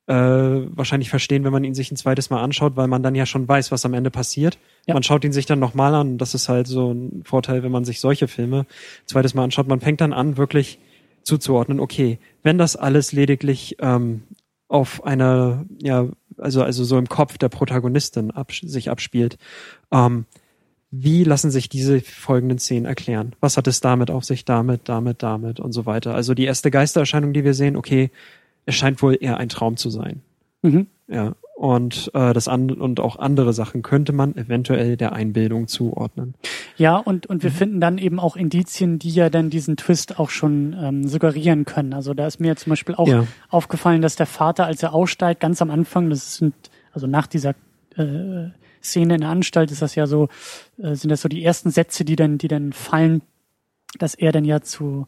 wahrscheinlich 0.07 1.11
verstehen, 1.11 1.44
wenn 1.44 1.53
man 1.53 1.62
ihn 1.62 1.74
sich 1.74 1.92
ein 1.92 1.96
zweites 1.96 2.30
Mal 2.30 2.42
anschaut, 2.42 2.74
weil 2.76 2.88
man 2.88 3.03
dann 3.03 3.14
ja 3.14 3.26
schon 3.26 3.46
weiß, 3.46 3.70
was 3.70 3.84
am 3.84 3.94
Ende 3.94 4.11
passiert. 4.11 4.59
Ja. 4.86 4.94
Man 4.94 5.03
schaut 5.03 5.24
ihn 5.24 5.32
sich 5.32 5.46
dann 5.46 5.59
nochmal 5.59 5.94
an. 5.94 6.18
Das 6.18 6.34
ist 6.34 6.48
halt 6.48 6.66
so 6.66 6.92
ein 6.92 7.22
Vorteil, 7.24 7.62
wenn 7.62 7.70
man 7.70 7.84
sich 7.84 8.01
solche 8.01 8.26
Filme 8.28 8.61
ein 8.61 8.66
zweites 9.07 9.34
Mal 9.34 9.44
anschaut. 9.44 9.68
Man 9.68 9.80
fängt 9.80 10.01
dann 10.01 10.12
an, 10.12 10.36
wirklich 10.36 10.78
zuzuordnen, 11.22 11.80
okay, 11.80 12.18
wenn 12.42 12.57
das 12.59 12.76
alles 12.76 13.12
lediglich 13.12 13.76
ähm, 13.80 14.22
auf 14.68 15.05
einer, 15.05 15.66
ja, 15.80 16.09
also, 16.41 16.62
also 16.62 16.84
so 16.84 16.99
im 16.99 17.09
Kopf 17.09 17.38
der 17.38 17.49
Protagonistin 17.49 18.30
abs 18.30 18.61
sich 18.61 18.91
abspielt, 18.91 19.38
ähm, 19.93 20.26
wie 20.91 21.22
lassen 21.22 21.51
sich 21.51 21.68
diese 21.68 22.01
folgenden 22.01 22.59
Szenen 22.59 22.84
erklären? 22.84 23.34
Was 23.41 23.57
hat 23.57 23.68
es 23.68 23.80
damit 23.80 24.11
auf 24.11 24.24
sich, 24.24 24.45
damit, 24.45 24.88
damit, 24.88 25.22
damit 25.22 25.61
und 25.61 25.72
so 25.72 25.86
weiter? 25.86 26.14
Also 26.14 26.34
die 26.34 26.45
erste 26.45 26.70
Geistererscheinung, 26.70 27.32
die 27.32 27.45
wir 27.45 27.55
sehen, 27.55 27.76
okay, 27.76 28.11
es 28.66 28.74
scheint 28.74 29.01
wohl 29.01 29.16
eher 29.20 29.36
ein 29.36 29.49
Traum 29.49 29.76
zu 29.76 29.88
sein. 29.88 30.22
Mhm. 30.62 30.88
Ja. 31.07 31.34
Und 31.61 32.11
äh, 32.14 32.32
das 32.32 32.48
an 32.48 32.70
und 32.70 33.00
auch 33.00 33.18
andere 33.18 33.52
Sachen 33.52 33.82
könnte 33.82 34.14
man 34.14 34.34
eventuell 34.34 34.96
der 34.96 35.12
Einbildung 35.12 35.68
zuordnen. 35.68 36.32
Ja, 36.78 36.96
und, 36.96 37.26
und 37.26 37.36
Mhm. 37.36 37.42
wir 37.42 37.50
finden 37.50 37.80
dann 37.82 37.98
eben 37.98 38.18
auch 38.18 38.34
Indizien, 38.34 38.98
die 38.98 39.11
ja 39.11 39.28
dann 39.28 39.50
diesen 39.50 39.76
Twist 39.76 40.18
auch 40.18 40.30
schon 40.30 40.74
ähm, 40.80 41.06
suggerieren 41.06 41.66
können. 41.66 41.92
Also 41.92 42.14
da 42.14 42.26
ist 42.26 42.40
mir 42.40 42.56
zum 42.56 42.70
Beispiel 42.70 42.94
auch 42.94 43.06
Ja. 43.06 43.26
aufgefallen, 43.50 44.00
dass 44.00 44.16
der 44.16 44.24
Vater, 44.24 44.64
als 44.64 44.82
er 44.82 44.94
aussteigt, 44.94 45.40
ganz 45.40 45.61
am 45.61 45.70
Anfang, 45.70 46.08
das 46.08 46.36
sind, 46.36 46.54
also 46.94 47.06
nach 47.06 47.26
dieser 47.26 47.50
äh, 47.94 48.48
Szene 48.82 49.16
in 49.16 49.20
der 49.20 49.28
Anstalt 49.28 49.70
ist 49.70 49.82
das 49.82 49.94
ja 49.96 50.06
so, 50.06 50.28
äh, 50.78 50.94
sind 50.94 51.11
das 51.11 51.20
so 51.20 51.28
die 51.28 51.44
ersten 51.44 51.70
Sätze, 51.70 52.06
die 52.06 52.16
dann, 52.16 52.38
die 52.38 52.48
dann 52.48 52.72
fallen, 52.72 53.20
dass 53.98 54.14
er 54.14 54.32
dann 54.32 54.46
ja 54.46 54.62
zu 54.62 55.06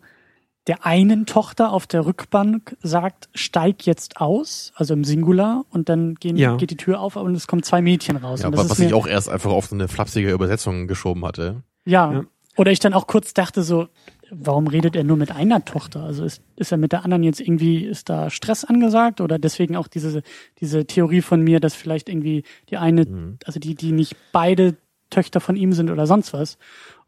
der 0.69 0.87
einen 0.87 1.27
Tochter 1.27 1.73
auf 1.73 1.87
der 1.87 2.07
Rückbank 2.07 2.77
sagt, 2.83 3.29
steig 3.35 3.85
jetzt 3.85 4.21
aus, 4.21 4.73
also 4.77 4.95
im 4.95 5.03
Singular, 5.05 5.65
und 5.71 5.89
dann 5.89 6.15
gehen, 6.15 6.37
Ja. 6.37 6.57
geht 6.57 6.71
die 6.71 6.77
Tür 6.77 7.01
auf 7.01 7.17
und 7.17 7.35
es 7.35 7.47
kommen 7.49 7.63
zwei 7.65 7.83
Mädchen 7.83 8.17
raus. 8.17 8.41
Ja, 8.41 8.47
und 8.47 8.53
das 8.53 8.61
aber 8.61 8.67
ist 8.67 8.71
was 8.71 8.79
ich 8.87 8.95
auch 8.95 9.07
erst 9.07 9.29
einfach 9.29 9.51
auf 9.51 9.67
so 9.67 9.75
eine 9.75 9.89
flapsige 9.89 10.31
Übersetzung 10.33 10.87
geschoben 10.87 11.25
hatte. 11.25 11.63
ja. 11.85 12.13
Ja. 12.13 12.25
Oder 12.59 12.71
ich 12.71 12.81
dann 12.81 12.93
auch 12.93 13.07
kurz 13.07 13.33
dachte 13.33 13.63
so, 13.63 13.89
warum 14.31 14.67
redet 14.67 14.95
er 14.95 15.05
nur 15.05 15.17
mit 15.17 15.31
einer 15.33 15.65
Tochter? 15.65 16.03
Also 16.03 16.23
ist, 16.23 16.43
ist 16.57 16.71
er 16.71 16.77
mit 16.77 16.93
der 16.93 17.03
anderen 17.03 17.23
jetzt 17.23 17.41
irgendwie, 17.41 17.83
ist 17.83 18.11
da 18.11 18.29
Stress 18.29 18.63
angesagt? 18.63 19.23
Oder 19.23 19.39
deswegen 19.39 19.75
auch 19.75 19.89
diese, 19.89 20.23
diese 20.61 20.85
Theorie 20.85 21.23
von 21.23 21.41
mir, 21.41 21.61
dass 21.61 21.75
vielleicht 21.75 22.11
irgendwie 22.11 22.45
die 22.69 22.77
eine, 22.77 23.07
Mhm. 23.07 23.39
also 23.47 23.59
die, 23.59 23.75
die 23.75 23.93
nicht 23.93 24.17
beide 24.33 24.77
Töchter 25.09 25.41
von 25.41 25.57
ihm 25.57 25.73
sind 25.73 25.91
oder 25.91 26.07
sonst 26.07 26.35
was. 26.35 26.59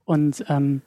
Und 0.06 0.42
ähm, 0.48 0.80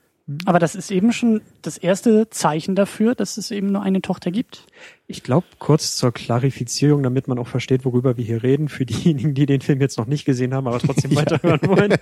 aber 0.46 0.60
das 0.60 0.76
ist 0.76 0.92
eben 0.92 1.14
schon 1.14 1.42
das 1.62 1.78
erste 1.78 2.30
Zeichen 2.30 2.76
dafür, 2.76 3.16
dass 3.16 3.38
es 3.38 3.50
eben 3.50 3.72
nur 3.72 3.82
eine 3.82 4.02
Tochter 4.02 4.30
gibt. 4.30 4.66
Ich 5.08 5.24
glaube, 5.24 5.48
kurz 5.58 5.96
zur 5.96 6.12
Klarifizierung, 6.12 7.02
damit 7.02 7.30
man 7.30 7.40
auch 7.40 7.48
versteht, 7.48 7.86
worüber 7.86 8.18
wir 8.18 8.26
hier 8.26 8.44
reden, 8.44 8.68
für 8.68 8.86
diejenigen, 8.86 9.34
die 9.34 9.46
den 9.46 9.62
Film 9.62 9.80
jetzt 9.80 9.98
noch 9.98 10.06
nicht 10.06 10.26
gesehen 10.26 10.54
haben, 10.54 10.68
aber 10.68 10.80
trotzdem 10.80 11.16
weiterhören 11.16 11.62
wollen. 11.64 11.96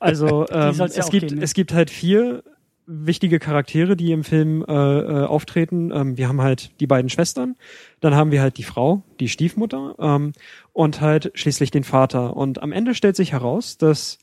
Also 0.00 0.46
ähm, 0.50 0.74
ja 0.74 0.84
es 0.84 1.08
gibt 1.08 1.28
geben, 1.28 1.38
ja. 1.38 1.42
es 1.42 1.54
gibt 1.54 1.72
halt 1.72 1.88
vier 1.88 2.42
wichtige 2.86 3.38
Charaktere, 3.38 3.96
die 3.96 4.12
im 4.12 4.24
Film 4.24 4.64
äh, 4.68 4.72
äh, 4.72 5.24
auftreten. 5.24 5.90
Ähm, 5.94 6.18
wir 6.18 6.28
haben 6.28 6.42
halt 6.42 6.78
die 6.80 6.86
beiden 6.86 7.08
Schwestern, 7.08 7.56
dann 8.00 8.14
haben 8.14 8.32
wir 8.32 8.42
halt 8.42 8.58
die 8.58 8.64
Frau, 8.64 9.02
die 9.18 9.28
Stiefmutter 9.28 9.94
ähm, 9.98 10.32
und 10.74 11.00
halt 11.00 11.30
schließlich 11.34 11.70
den 11.70 11.84
Vater. 11.84 12.36
Und 12.36 12.62
am 12.62 12.72
Ende 12.72 12.94
stellt 12.94 13.16
sich 13.16 13.32
heraus, 13.32 13.78
dass 13.78 14.18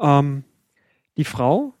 ähm, 0.00 0.44
die 1.18 1.24
Frau 1.24 1.74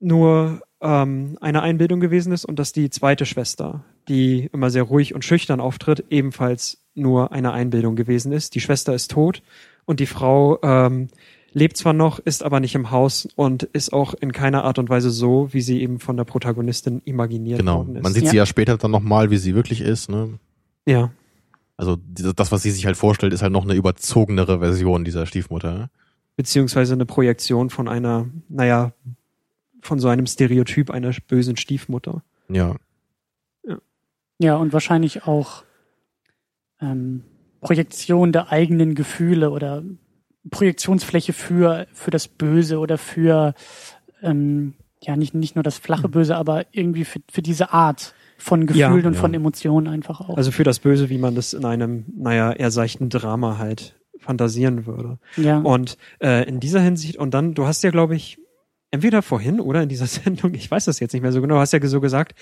nur 0.00 0.60
ähm, 0.80 1.36
eine 1.40 1.62
Einbildung 1.62 2.00
gewesen 2.00 2.32
ist 2.32 2.44
und 2.44 2.58
dass 2.58 2.72
die 2.72 2.90
zweite 2.90 3.26
Schwester, 3.26 3.84
die 4.08 4.48
immer 4.52 4.70
sehr 4.70 4.84
ruhig 4.84 5.14
und 5.14 5.24
schüchtern 5.24 5.60
auftritt, 5.60 6.04
ebenfalls 6.10 6.78
nur 6.94 7.32
eine 7.32 7.52
Einbildung 7.52 7.96
gewesen 7.96 8.32
ist. 8.32 8.54
Die 8.54 8.60
Schwester 8.60 8.94
ist 8.94 9.10
tot 9.10 9.42
und 9.86 10.00
die 10.00 10.06
Frau 10.06 10.58
ähm, 10.62 11.08
lebt 11.52 11.76
zwar 11.76 11.92
noch, 11.94 12.18
ist 12.20 12.42
aber 12.44 12.60
nicht 12.60 12.74
im 12.74 12.90
Haus 12.90 13.28
und 13.34 13.62
ist 13.64 13.92
auch 13.92 14.14
in 14.14 14.32
keiner 14.32 14.64
Art 14.64 14.78
und 14.78 14.88
Weise 14.88 15.10
so, 15.10 15.52
wie 15.52 15.60
sie 15.62 15.80
eben 15.82 15.98
von 15.98 16.16
der 16.16 16.24
Protagonistin 16.24 17.02
imaginiert 17.04 17.58
Genau. 17.60 17.78
worden 17.78 17.96
ist. 17.96 18.02
Man 18.02 18.12
sieht 18.12 18.24
Ja. 18.24 18.30
sie 18.30 18.36
ja 18.36 18.46
später 18.46 18.76
dann 18.76 18.90
nochmal, 18.90 19.30
wie 19.30 19.38
sie 19.38 19.54
wirklich 19.54 19.80
ist. 19.80 20.08
Ne? 20.10 20.38
ja, 20.86 21.10
Also 21.76 21.96
das, 21.96 22.50
was 22.52 22.62
sie 22.62 22.70
sich 22.70 22.86
halt 22.86 22.96
vorstellt, 22.96 23.32
ist 23.32 23.42
halt 23.42 23.52
noch 23.52 23.64
eine 23.64 23.74
überzogenere 23.74 24.58
Version 24.60 25.04
dieser 25.04 25.26
Stiefmutter. 25.26 25.90
beziehungsweise 26.36 26.92
eine 26.94 27.04
Projektion 27.06 27.68
von 27.70 27.88
einer, 27.88 28.26
naja, 28.48 28.92
von 29.80 29.98
so 29.98 30.08
einem 30.08 30.26
Stereotyp 30.26 30.90
einer 30.90 31.12
bösen 31.28 31.56
Stiefmutter. 31.56 32.22
Ja. 32.48 32.76
Ja, 34.40 34.56
und 34.56 34.72
wahrscheinlich 34.72 35.24
auch 35.24 35.64
ähm, 36.80 37.24
Projektion 37.60 38.30
der 38.32 38.52
eigenen 38.52 38.94
Gefühle 38.94 39.50
oder 39.50 39.82
Projektionsfläche 40.50 41.32
für, 41.32 41.86
für 41.92 42.10
das 42.10 42.28
Böse 42.28 42.78
oder 42.78 42.98
für, 42.98 43.54
ähm, 44.22 44.74
ja, 45.02 45.16
nicht, 45.16 45.34
nicht 45.34 45.56
nur 45.56 45.64
das 45.64 45.76
flache 45.78 46.08
Böse, 46.08 46.36
aber 46.36 46.66
irgendwie 46.70 47.04
für, 47.04 47.20
für 47.30 47.42
diese 47.42 47.72
Art 47.72 48.14
von 48.38 48.66
Gefühlen 48.66 49.06
und 49.06 49.14
Ja. 49.14 49.20
von 49.20 49.34
Emotionen 49.34 49.88
einfach 49.88 50.20
auch. 50.20 50.36
Also 50.36 50.52
für 50.52 50.62
das 50.62 50.78
Böse, 50.78 51.10
wie 51.10 51.18
man 51.18 51.34
das 51.34 51.52
in 51.52 51.64
einem, 51.64 52.04
naja, 52.16 52.52
eher 52.52 52.70
seichten 52.70 53.10
Drama 53.10 53.58
halt 53.58 53.96
fantasieren 54.20 54.86
würde. 54.86 55.18
ja. 55.36 55.58
Und 55.58 55.98
äh, 56.20 56.48
in 56.48 56.60
dieser 56.60 56.80
Hinsicht, 56.80 57.16
und 57.16 57.34
dann, 57.34 57.54
du 57.54 57.66
hast 57.66 57.82
ja, 57.82 57.90
glaube 57.90 58.14
ich, 58.14 58.38
entweder 58.90 59.22
vorhin 59.22 59.60
oder 59.60 59.82
in 59.82 59.88
dieser 59.88 60.06
Sendung, 60.18 60.54
ich 60.54 60.70
weiß 60.70 60.84
das 60.86 61.00
jetzt 61.00 61.12
nicht 61.12 61.22
mehr 61.22 61.32
so 61.32 61.40
genau, 61.40 61.54
du 61.56 61.60
hast 61.60 61.72
ja 61.72 61.86
so 61.86 62.00
gesagt, 62.00 62.38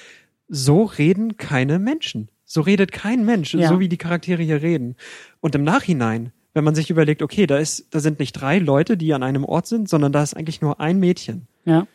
so 0.48 0.84
reden 0.84 1.36
keine 1.36 1.78
Menschen. 1.78 2.28
So 2.44 2.60
redet 2.60 2.92
kein 2.92 3.24
Mensch, 3.24 3.54
Ja. 3.54 3.68
so 3.68 3.80
wie 3.80 3.88
die 3.88 3.96
Charaktere 3.96 4.40
hier 4.42 4.62
reden. 4.62 4.94
Und 5.40 5.56
im 5.56 5.64
Nachhinein, 5.64 6.30
wenn 6.54 6.62
man 6.62 6.76
sich 6.76 6.90
überlegt, 6.90 7.20
okay, 7.20 7.46
da 7.48 7.58
ist, 7.58 7.88
da 7.90 7.98
sind 7.98 8.20
nicht 8.20 8.32
drei 8.34 8.58
Leute, 8.60 8.96
die 8.96 9.12
an 9.12 9.24
einem 9.24 9.44
Ort 9.44 9.66
sind, 9.66 9.88
sondern 9.88 10.12
da 10.12 10.22
ist 10.22 10.34
eigentlich 10.36 10.60
nur 10.60 10.78
ein 10.80 10.98
Mädchen. 11.00 11.48
ja. 11.64 11.86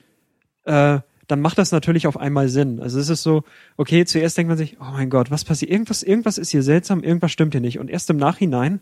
Äh, 0.66 1.00
dann 1.28 1.40
macht 1.40 1.58
das 1.58 1.72
natürlich 1.72 2.08
auf 2.08 2.18
einmal 2.18 2.50
Sinn. 2.50 2.82
Also 2.82 3.00
es 3.00 3.08
ist 3.08 3.24
so, 3.24 3.44
okay, 3.78 4.04
zuerst 4.04 4.38
denkt 4.38 4.50
man 4.50 4.58
sich, 4.58 4.76
oh 4.82 4.92
mein 4.92 5.10
Gott, 5.10 5.32
was 5.32 5.46
passiert? 5.46 5.72
Irgendwas, 5.72 6.04
irgendwas 6.04 6.38
ist 6.38 6.50
hier 6.50 6.62
seltsam, 6.62 7.04
irgendwas 7.04 7.32
stimmt 7.32 7.54
hier 7.54 7.62
nicht. 7.62 7.80
Und 7.80 7.90
erst 7.90 8.10
im 8.10 8.18
Nachhinein 8.18 8.82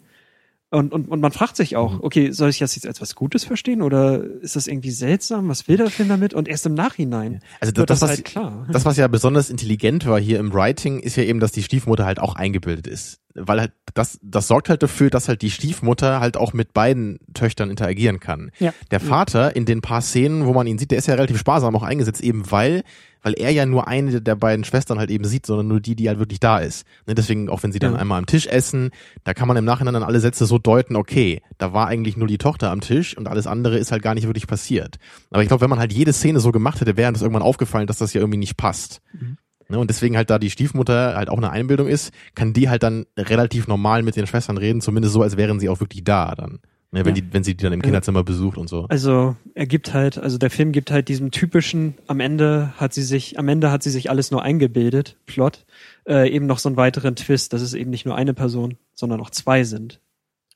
und, 0.72 0.94
und, 0.94 1.08
und 1.08 1.20
man 1.20 1.32
fragt 1.32 1.56
sich 1.56 1.76
auch, 1.76 2.00
okay, 2.02 2.32
soll 2.32 2.50
ich 2.50 2.60
das 2.60 2.76
jetzt 2.76 2.86
als 2.86 3.02
was 3.02 3.16
Gutes 3.16 3.44
verstehen 3.44 3.82
oder 3.82 4.24
ist 4.24 4.56
das 4.56 4.68
irgendwie 4.68 4.92
seltsam? 4.92 5.50
Was 5.50 5.68
will 5.68 5.78
der 5.78 5.90
Film 5.90 6.10
damit? 6.10 6.36
Und 6.36 6.48
erst 6.48 6.66
im 6.68 6.76
Nachhinein 6.76 7.42
Also 7.60 7.76
wird 7.76 7.90
das, 7.90 8.00
das, 8.00 8.10
was, 8.10 8.18
halt 8.18 8.26
klar. 8.26 8.68
das, 8.72 8.86
was 8.86 8.98
ja 8.98 9.08
besonders 9.08 9.50
intelligent 9.50 10.06
war 10.06 10.20
hier 10.20 10.38
im 10.40 10.54
Writing, 10.54 11.00
ist 11.00 11.16
ja 11.16 11.24
eben, 11.24 11.40
dass 11.40 11.52
die 11.52 11.64
Stiefmutter 11.64 12.06
halt 12.06 12.20
auch 12.20 12.36
eingebildet 12.36 12.86
ist. 12.86 13.20
Weil 13.36 13.60
halt 13.60 13.72
das, 13.94 14.20
das 14.22 14.48
sorgt 14.48 14.70
halt 14.70 14.84
dafür, 14.84 15.10
dass 15.10 15.28
halt 15.28 15.42
die 15.42 15.52
Stiefmutter 15.52 16.20
halt 16.20 16.38
auch 16.38 16.54
mit 16.54 16.74
beiden 16.74 17.20
Töchtern 17.34 17.70
interagieren 17.70 18.20
kann. 18.20 18.52
Ja. 18.60 18.74
Der 18.92 19.00
Vater 19.00 19.56
in 19.56 19.66
den 19.66 19.82
paar 19.82 20.02
Szenen, 20.02 20.46
wo 20.46 20.54
man 20.54 20.68
ihn 20.68 20.78
sieht, 20.78 20.92
der 20.92 20.98
ist 20.98 21.08
ja 21.08 21.16
relativ 21.16 21.38
sparsam 21.40 21.76
auch 21.76 21.84
eingesetzt, 21.84 22.22
eben 22.22 22.50
weil, 22.52 22.84
weil 23.22 23.34
er 23.34 23.52
ja 23.52 23.66
nur 23.66 23.88
eine 23.88 24.22
der 24.22 24.36
beiden 24.36 24.64
Schwestern 24.64 25.00
halt 25.00 25.10
eben 25.10 25.26
sieht, 25.26 25.46
sondern 25.46 25.68
nur 25.68 25.80
die, 25.80 25.96
die 25.96 26.08
halt 26.08 26.20
wirklich 26.20 26.40
da 26.40 26.60
ist. 26.60 26.86
Ne, 27.08 27.16
deswegen, 27.16 27.50
auch 27.50 27.64
wenn 27.64 27.72
sie 27.72 27.80
dann 27.80 27.94
Ja. 27.94 28.00
einmal 28.00 28.20
am 28.20 28.26
Tisch 28.26 28.48
essen, 28.48 28.92
da 29.24 29.34
kann 29.34 29.48
man 29.48 29.58
im 29.58 29.66
Nachhinein 29.66 29.94
dann 29.94 30.04
alle 30.04 30.20
Sätze 30.20 30.46
so 30.46 30.58
deuten, 30.60 30.96
okay, 30.96 31.42
da 31.58 31.74
war 31.74 31.88
eigentlich 31.88 32.16
nur 32.18 32.28
die 32.28 32.38
Tochter 32.38 32.72
am 32.72 32.82
Tisch 32.82 33.18
und 33.18 33.28
alles 33.28 33.48
andere 33.48 33.78
ist 33.78 33.92
halt 33.92 34.02
gar 34.04 34.14
nicht 34.16 34.28
wirklich 34.28 34.48
passiert. 34.48 34.98
Aber 35.32 35.42
ich 35.42 35.48
glaube, 35.48 35.62
wenn 35.62 35.70
man 35.70 35.80
halt 35.80 35.94
jede 35.94 36.14
Szene 36.14 36.40
so 36.40 36.52
gemacht 36.52 36.80
hätte, 36.82 36.98
wäre 36.98 37.12
das 37.14 37.22
irgendwann 37.22 37.44
aufgefallen, 37.44 37.88
dass 37.88 37.98
das 37.98 38.14
ja 38.14 38.22
irgendwie 38.22 38.40
nicht 38.40 38.58
passt. 38.58 39.02
Ne, 39.14 39.38
und 39.78 39.90
deswegen 39.90 40.18
halt 40.18 40.30
da 40.30 40.40
die 40.40 40.50
Stiefmutter 40.50 41.16
halt 41.16 41.30
auch 41.30 41.38
eine 41.38 41.52
Einbildung 41.52 41.88
ist, 41.88 42.12
kann 42.36 42.54
die 42.54 42.70
halt 42.70 42.82
dann 42.84 43.06
relativ 43.18 43.68
normal 43.68 44.02
mit 44.04 44.16
den 44.16 44.26
Schwestern 44.26 44.58
reden, 44.58 44.82
zumindest 44.82 45.14
so, 45.14 45.22
als 45.22 45.38
wären 45.38 45.60
sie 45.60 45.70
auch 45.70 45.80
wirklich 45.80 46.04
da 46.04 46.34
dann. 46.36 46.60
Ne, 46.92 47.06
wenn 47.06 47.16
Ja. 47.16 47.22
die, 47.22 47.34
wenn 47.34 47.44
sie 47.44 47.56
die 47.56 47.64
dann 47.64 47.74
im 47.74 47.84
Kinderzimmer 47.84 48.24
besucht 48.24 48.58
und 48.58 48.68
so. 48.68 48.86
Also 48.90 49.36
er 49.54 49.68
gibt 49.68 49.94
halt, 49.94 50.18
also 50.18 50.40
der 50.40 50.50
Film 50.50 50.72
gibt 50.72 50.90
halt 50.90 51.08
diesem 51.08 51.30
typischen, 51.30 51.94
am 52.08 52.20
Ende 52.20 52.74
hat 52.78 52.96
sie 52.96 53.04
sich, 53.04 53.38
am 53.38 53.48
Ende 53.48 53.70
hat 53.72 53.84
sie 53.84 53.92
sich 53.92 54.10
alles 54.10 54.32
nur 54.32 54.42
eingebildet, 54.42 55.16
Plot, 55.28 55.66
äh, 56.08 56.28
eben 56.32 56.48
noch 56.48 56.58
so 56.58 56.68
einen 56.68 56.78
weiteren 56.78 57.16
Twist, 57.16 57.54
dass 57.54 57.62
es 57.62 57.76
eben 57.76 57.92
nicht 57.92 58.08
nur 58.08 58.16
eine 58.16 58.34
Person, 58.34 58.78
sondern 58.96 59.22
auch 59.22 59.30
zwei 59.30 59.64
sind. 59.66 60.02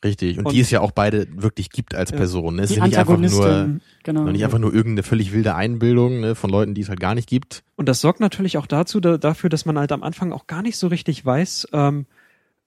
Richtig. 0.03 0.37
Und, 0.37 0.45
Und- 0.47 0.53
die 0.53 0.59
es 0.59 0.71
ja 0.71 0.81
auch 0.81 0.91
beide 0.91 1.27
wirklich 1.35 1.69
gibt 1.69 1.95
als 1.95 2.11
Ja. 2.11 2.17
Person. 2.17 2.55
Ne? 2.55 2.63
Es 2.63 2.71
ist 2.71 2.77
ja 2.77 2.85
nicht 2.85 2.97
einfach 2.97 3.17
nur, 3.17 3.79
genau. 4.03 4.23
nicht 4.25 4.43
einfach 4.43 4.59
nur 4.59 4.73
irgendeine 4.73 5.03
völlig 5.03 5.33
wilde 5.33 5.55
Einbildung 5.55 6.19
ne, 6.19 6.35
von 6.35 6.49
Leuten, 6.49 6.73
die 6.73 6.81
es 6.81 6.89
halt 6.89 6.99
gar 6.99 7.15
nicht 7.15 7.29
gibt. 7.29 7.63
Und 7.75 7.87
das 7.87 8.01
sorgt 8.01 8.19
natürlich 8.19 8.57
auch 8.57 8.67
dazu, 8.67 8.99
da, 8.99 9.17
dafür, 9.17 9.49
dass 9.49 9.65
man 9.65 9.77
halt 9.79 9.91
am 9.91 10.03
Anfang 10.03 10.31
auch 10.31 10.47
gar 10.47 10.61
nicht 10.61 10.77
so 10.77 10.87
richtig 10.87 11.25
weiß, 11.25 11.69
ähm, 11.73 12.05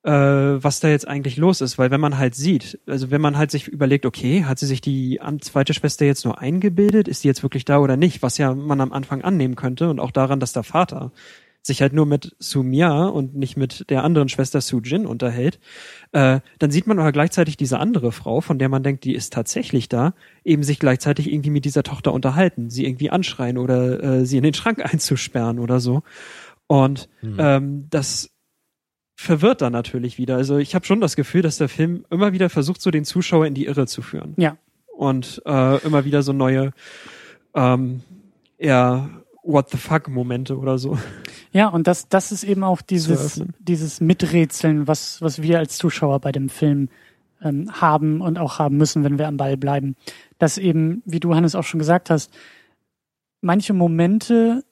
äh, 0.03 0.11
was 0.11 0.81
da 0.81 0.89
jetzt 0.89 1.07
eigentlich 1.07 1.37
los 1.37 1.61
ist. 1.61 1.79
Weil 1.79 1.91
wenn 1.91 2.01
man 2.01 2.17
halt 2.17 2.35
sieht, 2.35 2.79
also 2.87 3.11
wenn 3.11 3.21
man 3.21 3.37
halt 3.37 3.51
sich 3.51 3.69
überlegt, 3.69 4.07
okay, 4.07 4.45
hat 4.45 4.59
sie 4.59 4.67
sich 4.67 4.81
die 4.81 5.21
zweite 5.41 5.75
Schwester 5.75 6.07
jetzt 6.07 6.25
nur 6.25 6.39
eingebildet, 6.41 7.09
ist 7.09 7.25
die 7.25 7.29
jetzt 7.29 7.43
wirklich 7.43 7.65
da 7.65 7.79
oder 7.79 7.97
nicht, 7.97 8.23
was 8.23 8.39
ja 8.39 8.55
man 8.55 8.81
am 8.81 8.93
Anfang 8.93 9.23
annehmen 9.23 9.57
könnte 9.57 9.91
und 9.91 10.01
auch 10.01 10.11
daran, 10.11 10.41
dass 10.41 10.53
der 10.53 10.63
Vater 10.63 11.13
sich 11.67 11.83
halt 11.83 11.93
nur 11.93 12.07
mit 12.07 12.37
Sumia 12.39 13.07
und 13.07 13.35
nicht 13.35 13.57
mit 13.57 13.91
der 13.91 14.05
anderen 14.05 14.29
Schwester 14.29 14.61
Sujin 14.61 15.05
unterhält, 15.05 15.59
äh, 16.13 16.41
dann 16.59 16.71
sieht 16.71 16.87
man 16.87 16.99
aber 16.99 17.11
gleichzeitig 17.11 17.57
diese 17.57 17.81
andere 17.81 18.13
Frau, 18.13 18.41
von 18.41 18.59
der 18.59 18.69
man 18.69 18.85
denkt, 18.85 19.05
die 19.05 19.15
ist 19.15 19.33
tatsächlich 19.33 19.89
da, 19.89 20.15
eben 20.45 20.63
sich 20.63 20.79
gleichzeitig 20.79 21.31
irgendwie 21.31 21.51
mit 21.51 21.65
dieser 21.65 21.83
Tochter 21.83 22.13
unterhalten, 22.13 22.71
sie 22.71 22.87
irgendwie 22.87 23.11
anschreien 23.11 23.59
oder 23.59 24.03
äh, 24.03 24.27
sie 24.27 24.37
in 24.37 24.45
den 24.45 24.55
Schrank 24.55 24.85
einzusperren 24.93 25.59
oder 25.59 25.81
so. 25.81 26.03
Und 26.69 27.09
ähm, 27.39 27.87
das 27.91 28.31
verwirrt 29.17 29.63
dann 29.63 29.73
natürlich 29.73 30.19
wieder. 30.19 30.37
Also 30.37 30.59
ich 30.59 30.75
habe 30.75 30.85
schon 30.85 31.01
das 31.01 31.17
Gefühl, 31.17 31.43
dass 31.43 31.59
der 31.59 31.69
Film 31.69 32.05
immer 32.11 32.33
wieder 32.33 32.51
versucht, 32.51 32.81
so 32.81 32.91
den 32.91 33.05
Zuschauer 33.05 33.47
in 33.47 33.55
die 33.55 33.67
Irre 33.67 33.87
zu 33.87 34.03
führen 34.03 34.35
ja, 34.37 34.57
und 34.97 35.43
äh, 35.47 35.85
immer 35.85 36.05
wieder 36.05 36.23
so 36.23 36.33
neue 36.33 36.73
ähm, 37.55 38.03
eher 38.59 39.09
What 39.49 39.71
the 39.71 39.77
fuck 39.77 40.09
Momente 40.09 40.59
oder 40.59 40.77
so. 40.77 40.99
ja, 41.53 41.69
und 41.69 41.87
das, 41.87 42.09
das 42.09 42.33
ist 42.33 42.43
eben 42.43 42.65
auch 42.65 42.83
dieses, 42.83 43.43
dieses 43.61 44.01
Miträtseln, 44.01 44.89
was, 44.89 45.23
was 45.23 45.41
wir 45.41 45.59
als 45.61 45.79
Zuschauer 45.79 46.19
bei 46.21 46.33
dem 46.33 46.49
Film 46.49 46.89
ähm, 47.41 47.71
haben 47.81 48.21
und 48.21 48.39
auch 48.39 48.59
haben 48.59 48.77
müssen, 48.77 49.05
wenn 49.05 49.19
wir 49.19 49.29
am 49.29 49.37
Ball 49.37 49.57
bleiben. 49.57 49.95
Dass 50.39 50.59
eben, 50.59 51.03
wie 51.05 51.21
du 51.21 51.35
Hannes 51.35 51.55
auch 51.55 51.63
schon 51.63 51.79
gesagt 51.79 52.11
hast, 52.11 52.33
manche 53.41 53.73
Momente, 53.73 54.65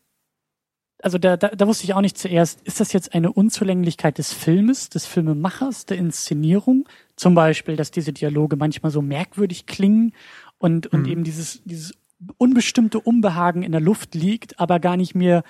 also 1.01 1.19
da, 1.19 1.37
da, 1.37 1.49
da 1.51 1.67
wusste 1.69 1.85
ich 1.85 1.95
auch 1.95 2.01
nicht 2.01 2.19
zuerst, 2.19 2.61
ist 2.63 2.81
das 2.81 2.93
jetzt 2.93 3.15
eine 3.15 3.33
Unzulänglichkeit 3.33 4.19
des 4.19 4.33
Filmes, 4.33 4.89
des 4.89 5.07
Filmemachers, 5.07 5.87
der 5.87 5.99
Inszenierung? 5.99 6.89
Zum 7.15 7.35
Beispiel, 7.37 7.77
dass 7.77 7.93
diese 7.93 8.13
Dialoge 8.13 8.57
manchmal 8.57 8.91
so 8.91 9.03
merkwürdig 9.03 9.67
klingen 9.67 10.13
und, 10.59 10.89
und 10.89 11.03
Mhm. 11.03 11.09
eben 11.09 11.25
dieses, 11.25 11.63
dieses 11.65 11.95
unbestimmte 12.39 13.01
Unbehagen 13.01 13.63
in 13.63 13.73
der 13.73 13.81
Luft 13.81 14.15
liegt, 14.15 14.61
aber 14.61 14.81
gar 14.81 14.97
nicht 14.97 15.15
mehr 15.15 15.43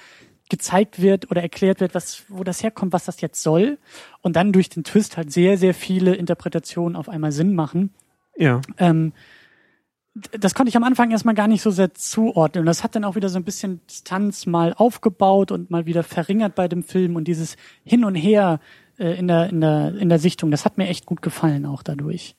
gezeigt 0.50 1.00
wird 1.00 1.30
oder 1.30 1.42
erklärt 1.42 1.80
wird, 1.80 1.94
was, 1.94 2.24
wo 2.28 2.44
das 2.44 2.62
herkommt, 2.62 2.92
was 2.92 3.04
das 3.04 3.20
jetzt 3.20 3.42
soll. 3.42 3.78
Und 4.20 4.36
dann 4.36 4.52
durch 4.52 4.68
den 4.68 4.84
Twist 4.84 5.16
halt 5.16 5.32
sehr, 5.32 5.56
sehr 5.56 5.74
viele 5.74 6.14
Interpretationen 6.14 6.96
auf 6.96 7.08
einmal 7.08 7.32
Sinn 7.32 7.54
machen. 7.54 7.94
Ja. 8.36 8.60
Ähm, 8.78 9.12
das 10.14 10.54
konnte 10.54 10.68
ich 10.68 10.76
am 10.76 10.84
Anfang 10.84 11.10
erstmal 11.10 11.34
gar 11.34 11.48
nicht 11.48 11.62
so 11.62 11.70
sehr 11.70 11.92
zuordnen. 11.94 12.62
Und 12.62 12.66
das 12.66 12.84
hat 12.84 12.94
dann 12.94 13.04
auch 13.04 13.16
wieder 13.16 13.28
so 13.28 13.38
ein 13.38 13.44
bisschen 13.44 13.80
Distanz 13.88 14.46
mal 14.46 14.72
aufgebaut 14.72 15.50
und 15.50 15.70
mal 15.70 15.86
wieder 15.86 16.04
verringert 16.04 16.54
bei 16.54 16.68
dem 16.68 16.84
Film 16.84 17.16
und 17.16 17.26
dieses 17.26 17.56
Hin 17.84 18.04
und 18.04 18.14
Her 18.14 18.60
äh, 18.98 19.18
in, 19.18 19.26
der, 19.26 19.48
in, 19.48 19.60
der, 19.60 19.94
in 19.96 20.08
der 20.08 20.20
Sichtung, 20.20 20.50
das 20.50 20.64
hat 20.64 20.78
mir 20.78 20.88
echt 20.88 21.06
gut 21.06 21.20
gefallen 21.20 21.66
auch 21.66 21.82
dadurch. 21.82 22.36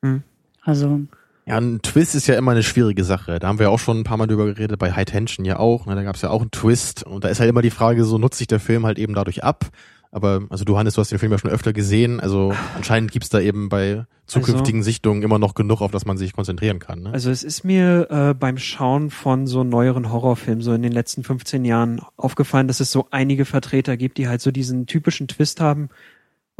Mhm. 0.00 0.24
Also, 0.62 1.02
Ja, 1.44 1.58
ein 1.58 1.82
Twist 1.82 2.14
ist 2.14 2.28
ja 2.28 2.36
immer 2.36 2.52
eine 2.52 2.62
schwierige 2.62 3.02
Sache. 3.02 3.38
Da 3.38 3.48
haben 3.48 3.58
wir 3.58 3.70
auch 3.70 3.80
schon 3.80 4.00
ein 4.00 4.04
paar 4.04 4.16
Mal 4.16 4.26
drüber 4.26 4.46
geredet, 4.46 4.78
bei 4.78 4.92
High 4.92 5.06
Tension 5.06 5.44
ja 5.44 5.58
auch. 5.58 5.86
Ne? 5.86 5.94
Da 5.94 6.04
gab 6.04 6.14
es 6.14 6.22
ja 6.22 6.30
auch 6.30 6.40
einen 6.40 6.52
Twist. 6.52 7.02
Und 7.02 7.24
da 7.24 7.28
ist 7.28 7.40
halt 7.40 7.50
immer 7.50 7.62
die 7.62 7.70
Frage, 7.70 8.04
so 8.04 8.16
nutzt 8.18 8.38
sich 8.38 8.46
der 8.46 8.60
Film 8.60 8.86
halt 8.86 8.98
eben 8.98 9.14
dadurch 9.14 9.42
ab. 9.42 9.66
Aber, 10.12 10.42
also 10.50 10.64
du 10.64 10.76
Hannes, 10.76 10.94
du 10.94 11.00
hast 11.00 11.10
den 11.10 11.18
Film 11.18 11.32
ja 11.32 11.38
schon 11.38 11.50
öfter 11.50 11.72
gesehen. 11.72 12.20
Also 12.20 12.54
anscheinend 12.76 13.10
gibt's 13.10 13.30
da 13.30 13.40
eben 13.40 13.70
bei 13.70 14.04
zukünftigen 14.26 14.82
Sichtungen 14.82 15.22
immer 15.22 15.38
noch 15.38 15.54
genug, 15.54 15.80
auf 15.80 15.90
das 15.90 16.04
man 16.04 16.16
sich 16.18 16.34
konzentrieren 16.34 16.78
kann. 16.78 17.02
Ne? 17.02 17.12
Also 17.12 17.30
es 17.30 17.42
ist 17.42 17.64
mir 17.64 18.08
äh, 18.10 18.34
beim 18.34 18.58
Schauen 18.58 19.10
von 19.10 19.46
so 19.46 19.64
neueren 19.64 20.12
Horrorfilmen, 20.12 20.62
so 20.62 20.74
in 20.74 20.82
den 20.82 20.92
letzten 20.92 21.24
15 21.24 21.64
Jahren, 21.64 22.02
aufgefallen, 22.16 22.68
dass 22.68 22.80
es 22.80 22.92
so 22.92 23.08
einige 23.10 23.46
Vertreter 23.46 23.96
gibt, 23.96 24.18
die 24.18 24.28
halt 24.28 24.42
so 24.42 24.50
diesen 24.50 24.86
typischen 24.86 25.28
Twist 25.28 25.60
haben. 25.60 25.88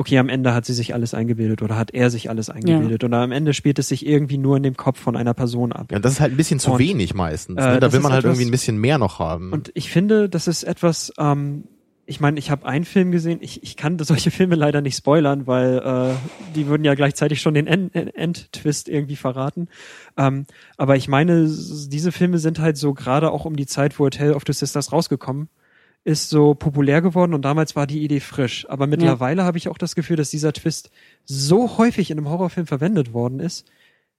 Okay, 0.03 0.19
am 0.19 0.29
Ende 0.29 0.53
hat 0.53 0.65
sie 0.67 0.73
sich 0.75 0.95
alles 0.95 1.15
eingebildet 1.15 1.63
oder 1.63 1.77
hat 1.79 1.95
er 1.95 2.11
sich 2.11 2.29
alles 2.29 2.51
eingebildet 2.51 3.05
oder 3.05 3.19
am 3.19 3.31
Ende 3.31 3.55
spielt 3.55 3.79
es 3.79 3.87
sich 3.89 4.05
irgendwie 4.05 4.37
nur 4.37 4.57
in 4.57 4.65
dem 4.65 4.77
Kopf 4.77 4.99
von 4.99 5.17
einer 5.17 5.33
Person 5.33 5.71
ab. 5.73 5.93
ja, 5.93 6.01
das 6.01 6.15
ist 6.15 6.21
halt 6.21 6.33
ein 6.33 6.37
bisschen 6.37 6.59
zu 6.59 6.73
Und, 6.73 6.81
wenig 6.81 7.15
meistens. 7.15 7.57
äh, 7.59 7.61
Ne? 7.67 7.73
Da 7.75 7.81
das 7.81 7.93
will 7.93 8.01
man 8.01 8.11
halt 8.13 8.25
etwas- 8.25 8.33
irgendwie 8.37 8.49
ein 8.49 8.51
bisschen 8.51 8.79
mehr 8.79 8.99
noch 8.99 9.21
haben. 9.21 9.53
Und 9.53 9.71
ich 9.75 9.91
finde, 9.93 10.29
das 10.29 10.49
ist 10.49 10.65
etwas, 10.65 11.13
ähm, 11.19 11.65
ich 12.05 12.19
meine, 12.19 12.37
ich 12.41 12.51
habe 12.51 12.67
einen 12.67 12.85
Film 12.85 13.13
gesehen, 13.13 13.39
ich, 13.43 13.63
ich 13.63 13.77
kann 13.77 13.97
solche 14.01 14.33
Filme 14.33 14.57
leider 14.57 14.81
nicht 14.81 14.97
spoilern, 14.97 15.47
weil 15.47 15.79
äh, 15.79 16.15
die 16.57 16.67
würden 16.67 16.85
ja 16.85 16.95
gleichzeitig 16.97 17.41
schon 17.41 17.55
den 17.55 17.69
End- 17.69 17.95
End-Twist 17.95 18.89
irgendwie 18.89 19.15
verraten. 19.15 19.69
Ähm, 20.17 20.47
aber 20.77 20.97
ich 20.97 21.07
meine, 21.07 21.45
diese 21.47 22.11
Filme 22.11 22.39
sind 22.39 22.59
halt 22.59 22.77
so 22.77 22.93
gerade 22.93 23.31
auch 23.31 23.45
um 23.45 23.55
die 23.55 23.67
Zeit, 23.67 24.01
wo 24.01 24.11
Tale 24.11 24.35
of 24.35 24.43
the 24.47 24.53
Sisters 24.53 24.91
rausgekommen 24.91 25.45
ist, 25.45 25.62
so 26.05 26.55
populär 26.55 27.01
geworden 27.01 27.33
und 27.35 27.43
damals 27.43 27.77
war 27.77 27.87
die 27.87 28.03
Idee 28.03 28.21
frisch. 28.21 28.67
Aber 28.69 28.87
mittlerweile 28.87 29.45
habe 29.45 29.59
ich 29.59 29.69
auch 29.69 29.79
das 29.79 29.95
Gefühl, 29.95 30.17
dass 30.17 30.31
dieser 30.31 30.53
Twist 30.53 30.91
so 31.25 31.79
häufig 31.79 32.11
in 32.11 32.19
einem 32.19 32.29
Horrorfilm 32.29 32.67
verwendet 32.67 33.13
worden 33.13 33.39
ist, 33.39 33.71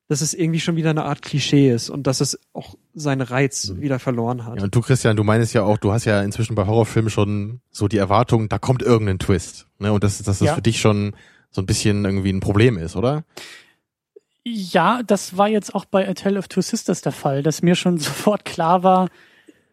dass 0.07 0.21
es 0.21 0.33
irgendwie 0.33 0.59
schon 0.59 0.75
wieder 0.75 0.91
eine 0.91 1.03
Art 1.05 1.21
Klischee 1.21 1.71
ist 1.71 1.89
und 1.89 2.07
dass 2.07 2.21
es 2.21 2.39
auch 2.53 2.75
seinen 2.93 3.21
Reiz 3.21 3.73
wieder 3.77 3.99
verloren 3.99 4.45
hat. 4.45 4.57
ja, 4.57 4.63
und 4.63 4.75
du, 4.75 4.81
Christian, 4.81 5.15
du 5.17 5.23
meinst 5.23 5.53
ja 5.53 5.63
auch, 5.63 5.77
du 5.77 5.91
hast 5.91 6.05
ja 6.05 6.21
inzwischen 6.21 6.55
bei 6.55 6.65
Horrorfilmen 6.65 7.09
schon 7.09 7.61
so 7.71 7.87
die 7.87 7.97
Erwartung, 7.97 8.47
da 8.49 8.59
kommt 8.59 8.81
irgendein 8.81 9.19
Twist. 9.19 9.67
Ne? 9.79 9.91
Und 9.91 10.03
dass, 10.03 10.17
dass 10.19 10.39
das 10.39 10.41
Ja. 10.47 10.55
für 10.55 10.61
dich 10.61 10.79
schon 10.79 11.15
so 11.51 11.61
ein 11.61 11.65
bisschen 11.65 12.05
irgendwie 12.05 12.31
ein 12.31 12.39
Problem 12.41 12.77
ist, 12.77 12.95
oder? 12.95 13.23
Ja, 14.45 15.03
das 15.03 15.37
war 15.37 15.47
jetzt 15.47 15.73
auch 15.73 15.85
bei 15.85 16.07
A 16.07 16.13
Tale 16.13 16.37
of 16.37 16.47
Two 16.49 16.61
Sisters 16.61 17.01
der 17.01 17.11
Fall, 17.13 17.43
dass 17.43 17.61
mir 17.61 17.75
schon 17.75 17.97
sofort 17.99 18.45
klar 18.45 18.83
war, 18.83 19.09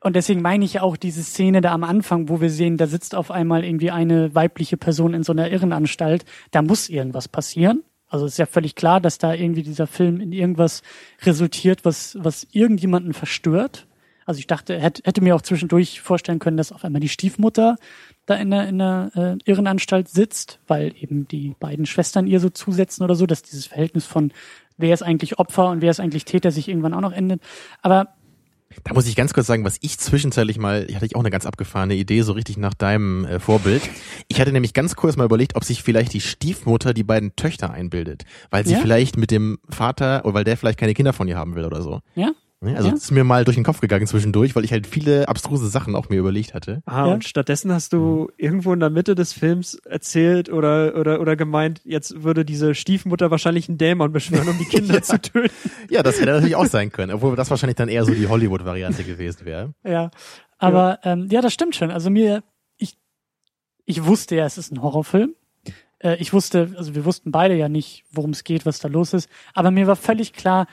und 0.02 0.16
deswegen 0.16 0.40
meine 0.40 0.64
ich 0.64 0.80
auch 0.80 0.96
diese 0.96 1.22
Szene 1.22 1.60
da 1.60 1.72
am 1.72 1.84
Anfang, 1.84 2.28
wo 2.28 2.40
wir 2.40 2.50
sehen, 2.50 2.78
da 2.78 2.86
sitzt 2.86 3.14
auf 3.14 3.30
einmal 3.30 3.64
irgendwie 3.64 3.90
eine 3.90 4.34
weibliche 4.34 4.76
Person 4.76 5.12
in 5.12 5.22
so 5.22 5.32
einer 5.32 5.50
Irrenanstalt, 5.50 6.24
da 6.52 6.62
muss 6.62 6.88
irgendwas 6.88 7.28
passieren. 7.28 7.82
Also 8.08 8.26
ist 8.26 8.38
ja 8.38 8.46
völlig 8.46 8.74
klar, 8.74 9.00
dass 9.00 9.18
da 9.18 9.34
irgendwie 9.34 9.62
dieser 9.62 9.86
Film 9.86 10.20
in 10.20 10.32
irgendwas 10.32 10.82
resultiert, 11.22 11.84
was, 11.84 12.18
was 12.20 12.46
irgendjemanden 12.50 13.12
verstört. 13.12 13.86
Also 14.26 14.38
ich 14.38 14.46
dachte, 14.46 14.78
hätte, 14.78 15.02
hätte 15.04 15.20
mir 15.22 15.36
auch 15.36 15.42
zwischendurch 15.42 16.00
vorstellen 16.00 16.38
können, 16.38 16.56
dass 16.56 16.72
auf 16.72 16.84
einmal 16.84 17.00
die 17.00 17.08
Stiefmutter 17.08 17.76
da 18.26 18.34
in 18.36 18.50
der, 18.50 18.68
in 18.68 18.78
der 18.78 19.10
äh, 19.14 19.50
Irrenanstalt 19.50 20.08
sitzt, 20.08 20.60
weil 20.66 20.94
eben 20.98 21.28
die 21.28 21.54
beiden 21.60 21.86
Schwestern 21.86 22.26
ihr 22.26 22.40
so 22.40 22.48
zusetzen 22.48 23.04
oder 23.04 23.14
so, 23.14 23.26
dass 23.26 23.42
dieses 23.42 23.66
Verhältnis 23.66 24.06
von 24.06 24.32
wer 24.76 24.94
ist 24.94 25.02
eigentlich 25.02 25.38
Opfer 25.38 25.68
und 25.68 25.82
wer 25.82 25.90
ist 25.90 26.00
eigentlich 26.00 26.24
Täter 26.24 26.50
sich 26.50 26.68
irgendwann 26.68 26.94
auch 26.94 27.00
noch 27.00 27.12
endet. 27.12 27.42
Aber 27.82 28.14
Da 28.84 28.94
muss 28.94 29.06
ich 29.06 29.16
ganz 29.16 29.34
kurz 29.34 29.46
sagen, 29.48 29.64
was 29.64 29.78
ich 29.80 29.98
zwischenzeitlich 29.98 30.56
mal, 30.58 30.86
ich 30.88 30.94
hatte 30.94 31.04
ich 31.06 31.16
auch 31.16 31.20
eine 31.20 31.30
ganz 31.30 31.44
abgefahrene 31.44 31.94
Idee, 31.94 32.22
so 32.22 32.32
richtig 32.32 32.56
nach 32.56 32.72
deinem 32.72 33.24
äh, 33.24 33.40
Vorbild. 33.40 33.82
Ich 34.28 34.40
hatte 34.40 34.52
nämlich 34.52 34.74
ganz 34.74 34.94
kurz 34.94 35.16
mal 35.16 35.24
überlegt, 35.24 35.56
ob 35.56 35.64
sich 35.64 35.82
vielleicht 35.82 36.12
die 36.12 36.20
Stiefmutter 36.20 36.94
die 36.94 37.02
beiden 37.02 37.34
Töchter 37.34 37.70
einbildet, 37.72 38.24
weil 38.50 38.64
sie 38.64 38.74
Ja? 38.74 38.78
vielleicht 38.80 39.16
mit 39.16 39.30
dem 39.32 39.58
Vater 39.68 40.24
oder 40.24 40.34
weil 40.34 40.44
der 40.44 40.56
vielleicht 40.56 40.78
keine 40.78 40.94
Kinder 40.94 41.12
von 41.12 41.26
ihr 41.26 41.36
haben 41.36 41.56
will 41.56 41.64
oder 41.64 41.82
so. 41.82 42.00
ja? 42.14 42.30
Also 42.62 42.88
Ja. 42.88 42.92
das 42.94 43.04
ist 43.04 43.10
mir 43.10 43.24
mal 43.24 43.44
durch 43.44 43.54
den 43.56 43.64
Kopf 43.64 43.80
gegangen 43.80 44.06
zwischendurch, 44.06 44.54
weil 44.54 44.64
ich 44.64 44.72
halt 44.72 44.86
viele 44.86 45.28
abstruse 45.28 45.68
Sachen 45.68 45.96
auch 45.96 46.10
mir 46.10 46.18
überlegt 46.18 46.52
hatte. 46.52 46.82
Ah, 46.84 47.06
Ja. 47.06 47.14
und 47.14 47.24
stattdessen 47.24 47.72
hast 47.72 47.94
du 47.94 48.30
irgendwo 48.36 48.72
in 48.74 48.80
der 48.80 48.90
Mitte 48.90 49.14
des 49.14 49.32
Films 49.32 49.76
erzählt 49.86 50.50
oder, 50.50 50.94
oder, 50.96 51.20
oder 51.22 51.36
gemeint, 51.36 51.80
jetzt 51.84 52.22
würde 52.22 52.44
diese 52.44 52.74
Stiefmutter 52.74 53.30
wahrscheinlich 53.30 53.68
einen 53.70 53.78
Dämon 53.78 54.12
beschwören, 54.12 54.46
um 54.48 54.58
die 54.58 54.64
Kinder 54.76 55.00
zu 55.02 55.18
töten. 55.20 55.54
Ja, 55.88 56.02
das 56.02 56.20
hätte 56.20 56.32
natürlich 56.32 56.56
auch 56.56 56.66
sein 56.66 56.92
können, 56.92 57.12
obwohl 57.12 57.34
das 57.34 57.48
wahrscheinlich 57.48 57.76
dann 57.76 57.88
eher 57.88 58.04
so 58.04 58.12
die 58.12 58.26
Hollywood-Variante 58.28 59.04
gewesen 59.04 59.46
wäre. 59.46 59.72
ja. 59.84 60.10
Aber 60.58 60.98
ja. 61.02 61.12
Ähm, 61.12 61.28
ja, 61.30 61.40
das 61.40 61.54
stimmt 61.54 61.74
schon. 61.74 61.90
Also 61.90 62.10
mir, 62.10 62.42
ich, 62.76 62.98
ich 63.86 64.04
wusste 64.04 64.36
ja, 64.36 64.44
es 64.44 64.58
ist 64.58 64.70
ein 64.70 64.82
Horrorfilm. 64.82 65.34
Äh, 66.00 66.16
ich 66.16 66.34
wusste, 66.34 66.74
also 66.76 66.94
wir 66.94 67.06
wussten 67.06 67.30
beide 67.32 67.54
ja 67.54 67.70
nicht, 67.70 68.04
worum 68.12 68.32
es 68.32 68.44
geht, 68.44 68.66
was 68.66 68.78
da 68.78 68.88
los 68.88 69.14
ist. 69.14 69.30
Aber 69.54 69.70
mir 69.70 69.86
war 69.86 69.96
völlig 69.96 70.34
klar, 70.34 70.66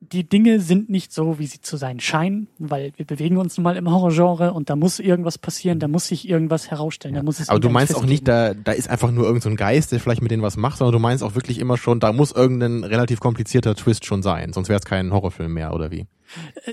die 0.00 0.28
Dinge 0.28 0.60
sind 0.60 0.88
nicht 0.88 1.12
so, 1.12 1.38
wie 1.38 1.46
sie 1.46 1.60
zu 1.60 1.76
sein 1.76 2.00
scheinen, 2.00 2.48
weil 2.58 2.92
wir 2.96 3.04
bewegen 3.04 3.36
uns 3.36 3.56
nun 3.56 3.64
mal 3.64 3.76
im 3.76 3.88
Horrorgenre 3.90 4.52
und 4.54 4.70
da 4.70 4.76
muss 4.76 4.98
irgendwas 4.98 5.36
passieren, 5.36 5.78
da 5.78 5.88
muss 5.88 6.08
sich 6.08 6.28
irgendwas 6.28 6.70
herausstellen, 6.70 7.14
da 7.14 7.22
muss 7.22 7.38
es 7.38 7.48
Aber 7.50 7.60
du 7.60 7.68
meinst 7.68 7.94
auch 7.94 8.06
nicht, 8.06 8.26
da, 8.26 8.54
da 8.54 8.72
ist 8.72 8.88
einfach 8.88 9.10
nur 9.10 9.24
irgendein 9.24 9.42
so 9.42 9.48
ein 9.50 9.56
Geist, 9.56 9.92
der 9.92 10.00
vielleicht 10.00 10.22
mit 10.22 10.30
denen 10.30 10.42
was 10.42 10.56
macht, 10.56 10.78
sondern 10.78 10.92
du 10.94 10.98
meinst 10.98 11.22
auch 11.22 11.34
wirklich 11.34 11.58
immer 11.58 11.76
schon, 11.76 12.00
da 12.00 12.12
muss 12.12 12.32
irgendein 12.32 12.82
relativ 12.82 13.20
komplizierter 13.20 13.74
Twist 13.74 14.06
schon 14.06 14.22
sein, 14.22 14.52
sonst 14.52 14.68
wäre 14.68 14.78
es 14.78 14.86
kein 14.86 15.12
Horrorfilm 15.12 15.52
mehr, 15.52 15.74
oder 15.74 15.90
wie? 15.90 16.00
Geben. 16.00 16.08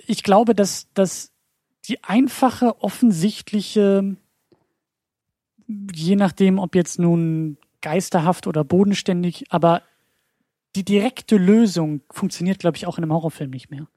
Ich 0.06 0.24
glaube, 0.24 0.56
dass, 0.56 0.88
dass 0.94 1.32
die 1.88 2.04
einfache, 2.04 2.82
offensichtliche, 2.82 4.16
je 5.68 6.16
nachdem, 6.16 6.60
ob 6.60 6.76
jetzt 6.76 6.99
nun 6.99 7.58
geisterhaft 7.82 8.48
oder 8.48 8.64
bodenständig, 8.64 9.45
aber 9.49 9.82
die 10.76 10.85
direkte 10.85 11.38
Lösung 11.38 12.02
funktioniert, 12.11 12.60
glaube 12.60 12.77
ich, 12.77 12.85
auch 12.85 12.98
in 12.98 13.03
einem 13.03 13.14
Horrorfilm 13.14 13.49
nicht 13.49 13.72
mehr. 13.72 13.88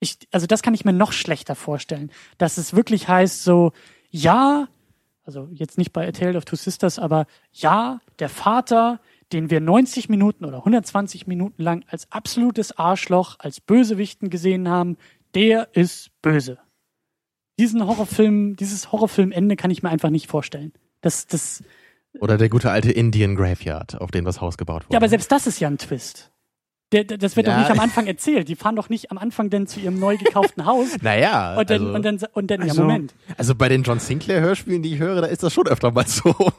Ich, 0.00 0.18
also 0.30 0.46
das 0.46 0.62
kann 0.62 0.74
ich 0.74 0.84
mir 0.84 0.92
noch 0.92 1.12
schlechter 1.12 1.54
vorstellen, 1.54 2.10
dass 2.38 2.58
es 2.58 2.74
wirklich 2.74 3.08
heißt 3.08 3.44
so, 3.44 3.72
ja, 4.10 4.68
also 5.24 5.48
jetzt 5.52 5.78
nicht 5.78 5.92
bei 5.92 6.06
A 6.06 6.12
Tale 6.12 6.36
of 6.36 6.44
Two 6.44 6.56
Sisters, 6.56 6.98
aber 6.98 7.26
ja, 7.52 8.00
der 8.18 8.28
Vater, 8.28 9.00
den 9.32 9.50
wir 9.50 9.60
90 9.60 10.08
Minuten 10.08 10.44
oder 10.44 10.58
120 10.58 11.26
Minuten 11.26 11.62
lang 11.62 11.84
als 11.88 12.10
absolutes 12.12 12.78
Arschloch, 12.78 13.36
als 13.38 13.60
Bösewichten 13.60 14.30
gesehen 14.30 14.68
haben, 14.68 14.96
der 15.34 15.74
ist 15.74 16.10
böse. 16.22 16.58
Diesen 17.58 17.86
Horrorfilm, 17.86 18.56
dieses 18.56 18.92
Horrorfilmende 18.92 19.56
kann 19.56 19.70
ich 19.70 19.82
mir 19.82 19.88
einfach 19.88 20.10
nicht 20.10 20.28
vorstellen. 20.28 20.72
Das, 21.00 21.26
das, 21.26 21.64
Oder 22.20 22.36
der 22.38 22.48
gute 22.48 22.70
alte 22.70 22.90
Indian 22.92 23.34
Graveyard, 23.36 24.00
auf 24.00 24.10
den 24.10 24.24
was 24.24 24.40
Haus 24.40 24.56
gebaut 24.58 24.84
wurde. 24.84 24.92
ja, 24.94 24.98
aber 24.98 25.08
selbst 25.08 25.30
das 25.32 25.46
ist 25.46 25.60
ja 25.60 25.68
ein 25.68 25.78
Twist. 25.78 26.32
Der, 26.92 27.02
der, 27.04 27.18
das 27.18 27.34
wird 27.34 27.46
Ja. 27.48 27.54
doch 27.54 27.60
nicht 27.68 27.70
am 27.72 27.80
Anfang 27.80 28.06
erzählt. 28.06 28.48
Die 28.48 28.54
fahren 28.54 28.76
doch 28.76 28.88
nicht 28.88 29.10
am 29.10 29.18
Anfang 29.18 29.50
denn 29.50 29.66
zu 29.66 29.80
ihrem 29.80 29.98
neu 29.98 30.16
gekauften 30.16 30.66
Haus. 30.66 30.86
naja, 31.02 31.56
Und 31.58 31.68
dann, 31.68 31.82
also, 31.82 31.94
und 31.96 32.04
dann, 32.04 32.18
und 32.32 32.50
dann, 32.50 32.60
ja, 32.60 32.66
Also- 32.68 32.82
Moment. 32.82 33.14
also 33.36 33.54
bei 33.56 33.68
den 33.68 33.82
John 33.82 33.98
Sinclair 33.98 34.40
Hörspielen, 34.40 34.82
die 34.82 34.94
ich 34.94 35.00
höre, 35.00 35.20
da 35.22 35.26
ist 35.26 35.42
das 35.42 35.52
schon 35.52 35.66
öfter 35.66 35.90
mal 35.90 36.06
so. 36.06 36.34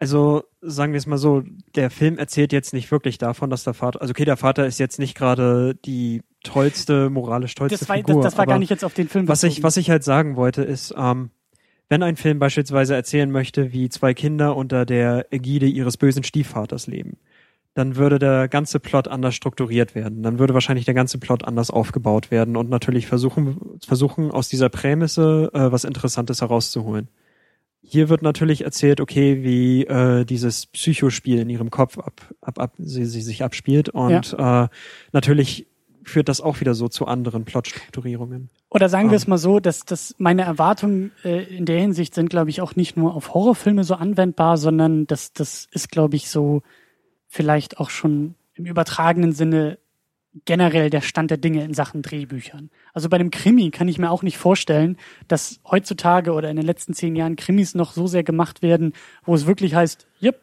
Also 0.00 0.44
sagen 0.60 0.92
wir 0.92 0.98
es 0.98 1.06
mal 1.08 1.18
so, 1.18 1.42
der 1.74 1.90
Film 1.90 2.18
erzählt 2.18 2.52
jetzt 2.52 2.72
nicht 2.72 2.92
wirklich 2.92 3.18
davon, 3.18 3.50
dass 3.50 3.64
der 3.64 3.74
Vater, 3.74 4.00
also 4.00 4.12
okay, 4.12 4.24
der 4.24 4.36
Vater 4.36 4.64
ist 4.64 4.78
jetzt 4.78 5.00
nicht 5.00 5.16
gerade 5.16 5.74
die 5.74 6.22
tollste, 6.44 7.10
moralisch 7.10 7.56
tollste 7.56 7.76
Das 7.80 7.88
war, 7.88 7.96
Figur. 7.96 8.22
das, 8.22 8.32
das 8.32 8.38
war 8.38 8.46
gar 8.46 8.60
nicht 8.60 8.70
jetzt 8.70 8.84
auf 8.84 8.94
den 8.94 9.08
Film 9.08 9.26
was 9.26 9.42
ich, 9.42 9.64
was 9.64 9.76
ich 9.76 9.90
halt 9.90 10.04
sagen 10.04 10.36
wollte, 10.36 10.62
ist, 10.62 10.94
ähm, 10.96 11.30
wenn 11.88 12.02
ein 12.02 12.16
Film 12.16 12.38
beispielsweise 12.38 12.94
erzählen 12.94 13.30
möchte, 13.30 13.72
wie 13.72 13.88
zwei 13.88 14.14
Kinder 14.14 14.56
unter 14.56 14.84
der 14.84 15.32
Ägide 15.32 15.66
ihres 15.66 15.96
bösen 15.96 16.22
Stiefvaters 16.22 16.86
leben, 16.86 17.16
dann 17.74 17.96
würde 17.96 18.18
der 18.18 18.48
ganze 18.48 18.80
Plot 18.80 19.08
anders 19.08 19.34
strukturiert 19.34 19.94
werden. 19.94 20.22
Dann 20.22 20.38
würde 20.38 20.54
wahrscheinlich 20.54 20.84
der 20.84 20.94
ganze 20.94 21.18
Plot 21.18 21.44
anders 21.44 21.70
aufgebaut 21.70 22.30
werden 22.30 22.56
und 22.56 22.68
natürlich 22.68 23.06
versuchen, 23.06 23.78
versuchen 23.86 24.30
aus 24.30 24.48
dieser 24.48 24.68
Prämisse 24.68 25.50
äh, 25.54 25.70
was 25.72 25.84
Interessantes 25.84 26.40
herauszuholen. 26.40 27.08
Hier 27.80 28.08
wird 28.08 28.22
natürlich 28.22 28.64
erzählt, 28.64 29.00
okay, 29.00 29.44
wie 29.44 29.84
äh, 29.84 30.24
dieses 30.24 30.66
Psychospiel 30.66 31.38
in 31.38 31.48
ihrem 31.48 31.70
Kopf 31.70 31.98
ab, 31.98 32.20
ab, 32.40 32.58
ab 32.58 32.72
sie, 32.78 33.06
sie 33.06 33.22
sich 33.22 33.44
abspielt 33.44 33.88
und 33.88 34.34
äh, 34.36 34.68
natürlich 35.12 35.68
führt 36.08 36.28
das 36.28 36.40
auch 36.40 36.60
wieder 36.60 36.74
so 36.74 36.88
zu 36.88 37.06
anderen 37.06 37.44
Plotstrukturierungen. 37.44 38.50
Oder 38.70 38.88
sagen 38.88 39.08
wir 39.08 39.12
Ähm. 39.12 39.16
es 39.16 39.26
mal 39.26 39.38
so, 39.38 39.60
dass, 39.60 39.84
dass 39.84 40.14
meine 40.18 40.42
Erwartungen 40.42 41.12
äh, 41.24 41.44
in 41.44 41.64
der 41.64 41.80
Hinsicht 41.80 42.14
sind, 42.14 42.30
glaube 42.30 42.50
ich, 42.50 42.60
auch 42.60 42.76
nicht 42.76 42.96
nur 42.96 43.14
auf 43.14 43.34
Horrorfilme 43.34 43.84
so 43.84 43.94
anwendbar, 43.94 44.56
sondern 44.56 45.06
das, 45.06 45.32
das 45.32 45.68
ist, 45.70 45.90
glaube 45.90 46.16
ich, 46.16 46.30
so 46.30 46.62
vielleicht 47.28 47.78
auch 47.78 47.90
schon 47.90 48.34
im 48.54 48.66
übertragenen 48.66 49.32
Sinne 49.32 49.78
generell 50.44 50.90
der 50.90 51.00
Stand 51.00 51.30
der 51.30 51.38
Dinge 51.38 51.64
in 51.64 51.74
Sachen 51.74 52.02
Drehbüchern. 52.02 52.70
Also 52.92 53.08
bei 53.08 53.16
einem 53.16 53.30
Krimi 53.30 53.70
kann 53.70 53.88
ich 53.88 53.98
mir 53.98 54.10
auch 54.10 54.22
nicht 54.22 54.38
vorstellen, 54.38 54.96
dass 55.26 55.60
heutzutage 55.68 56.32
oder 56.32 56.50
in 56.50 56.56
den 56.56 56.66
letzten 56.66 56.94
zehn 56.94 57.16
Jahren 57.16 57.36
Krimis 57.36 57.74
noch 57.74 57.92
so 57.92 58.06
sehr 58.06 58.24
gemacht 58.24 58.62
werden, 58.62 58.92
wo 59.24 59.34
es 59.34 59.46
wirklich 59.46 59.74
heißt, 59.74 60.06
yep, 60.22 60.40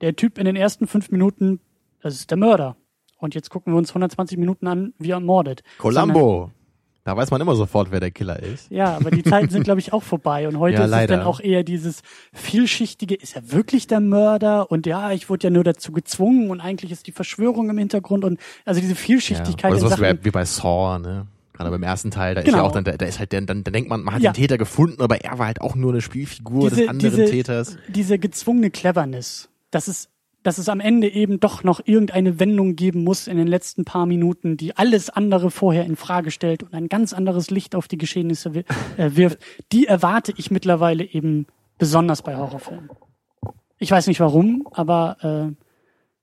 der 0.00 0.16
Typ 0.16 0.38
in 0.38 0.44
den 0.44 0.56
ersten 0.56 0.86
fünf 0.86 1.10
Minuten, 1.10 1.60
das 2.00 2.14
ist 2.14 2.30
der 2.30 2.38
Mörder. 2.38 2.76
Und 3.24 3.34
jetzt 3.34 3.48
gucken 3.48 3.72
wir 3.72 3.78
uns 3.78 3.88
120 3.88 4.36
Minuten 4.36 4.66
an, 4.66 4.92
wie 4.98 5.10
er 5.12 5.18
mordet. 5.20 5.62
Columbo. 5.78 6.50
Da 7.04 7.16
weiß 7.16 7.30
man 7.30 7.40
immer 7.40 7.54
sofort, 7.56 7.90
wer 7.90 7.98
der 8.00 8.10
Killer 8.10 8.38
ist. 8.42 8.70
ja, 8.70 8.96
aber 8.96 9.10
die 9.10 9.22
Zeiten 9.22 9.48
sind, 9.48 9.62
glaube 9.64 9.80
ich, 9.80 9.94
auch 9.94 10.02
vorbei. 10.02 10.46
Und 10.46 10.58
heute 10.58 10.74
Ja, 10.76 10.80
ist 10.80 10.86
es 10.86 10.90
leider. 10.90 11.16
dann 11.16 11.26
auch 11.26 11.40
eher 11.40 11.62
dieses 11.64 12.02
vielschichtige, 12.34 13.14
ist 13.14 13.34
er 13.36 13.50
wirklich 13.52 13.86
der 13.86 14.00
Mörder? 14.00 14.70
Und 14.70 14.86
ja, 14.86 15.12
ich 15.12 15.30
wurde 15.30 15.44
ja 15.46 15.50
nur 15.50 15.64
dazu 15.64 15.92
gezwungen 15.92 16.50
und 16.50 16.60
eigentlich 16.60 16.92
ist 16.92 17.06
die 17.06 17.12
Verschwörung 17.12 17.70
im 17.70 17.78
Hintergrund 17.78 18.24
und 18.24 18.38
also 18.66 18.80
diese 18.80 18.92
Ja. 18.92 18.98
Vielschichtigkeit 18.98 19.70
Oder 19.72 19.80
in 19.80 19.84
sowas 19.86 19.98
Sachen. 19.98 20.18
wie, 20.24 20.30
bei 20.30 20.44
Saw, 20.44 20.98
ne? 20.98 21.26
Gerade 21.54 21.70
beim 21.70 21.82
ersten 21.82 22.10
Teil, 22.10 22.34
da 22.34 22.40
ist 22.42 22.48
ja 22.48 22.52
Genau. 22.54 22.66
auch 22.66 22.72
dann, 22.72 22.84
da, 22.84 22.92
da 22.92 23.06
ist 23.06 23.18
halt, 23.20 23.32
der, 23.32 23.40
dann, 23.42 23.62
dann 23.64 23.72
denkt 23.72 23.88
man, 23.88 24.02
man 24.02 24.14
hat 24.14 24.22
Ja. 24.22 24.32
den 24.32 24.36
Täter 24.36 24.58
gefunden, 24.58 25.00
aber 25.00 25.22
er 25.24 25.38
war 25.38 25.46
halt 25.46 25.60
auch 25.60 25.76
nur 25.76 25.92
eine 25.92 26.00
Spielfigur 26.02 26.68
Diese- 26.68 26.80
des 26.82 26.88
anderen 26.90 27.16
diese- 27.16 27.30
Täters. 27.30 27.76
Diese 27.88 28.18
gezwungene 28.18 28.70
Cleverness, 28.70 29.48
dass 29.70 29.88
es, 29.88 30.08
dass 30.44 30.58
es 30.58 30.68
am 30.68 30.78
Ende 30.78 31.08
eben 31.08 31.40
doch 31.40 31.64
noch 31.64 31.80
irgendeine 31.84 32.38
Wendung 32.38 32.76
geben 32.76 33.02
muss 33.02 33.26
in 33.26 33.36
den 33.36 33.48
letzten 33.48 33.84
paar 33.84 34.06
Minuten, 34.06 34.56
die 34.56 34.76
alles 34.76 35.10
andere 35.10 35.50
vorher 35.50 35.84
in 35.84 35.96
Frage 35.96 36.30
stellt 36.30 36.62
und 36.62 36.72
ein 36.74 36.88
ganz 36.88 37.12
anderes 37.12 37.50
Licht 37.50 37.74
auf 37.74 37.88
die 37.88 37.98
Geschehnisse 37.98 38.52
äh, 38.96 39.10
wirft, 39.14 39.38
die 39.72 39.86
erwarte 39.86 40.32
ich 40.36 40.50
mittlerweile 40.52 41.02
eben 41.04 41.46
besonders 41.78 42.22
bei 42.22 42.36
Horrorfilmen. 42.36 42.90
Ich 43.78 43.90
weiß 43.90 44.06
nicht 44.06 44.20
warum, 44.20 44.68
aber 44.70 45.16
äh, 45.52 45.64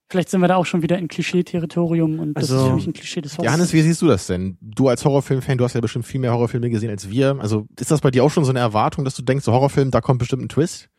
vielleicht 0.09 0.29
sind 0.29 0.39
wir 0.41 0.47
da 0.47 0.55
auch 0.55 0.65
schon 0.65 0.81
wieder 0.83 0.97
in 0.97 1.07
Klischee-Territorium 1.07 2.19
und 2.19 2.33
das 2.35 2.43
Also- 2.51 2.57
ist 2.63 2.67
für 2.69 2.75
mich 2.75 2.87
ein 2.87 2.93
Klischee 2.93 3.21
des 3.21 3.33
Horrors. 3.37 3.45
Johannes, 3.47 3.73
wie 3.73 3.81
siehst 3.81 4.01
du 4.01 4.07
das 4.07 4.27
denn? 4.27 4.57
Du 4.61 4.87
als 4.87 5.03
Horrorfilm-Fan, 5.03 5.57
du 5.57 5.63
hast 5.63 5.73
ja 5.73 5.81
bestimmt 5.81 6.05
viel 6.05 6.21
mehr 6.21 6.31
Horrorfilme 6.31 6.69
gesehen 6.69 6.91
als 6.91 7.09
wir. 7.09 7.37
Also 7.39 7.65
ist 7.79 7.89
das 7.91 8.01
bei 8.01 8.11
dir 8.11 8.23
auch 8.23 8.29
schon 8.31 8.45
so 8.45 8.51
eine 8.51 8.59
Erwartung, 8.59 9.03
dass 9.03 9.15
du 9.15 9.23
denkst, 9.23 9.43
so 9.45 9.51
Horrorfilm, 9.51 9.89
da 9.91 9.99
kommt 9.99 10.19
bestimmt 10.19 10.43
ein 10.43 10.49
Twist? 10.49 10.89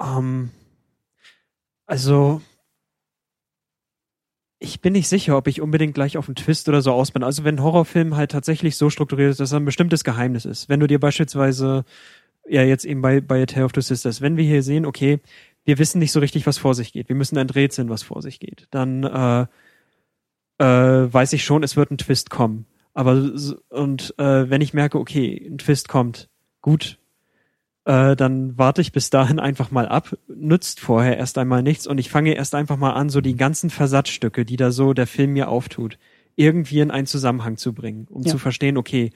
Ähm, 0.00 0.50
also, 1.86 2.40
ich 4.58 4.80
bin 4.80 4.92
nicht 4.92 5.08
sicher, 5.08 5.36
ob 5.36 5.48
ich 5.48 5.60
unbedingt 5.60 5.94
gleich 5.94 6.16
auf 6.16 6.28
einen 6.28 6.36
Twist 6.36 6.68
oder 6.68 6.82
so 6.82 6.92
aus 6.92 7.10
bin. 7.10 7.22
Also, 7.22 7.44
wenn 7.44 7.56
ein 7.56 7.62
Horrorfilm 7.62 8.16
halt 8.16 8.30
tatsächlich 8.30 8.76
so 8.76 8.90
strukturiert 8.90 9.30
ist, 9.32 9.40
dass 9.40 9.52
er 9.52 9.60
ein 9.60 9.64
bestimmtes 9.64 10.04
Geheimnis 10.04 10.44
ist. 10.44 10.68
Wenn 10.68 10.80
du 10.80 10.86
dir 10.86 11.00
beispielsweise, 11.00 11.84
ja, 12.48 12.62
jetzt 12.62 12.84
eben 12.84 13.02
bei, 13.02 13.20
bei 13.20 13.42
A 13.42 13.46
Tale 13.46 13.64
of 13.64 13.72
Two 13.72 13.80
Sisters, 13.80 14.20
wenn 14.20 14.36
wir 14.36 14.44
hier 14.44 14.62
sehen, 14.62 14.86
okay, 14.86 15.20
wir 15.64 15.78
wissen 15.78 15.98
nicht 15.98 16.12
so 16.12 16.20
richtig, 16.20 16.46
was 16.46 16.58
vor 16.58 16.74
sich 16.74 16.92
geht. 16.92 17.08
Wir 17.08 17.16
müssen 17.16 17.36
enträtseln, 17.36 17.88
was 17.88 18.02
vor 18.02 18.22
sich 18.22 18.40
geht. 18.40 18.66
Dann, 18.70 19.04
äh, 19.04 19.46
äh, 20.58 21.12
weiß 21.12 21.32
ich 21.32 21.44
schon, 21.44 21.62
es 21.62 21.76
wird 21.76 21.90
ein 21.90 21.98
Twist 21.98 22.30
kommen. 22.30 22.66
Aber, 22.94 23.32
und, 23.70 24.14
äh, 24.18 24.50
wenn 24.50 24.60
ich 24.60 24.74
merke, 24.74 24.98
okay, 24.98 25.48
ein 25.50 25.58
Twist 25.58 25.88
kommt, 25.88 26.28
gut, 26.60 26.98
äh, 27.84 28.14
dann 28.16 28.56
warte 28.58 28.80
ich 28.80 28.92
bis 28.92 29.10
dahin 29.10 29.38
einfach 29.40 29.70
mal 29.70 29.88
ab, 29.88 30.16
nützt 30.28 30.80
vorher 30.80 31.16
erst 31.16 31.38
einmal 31.38 31.62
nichts 31.62 31.86
und 31.86 31.98
ich 31.98 32.10
fange 32.10 32.34
erst 32.34 32.54
einfach 32.54 32.76
mal 32.76 32.92
an, 32.92 33.08
so 33.10 33.20
die 33.20 33.36
ganzen 33.36 33.70
Versatzstücke, 33.70 34.44
die 34.44 34.56
da 34.56 34.70
so 34.70 34.92
der 34.92 35.06
Film 35.06 35.32
mir 35.32 35.48
auftut, 35.48 35.98
irgendwie 36.36 36.80
in 36.80 36.90
einen 36.90 37.06
Zusammenhang 37.06 37.56
zu 37.56 37.72
bringen, 37.72 38.06
um 38.10 38.22
Ja. 38.22 38.30
zu 38.30 38.38
verstehen, 38.38 38.76
okay, 38.76 39.10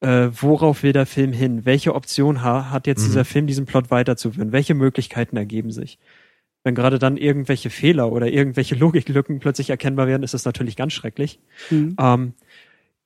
äh, 0.00 0.28
worauf 0.40 0.82
will 0.82 0.92
der 0.92 1.06
Film 1.06 1.32
hin? 1.32 1.64
Welche 1.64 1.94
Option 1.94 2.42
ha 2.42 2.70
hat 2.70 2.86
jetzt 2.86 3.00
Mhm. 3.02 3.06
dieser 3.06 3.24
Film, 3.24 3.46
diesen 3.46 3.64
Plot 3.64 3.90
weiterzuführen? 3.90 4.52
Welche 4.52 4.74
Möglichkeiten 4.74 5.36
ergeben 5.38 5.70
sich? 5.70 5.98
Wenn 6.64 6.74
gerade 6.74 6.98
dann 6.98 7.16
irgendwelche 7.16 7.70
Fehler 7.70 8.12
oder 8.12 8.26
irgendwelche 8.26 8.74
Logiklücken 8.76 9.38
plötzlich 9.40 9.70
erkennbar 9.70 10.06
werden, 10.06 10.22
ist 10.22 10.34
das 10.34 10.44
natürlich 10.44 10.76
ganz 10.76 10.92
schrecklich. 10.92 11.38
Mhm. 11.70 11.96
Ähm, 11.98 12.34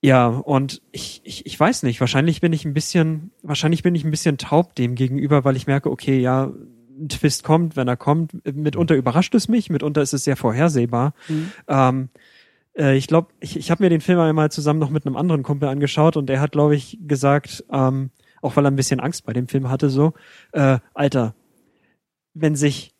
ja, 0.01 0.27
und 0.27 0.81
ich, 0.91 1.21
ich, 1.23 1.45
ich 1.45 1.59
weiß 1.59 1.83
nicht, 1.83 1.99
wahrscheinlich 1.99 2.41
bin 2.41 2.53
ich 2.53 2.65
ein 2.65 2.73
bisschen, 2.73 3.31
wahrscheinlich 3.43 3.83
bin 3.83 3.93
ich 3.93 4.03
ein 4.03 4.11
bisschen 4.11 4.39
taub 4.39 4.73
dem 4.73 4.95
gegenüber, 4.95 5.45
weil 5.45 5.55
ich 5.55 5.67
merke, 5.67 5.91
okay, 5.91 6.19
ja, 6.19 6.51
ein 6.99 7.09
Twist 7.09 7.43
kommt, 7.43 7.75
wenn 7.75 7.87
er 7.87 7.97
kommt. 7.97 8.33
Mitunter 8.55 8.95
überrascht 8.95 9.35
es 9.35 9.47
mich, 9.47 9.69
mitunter 9.69 10.01
ist 10.01 10.13
es 10.13 10.23
sehr 10.23 10.35
vorhersehbar. 10.35 11.13
Mhm. 11.27 11.51
Ähm, 11.67 12.09
äh, 12.75 12.97
ich 12.97 13.07
glaube, 13.07 13.29
ich, 13.39 13.57
ich 13.57 13.69
habe 13.69 13.83
mir 13.83 13.89
den 13.89 14.01
Film 14.01 14.19
einmal 14.19 14.51
zusammen 14.51 14.79
noch 14.79 14.89
mit 14.89 15.05
einem 15.05 15.17
anderen 15.17 15.43
Kumpel 15.43 15.69
angeschaut 15.69 16.17
und 16.17 16.27
der 16.27 16.41
hat, 16.41 16.51
glaube 16.51 16.75
ich, 16.75 16.97
gesagt, 17.01 17.63
ähm, 17.71 18.09
auch 18.41 18.55
weil 18.55 18.65
er 18.65 18.71
ein 18.71 18.75
bisschen 18.75 18.99
Angst 18.99 19.25
bei 19.25 19.33
dem 19.33 19.47
Film 19.47 19.69
hatte, 19.69 19.89
so, 19.89 20.13
äh, 20.51 20.79
Alter, 20.95 21.35
wenn 22.33 22.55
sich, 22.55 22.95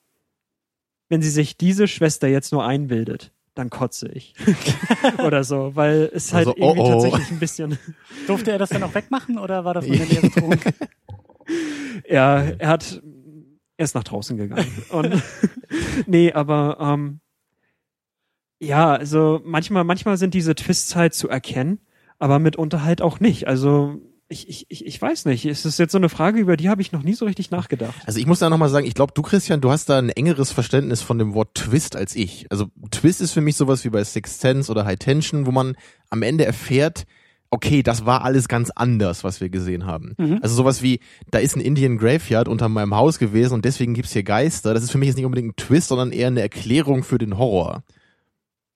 wenn 1.10 1.24
sie 1.24 1.30
sich 1.30 1.58
diese 1.58 1.88
Schwester 1.88 2.28
jetzt 2.28 2.52
nur 2.52 2.64
einbildet, 2.64 3.32
dann 3.56 3.70
kotze 3.70 4.08
ich. 4.10 4.34
oder 5.26 5.44
so, 5.44 5.76
weil 5.76 6.10
es 6.14 6.34
halt 6.34 6.48
Also, 6.48 6.60
oh, 6.60 6.70
irgendwie 6.70 6.82
oh. 6.82 6.94
tatsächlich 6.94 7.32
ein 7.32 7.40
bisschen, 7.40 7.78
Durfte 8.28 8.52
er 8.52 8.58
das 8.58 8.70
dann 8.70 8.84
auch 8.84 8.94
wegmachen 8.94 9.38
oder 9.38 9.66
war 9.66 9.74
das 9.74 9.86
nur 9.86 9.96
eine 10.00 10.06
leere 10.06 10.30
Drohung? 10.30 10.60
ja, 12.08 12.42
er 12.42 12.70
hat, 12.70 13.02
er 13.78 13.84
ist 13.84 13.96
nach 13.96 14.04
draußen 14.04 14.38
gegangen. 14.38 14.72
Und 14.90 15.22
nee, 16.06 16.32
aber 16.32 16.78
ähm, 16.80 17.20
ja, 18.60 18.94
also 18.94 19.42
manchmal, 19.44 19.84
manchmal 19.84 20.18
sind 20.18 20.34
diese 20.34 20.56
Twists 20.56 20.96
halt 20.96 21.14
zu 21.14 21.28
erkennen, 21.28 21.80
aber 22.20 22.40
mitunter 22.40 22.84
halt 22.84 23.02
auch 23.02 23.20
nicht. 23.20 23.48
Also 23.48 24.00
ich, 24.32 24.48
ich, 24.48 24.66
ich, 24.70 24.86
ich 24.86 25.02
weiß 25.02 25.26
nicht. 25.26 25.46
Es 25.46 25.66
ist 25.66 25.78
jetzt 25.78 25.92
so 25.92 25.98
eine 25.98 26.10
Frage, 26.10 26.40
über 26.40 26.56
die 26.58 26.70
habe 26.70 26.82
ich 26.82 26.92
noch 26.92 27.04
nie 27.04 27.14
so 27.14 27.26
richtig 27.26 27.52
nachgedacht. 27.52 27.94
Also 28.06 28.20
ich 28.20 28.26
muss 28.26 28.40
da 28.40 28.50
nochmal 28.50 28.70
sagen, 28.70 28.88
ich 28.88 28.94
glaube, 28.94 29.14
du 29.14 29.22
Christian, 29.22 29.62
du 29.62 29.72
hast 29.72 29.90
da 29.90 29.98
ein 29.98 30.10
engeres 30.10 30.52
Verständnis 30.52 31.02
von 31.02 31.20
dem 31.20 31.34
Wort 31.34 31.54
Twist 31.56 31.96
als 31.96 32.16
ich. 32.16 32.48
Also 32.50 32.68
Twist 32.92 33.22
ist 33.22 33.34
für 33.34 33.42
mich 33.42 33.58
sowas 33.58 33.84
wie 33.84 33.90
bei 33.90 34.04
Sixth 34.04 34.40
Sense 34.40 34.72
oder 34.72 34.86
High 34.86 34.98
Tension, 34.98 35.46
wo 35.46 35.52
man 35.52 35.76
am 36.10 36.22
Ende 36.24 36.46
erfährt, 36.46 37.06
okay, 37.50 37.84
das 37.84 38.06
war 38.06 38.24
alles 38.24 38.48
ganz 38.48 38.70
anders, 38.70 39.26
was 39.26 39.42
wir 39.42 39.50
gesehen 39.50 39.86
haben. 39.86 40.16
Mhm. 40.18 40.40
Also 40.42 40.56
sowas 40.56 40.82
wie, 40.82 41.02
da 41.30 41.40
ist 41.40 41.58
ein 41.58 41.62
Indian 41.62 41.98
Graveyard 41.98 42.48
unter 42.48 42.70
meinem 42.70 42.96
Haus 42.96 43.20
gewesen 43.20 43.54
und 43.54 43.66
deswegen 43.66 43.94
gibt's 43.94 44.14
hier 44.14 44.24
Geister. 44.24 44.74
Das 44.74 44.84
ist 44.84 44.92
für 44.92 44.98
mich 44.98 45.08
jetzt 45.08 45.18
nicht 45.18 45.26
unbedingt 45.26 45.54
ein 45.54 45.56
Twist, 45.58 45.90
sondern 45.90 46.14
eher 46.14 46.28
eine 46.28 46.42
Erklärung 46.42 47.04
für 47.04 47.18
den 47.18 47.38
Horror. 47.38 47.84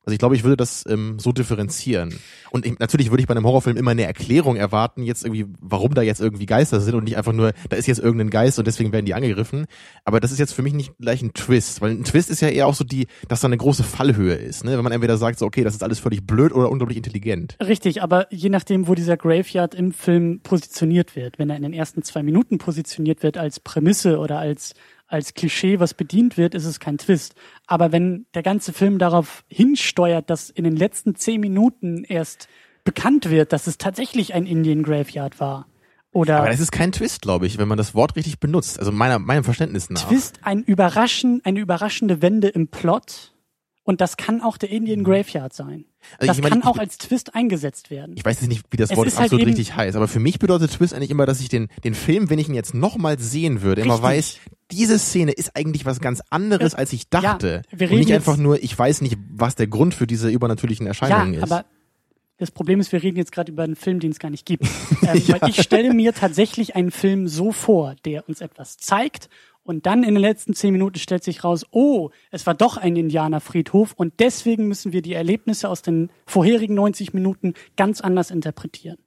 Also 0.06 0.14
ich 0.14 0.20
glaube, 0.20 0.36
ich 0.36 0.44
würde 0.44 0.58
das 0.58 0.84
ähm, 0.88 1.18
so 1.20 1.32
differenzieren. 1.32 2.14
Und 2.52 2.66
ich, 2.66 2.78
natürlich 2.80 3.10
würde 3.10 3.22
ich 3.22 3.28
bei 3.28 3.34
einem 3.34 3.46
Horrorfilm 3.46 3.76
immer 3.76 3.92
eine 3.92 4.04
Erklärung 4.04 4.56
erwarten, 4.56 5.04
jetzt 5.04 5.26
irgendwie, 5.26 5.46
warum 5.60 5.94
da 5.94 6.02
jetzt 6.02 6.22
irgendwie 6.22 6.46
Geister 6.46 6.80
sind 6.80 6.96
und 6.96 7.04
nicht 7.04 7.18
einfach 7.18 7.34
nur, 7.34 7.54
da 7.70 7.76
ist 7.76 7.88
jetzt 7.88 8.00
irgendein 8.00 8.30
Geist 8.30 8.60
und 8.60 8.68
deswegen 8.68 8.92
werden 8.92 9.06
die 9.06 9.14
angegriffen. 9.14 9.66
Aber 10.04 10.20
das 10.20 10.32
ist 10.32 10.40
jetzt 10.40 10.54
für 10.54 10.62
mich 10.62 10.74
nicht 10.74 10.98
gleich 11.00 11.22
ein 11.22 11.34
Twist, 11.34 11.82
weil 11.82 11.92
ein 11.92 12.04
Twist 12.04 12.30
ist 12.30 12.42
ja 12.42 12.50
eher 12.50 12.68
auch 12.68 12.76
so 12.76 12.84
die, 12.84 13.08
dass 13.28 13.42
da 13.42 13.48
eine 13.48 13.58
große 13.58 13.84
Fallhöhe 13.84 14.36
ist, 14.36 14.64
ne? 14.64 14.78
Wenn 14.78 14.84
man 14.84 14.94
entweder 14.94 15.18
sagt, 15.18 15.40
so 15.40 15.46
okay, 15.46 15.64
das 15.64 15.74
ist 15.74 15.84
alles 15.84 16.00
völlig 16.00 16.26
blöd 16.26 16.54
oder 16.54 16.70
unglaublich 16.70 16.98
intelligent. 16.98 17.58
Richtig, 17.60 18.04
aber 18.04 18.32
je 18.32 18.50
nachdem, 18.50 18.88
wo 18.88 18.96
dieser 18.96 19.18
Graveyard 19.18 19.76
im 19.76 19.92
Film 19.92 20.42
positioniert 20.42 21.16
wird, 21.16 21.40
wenn 21.40 21.50
er 21.50 21.58
in 21.58 21.64
den 21.64 21.74
ersten 21.74 22.04
zwei 22.04 22.24
Minuten 22.24 22.58
positioniert 22.58 23.24
wird 23.24 23.38
als 23.38 23.60
Prämisse 23.60 24.20
oder 24.20 24.40
als 24.40 24.74
als 25.16 25.34
Klischee, 25.34 25.80
was 25.80 25.94
bedient 25.94 26.38
wird, 26.38 26.54
ist 26.54 26.66
es 26.66 26.80
kein 26.80 26.98
Twist. 26.98 27.36
Aber 27.68 27.92
wenn 27.92 28.26
der 28.34 28.44
ganze 28.44 28.74
Film 28.74 29.00
darauf 29.00 29.46
hinsteuert, 29.48 30.30
dass 30.30 30.50
in 30.50 30.66
den 30.66 30.76
letzten 30.76 31.16
zehn 31.16 31.40
Minuten 31.40 32.04
erst 32.04 32.50
bekannt 32.84 33.30
wird, 33.30 33.54
dass 33.54 33.66
es 33.66 33.78
tatsächlich 33.78 34.34
ein 34.34 34.46
Indian 34.46 34.84
Graveyard 34.84 35.40
war. 35.40 35.68
Oder 36.12 36.40
Aber 36.40 36.50
das 36.50 36.60
ist 36.60 36.72
kein 36.72 36.92
Twist, 36.92 37.22
glaube 37.22 37.48
ich, 37.48 37.58
wenn 37.58 37.68
man 37.68 37.78
das 37.78 37.96
Wort 37.96 38.16
richtig 38.16 38.40
benutzt. 38.40 38.78
Also 38.78 38.92
meiner, 38.92 39.20
meinem 39.20 39.44
Verständnis 39.44 39.90
nach. 39.90 40.08
Twist, 40.08 40.40
ein 40.44 40.64
Überraschen, 40.64 41.42
eine 41.44 41.60
überraschende 41.60 42.22
Wende 42.22 42.50
im 42.50 42.68
Plot. 42.68 43.34
Und 43.84 44.02
das 44.02 44.18
kann 44.18 44.42
auch 44.42 44.58
der 44.58 44.70
Indian 44.70 45.04
Graveyard 45.04 45.54
sein. 45.54 45.86
Also 46.18 46.28
das 46.28 46.38
ich 46.38 46.44
meine, 46.44 46.50
kann 46.56 46.60
ich- 46.60 46.66
auch 46.66 46.78
als 46.78 46.98
Twist 46.98 47.36
eingesetzt 47.36 47.90
werden. 47.90 48.16
ich 48.18 48.24
weiß 48.26 48.42
jetzt 48.42 48.50
nicht, 48.50 48.66
wie 48.72 48.78
das 48.78 48.92
Es 48.92 48.98
Wort 48.98 49.08
halt 49.08 49.18
absolut 49.18 49.42
eben- 49.42 49.50
richtig 49.52 49.76
heißt, 49.76 49.96
aber 49.96 50.08
für 50.08 50.20
mich 50.20 50.40
bedeutet 50.40 50.72
Twist 50.72 50.94
eigentlich 50.94 51.10
immer, 51.12 51.26
dass 51.26 51.40
ich 51.42 51.50
den, 51.50 51.68
den 51.84 51.94
Film, 51.94 52.30
wenn 52.30 52.40
ich 52.40 52.48
ihn 52.50 52.56
jetzt 52.56 52.74
nochmal 52.74 53.20
sehen 53.20 53.62
würde, 53.62 53.82
immer 53.82 53.96
Richtig. 53.96 54.10
weiß, 54.10 54.38
diese 54.72 54.98
Szene 55.00 55.32
ist 55.32 55.56
eigentlich 55.56 55.86
was 55.86 56.00
ganz 56.00 56.22
anderes, 56.30 56.74
Ja, 56.74 56.78
als 56.80 56.94
ich 56.94 57.10
dachte. 57.10 57.62
ja, 57.72 57.80
wir 57.80 57.90
Und 57.92 57.98
nicht 57.98 58.08
reden 58.08 58.16
einfach 58.18 58.38
nur, 58.38 58.62
ich 58.64 58.78
weiß 58.78 59.02
nicht, 59.02 59.18
was 59.30 59.56
der 59.56 59.68
Grund 59.68 59.94
für 59.94 60.08
diese 60.08 60.30
übernatürlichen 60.30 60.88
Erscheinungen 60.88 61.34
Ja, 61.34 61.44
ist. 61.44 61.52
aber 61.52 61.66
das 62.38 62.52
Problem 62.52 62.80
ist, 62.82 62.92
wir 62.92 63.02
reden 63.02 63.18
jetzt 63.18 63.32
gerade 63.32 63.52
über 63.52 63.64
einen 63.64 63.78
Film, 63.78 64.00
den 64.02 64.12
es 64.12 64.20
gar 64.20 64.30
nicht 64.30 64.46
gibt. 64.46 64.64
ähm, 65.04 65.22
Weil 65.28 65.50
ich 65.50 65.62
stelle 65.62 65.94
mir 65.94 66.14
tatsächlich 66.14 66.76
einen 66.76 66.92
Film 66.92 67.28
so 67.28 67.52
vor, 67.54 67.96
der 68.04 68.28
uns 68.28 68.42
etwas 68.42 68.78
zeigt 68.78 69.30
und 69.66 69.88
dann 69.88 70.04
in 70.04 70.14
den 70.14 70.22
letzten 70.22 70.54
zehn 70.54 70.72
Minuten 70.72 71.00
stellt 71.00 71.24
sich 71.24 71.44
raus, 71.44 71.66
oh, 71.72 72.12
es 72.30 72.46
war 72.46 72.54
doch 72.54 72.78
ein 72.78 72.96
Indianerfriedhof 72.96 73.94
und 73.94 74.14
deswegen 74.20 74.68
müssen 74.68 74.94
wir 74.94 75.02
die 75.02 75.14
Erlebnisse 75.14 75.70
aus 75.70 75.82
den 75.82 76.12
vorherigen 76.28 76.76
90 76.76 77.14
Minuten 77.14 77.56
ganz 77.76 78.00
anders 78.00 78.30
interpretieren. 78.30 78.98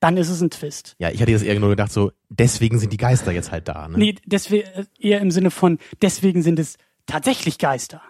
Dann 0.00 0.18
ist 0.18 0.28
es 0.28 0.42
ein 0.42 0.50
Twist. 0.50 0.96
ja, 0.98 1.10
ich 1.10 1.22
hatte 1.22 1.30
jetzt 1.30 1.44
eher 1.44 1.58
nur 1.58 1.70
gedacht, 1.70 1.92
so, 1.92 2.12
deswegen 2.28 2.78
sind 2.78 2.92
die 2.92 2.98
Geister 2.98 3.32
jetzt 3.32 3.52
halt 3.52 3.68
da. 3.68 3.88
Ne? 3.88 3.98
Nee, 3.98 4.14
deswegen 4.26 4.68
eher 4.98 5.20
im 5.20 5.30
Sinne 5.30 5.50
von, 5.50 5.78
deswegen 6.02 6.42
sind 6.42 6.58
es 6.58 6.76
tatsächlich 7.06 7.56
Geister. 7.58 8.02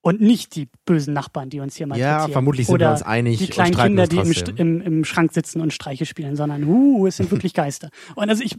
Und 0.00 0.20
nicht 0.20 0.54
die 0.54 0.68
bösen 0.84 1.14
Nachbarn, 1.14 1.48
die 1.50 1.60
uns 1.60 1.76
hier 1.76 1.86
mal 1.86 1.98
Ja, 1.98 2.28
vermutlich 2.28 2.66
sind 2.66 2.78
wir 2.78 2.90
uns 2.90 3.02
einig 3.02 3.38
Die 3.38 3.48
kleinen 3.48 3.74
Kinder, 3.74 4.06
die 4.06 4.18
im, 4.18 4.32
im, 4.56 4.80
im 4.80 5.04
Schrank 5.04 5.32
sitzen 5.32 5.60
und 5.60 5.72
Streiche 5.72 6.06
spielen, 6.06 6.36
sondern, 6.36 6.64
uh, 6.64 7.06
es 7.06 7.16
sind 7.16 7.30
wirklich 7.30 7.54
Geister. 7.54 7.90
Und 8.14 8.28
also 8.28 8.42
ich, 8.42 8.56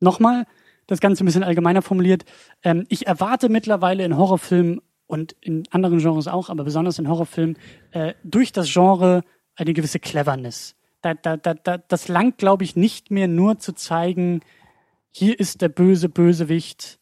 nochmal, 0.00 0.44
das 0.86 1.00
Ganze 1.00 1.24
ein 1.24 1.26
bisschen 1.26 1.44
allgemeiner 1.44 1.82
formuliert, 1.82 2.24
ähm, 2.62 2.84
ich 2.88 3.06
erwarte 3.06 3.48
mittlerweile 3.48 4.04
in 4.04 4.16
Horrorfilmen 4.16 4.80
und 5.06 5.32
in 5.40 5.64
anderen 5.70 5.98
Genres 5.98 6.28
auch, 6.28 6.48
aber 6.50 6.64
besonders 6.64 6.98
in 6.98 7.08
Horrorfilmen, 7.08 7.56
äh, 7.92 8.14
durch 8.24 8.52
das 8.52 8.72
Genre 8.72 9.22
eine 9.56 9.72
gewisse 9.72 10.00
Cleverness. 10.00 10.74
Da, 11.02 11.14
da, 11.14 11.36
da, 11.36 11.54
da, 11.54 11.78
das 11.78 12.08
langt, 12.08 12.38
glaube 12.38 12.64
ich, 12.64 12.76
nicht 12.76 13.10
mehr 13.10 13.28
nur 13.28 13.58
zu 13.58 13.74
zeigen, 13.74 14.40
hier 15.10 15.38
ist 15.38 15.60
der 15.60 15.68
böse 15.68 16.08
Bösewicht, 16.08 16.98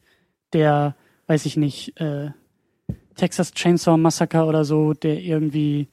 der, 0.53 0.97
weiß 1.29 1.47
ich 1.47 1.57
nicht, 1.57 1.99
äh, 2.01 2.31
Texas 3.17 3.53
Chainsaw 3.53 3.97
Massacre 3.97 4.45
oder 4.45 4.65
so, 4.65 4.93
der 4.93 5.21
irgendwie 5.21 5.89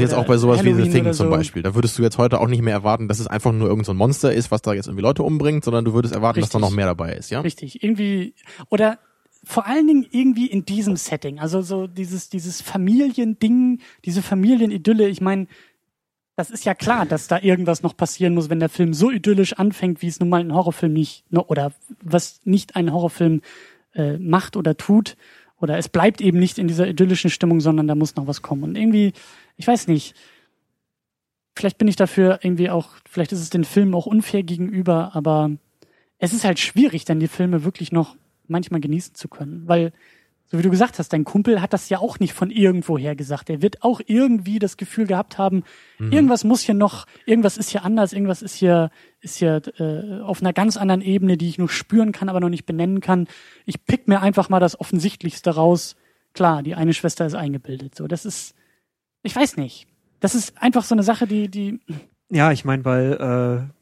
Also 0.00 0.14
jetzt 0.14 0.14
auch 0.14 0.26
bei 0.26 0.36
sowas 0.36 0.64
wie 0.64 0.70
Halloween 0.70 0.92
The 0.92 0.98
Thing 0.98 1.12
zum 1.12 1.26
so. 1.26 1.30
Beispiel. 1.30 1.62
Da 1.62 1.74
würdest 1.74 1.98
du 1.98 2.02
jetzt 2.02 2.18
heute 2.18 2.40
auch 2.40 2.48
nicht 2.48 2.62
mehr 2.62 2.74
erwarten, 2.74 3.08
dass 3.08 3.20
es 3.20 3.26
einfach 3.26 3.52
nur 3.52 3.68
irgendein 3.68 3.84
so 3.84 3.92
ein 3.92 3.96
Monster 3.96 4.32
ist, 4.32 4.50
was 4.50 4.62
da 4.62 4.72
jetzt 4.72 4.86
irgendwie 4.86 5.02
Leute 5.02 5.22
umbringt, 5.22 5.64
sondern 5.64 5.84
du 5.84 5.94
würdest 5.94 6.14
erwarten, 6.14 6.40
dass 6.40 6.50
da 6.50 6.58
Richtig. 6.58 6.70
noch 6.70 6.76
mehr 6.76 6.86
dabei 6.86 7.14
ist, 7.14 7.30
ja? 7.30 7.40
Richtig, 7.40 7.82
irgendwie 7.82 8.34
oder 8.68 8.98
vor 9.44 9.66
allen 9.66 9.86
Dingen 9.86 10.06
irgendwie 10.10 10.46
in 10.46 10.64
diesem 10.64 10.96
Setting, 10.96 11.38
also 11.38 11.62
so 11.62 11.86
dieses 11.86 12.28
dieses 12.28 12.60
Familiending, 12.62 13.80
diese 14.04 14.22
Familienidylle. 14.22 15.08
Ich 15.08 15.20
meine, 15.20 15.46
das 16.36 16.50
ist 16.50 16.64
ja 16.64 16.74
klar, 16.74 17.06
dass 17.06 17.28
da 17.28 17.40
irgendwas 17.40 17.82
noch 17.82 17.96
passieren 17.96 18.34
muss, 18.34 18.50
wenn 18.50 18.60
der 18.60 18.68
Film 18.68 18.92
so 18.92 19.10
idyllisch 19.10 19.54
anfängt, 19.54 20.02
wie 20.02 20.08
es 20.08 20.20
nun 20.20 20.28
mal 20.28 20.40
ein 20.40 20.52
Horrorfilm 20.52 20.92
nicht 20.92 21.24
no- 21.30 21.46
oder 21.46 21.72
was 22.02 22.40
nicht 22.44 22.76
ein 22.76 22.92
Horrorfilm 22.92 23.40
äh, 23.94 24.18
macht 24.18 24.56
oder 24.56 24.76
tut. 24.76 25.16
Oder 25.58 25.78
es 25.78 25.88
bleibt 25.88 26.20
eben 26.20 26.38
nicht 26.38 26.58
in 26.58 26.68
dieser 26.68 26.86
idyllischen 26.86 27.30
Stimmung, 27.30 27.60
sondern 27.60 27.88
da 27.88 27.94
muss 27.94 28.16
noch 28.16 28.26
was 28.26 28.42
kommen. 28.42 28.62
Und 28.62 28.76
irgendwie, 28.76 29.14
ich 29.56 29.66
weiß 29.66 29.88
nicht, 29.88 30.14
vielleicht 31.54 31.78
bin 31.78 31.88
ich 31.88 31.96
dafür 31.96 32.40
irgendwie 32.42 32.70
auch, 32.70 32.90
vielleicht 33.08 33.32
ist 33.32 33.40
es 33.40 33.50
den 33.50 33.64
Filmen 33.64 33.94
auch 33.94 34.06
unfair 34.06 34.42
gegenüber, 34.42 35.14
aber 35.14 35.50
es 36.18 36.32
ist 36.32 36.44
halt 36.44 36.58
schwierig, 36.58 37.04
dann 37.04 37.20
die 37.20 37.28
Filme 37.28 37.64
wirklich 37.64 37.92
noch 37.92 38.16
manchmal 38.46 38.80
genießen 38.80 39.14
zu 39.14 39.28
können. 39.28 39.66
Weil, 39.66 39.92
so 40.46 40.58
wie 40.58 40.62
du 40.62 40.70
gesagt 40.70 40.98
hast, 40.98 41.12
dein 41.12 41.24
Kumpel 41.24 41.60
hat 41.60 41.72
das 41.72 41.88
ja 41.88 41.98
auch 41.98 42.20
nicht 42.20 42.32
von 42.32 42.50
irgendwoher 42.50 43.16
gesagt. 43.16 43.50
Er 43.50 43.62
wird 43.62 43.82
auch 43.82 44.00
irgendwie 44.06 44.58
das 44.58 44.76
Gefühl 44.76 45.06
gehabt 45.06 45.38
haben, 45.38 45.64
irgendwas 45.98 46.44
muss 46.44 46.60
hier 46.60 46.74
noch, 46.74 47.06
irgendwas 47.24 47.56
ist 47.56 47.70
hier 47.70 47.84
anders, 47.84 48.12
irgendwas 48.12 48.42
ist 48.42 48.54
hier, 48.54 48.90
ist 49.20 49.38
hier 49.38 49.60
äh, 49.78 50.20
auf 50.22 50.40
einer 50.40 50.52
ganz 50.52 50.76
anderen 50.76 51.00
Ebene, 51.02 51.36
die 51.36 51.48
ich 51.48 51.58
nur 51.58 51.68
spüren 51.68 52.12
kann, 52.12 52.28
aber 52.28 52.40
noch 52.40 52.48
nicht 52.48 52.66
benennen 52.66 53.00
kann. 53.00 53.26
Ich 53.64 53.84
pick 53.84 54.06
mir 54.08 54.20
einfach 54.20 54.48
mal 54.48 54.60
das 54.60 54.78
Offensichtlichste 54.78 55.50
raus. 55.50 55.96
Klar, 56.32 56.62
die 56.62 56.74
eine 56.74 56.94
Schwester 56.94 57.26
ist 57.26 57.34
eingebildet. 57.34 57.94
So, 57.94 58.06
das 58.06 58.24
ist, 58.24 58.54
ich 59.26 59.36
weiß 59.36 59.56
nicht. 59.56 59.86
Das 60.20 60.34
ist 60.34 60.60
einfach 60.62 60.84
so 60.84 60.94
eine 60.94 61.02
Sache, 61.02 61.26
die, 61.26 61.48
die, 61.48 61.80
Ja, 62.30 62.50
ich 62.52 62.64
meine, 62.64 62.84
weil 62.84 63.12
äh, 63.68 63.72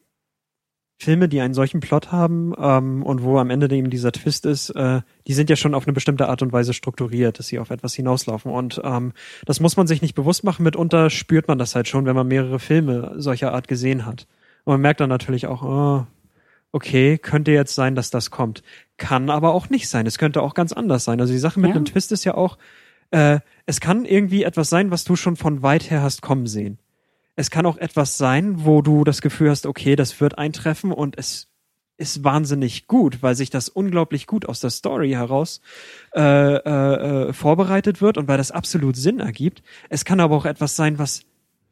Filme, 0.96 1.28
die 1.28 1.40
einen 1.40 1.54
solchen 1.54 1.80
Plot 1.80 2.12
haben 2.12 2.54
ähm, 2.58 3.02
und 3.02 3.22
wo 3.22 3.38
am 3.38 3.50
Ende 3.50 3.68
eben 3.74 3.90
dieser 3.90 4.12
Twist 4.12 4.46
ist, 4.46 4.70
äh, 4.70 5.02
die 5.26 5.32
sind 5.34 5.50
ja 5.50 5.56
schon 5.56 5.74
auf 5.74 5.86
eine 5.86 5.92
bestimmte 5.92 6.28
Art 6.28 6.42
und 6.42 6.52
Weise 6.52 6.72
strukturiert, 6.72 7.38
dass 7.38 7.48
sie 7.48 7.58
auf 7.58 7.70
etwas 7.70 7.94
hinauslaufen. 7.94 8.50
Und 8.50 8.80
ähm, 8.84 9.12
das 9.44 9.60
muss 9.60 9.76
man 9.76 9.86
sich 9.86 10.02
nicht 10.02 10.14
bewusst 10.14 10.44
machen. 10.44 10.62
Mitunter 10.64 11.10
spürt 11.10 11.46
man 11.48 11.58
das 11.58 11.74
halt 11.74 11.88
schon, 11.88 12.06
wenn 12.06 12.16
man 12.16 12.28
mehrere 12.28 12.58
Filme 12.58 13.12
solcher 13.16 13.52
Art 13.52 13.68
gesehen 13.68 14.06
hat. 14.06 14.26
Und 14.64 14.72
man 14.72 14.80
merkt 14.80 15.00
dann 15.00 15.10
natürlich 15.10 15.46
auch, 15.46 15.62
oh, 15.62 16.06
okay, 16.72 17.18
könnte 17.18 17.52
jetzt 17.52 17.74
sein, 17.74 17.94
dass 17.94 18.10
das 18.10 18.30
kommt. 18.30 18.62
Kann 18.96 19.30
aber 19.30 19.52
auch 19.52 19.70
nicht 19.70 19.88
sein. 19.88 20.06
Es 20.06 20.18
könnte 20.18 20.42
auch 20.42 20.54
ganz 20.54 20.72
anders 20.72 21.04
sein. 21.04 21.20
Also 21.20 21.32
die 21.32 21.38
Sache 21.38 21.60
mit 21.60 21.70
Ja. 21.70 21.76
einem 21.76 21.84
Twist 21.84 22.12
ist 22.12 22.24
ja 22.24 22.34
auch, 22.34 22.56
äh, 23.14 23.40
es 23.64 23.80
kann 23.80 24.04
irgendwie 24.04 24.42
etwas 24.42 24.68
sein, 24.68 24.90
was 24.90 25.04
du 25.04 25.14
schon 25.14 25.36
von 25.36 25.62
weit 25.62 25.88
her 25.90 26.02
hast 26.02 26.20
kommen 26.20 26.46
sehen. 26.46 26.78
Es 27.36 27.50
kann 27.50 27.64
auch 27.64 27.76
etwas 27.76 28.18
sein, 28.18 28.64
wo 28.64 28.82
du 28.82 29.04
das 29.04 29.22
Gefühl 29.22 29.50
hast, 29.50 29.66
okay, 29.66 29.96
das 29.96 30.20
wird 30.20 30.36
eintreffen 30.36 30.92
und 30.92 31.16
es 31.16 31.48
ist 31.96 32.24
wahnsinnig 32.24 32.88
gut, 32.88 33.22
weil 33.22 33.36
sich 33.36 33.50
das 33.50 33.68
unglaublich 33.68 34.26
gut 34.26 34.46
aus 34.46 34.58
der 34.58 34.70
Story 34.70 35.10
heraus 35.10 35.60
äh, 36.14 36.20
äh, 36.20 37.28
äh, 37.28 37.32
vorbereitet 37.32 38.00
wird 38.00 38.18
und 38.18 38.26
weil 38.26 38.36
das 38.36 38.50
absolut 38.50 38.96
Sinn 38.96 39.20
ergibt. 39.20 39.62
Es 39.88 40.04
kann 40.04 40.18
aber 40.18 40.34
auch 40.36 40.44
etwas 40.44 40.74
sein, 40.74 40.98
was 40.98 41.22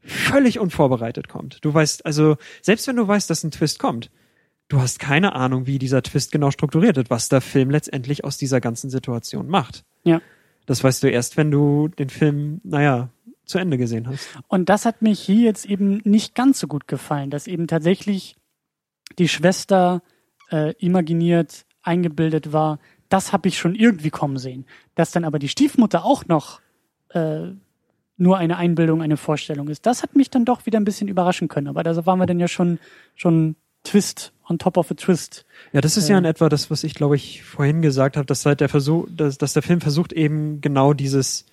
völlig 0.00 0.60
unvorbereitet 0.60 1.28
kommt. 1.28 1.58
Du 1.64 1.74
weißt, 1.74 2.06
also 2.06 2.36
selbst 2.60 2.86
wenn 2.86 2.96
du 2.96 3.06
weißt, 3.06 3.28
dass 3.28 3.42
ein 3.42 3.50
Twist 3.50 3.80
kommt, 3.80 4.10
du 4.68 4.80
hast 4.80 5.00
keine 5.00 5.34
Ahnung, 5.34 5.66
wie 5.66 5.80
dieser 5.80 6.02
Twist 6.02 6.30
genau 6.30 6.52
strukturiert 6.52 6.96
wird, 6.96 7.10
was 7.10 7.28
der 7.28 7.40
Film 7.40 7.70
letztendlich 7.70 8.24
aus 8.24 8.36
dieser 8.36 8.60
ganzen 8.60 8.90
Situation 8.90 9.48
macht. 9.48 9.84
ja. 10.04 10.20
Das 10.66 10.82
weißt 10.84 11.02
du 11.02 11.10
erst, 11.10 11.36
wenn 11.36 11.50
du 11.50 11.88
den 11.88 12.08
Film, 12.08 12.60
naja, 12.64 13.10
zu 13.44 13.58
Ende 13.58 13.78
gesehen 13.78 14.08
hast. 14.08 14.28
Und 14.48 14.68
das 14.68 14.86
hat 14.86 15.02
mich 15.02 15.20
hier 15.20 15.42
jetzt 15.42 15.66
eben 15.66 16.00
nicht 16.04 16.34
ganz 16.34 16.60
so 16.60 16.66
gut 16.66 16.88
gefallen, 16.88 17.30
dass 17.30 17.46
eben 17.46 17.66
tatsächlich 17.66 18.36
die 19.18 19.28
Schwester 19.28 20.02
äh, 20.50 20.74
imaginiert, 20.78 21.66
eingebildet 21.82 22.52
war. 22.52 22.78
Das 23.08 23.32
habe 23.32 23.48
ich 23.48 23.58
schon 23.58 23.74
irgendwie 23.74 24.10
kommen 24.10 24.38
sehen. 24.38 24.64
Dass 24.94 25.10
dann 25.10 25.24
aber 25.24 25.38
die 25.38 25.48
Stiefmutter 25.48 26.04
auch 26.04 26.26
noch 26.26 26.60
äh, 27.10 27.48
nur 28.16 28.38
eine 28.38 28.56
Einbildung, 28.56 29.02
eine 29.02 29.16
Vorstellung 29.16 29.68
ist, 29.68 29.84
das 29.84 30.02
hat 30.02 30.14
mich 30.14 30.30
dann 30.30 30.44
doch 30.44 30.64
wieder 30.64 30.78
ein 30.78 30.84
bisschen 30.84 31.08
überraschen 31.08 31.48
können. 31.48 31.68
Aber 31.68 31.82
da 31.82 32.06
waren 32.06 32.18
wir 32.18 32.26
dann 32.26 32.40
ja 32.40 32.48
schon 32.48 32.78
schon 33.16 33.56
Twist 33.84 34.32
on 34.48 34.58
top 34.58 34.76
of 34.76 34.90
a 34.90 34.94
Twist. 34.94 35.44
Ja, 35.72 35.80
das 35.80 35.96
ist 35.96 36.08
ja 36.08 36.18
in 36.18 36.24
etwa 36.24 36.48
das, 36.48 36.70
was 36.70 36.84
ich 36.84 36.94
glaube 36.94 37.16
ich 37.16 37.42
vorhin 37.42 37.82
gesagt 37.82 38.16
habe, 38.16 38.26
dass 38.26 38.44
halt 38.46 38.60
der 38.60 38.68
Versuch, 38.68 39.06
dass, 39.14 39.38
dass 39.38 39.52
der 39.52 39.62
Film 39.62 39.80
versucht 39.80 40.12
eben 40.12 40.60
genau 40.60 40.92
dieses, 40.92 41.46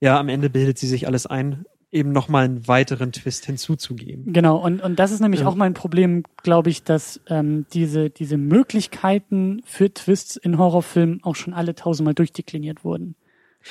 ja, 0.00 0.18
am 0.18 0.28
Ende 0.28 0.50
bildet 0.50 0.78
sie 0.78 0.86
sich 0.88 1.06
alles 1.06 1.26
ein, 1.26 1.64
eben 1.92 2.12
nochmal 2.12 2.44
einen 2.44 2.66
weiteren 2.68 3.12
Twist 3.12 3.46
hinzuzugeben. 3.46 4.32
Genau, 4.32 4.56
und, 4.56 4.82
und 4.82 4.98
das 4.98 5.12
ist 5.12 5.20
nämlich 5.20 5.40
Ja. 5.42 5.46
auch 5.46 5.54
mein 5.54 5.74
Problem, 5.74 6.24
glaube 6.42 6.70
ich, 6.70 6.82
dass 6.82 7.20
ähm, 7.28 7.66
diese, 7.72 8.10
diese 8.10 8.36
Möglichkeiten 8.36 9.62
für 9.64 9.92
Twists 9.92 10.36
in 10.36 10.58
Horrorfilmen 10.58 11.22
auch 11.22 11.36
schon 11.36 11.54
alle 11.54 11.74
tausendmal 11.74 12.14
durchdekliniert 12.14 12.84
wurden. 12.84 13.14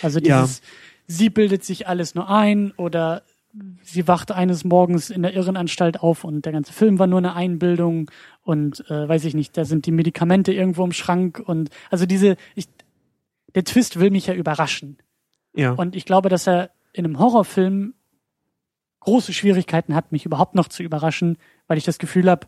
Also 0.02 0.20
Ja. 0.20 0.42
dieses, 0.44 0.62
sie 1.08 1.30
bildet 1.30 1.64
sich 1.64 1.88
alles 1.88 2.16
nur 2.16 2.30
ein 2.30 2.72
oder 2.78 3.24
sie 3.82 4.08
wacht 4.08 4.32
eines 4.32 4.64
Morgens 4.64 5.10
in 5.10 5.22
der 5.22 5.34
Irrenanstalt 5.34 6.00
auf 6.00 6.24
und 6.24 6.46
der 6.46 6.54
ganze 6.54 6.74
Film 6.74 7.00
war 7.00 7.08
nur 7.08 7.20
eine 7.20 7.36
Einbildung 7.36 8.12
und 8.42 8.90
äh, 8.90 9.08
weiß 9.08 9.26
ich 9.26 9.34
nicht, 9.34 9.56
da 9.58 9.66
sind 9.66 9.86
die 9.86 9.92
Medikamente 9.92 10.54
irgendwo 10.54 10.84
im 10.84 10.92
Schrank 10.92 11.40
und 11.40 11.70
also 11.90 12.06
diese, 12.06 12.36
ich, 12.56 12.68
der 13.54 13.64
Twist 13.64 14.00
will 14.00 14.12
mich 14.12 14.28
ja 14.28 14.34
überraschen. 14.34 14.98
Ja. 15.56 15.72
Und 15.72 15.96
ich 15.96 16.06
glaube, 16.06 16.30
dass 16.30 16.48
er 16.48 16.72
in 16.94 17.06
einem 17.06 17.20
Horrorfilm 17.20 17.94
große 19.02 19.34
Schwierigkeiten 19.34 19.96
hat, 19.96 20.12
mich 20.12 20.26
überhaupt 20.26 20.56
noch 20.56 20.68
zu 20.68 20.84
überraschen, 20.84 21.38
weil 21.68 21.78
ich 21.78 21.86
das 21.86 22.00
Gefühl 22.00 22.30
habe, 22.30 22.48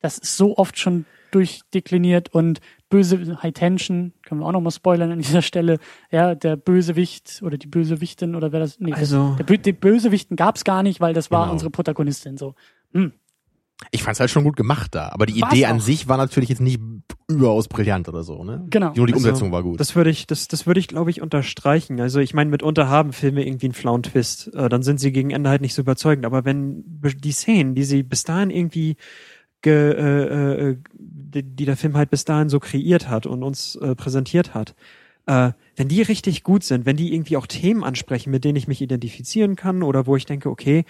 das 0.00 0.18
ist 0.18 0.36
so 0.36 0.58
oft 0.58 0.78
schon 0.78 1.06
durchdekliniert 1.30 2.28
und 2.34 2.60
böse 2.88 3.42
High 3.42 3.52
Tension, 3.52 4.12
können 4.24 4.40
wir 4.40 4.46
auch 4.46 4.52
noch 4.52 4.60
mal 4.60 4.70
spoilern 4.70 5.10
an 5.12 5.18
dieser 5.18 5.42
Stelle, 5.42 5.78
ja, 6.10 6.34
der 6.34 6.56
Bösewicht 6.56 7.40
oder 7.44 7.58
die 7.58 7.66
Bösewichtin 7.66 8.34
oder 8.36 8.52
wer 8.52 8.60
das, 8.60 8.78
nee, 8.78 8.92
Also- 8.92 9.34
der, 9.38 9.56
die 9.58 9.72
Bösewichten 9.72 10.36
gab's 10.36 10.62
gar 10.64 10.82
nicht, 10.82 11.00
weil 11.00 11.12
das 11.14 11.30
war 11.30 11.42
Genau. 11.44 11.52
unsere 11.52 11.70
Protagonistin 11.70 12.36
so. 12.36 12.54
Ich 13.90 14.02
fand's 14.02 14.20
halt 14.20 14.30
schon 14.30 14.42
gut 14.44 14.56
gemacht 14.56 14.94
da, 14.94 15.10
aber 15.10 15.26
die 15.26 15.40
War's 15.42 15.52
Idee 15.52 15.66
an 15.66 15.76
auch. 15.76 15.80
sich 15.82 16.08
war 16.08 16.16
natürlich 16.16 16.48
jetzt 16.48 16.60
nicht 16.62 16.80
überaus 17.28 17.68
brillant 17.68 18.08
oder 18.08 18.22
so, 18.22 18.42
ne? 18.42 18.64
Genau. 18.70 18.92
Nur 18.96 19.06
die 19.06 19.12
Also, 19.12 19.28
Umsetzung 19.28 19.52
war 19.52 19.62
gut. 19.62 19.78
Das 19.80 19.94
würde 19.94 20.08
ich, 20.08 20.26
das, 20.26 20.48
das 20.48 20.66
würde 20.66 20.80
ich, 20.80 20.88
glaube 20.88 21.10
ich, 21.10 21.20
unterstreichen. 21.20 22.00
Also 22.00 22.20
ich 22.20 22.32
meine, 22.32 22.48
mitunter 22.50 22.88
haben 22.88 23.12
Filme 23.12 23.46
irgendwie 23.46 23.66
einen 23.66 23.74
flauen 23.74 24.02
Twist. 24.02 24.54
Äh, 24.54 24.70
dann 24.70 24.82
sind 24.82 24.98
sie 24.98 25.12
gegen 25.12 25.30
Ende 25.30 25.50
halt 25.50 25.60
nicht 25.60 25.74
so 25.74 25.82
überzeugend. 25.82 26.24
Aber 26.24 26.46
wenn 26.46 26.84
die 27.02 27.32
Szenen, 27.32 27.74
die 27.74 27.82
sie 27.84 28.02
bis 28.02 28.22
dahin 28.24 28.48
irgendwie 28.50 28.96
ge, 29.60 29.92
äh, 29.92 30.70
äh, 30.70 30.76
die, 31.36 31.42
die 31.42 31.64
der 31.64 31.76
Film 31.76 31.96
halt 31.96 32.10
bis 32.10 32.24
dahin 32.24 32.48
so 32.48 32.60
kreiert 32.60 33.08
hat 33.08 33.26
und 33.26 33.42
uns 33.42 33.76
äh, 33.76 33.94
präsentiert 33.94 34.54
hat, 34.54 34.74
äh, 35.26 35.52
wenn 35.76 35.88
die 35.88 36.02
richtig 36.02 36.42
gut 36.42 36.64
sind, 36.64 36.86
wenn 36.86 36.96
die 36.96 37.12
irgendwie 37.14 37.36
auch 37.36 37.46
Themen 37.46 37.84
ansprechen, 37.84 38.30
mit 38.30 38.44
denen 38.44 38.56
ich 38.56 38.68
mich 38.68 38.80
identifizieren 38.80 39.56
kann 39.56 39.82
oder 39.82 40.06
wo 40.06 40.16
ich 40.16 40.24
denke, 40.24 40.48
okay, 40.48 40.84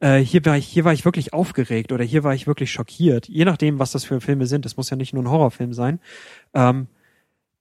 äh, 0.00 0.18
hier 0.18 0.44
war 0.44 0.56
ich, 0.56 0.66
hier 0.66 0.84
war 0.84 0.92
ich 0.92 1.04
wirklich 1.04 1.32
aufgeregt 1.32 1.92
oder 1.92 2.04
hier 2.04 2.24
war 2.24 2.34
ich 2.34 2.46
wirklich 2.46 2.72
schockiert, 2.72 3.28
je 3.28 3.44
nachdem, 3.44 3.78
was 3.78 3.92
das 3.92 4.04
für 4.04 4.20
Filme 4.20 4.46
sind, 4.46 4.64
das 4.64 4.76
muss 4.76 4.90
ja 4.90 4.96
nicht 4.96 5.12
nur 5.12 5.22
ein 5.22 5.30
Horrorfilm 5.30 5.72
sein, 5.72 6.00
ähm, 6.54 6.86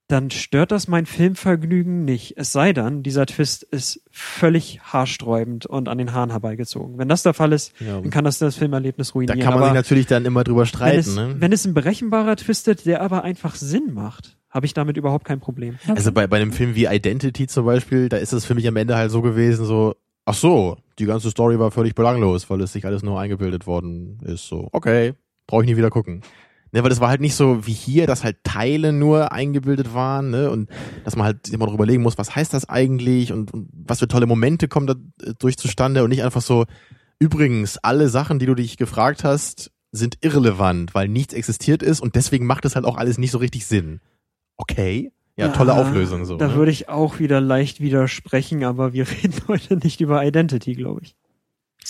dann 0.09 0.31
stört 0.31 0.71
das 0.71 0.87
mein 0.87 1.05
Filmvergnügen 1.05 2.03
nicht. 2.03 2.33
Es 2.35 2.51
sei 2.51 2.73
dann, 2.73 3.03
dieser 3.03 3.25
Twist 3.27 3.61
ist 3.63 4.01
völlig 4.11 4.81
haarsträubend 4.81 5.67
und 5.67 5.87
an 5.87 5.99
den 5.99 6.13
Haaren 6.13 6.31
herbeigezogen. 6.31 6.97
Wenn 6.97 7.07
das 7.07 7.21
der 7.23 7.33
Fall 7.35 7.53
ist, 7.53 7.73
Ja. 7.79 8.01
dann 8.01 8.09
kann 8.09 8.25
das 8.25 8.39
das 8.39 8.55
Filmerlebnis 8.55 9.09
Da 9.09 9.13
ruinieren. 9.13 9.39
kann 9.39 9.53
man 9.53 9.59
Aber 9.59 9.67
sich 9.67 9.75
natürlich 9.75 10.07
dann 10.07 10.25
immer 10.25 10.43
drüber 10.43 10.61
wenn 10.61 10.65
streiten, 10.65 10.99
es, 10.99 11.15
ne? 11.15 11.35
wenn 11.37 11.51
es 11.53 11.63
ein 11.65 11.75
berechenbarer 11.75 12.35
Twist 12.35 12.67
ist, 12.67 12.87
der 12.87 13.01
aber 13.01 13.23
einfach 13.23 13.53
Sinn 13.55 13.93
macht, 13.93 14.35
habe 14.49 14.65
ich 14.65 14.73
damit 14.73 14.97
überhaupt 14.97 15.25
kein 15.25 15.39
Problem. 15.39 15.77
Also 15.87 16.11
bei, 16.11 16.25
bei 16.25 16.37
einem 16.37 16.53
Film 16.53 16.73
wie 16.73 16.87
Identity 16.87 17.45
zum 17.45 17.65
Beispiel, 17.67 18.09
da 18.09 18.17
ist 18.17 18.33
es 18.33 18.45
für 18.45 18.55
mich 18.55 18.67
am 18.67 18.75
Ende 18.77 18.95
halt 18.95 19.11
so 19.11 19.21
gewesen, 19.21 19.63
so, 19.65 19.95
ach 20.25 20.33
so, 20.33 20.77
die 20.97 21.05
ganze 21.05 21.29
Story 21.29 21.59
war 21.59 21.69
völlig 21.69 21.93
belanglos, 21.93 22.49
weil 22.49 22.59
es 22.61 22.73
sich 22.73 22.83
alles 22.85 23.03
nur 23.03 23.19
eingebildet 23.19 23.67
worden 23.67 24.17
ist. 24.25 24.47
So, 24.47 24.69
okay, 24.71 25.13
brauche 25.45 25.63
ich 25.63 25.69
nie 25.69 25.77
wieder 25.77 25.91
gucken. 25.91 26.21
Ne, 26.71 26.83
weil 26.83 26.89
das 26.89 26.99
war 26.99 27.09
halt 27.09 27.21
nicht 27.21 27.35
so 27.35 27.65
wie 27.65 27.73
hier, 27.73 28.05
dass 28.05 28.23
halt 28.23 28.43
Teile 28.43 28.93
nur 28.93 29.31
eingebildet 29.31 29.93
waren, 29.93 30.29
ne, 30.29 30.51
und 30.51 30.69
dass 31.03 31.15
man 31.15 31.25
halt 31.25 31.49
immer 31.49 31.65
darüber 31.65 31.83
überlegen 31.83 32.03
muss, 32.03 32.17
was 32.19 32.35
heißt 32.35 32.53
das 32.53 32.69
eigentlich 32.69 33.33
und, 33.33 33.51
und 33.53 33.69
was 33.73 33.99
für 33.99 34.07
tolle 34.07 34.27
Momente 34.27 34.67
kommen 34.67 34.85
da 34.85 34.93
äh, 35.23 35.33
durch 35.39 35.57
zustande 35.57 36.03
und 36.03 36.09
nicht 36.09 36.23
einfach 36.23 36.41
so, 36.41 36.65
übrigens, 37.17 37.77
alle 37.77 38.09
Sachen, 38.09 38.37
die 38.37 38.45
du 38.45 38.53
dich 38.53 38.77
gefragt 38.77 39.23
hast, 39.23 39.71
sind 39.91 40.19
irrelevant, 40.21 40.93
weil 40.93 41.07
nichts 41.07 41.33
existiert 41.33 41.81
ist 41.81 42.01
und 42.01 42.15
deswegen 42.15 42.45
macht 42.45 42.65
es 42.65 42.75
halt 42.75 42.85
auch 42.85 42.97
alles 42.97 43.17
nicht 43.17 43.31
so 43.31 43.39
richtig 43.39 43.65
Sinn. 43.65 43.99
Okay. 44.57 45.11
Ja, 45.35 45.47
tolle 45.49 45.73
Auflösung 45.73 46.25
so. 46.25 46.35
Da 46.35 46.49
ne? 46.49 46.55
würde 46.55 46.71
ich 46.71 46.89
auch 46.89 47.19
wieder 47.19 47.39
leicht 47.39 47.79
widersprechen, 47.79 48.65
aber 48.65 48.91
wir 48.91 49.07
reden 49.23 49.41
heute 49.47 49.77
nicht 49.77 50.01
über 50.01 50.23
Identity, 50.25 50.73
glaube 50.73 51.01
ich. 51.03 51.15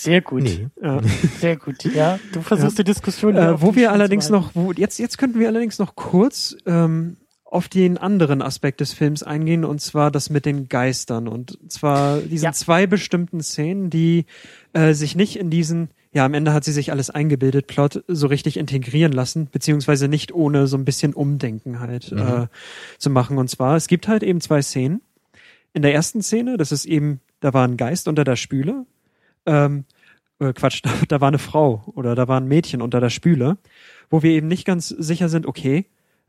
Sehr 0.02 0.20
gut, 0.20 0.42
Nee. 0.42 0.68
Ja. 0.82 1.00
sehr 1.40 1.56
gut. 1.56 1.84
Ja, 1.84 2.18
du 2.32 2.40
versuchst 2.42 2.78
die 2.78 2.84
Diskussion. 2.84 3.36
Äh, 3.36 3.60
wo 3.60 3.68
wir 3.68 3.74
Schiene 3.74 3.90
allerdings 3.90 4.28
noch, 4.30 4.54
wo, 4.54 4.72
jetzt, 4.72 4.98
jetzt 4.98 5.18
könnten 5.18 5.38
wir 5.38 5.48
allerdings 5.48 5.78
noch 5.78 5.94
kurz 5.96 6.56
ähm, 6.66 7.16
auf 7.44 7.68
den 7.68 7.98
anderen 7.98 8.42
Aspekt 8.42 8.80
des 8.80 8.92
Films 8.92 9.22
eingehen, 9.24 9.64
und 9.64 9.80
zwar 9.80 10.10
das 10.12 10.30
mit 10.30 10.46
den 10.46 10.68
Geistern. 10.68 11.26
Und 11.26 11.58
zwar 11.68 12.18
diesen 12.20 12.44
Ja. 12.44 12.52
zwei 12.52 12.86
bestimmten 12.86 13.42
Szenen, 13.42 13.90
die 13.90 14.24
äh, 14.72 14.94
sich 14.94 15.16
nicht 15.16 15.36
in 15.36 15.50
diesen, 15.50 15.90
ja, 16.12 16.24
am 16.24 16.34
Ende 16.34 16.52
hat 16.52 16.62
sie 16.64 16.72
sich 16.72 16.92
alles 16.92 17.10
eingebildet, 17.10 17.66
Plot 17.66 18.04
so 18.06 18.28
richtig 18.28 18.56
integrieren 18.56 19.12
lassen, 19.12 19.48
beziehungsweise 19.50 20.06
nicht 20.06 20.32
ohne 20.32 20.68
so 20.68 20.76
ein 20.76 20.84
bisschen 20.84 21.12
Umdenken 21.12 21.80
halt 21.80 22.12
äh, 22.12 22.46
zu 22.98 23.10
machen. 23.10 23.36
Und 23.36 23.50
zwar, 23.50 23.74
es 23.76 23.88
gibt 23.88 24.06
halt 24.06 24.22
eben 24.22 24.40
zwei 24.40 24.62
Szenen. 24.62 25.00
In 25.72 25.82
der 25.82 25.92
ersten 25.92 26.22
Szene, 26.22 26.56
das 26.56 26.70
ist 26.72 26.84
eben, 26.84 27.20
da 27.40 27.52
war 27.52 27.66
ein 27.66 27.76
Geist 27.76 28.06
unter 28.06 28.22
der 28.24 28.36
Spüle. 28.36 28.86
Ähm, 29.46 29.84
äh, 30.38 30.52
Quatsch, 30.52 30.80
da, 30.84 30.90
da 31.08 31.20
war 31.20 31.28
eine 31.28 31.38
Frau 31.38 31.82
oder 31.94 32.14
da 32.14 32.28
war 32.28 32.40
ein 32.40 32.48
Mädchen 32.48 32.82
unter 32.82 33.00
der 33.00 33.10
Spüle, 33.10 33.58
wo 34.08 34.22
wir 34.22 34.32
eben 34.32 34.48
nicht 34.48 34.64
ganz 34.64 34.88
sicher 34.88 35.28
sind, 35.28 35.46
okay, 35.46 35.86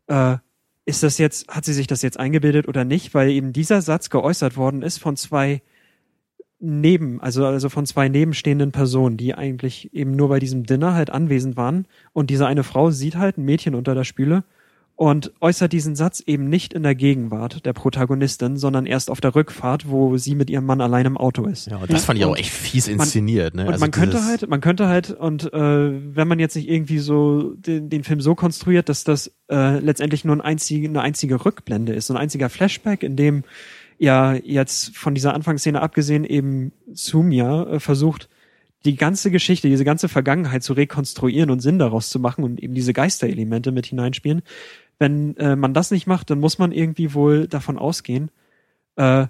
äh, 0.08 0.38
ist 0.86 1.04
das 1.04 1.18
jetzt, 1.18 1.48
hat 1.48 1.66
sie 1.66 1.74
sich 1.74 1.88
das 1.88 2.02
jetzt 2.02 2.20
eingebildet 2.20 2.68
oder 2.68 2.84
nicht, 2.86 3.14
weil 3.14 3.30
eben 3.30 3.54
dieser 3.54 3.82
Satz 3.82 4.10
geäußert 4.10 4.58
worden 4.58 4.82
ist 4.82 4.98
von 4.98 5.16
zwei 5.16 5.62
neben, 6.60 7.20
also, 7.22 7.46
also 7.46 7.70
von 7.70 7.86
zwei 7.86 8.08
nebenstehenden 8.08 8.72
Personen, 8.72 9.18
die 9.18 9.34
eigentlich 9.34 9.94
eben 9.94 10.16
nur 10.16 10.30
bei 10.30 10.40
diesem 10.40 10.64
Dinner 10.64 10.94
halt 10.94 11.10
anwesend 11.10 11.58
waren. 11.58 11.88
Und 12.14 12.30
diese 12.30 12.46
eine 12.46 12.64
Frau 12.64 12.92
sieht 12.92 13.16
halt 13.16 13.38
ein 13.38 13.46
Mädchen 13.46 13.74
unter 13.74 13.96
der 13.96 14.04
Spüle 14.04 14.44
und 15.02 15.32
äußert 15.42 15.74
diesen 15.74 15.96
Satz 15.96 16.22
eben 16.28 16.48
nicht 16.48 16.74
in 16.74 16.84
der 16.84 16.94
Gegenwart 16.94 17.66
der 17.66 17.74
Protagonistin, 17.74 18.58
sondern 18.58 18.86
erst 18.86 19.10
auf 19.10 19.20
der 19.20 19.34
Rückfahrt, 19.34 19.90
wo 19.90 20.16
sie 20.18 20.36
mit 20.36 20.48
ihrem 20.52 20.68
Mann 20.68 20.80
allein 20.80 21.08
im 21.08 21.18
Auto 21.18 21.48
ist. 21.48 21.72
Ja, 21.72 21.78
und 21.78 21.92
das 21.92 22.06
fand 22.06 22.20
ich 22.20 22.26
auch 22.26 22.38
echt 22.38 22.52
fies 22.52 22.88
inszeniert, 22.88 23.56
ne? 23.56 23.64
Und 23.64 23.70
Also 23.70 23.80
man 23.80 23.90
könnte 23.90 24.24
halt, 24.26 24.48
man 24.48 24.62
könnte 24.62 24.88
halt, 24.88 25.10
und 25.10 25.52
äh, 25.54 26.16
wenn 26.16 26.28
man 26.28 26.38
jetzt 26.38 26.56
nicht 26.56 26.70
irgendwie 26.70 27.00
so 27.00 27.56
den, 27.56 27.90
den 27.90 28.04
Film 28.04 28.22
so 28.22 28.36
konstruiert, 28.36 28.90
dass 28.90 29.04
das 29.04 29.32
äh, 29.50 29.80
letztendlich 29.80 30.24
nur 30.24 30.36
ein 30.36 30.42
einzige, 30.42 30.88
eine 30.88 31.02
einzige 31.02 31.46
Rückblende 31.46 31.94
ist, 31.94 32.06
so 32.06 32.14
ein 32.14 32.18
einziger 32.18 32.50
Flashback, 32.50 33.02
in 33.02 33.16
dem 33.16 33.44
ja 33.98 34.36
jetzt 34.36 34.96
von 34.96 35.16
dieser 35.16 35.34
Anfangsszene 35.34 35.82
abgesehen 35.82 36.26
eben 36.26 36.74
Sumia 36.94 37.64
äh, 37.64 37.80
versucht, 37.80 38.30
die 38.86 38.96
ganze 38.96 39.30
Geschichte, 39.30 39.68
diese 39.68 39.86
ganze 39.86 40.10
Vergangenheit 40.10 40.64
zu 40.64 40.74
rekonstruieren 40.74 41.50
und 41.50 41.60
Sinn 41.60 41.78
daraus 41.78 42.10
zu 42.10 42.20
machen 42.20 42.44
und 42.44 42.62
eben 42.62 42.74
diese 42.74 42.94
Geisterelemente 42.94 43.72
mit 43.72 43.86
hineinspielen. 43.86 44.42
Wenn 45.02 45.36
äh, 45.38 45.56
man 45.56 45.74
das 45.74 45.90
nicht 45.90 46.06
macht, 46.06 46.30
dann 46.30 46.40
muss 46.40 46.60
man 46.60 46.72
irgendwie 46.72 47.16
wohl 47.16 47.48
davon 47.48 47.80
ausgehen, 47.80 48.30
äh, 48.98 49.26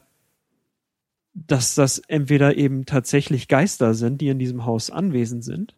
dass 1.34 1.76
das 1.76 1.99
entweder 1.99 2.57
eben 2.57 2.85
tatsächlich 2.85 3.48
Geister 3.48 3.93
sind, 3.93 4.19
die 4.19 4.27
in 4.27 4.38
diesem 4.38 4.65
Haus 4.65 4.89
anwesend 4.89 5.45
sind, 5.45 5.77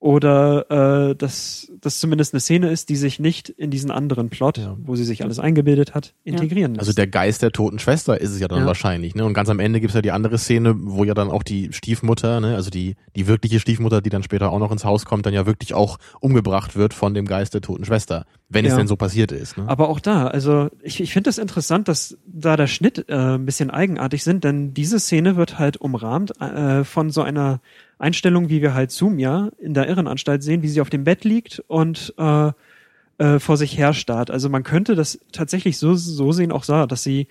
oder 0.00 1.10
äh, 1.10 1.14
dass 1.14 1.70
das 1.82 2.00
zumindest 2.00 2.32
eine 2.32 2.40
Szene 2.40 2.70
ist, 2.70 2.88
die 2.88 2.96
sich 2.96 3.20
nicht 3.20 3.50
in 3.50 3.70
diesen 3.70 3.90
anderen 3.90 4.30
Plot, 4.30 4.56
Ja. 4.56 4.74
wo 4.82 4.96
sie 4.96 5.04
sich 5.04 5.22
alles 5.22 5.38
eingebildet 5.38 5.94
hat, 5.94 6.14
integrieren 6.24 6.72
lässt. 6.72 6.80
Also 6.80 6.92
der 6.94 7.06
Geist 7.06 7.42
der 7.42 7.52
toten 7.52 7.78
Schwester 7.78 8.18
ist 8.18 8.30
es 8.30 8.40
ja 8.40 8.48
dann 8.48 8.60
Ja. 8.60 8.66
wahrscheinlich, 8.66 9.14
ne? 9.14 9.26
Und 9.26 9.34
ganz 9.34 9.50
am 9.50 9.58
Ende 9.60 9.78
gibt's 9.78 9.94
ja 9.94 10.00
die 10.00 10.10
andere 10.10 10.38
Szene, 10.38 10.74
wo 10.78 11.04
ja 11.04 11.12
dann 11.12 11.30
auch 11.30 11.42
die 11.42 11.70
Stiefmutter, 11.74 12.40
ne, 12.40 12.54
also 12.56 12.70
die, 12.70 12.96
die 13.14 13.26
wirkliche 13.26 13.60
Stiefmutter, 13.60 14.00
die 14.00 14.08
dann 14.08 14.22
später 14.22 14.50
auch 14.50 14.58
noch 14.58 14.72
ins 14.72 14.84
Haus 14.86 15.04
kommt, 15.04 15.26
dann 15.26 15.34
ja 15.34 15.44
wirklich 15.44 15.74
auch 15.74 15.98
umgebracht 16.20 16.76
wird 16.76 16.94
von 16.94 17.12
dem 17.12 17.26
Geist 17.26 17.52
der 17.52 17.60
toten 17.60 17.84
Schwester. 17.84 18.24
Wenn 18.48 18.64
es 18.64 18.72
Ja. 18.72 18.78
denn 18.78 18.88
so 18.88 18.96
passiert 18.96 19.32
ist. 19.32 19.58
Ne? 19.58 19.68
Aber 19.68 19.90
auch 19.90 20.00
da, 20.00 20.26
also 20.28 20.70
ich, 20.82 21.00
ich 21.00 21.12
finde 21.12 21.28
das 21.28 21.36
interessant, 21.36 21.88
dass 21.88 22.16
da 22.26 22.56
der 22.56 22.66
Schnitt 22.68 23.04
äh, 23.08 23.14
ein 23.36 23.44
bisschen 23.44 23.70
eigenartig 23.70 24.24
sind, 24.24 24.44
denn 24.44 24.72
diese 24.72 24.98
Szene 24.98 25.36
wird 25.36 25.58
halt 25.58 25.76
umrahmt 25.76 26.40
äh, 26.40 26.84
von 26.84 27.10
so 27.10 27.20
einer 27.22 27.60
Einstellung, 28.00 28.48
wie 28.48 28.62
wir 28.62 28.74
halt 28.74 28.90
Sumia 28.90 29.50
in 29.58 29.74
der 29.74 29.88
Irrenanstalt 29.88 30.42
sehen, 30.42 30.62
wie 30.62 30.68
sie 30.68 30.80
auf 30.80 30.90
dem 30.90 31.04
Bett 31.04 31.24
liegt 31.24 31.62
und 31.68 32.14
äh, 32.18 32.52
äh, 33.18 33.38
vor 33.38 33.56
sich 33.56 33.76
her 33.76 33.92
starrt. 33.92 34.30
Also 34.30 34.48
man 34.48 34.62
könnte 34.62 34.94
das 34.94 35.20
tatsächlich 35.32 35.78
so, 35.78 35.94
so 35.94 36.32
sehen, 36.32 36.52
auch 36.52 36.64
so, 36.64 36.86
dass 36.86 37.02
sie 37.02 37.28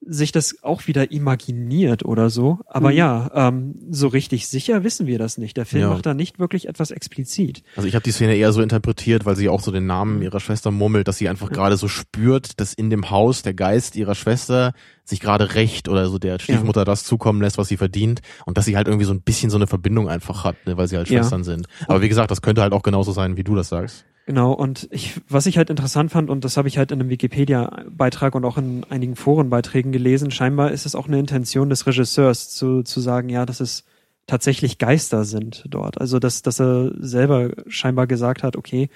sich 0.00 0.30
das 0.32 0.62
auch 0.62 0.86
wieder 0.86 1.10
imaginiert 1.10 2.04
oder 2.04 2.30
so. 2.30 2.60
Aber 2.66 2.90
Mhm. 2.90 2.96
ja, 2.96 3.30
ähm, 3.34 3.74
so 3.90 4.06
richtig 4.08 4.46
sicher 4.48 4.84
wissen 4.84 5.06
wir 5.06 5.18
das 5.18 5.38
nicht. 5.38 5.56
Der 5.56 5.66
Film 5.66 5.82
Ja. 5.82 5.88
macht 5.90 6.06
da 6.06 6.14
nicht 6.14 6.38
wirklich 6.38 6.68
etwas 6.68 6.90
explizit. 6.90 7.62
Also 7.76 7.88
ich 7.88 7.94
habe 7.94 8.02
die 8.04 8.12
Szene 8.12 8.36
eher 8.36 8.52
so 8.52 8.62
interpretiert, 8.62 9.26
weil 9.26 9.36
sie 9.36 9.48
auch 9.48 9.60
so 9.60 9.70
den 9.72 9.86
Namen 9.86 10.22
ihrer 10.22 10.40
Schwester 10.40 10.70
murmelt, 10.70 11.08
dass 11.08 11.18
sie 11.18 11.28
einfach 11.28 11.50
gerade 11.50 11.76
so 11.76 11.88
spürt, 11.88 12.60
dass 12.60 12.74
in 12.74 12.90
dem 12.90 13.10
Haus 13.10 13.42
der 13.42 13.54
Geist 13.54 13.96
ihrer 13.96 14.14
Schwester 14.14 14.72
sich 15.04 15.20
gerade 15.20 15.54
recht 15.54 15.88
oder 15.88 16.08
so 16.08 16.18
der 16.18 16.38
Stiefmutter 16.38 16.84
das 16.84 17.02
zukommen 17.04 17.40
lässt, 17.40 17.58
was 17.58 17.68
sie 17.68 17.76
verdient 17.76 18.20
und 18.46 18.56
dass 18.56 18.66
sie 18.66 18.76
halt 18.76 18.86
irgendwie 18.88 19.06
so 19.06 19.12
ein 19.12 19.22
bisschen 19.22 19.50
so 19.50 19.56
eine 19.56 19.66
Verbindung 19.66 20.08
einfach 20.08 20.44
hat, 20.44 20.56
ne, 20.66 20.76
weil 20.76 20.86
sie 20.86 20.96
halt 20.96 21.08
Ja. 21.10 21.20
Schwestern 21.22 21.44
sind. 21.44 21.66
Aber 21.86 22.02
wie 22.02 22.08
gesagt, 22.08 22.30
das 22.30 22.42
könnte 22.42 22.62
halt 22.62 22.72
auch 22.72 22.82
genauso 22.82 23.12
sein, 23.12 23.36
wie 23.36 23.44
du 23.44 23.54
das 23.54 23.68
sagst. 23.68 24.04
Genau, 24.28 24.52
und 24.52 24.88
ich, 24.90 25.18
was 25.30 25.46
ich 25.46 25.56
halt 25.56 25.70
interessant 25.70 26.10
fand, 26.12 26.28
und 26.28 26.44
das 26.44 26.58
habe 26.58 26.68
ich 26.68 26.76
halt 26.76 26.92
in 26.92 27.00
einem 27.00 27.08
Wikipedia-Beitrag 27.08 28.34
und 28.34 28.44
auch 28.44 28.58
in 28.58 28.84
einigen 28.90 29.16
Forenbeiträgen 29.16 29.90
gelesen, 29.90 30.30
scheinbar 30.30 30.70
ist 30.70 30.84
es 30.84 30.94
auch 30.94 31.08
eine 31.08 31.18
Intention 31.18 31.70
des 31.70 31.86
Regisseurs 31.86 32.50
zu, 32.50 32.82
zu 32.82 33.00
sagen, 33.00 33.30
ja, 33.30 33.46
das 33.46 33.62
ist 33.62 33.86
tatsächlich 34.26 34.76
Geister 34.76 35.24
sind 35.24 35.64
dort. 35.70 35.98
Also 35.98 36.18
dass, 36.18 36.42
dass 36.42 36.60
er 36.60 36.92
selber 36.98 37.52
scheinbar 37.68 38.06
gesagt 38.06 38.42
hat, 38.42 38.56
okay, 38.56 38.90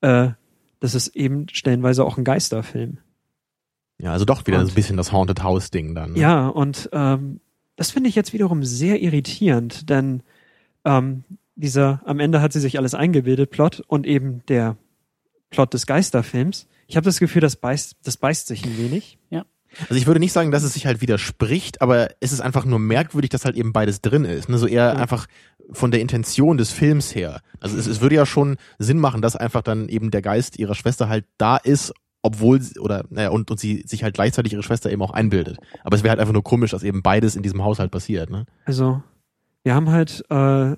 äh, 0.00 0.28
das 0.78 0.94
ist 0.94 1.08
eben 1.16 1.46
stellenweise 1.50 2.04
auch 2.04 2.16
ein 2.16 2.22
Geisterfilm. 2.22 2.98
Ja, 4.00 4.12
also 4.12 4.26
doch 4.26 4.46
wieder 4.46 4.60
Und- 4.60 4.66
so 4.66 4.70
ein 4.70 4.74
bisschen 4.76 4.96
das 4.96 5.10
Haunted 5.10 5.42
House 5.42 5.72
Ding 5.72 5.96
dann. 5.96 6.12
Ne? 6.12 6.20
Ja, 6.20 6.46
und 6.46 6.88
ähm, 6.92 7.40
das 7.74 7.90
finde 7.90 8.10
ich 8.10 8.14
jetzt 8.14 8.32
wiederum 8.32 8.62
sehr 8.62 9.02
irritierend, 9.02 9.90
denn 9.90 10.22
ähm, 10.84 11.24
dieser 11.58 12.00
am 12.04 12.20
Ende 12.20 12.40
hat 12.40 12.52
sie 12.52 12.60
sich 12.60 12.78
alles 12.78 12.94
eingebildet 12.94 13.50
Plot 13.50 13.82
und 13.86 14.06
eben 14.06 14.44
der 14.46 14.76
Plot 15.50 15.74
des 15.74 15.86
Geisterfilms. 15.86 16.66
Ich 16.86 16.96
habe 16.96 17.04
das 17.04 17.18
Gefühl, 17.18 17.40
das 17.40 17.56
beißt, 17.56 17.96
das 18.02 18.16
beißt 18.16 18.46
sich 18.46 18.64
ein 18.64 18.78
wenig. 18.78 19.18
Also 19.82 19.94
ich 19.94 20.06
würde 20.06 20.20
nicht 20.20 20.32
sagen, 20.32 20.50
dass 20.50 20.62
es 20.62 20.74
sich 20.74 20.86
halt 20.86 21.00
widerspricht, 21.00 21.82
aber 21.82 22.08
es 22.20 22.32
ist 22.32 22.40
einfach 22.40 22.64
nur 22.64 22.78
merkwürdig, 22.78 23.30
dass 23.30 23.44
halt 23.44 23.56
eben 23.56 23.72
beides 23.72 24.00
drin 24.00 24.24
ist. 24.24 24.48
Ne? 24.48 24.58
So 24.58 24.66
eher 24.66 24.96
einfach 24.96 25.26
von 25.70 25.90
der 25.90 26.00
Intention 26.00 26.56
des 26.56 26.72
Films 26.72 27.14
her. 27.14 27.42
Also 27.60 27.76
es, 27.76 27.86
es 27.86 28.00
würde 28.00 28.14
ja 28.14 28.24
schon 28.24 28.56
Sinn 28.78 28.98
machen, 28.98 29.20
dass 29.20 29.36
einfach 29.36 29.62
dann 29.62 29.88
eben 29.88 30.10
der 30.10 30.22
Geist 30.22 30.58
ihrer 30.58 30.74
Schwester 30.74 31.08
halt 31.08 31.26
da 31.36 31.56
ist, 31.56 31.92
obwohl 32.22 32.60
sie, 32.60 32.78
oder 32.80 33.04
naja, 33.10 33.28
und, 33.30 33.50
und 33.50 33.60
sie 33.60 33.84
sich 33.86 34.02
halt 34.02 34.14
gleichzeitig 34.14 34.52
ihre 34.52 34.62
Schwester 34.62 34.90
eben 34.90 35.02
auch 35.02 35.10
einbildet. 35.10 35.58
Aber 35.84 35.96
es 35.96 36.02
wäre 36.02 36.10
halt 36.10 36.20
einfach 36.20 36.32
nur 36.32 36.44
komisch, 36.44 36.70
dass 36.70 36.82
eben 36.82 37.02
beides 37.02 37.36
in 37.36 37.42
diesem 37.42 37.62
Haushalt 37.62 37.90
passiert. 37.90 38.30
Ne? 38.30 38.46
Also 38.64 39.02
wir 39.62 39.74
haben 39.74 39.90
halt, 39.90 40.24
äh, 40.30 40.76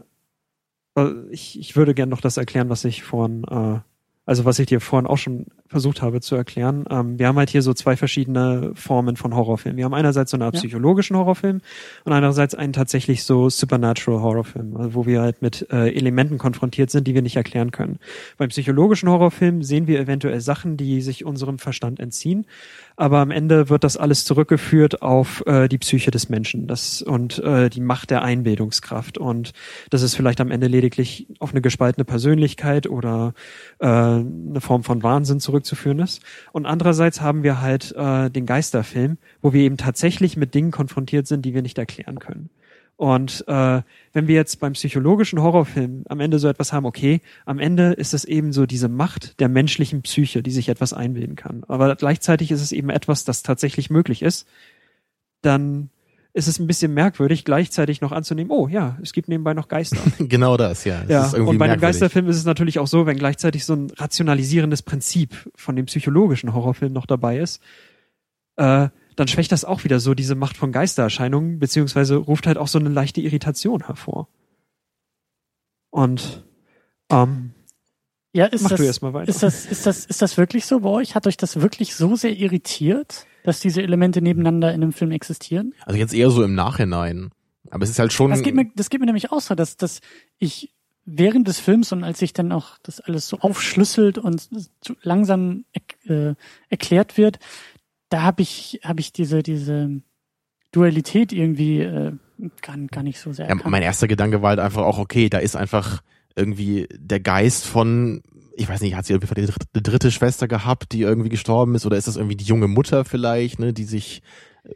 ich, 1.30 1.58
ich 1.58 1.76
würde 1.76 1.94
gern 1.94 2.08
noch 2.08 2.20
das 2.20 2.36
erklären, 2.36 2.68
was 2.68 2.84
ich 2.84 3.02
vorhin, 3.02 3.44
äh, 3.44 3.80
also 4.26 4.44
was 4.44 4.58
ich 4.58 4.66
dir 4.66 4.80
vorhin 4.80 5.06
auch 5.06 5.18
schon 5.18 5.46
versucht 5.70 6.02
habe 6.02 6.20
zu 6.20 6.34
erklären. 6.34 6.84
Ähm, 6.90 7.18
wir 7.18 7.28
haben 7.28 7.38
halt 7.38 7.48
hier 7.48 7.62
so 7.62 7.72
zwei 7.72 7.96
verschiedene 7.96 8.72
Formen 8.74 9.16
von 9.16 9.34
Horrorfilmen. 9.34 9.76
Wir 9.76 9.84
haben 9.84 9.94
einerseits 9.94 10.32
so 10.32 10.36
einen 10.36 10.50
psychologischen 10.50 11.16
Horrorfilm 11.16 11.60
und 12.04 12.12
andererseits 12.12 12.56
einen 12.56 12.72
tatsächlich 12.72 13.22
so 13.22 13.48
supernatural 13.48 14.20
Horrorfilm, 14.20 14.76
also 14.76 14.94
wo 14.94 15.06
wir 15.06 15.22
halt 15.22 15.42
mit 15.42 15.68
äh, 15.70 15.94
Elementen 15.94 16.38
konfrontiert 16.38 16.90
sind, 16.90 17.06
die 17.06 17.14
wir 17.14 17.22
nicht 17.22 17.36
erklären 17.36 17.70
können. 17.70 18.00
Beim 18.36 18.48
psychologischen 18.48 19.08
Horrorfilm 19.08 19.62
sehen 19.62 19.86
wir 19.86 20.00
eventuell 20.00 20.40
Sachen, 20.40 20.76
die 20.76 21.00
sich 21.02 21.24
unserem 21.24 21.60
Verstand 21.60 22.00
entziehen, 22.00 22.46
aber 23.00 23.20
am 23.20 23.30
Ende 23.30 23.70
wird 23.70 23.82
das 23.82 23.96
alles 23.96 24.26
zurückgeführt 24.26 25.00
auf 25.00 25.42
äh, 25.46 25.68
die 25.68 25.78
Psyche 25.78 26.10
des 26.10 26.28
Menschen 26.28 26.66
das, 26.66 27.00
und 27.00 27.38
äh, 27.38 27.70
die 27.70 27.80
Macht 27.80 28.10
der 28.10 28.20
Einbildungskraft. 28.20 29.16
Und 29.16 29.52
das 29.88 30.02
ist 30.02 30.14
vielleicht 30.14 30.38
am 30.38 30.50
Ende 30.50 30.66
lediglich 30.66 31.26
auf 31.38 31.52
eine 31.52 31.62
gespaltene 31.62 32.04
Persönlichkeit 32.04 32.86
oder 32.86 33.32
äh, 33.78 33.86
eine 33.86 34.60
Form 34.60 34.84
von 34.84 35.02
Wahnsinn 35.02 35.40
zurückzuführen 35.62 36.00
ist. 36.00 36.22
Und 36.52 36.66
andererseits 36.66 37.20
haben 37.20 37.42
wir 37.42 37.60
halt 37.60 37.92
äh, 37.96 38.30
den 38.30 38.46
Geisterfilm, 38.46 39.18
wo 39.42 39.52
wir 39.52 39.62
eben 39.62 39.76
tatsächlich 39.76 40.36
mit 40.36 40.54
Dingen 40.54 40.70
konfrontiert 40.70 41.26
sind, 41.26 41.44
die 41.44 41.54
wir 41.54 41.62
nicht 41.62 41.78
erklären 41.78 42.18
können. 42.18 42.50
Und 42.96 43.44
äh, 43.48 43.80
wenn 44.12 44.28
wir 44.28 44.34
jetzt 44.34 44.60
beim 44.60 44.74
psychologischen 44.74 45.40
Horrorfilm 45.40 46.04
am 46.08 46.20
Ende 46.20 46.38
so 46.38 46.48
etwas 46.48 46.72
haben, 46.72 46.84
okay, 46.84 47.22
am 47.46 47.58
Ende 47.58 47.92
ist 47.92 48.12
es 48.12 48.26
eben 48.26 48.52
so 48.52 48.66
diese 48.66 48.88
Macht 48.88 49.40
der 49.40 49.48
menschlichen 49.48 50.02
Psyche, 50.02 50.42
die 50.42 50.50
sich 50.50 50.68
etwas 50.68 50.92
einbilden 50.92 51.34
kann. 51.34 51.64
Aber 51.66 51.96
gleichzeitig 51.96 52.50
ist 52.50 52.60
es 52.60 52.72
eben 52.72 52.90
etwas, 52.90 53.24
das 53.24 53.42
tatsächlich 53.42 53.88
möglich 53.88 54.20
ist. 54.20 54.46
Dann 55.40 55.88
ist 56.32 56.46
es 56.46 56.58
ein 56.58 56.66
bisschen 56.66 56.94
merkwürdig, 56.94 57.44
gleichzeitig 57.44 58.00
noch 58.00 58.12
anzunehmen, 58.12 58.50
oh 58.52 58.68
ja, 58.68 58.96
es 59.02 59.12
gibt 59.12 59.28
nebenbei 59.28 59.52
noch 59.54 59.68
Geister. 59.68 59.98
genau 60.18 60.56
das, 60.56 60.84
ja. 60.84 61.02
Ja, 61.08 61.26
ist 61.26 61.34
irgendwie 61.34 61.50
und 61.50 61.58
bei 61.58 61.64
einem 61.64 61.72
merkwürdig. 61.72 62.00
Geisterfilm 62.00 62.28
ist 62.28 62.36
es 62.36 62.44
natürlich 62.44 62.78
auch 62.78 62.86
so, 62.86 63.06
wenn 63.06 63.16
gleichzeitig 63.16 63.64
so 63.64 63.74
ein 63.74 63.90
rationalisierendes 63.96 64.82
Prinzip 64.82 65.50
von 65.56 65.74
dem 65.76 65.86
psychologischen 65.86 66.54
Horrorfilm 66.54 66.92
noch 66.92 67.06
dabei 67.06 67.38
ist, 67.38 67.60
äh, 68.56 68.88
dann 69.16 69.28
schwächt 69.28 69.52
das 69.52 69.64
auch 69.64 69.84
wieder 69.84 69.98
so 70.00 70.14
diese 70.14 70.34
Macht 70.34 70.56
von 70.56 70.70
Geistererscheinungen, 70.72 71.58
beziehungsweise 71.58 72.16
ruft 72.16 72.46
halt 72.46 72.58
auch 72.58 72.68
so 72.68 72.78
eine 72.78 72.88
leichte 72.88 73.20
Irritation 73.20 73.86
hervor. 73.86 74.28
Und 75.90 76.44
ähm, 77.10 77.50
Ja, 78.32 78.46
ist 78.46 78.62
mach 78.62 78.70
das, 78.70 78.78
du 78.80 78.86
erst 78.86 79.02
mal 79.02 79.12
weiter. 79.12 79.28
ist 79.28 79.42
das, 79.42 79.66
ist 79.66 79.84
das, 79.86 80.06
ist 80.06 80.22
das 80.22 80.36
wirklich 80.36 80.64
so 80.64 80.80
bei 80.80 80.90
euch? 80.90 81.14
Hat 81.16 81.26
euch 81.26 81.36
das 81.36 81.60
wirklich 81.60 81.96
so 81.96 82.14
sehr 82.14 82.36
irritiert, 82.36 83.26
dass 83.44 83.60
diese 83.60 83.82
Elemente 83.82 84.22
nebeneinander 84.22 84.68
in 84.74 84.82
einem 84.82 84.92
Film 84.92 85.10
existieren? 85.10 85.74
Also 85.86 85.98
jetzt 85.98 86.14
eher 86.14 86.30
so 86.30 86.42
im 86.42 86.54
Nachhinein. 86.54 87.30
Aber 87.70 87.84
es 87.84 87.90
ist 87.90 87.98
halt 87.98 88.12
schon. 88.12 88.30
Das 88.30 88.42
geht 88.42 88.54
mir, 88.54 88.66
das 88.74 88.90
geht 88.90 89.00
mir 89.00 89.06
nämlich 89.06 89.30
auch 89.32 89.40
so, 89.40 89.54
dass, 89.54 89.76
dass 89.76 90.00
ich 90.38 90.72
während 91.04 91.48
des 91.48 91.60
Films 91.60 91.92
und 91.92 92.04
als 92.04 92.18
sich 92.18 92.32
dann 92.32 92.52
auch 92.52 92.78
das 92.82 93.00
alles 93.00 93.28
so 93.28 93.38
aufschlüsselt 93.38 94.18
und 94.18 94.48
so 94.84 94.94
langsam 95.02 95.64
äh, 96.06 96.34
erklärt 96.68 97.16
wird, 97.16 97.38
da 98.08 98.22
habe 98.22 98.42
ich, 98.42 98.80
habe 98.84 99.00
ich 99.00 99.12
diese, 99.12 99.42
diese 99.42 100.02
Dualität 100.72 101.32
irgendwie 101.32 101.80
äh, 101.80 102.12
gar, 102.62 102.76
gar 102.90 103.02
nicht 103.02 103.18
so 103.20 103.32
sehr 103.32 103.46
Ja, 103.46 103.50
erkannt. 103.52 103.70
mein 103.70 103.82
erster 103.82 104.08
Gedanke 104.08 104.42
war 104.42 104.50
halt 104.50 104.60
einfach 104.60 104.82
auch, 104.82 104.98
okay, 104.98 105.28
da 105.28 105.38
ist 105.38 105.56
einfach 105.56 106.02
irgendwie 106.36 106.86
der 106.94 107.20
Geist 107.20 107.66
von, 107.66 108.22
ich 108.60 108.68
weiß 108.68 108.82
nicht, 108.82 108.94
hat 108.94 109.06
sie 109.06 109.14
irgendwie 109.14 109.34
eine 109.34 109.82
dritte, 109.82 110.10
Schwester 110.10 110.46
gehabt, 110.46 110.92
die 110.92 111.00
irgendwie 111.00 111.30
gestorben 111.30 111.74
ist, 111.74 111.86
oder 111.86 111.96
ist 111.96 112.08
das 112.08 112.16
irgendwie 112.16 112.36
die 112.36 112.44
junge 112.44 112.68
Mutter 112.68 113.06
vielleicht, 113.06 113.58
ne, 113.58 113.72
die 113.72 113.84
sich 113.84 114.20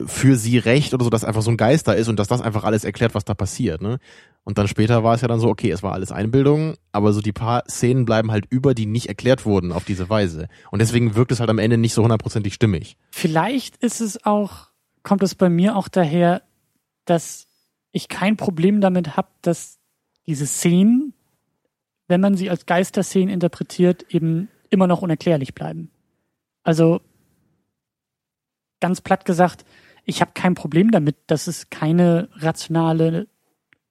für 0.06 0.36
sie 0.36 0.56
rächt 0.56 0.94
oder 0.94 1.04
so, 1.04 1.10
dass 1.10 1.24
einfach 1.24 1.42
so 1.42 1.50
ein 1.50 1.58
Geist 1.58 1.86
da 1.86 1.92
ist 1.92 2.08
und 2.08 2.18
dass 2.18 2.28
das 2.28 2.40
einfach 2.40 2.64
alles 2.64 2.84
erklärt, 2.84 3.14
was 3.14 3.26
da 3.26 3.34
passiert, 3.34 3.82
ne? 3.82 3.98
Und 4.42 4.56
dann 4.56 4.68
später 4.68 5.04
war 5.04 5.14
es 5.14 5.20
ja 5.20 5.28
dann 5.28 5.40
so, 5.40 5.48
okay, 5.48 5.70
es 5.70 5.82
war 5.82 5.92
alles 5.92 6.12
Einbildung, 6.12 6.76
aber 6.92 7.12
so 7.12 7.20
die 7.20 7.32
paar 7.32 7.64
Szenen 7.68 8.06
bleiben 8.06 8.30
halt 8.30 8.46
über, 8.48 8.74
die 8.74 8.86
nicht 8.86 9.08
erklärt 9.08 9.44
wurden 9.44 9.72
auf 9.72 9.84
diese 9.84 10.08
Weise. 10.08 10.48
Und 10.70 10.80
deswegen 10.80 11.14
wirkt 11.14 11.32
es 11.32 11.40
halt 11.40 11.50
am 11.50 11.58
Ende 11.58 11.76
nicht 11.76 11.92
so 11.92 12.02
hundertprozentig 12.02 12.54
stimmig. 12.54 12.96
Vielleicht 13.10 13.76
ist 13.78 14.00
es 14.00 14.24
auch, 14.24 14.68
kommt 15.02 15.22
es 15.22 15.34
bei 15.34 15.50
mir 15.50 15.76
auch 15.76 15.88
daher, 15.88 16.42
dass 17.04 17.46
ich 17.92 18.08
kein 18.08 18.36
Problem 18.36 18.80
damit 18.80 19.16
habe, 19.16 19.28
dass 19.42 19.78
diese 20.26 20.46
Szenen, 20.46 21.14
wenn 22.08 22.20
man 22.20 22.36
sie 22.36 22.50
als 22.50 22.66
Geisterszenen 22.66 23.32
interpretiert, 23.32 24.04
eben 24.08 24.48
immer 24.70 24.86
noch 24.86 25.02
unerklärlich 25.02 25.54
bleiben. 25.54 25.90
Also 26.62 27.00
ganz 28.80 29.00
platt 29.00 29.24
gesagt, 29.24 29.64
ich 30.04 30.20
habe 30.20 30.32
kein 30.34 30.54
Problem 30.54 30.90
damit, 30.90 31.16
dass 31.26 31.46
es 31.46 31.70
keine 31.70 32.28
rationale, 32.34 33.26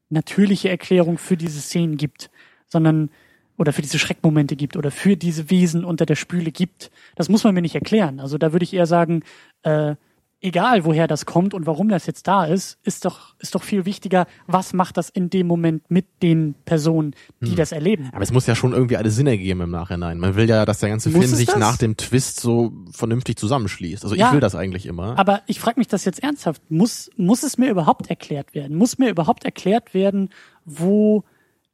natürliche 0.10 0.70
Erklärung 0.70 1.18
für 1.18 1.38
diese 1.38 1.60
Szenen 1.60 1.98
gibt, 1.98 2.30
sondern 2.68 3.10
oder 3.58 3.74
für 3.74 3.82
diese 3.82 4.00
Schreckmomente 4.00 4.56
gibt 4.56 4.78
oder 4.78 4.92
für 4.92 5.16
diese 5.16 5.50
Wesen 5.50 5.86
unter 5.86 6.06
der 6.06 6.16
Spüle 6.16 6.52
gibt. 6.52 6.92
Das 7.16 7.30
muss 7.30 7.44
man 7.44 7.54
mir 7.54 7.62
nicht 7.62 7.76
erklären. 7.76 8.20
Also 8.20 8.38
da 8.38 8.52
würde 8.52 8.64
ich 8.64 8.74
eher 8.74 8.88
sagen, 8.88 9.24
äh, 9.64 9.96
egal 10.44 10.86
woher 10.86 11.08
das 11.08 11.26
kommt 11.26 11.54
und 11.54 11.66
warum 11.66 11.90
das 11.90 12.06
jetzt 12.06 12.28
da 12.28 12.46
ist, 12.46 12.78
ist 12.84 13.06
doch, 13.06 13.34
ist 13.40 13.56
doch 13.56 13.64
viel 13.64 13.86
wichtiger, 13.86 14.28
was 14.46 14.74
macht 14.74 14.98
das 14.98 15.10
in 15.10 15.30
dem 15.30 15.48
Moment 15.48 15.90
mit 15.90 16.06
den 16.22 16.54
Personen, 16.66 17.16
die 17.42 17.52
Hm. 17.52 17.56
das 17.56 17.72
erleben. 17.72 18.10
Aber 18.14 18.22
es 18.22 18.32
muss 18.32 18.46
ja 18.46 18.54
schon 18.56 18.74
irgendwie 18.74 18.98
alles 18.98 19.16
Sinn 19.16 19.26
ergeben 19.28 19.62
im 19.62 19.72
Nachhinein. 19.72 20.20
Man 20.20 20.36
will 20.36 20.48
ja, 20.48 20.66
dass 20.66 20.80
der 20.80 20.90
ganze 20.90 21.10
Muss 21.10 21.24
Film 21.26 21.36
sich 21.36 21.48
das? 21.48 21.58
nach 21.58 21.78
dem 21.78 21.98
Twist 21.98 22.40
so 22.42 22.74
vernünftig 22.92 23.38
zusammenschließt. 23.38 24.04
Also 24.04 24.16
Ja. 24.16 24.28
ich 24.28 24.34
will 24.34 24.40
das 24.42 24.54
eigentlich 24.54 24.86
immer. 24.86 25.18
Aber 25.18 25.42
ich 25.48 25.60
frage 25.60 25.80
mich 25.80 25.88
das 25.88 26.06
jetzt 26.06 26.22
ernsthaft. 26.22 26.62
Muss, 26.70 27.10
muss 27.18 27.44
es 27.44 27.58
mir 27.58 27.72
überhaupt 27.72 28.10
erklärt 28.10 28.54
werden? 28.54 28.78
Muss 28.78 28.98
mir 29.00 29.10
überhaupt 29.10 29.46
erklärt 29.46 29.94
werden, 29.94 30.30
wo 30.66 31.24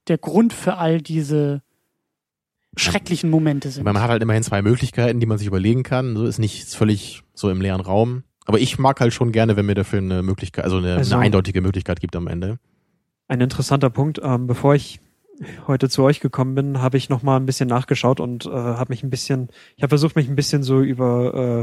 der 0.08 0.18
Grund 0.20 0.54
für 0.54 0.78
all 0.78 1.02
diese 1.02 1.62
schrecklichen 2.78 3.30
Momente 3.30 3.72
sind? 3.72 3.84
Man 3.84 4.00
hat 4.00 4.10
halt 4.10 4.22
immerhin 4.22 4.44
zwei 4.44 4.62
Möglichkeiten, 4.62 5.20
die 5.20 5.26
man 5.26 5.38
sich 5.38 5.48
überlegen 5.48 5.84
kann. 5.84 6.16
So 6.16 6.26
ist 6.26 6.38
nicht 6.40 6.68
völlig 6.70 7.24
so 7.34 7.50
im 7.50 7.62
leeren 7.62 7.82
Raum. 7.82 8.24
Aber 8.50 8.60
ich 8.60 8.80
mag 8.80 9.00
halt 9.00 9.14
schon 9.14 9.32
gerne, 9.32 9.56
wenn 9.58 9.68
mir 9.68 9.76
dafür 9.76 10.00
eine 10.00 10.24
Möglichkeit, 10.24 10.64
also 10.66 10.78
eine, 10.78 10.96
Also- 10.96 11.14
eine 11.14 11.26
eindeutige 11.26 11.62
Möglichkeit 11.62 12.00
gibt 12.00 12.16
am 12.16 12.26
Ende. 12.26 12.58
Ein 13.28 13.42
interessanter 13.42 13.92
Punkt. 13.92 14.20
Ähm, 14.24 14.48
bevor 14.48 14.74
ich 14.74 15.00
heute 15.68 15.88
zu 15.88 16.02
euch 16.02 16.20
gekommen 16.20 16.56
bin, 16.56 16.82
habe 16.82 16.98
ich 16.98 17.10
noch 17.10 17.22
mal 17.22 17.38
ein 17.38 17.46
bisschen 17.46 17.70
nachgeschaut 17.70 18.20
und 18.20 18.48
äh, 18.48 18.50
habe 18.50 18.92
mich 18.92 19.04
ein 19.04 19.12
bisschen, 19.12 19.50
ich 19.78 19.84
habe 19.84 19.90
versucht, 19.90 20.16
mich 20.16 20.28
ein 20.28 20.36
bisschen 20.36 20.64
so 20.64 20.82
über 20.82 21.34
äh, 21.36 21.60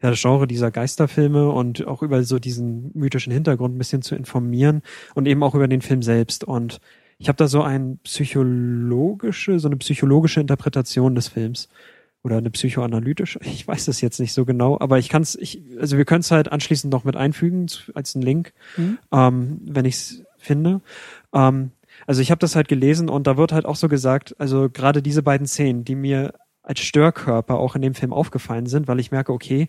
ja, 0.00 0.10
das 0.10 0.22
Genre 0.22 0.46
dieser 0.46 0.70
Geisterfilme 0.70 1.50
und 1.50 1.84
auch 1.88 2.02
über 2.04 2.22
so 2.22 2.38
diesen 2.38 2.92
mythischen 2.94 3.32
Hintergrund 3.32 3.74
ein 3.74 3.78
bisschen 3.78 4.02
zu 4.02 4.14
informieren 4.14 4.82
und 5.16 5.26
eben 5.26 5.42
auch 5.42 5.56
über 5.56 5.66
den 5.66 5.82
Film 5.82 6.02
selbst. 6.04 6.44
Und 6.44 6.78
ich 7.18 7.26
habe 7.26 7.36
da 7.36 7.48
so 7.48 7.62
ein 7.62 7.98
psychologische, 8.04 9.58
so 9.58 9.66
eine 9.66 9.76
psychologische 9.78 10.40
Interpretation 10.40 11.16
des 11.16 11.26
Films 11.26 11.68
oder 12.28 12.36
eine 12.38 12.50
psychoanalytische. 12.50 13.40
Ich 13.42 13.66
weiß 13.66 13.86
das 13.86 14.02
jetzt 14.02 14.20
nicht 14.20 14.34
so 14.34 14.44
genau, 14.44 14.78
aber 14.78 14.98
ich 14.98 15.08
kann 15.08 15.22
es, 15.22 15.34
ich, 15.34 15.62
also 15.80 15.96
wir 15.96 16.04
können 16.04 16.20
es 16.20 16.30
halt 16.30 16.52
anschließend 16.52 16.92
noch 16.92 17.04
mit 17.04 17.16
einfügen 17.16 17.66
als 17.94 18.14
einen 18.14 18.22
Link, 18.22 18.52
Mhm. 18.76 18.98
ähm, 19.10 19.60
wenn 19.64 19.86
ich 19.86 19.94
es 19.94 20.22
finde. 20.36 20.82
Ähm, 21.32 21.70
also 22.06 22.20
ich 22.20 22.30
habe 22.30 22.38
das 22.38 22.54
halt 22.54 22.68
gelesen 22.68 23.08
und 23.08 23.26
da 23.26 23.38
wird 23.38 23.52
halt 23.52 23.64
auch 23.64 23.76
so 23.76 23.88
gesagt, 23.88 24.36
also 24.38 24.68
gerade 24.68 25.00
diese 25.02 25.22
beiden 25.22 25.46
Szenen, 25.46 25.84
die 25.84 25.94
mir 25.94 26.34
als 26.62 26.80
Störkörper 26.80 27.54
auch 27.54 27.74
in 27.74 27.82
dem 27.82 27.94
Film 27.94 28.12
aufgefallen 28.12 28.66
sind, 28.66 28.88
weil 28.88 29.00
ich 29.00 29.10
merke, 29.10 29.32
okay, 29.32 29.68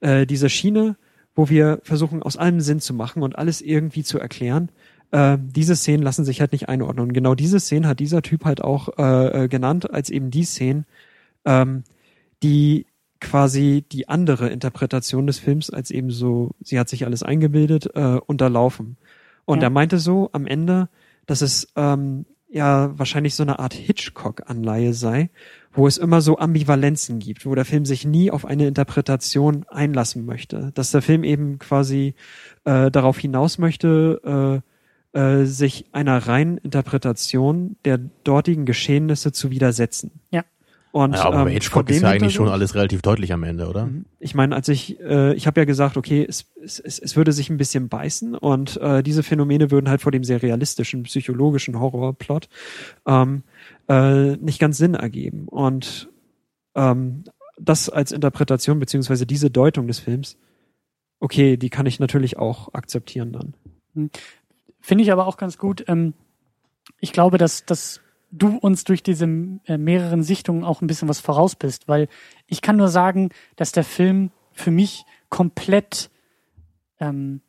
äh, 0.00 0.26
diese 0.26 0.50
Schiene, 0.50 0.96
wo 1.36 1.48
wir 1.48 1.78
versuchen, 1.84 2.24
aus 2.24 2.36
allem 2.36 2.60
Sinn 2.60 2.80
zu 2.80 2.92
machen 2.92 3.22
und 3.22 3.38
alles 3.38 3.60
irgendwie 3.60 4.02
zu 4.02 4.18
erklären, 4.18 4.70
äh, 5.12 5.38
diese 5.40 5.76
Szenen 5.76 6.02
lassen 6.02 6.24
sich 6.24 6.40
halt 6.40 6.50
nicht 6.52 6.68
einordnen. 6.68 7.06
Und 7.06 7.12
genau 7.12 7.36
diese 7.36 7.60
Szenen 7.60 7.86
hat 7.86 8.00
dieser 8.00 8.22
Typ 8.22 8.44
halt 8.44 8.62
auch 8.62 8.98
äh, 8.98 9.44
äh, 9.44 9.48
genannt 9.48 9.92
als 9.92 10.10
eben 10.10 10.30
die 10.30 10.44
Szenen, 10.44 10.86
ähm, 11.44 11.84
die 12.42 12.86
quasi 13.20 13.84
die 13.92 14.08
andere 14.08 14.48
Interpretation 14.48 15.26
des 15.26 15.38
Films 15.38 15.70
als 15.70 15.90
eben 15.90 16.10
so, 16.10 16.52
sie 16.60 16.78
hat 16.78 16.88
sich 16.88 17.04
alles 17.04 17.22
eingebildet, 17.22 17.90
äh, 17.94 18.18
unterlaufen. 18.26 18.96
Und 19.44 19.58
Ja. 19.58 19.64
er 19.64 19.70
meinte 19.70 19.98
so 19.98 20.30
am 20.32 20.46
Ende, 20.46 20.88
dass 21.26 21.42
es 21.42 21.68
ähm, 21.76 22.24
ja 22.48 22.98
wahrscheinlich 22.98 23.34
so 23.34 23.42
eine 23.42 23.58
Art 23.58 23.74
Hitchcock-Anleihe 23.74 24.94
sei, 24.94 25.30
wo 25.72 25.86
es 25.86 25.98
immer 25.98 26.20
so 26.20 26.38
Ambivalenzen 26.38 27.18
gibt, 27.18 27.46
wo 27.46 27.54
der 27.54 27.64
Film 27.64 27.84
sich 27.84 28.04
nie 28.04 28.30
auf 28.30 28.44
eine 28.44 28.66
Interpretation 28.66 29.64
einlassen 29.68 30.24
möchte. 30.24 30.72
Dass 30.74 30.90
der 30.90 31.02
Film 31.02 31.22
eben 31.22 31.58
quasi 31.58 32.14
äh, 32.64 32.90
darauf 32.90 33.18
hinaus 33.18 33.58
möchte, 33.58 34.62
äh, 35.14 35.18
äh, 35.18 35.44
sich 35.44 35.86
einer 35.92 36.26
reinen 36.26 36.58
Interpretation 36.58 37.76
der 37.84 37.98
dortigen 37.98 38.64
Geschehnisse 38.64 39.30
zu 39.32 39.50
widersetzen. 39.50 40.20
Ja. 40.30 40.44
Und, 40.92 41.14
Ja, 41.14 41.24
aber 41.24 41.44
bei 41.44 41.50
ähm, 41.50 41.54
Hitchcock 41.54 41.86
vor 41.86 41.94
ist 41.94 42.02
ja 42.02 42.08
eigentlich 42.08 42.34
schon 42.34 42.48
alles 42.48 42.74
relativ 42.74 43.00
deutlich 43.00 43.32
am 43.32 43.44
Ende, 43.44 43.68
oder? 43.68 43.88
ich 44.18 44.34
meine, 44.34 44.56
als 44.56 44.68
ich, 44.68 44.98
äh, 45.00 45.34
ich 45.34 45.46
habe 45.46 45.60
ja 45.60 45.64
gesagt, 45.64 45.96
okay, 45.96 46.26
es, 46.28 46.46
es, 46.60 46.80
es 46.80 47.16
würde 47.16 47.32
sich 47.32 47.48
ein 47.48 47.58
bisschen 47.58 47.88
beißen 47.88 48.34
und 48.34 48.76
äh, 48.78 49.02
diese 49.02 49.22
Phänomene 49.22 49.70
würden 49.70 49.88
halt 49.88 50.00
vor 50.00 50.10
dem 50.10 50.24
sehr 50.24 50.42
realistischen, 50.42 51.04
psychologischen 51.04 51.78
Horrorplot 51.78 52.48
ähm, 53.06 53.44
äh, 53.88 54.36
nicht 54.36 54.58
ganz 54.58 54.78
Sinn 54.78 54.94
ergeben. 54.94 55.46
Und 55.46 56.08
ähm, 56.74 57.24
das 57.58 57.88
als 57.88 58.10
Interpretation 58.10 58.80
beziehungsweise 58.80 59.26
diese 59.26 59.50
Deutung 59.50 59.86
des 59.86 60.00
Films, 60.00 60.38
okay, 61.20 61.56
die 61.56 61.70
kann 61.70 61.86
ich 61.86 62.00
natürlich 62.00 62.36
auch 62.36 62.74
akzeptieren 62.74 63.32
dann. 63.32 64.10
Finde 64.80 65.04
ich 65.04 65.12
aber 65.12 65.26
auch 65.26 65.36
ganz 65.36 65.56
gut. 65.56 65.84
Ähm, 65.86 66.14
ich 66.98 67.12
glaube, 67.12 67.38
dass, 67.38 67.64
dass 67.64 68.00
du 68.30 68.56
uns 68.56 68.84
durch 68.84 69.02
diese 69.02 69.24
äh, 69.66 69.76
mehreren 69.78 70.22
Sichtungen 70.22 70.64
auch 70.64 70.82
ein 70.82 70.86
bisschen 70.86 71.08
was 71.08 71.20
voraus 71.20 71.56
bist, 71.56 71.88
weil 71.88 72.08
ich 72.46 72.62
kann 72.62 72.76
nur 72.76 72.88
sagen, 72.88 73.30
dass 73.56 73.72
der 73.72 73.84
Film 73.84 74.30
für 74.52 74.70
mich 74.70 75.04
komplett 75.28 76.10
ähm, 77.00 77.40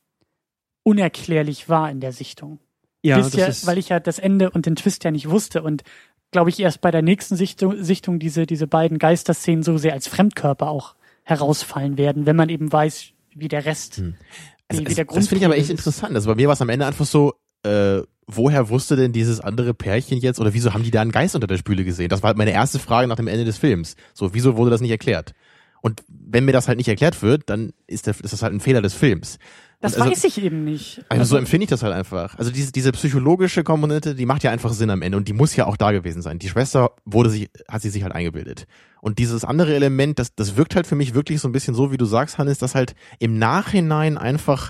unerklärlich 0.84 1.70
war 1.70 1.90
in 1.92 2.00
der 2.00 2.12
Sichtung. 2.12 2.60
Ja, 3.04 3.18
Bis 3.20 3.34
ja, 3.34 3.50
weil 3.68 3.78
ich 3.78 3.90
ja 3.90 4.00
das 4.00 4.20
Ende 4.20 4.52
und 4.52 4.66
den 4.66 4.76
Twist 4.76 5.04
ja 5.04 5.12
nicht 5.12 5.30
wusste 5.30 5.64
und 5.64 5.84
glaube 6.32 6.50
ich 6.50 6.60
erst 6.60 6.82
bei 6.82 6.92
der 6.92 7.02
nächsten 7.02 7.36
Sichtung, 7.36 7.84
Sichtung 7.84 8.20
diese, 8.20 8.46
diese 8.46 8.68
beiden 8.68 9.00
Geisterszenen 9.00 9.64
so 9.64 9.78
sehr 9.78 9.94
als 9.94 10.08
Fremdkörper 10.08 10.70
auch 10.70 10.96
herausfallen 11.24 11.98
werden, 11.98 12.26
wenn 12.26 12.36
man 12.36 12.50
eben 12.50 12.72
weiß, 12.72 13.10
wie 13.36 13.48
der 13.48 13.66
Rest, 13.66 13.98
Hm. 13.98 14.14
wie, 14.14 14.78
Also, 14.78 14.82
wie 14.82 14.94
der 14.96 15.06
das 15.06 15.16
das 15.16 15.28
finde 15.28 15.40
ich 15.40 15.46
aber 15.46 15.56
echt 15.56 15.66
ist. 15.66 15.72
interessant. 15.72 16.16
Also 16.16 16.30
bei 16.30 16.36
mir 16.36 16.48
war 16.48 16.54
es 16.54 16.62
am 16.62 16.70
Ende 16.70 16.86
einfach 16.86 17.06
so, 17.06 17.34
äh, 17.64 18.02
woher 18.36 18.70
wusste 18.70 18.96
denn 18.96 19.14
dieses 19.14 19.40
andere 19.40 19.74
Pärchen 19.74 20.18
jetzt 20.18 20.40
oder 20.40 20.54
wieso 20.54 20.74
haben 20.74 20.84
die 20.84 20.92
da 20.92 21.02
einen 21.02 21.12
Geist 21.12 21.36
unter 21.36 21.48
der 21.48 21.58
Spüle 21.58 21.84
gesehen? 21.84 22.10
Das 22.10 22.24
war 22.24 22.30
halt 22.30 22.38
meine 22.38 22.52
erste 22.52 22.80
Frage 22.80 23.08
nach 23.08 23.16
dem 23.16 23.28
Ende 23.28 23.46
des 23.46 23.58
Films. 23.58 23.96
So, 24.14 24.34
wieso 24.34 24.58
wurde 24.58 24.72
das 24.72 24.82
nicht 24.82 24.92
erklärt? 24.92 25.34
Und 25.82 26.04
wenn 26.08 26.46
mir 26.46 26.52
das 26.52 26.68
halt 26.68 26.78
nicht 26.78 26.88
erklärt 26.88 27.22
wird, 27.24 27.50
dann 27.50 27.74
ist, 27.88 28.06
der, 28.06 28.14
ist 28.22 28.34
das 28.34 28.44
halt 28.44 28.54
ein 28.54 28.60
Fehler 28.60 28.82
des 28.82 28.94
Films. 28.94 29.40
Das 29.82 29.96
also, 29.96 30.12
weiß 30.12 30.24
ich 30.26 30.44
eben 30.44 30.64
nicht. 30.64 31.04
Also 31.10 31.24
so 31.24 31.38
empfinde 31.38 31.64
ich 31.64 31.70
das 31.72 31.82
halt 31.82 31.94
einfach. 31.94 32.38
Also 32.38 32.52
diese, 32.52 32.72
diese 32.72 32.92
psychologische 32.92 33.64
Komponente, 33.64 34.14
die 34.14 34.28
macht 34.28 34.44
ja 34.44 34.52
einfach 34.52 34.74
Sinn 34.74 34.92
am 34.92 35.02
Ende 35.02 35.18
und 35.18 35.28
die 35.28 35.34
muss 35.34 35.56
ja 35.56 35.66
auch 35.66 35.76
da 35.76 35.92
gewesen 35.92 36.22
sein. 36.22 36.38
Die 36.38 36.50
Schwester 36.50 36.92
wurde 37.04 37.32
sich, 37.32 37.50
hat 37.68 37.82
sie 37.82 37.90
sich 37.90 38.04
halt 38.04 38.14
eingebildet. 38.14 38.66
Und 39.02 39.18
dieses 39.18 39.44
andere 39.44 39.74
Element, 39.74 40.20
das, 40.20 40.36
das 40.36 40.56
wirkt 40.56 40.76
halt 40.76 40.86
für 40.86 40.94
mich 40.94 41.16
wirklich 41.16 41.42
so 41.42 41.48
ein 41.48 41.52
bisschen 41.52 41.74
so, 41.74 41.92
wie 41.92 41.98
du 41.98 42.06
sagst, 42.06 42.38
Hannes, 42.38 42.60
dass 42.60 42.76
halt 42.76 42.94
im 43.18 43.40
Nachhinein 43.40 44.20
einfach 44.20 44.70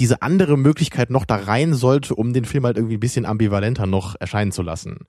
diese 0.00 0.22
andere 0.22 0.56
Möglichkeit 0.56 1.10
noch 1.10 1.24
da 1.24 1.36
rein 1.36 1.74
sollte, 1.74 2.14
um 2.14 2.32
den 2.32 2.46
Film 2.46 2.64
halt 2.64 2.76
irgendwie 2.76 2.96
ein 2.96 3.00
bisschen 3.00 3.26
ambivalenter 3.26 3.86
noch 3.86 4.16
erscheinen 4.18 4.50
zu 4.50 4.62
lassen. 4.62 5.00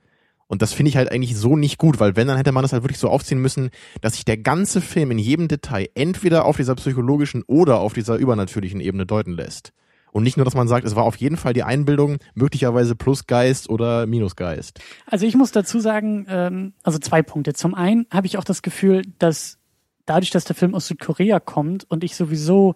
Und 0.47 0.61
das 0.61 0.73
finde 0.73 0.89
ich 0.89 0.97
halt 0.97 1.09
eigentlich 1.09 1.38
so 1.38 1.55
nicht 1.55 1.77
gut, 1.77 2.01
weil 2.01 2.18
wenn, 2.18 2.27
dann 2.27 2.35
hätte 2.35 2.51
man 2.51 2.61
das 2.61 2.73
halt 2.73 2.84
wirklich 2.84 2.99
so 2.99 3.07
aufziehen 3.07 3.41
müssen, 3.41 3.69
dass 4.01 4.15
sich 4.15 4.26
der 4.26 4.35
ganze 4.35 4.81
Film 4.81 5.09
in 5.11 5.18
jedem 5.18 5.47
Detail 5.47 5.88
entweder 5.95 6.43
auf 6.43 6.57
dieser 6.57 6.76
psychologischen 6.76 7.43
oder 7.47 7.80
auf 7.80 7.93
dieser 7.93 8.18
übernatürlichen 8.18 8.81
Ebene 8.81 9.05
deuten 9.05 9.31
lässt. 9.31 9.72
Und 10.11 10.23
nicht 10.23 10.35
nur, 10.35 10.43
dass 10.43 10.55
man 10.55 10.68
sagt, 10.68 10.85
es 10.85 10.97
war 10.97 11.05
auf 11.05 11.15
jeden 11.15 11.38
Fall 11.38 11.53
die 11.53 11.63
Einbildung, 11.63 12.18
möglicherweise 12.34 12.97
plus 12.97 13.27
Geist 13.27 13.69
oder 13.69 14.05
minus 14.07 14.35
Geist. 14.35 14.81
Also 15.05 15.26
ich 15.26 15.35
muss 15.35 15.51
dazu 15.51 15.80
sagen, 15.80 16.26
ähm, 16.27 16.73
also 16.84 16.99
zwei 16.99 17.22
Punkte. 17.22 17.53
Zum 17.53 17.73
einen 17.73 18.05
habe 18.11 18.27
ich 18.27 18.38
auch 18.38 18.43
das 18.43 18.61
Gefühl, 18.61 19.03
dass 19.19 19.57
dadurch, 20.05 20.31
dass 20.31 20.43
der 20.43 20.55
Film 20.57 20.76
aus 20.76 20.88
Südkorea 20.88 21.39
kommt 21.39 21.89
und 21.89 22.03
ich 22.03 22.18
sowieso 22.18 22.76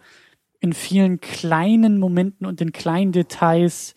in 0.59 0.73
vielen 0.73 1.19
kleinen 1.19 1.99
Momenten 1.99 2.45
und 2.45 2.61
in 2.61 2.71
kleinen 2.71 3.11
Details 3.11 3.95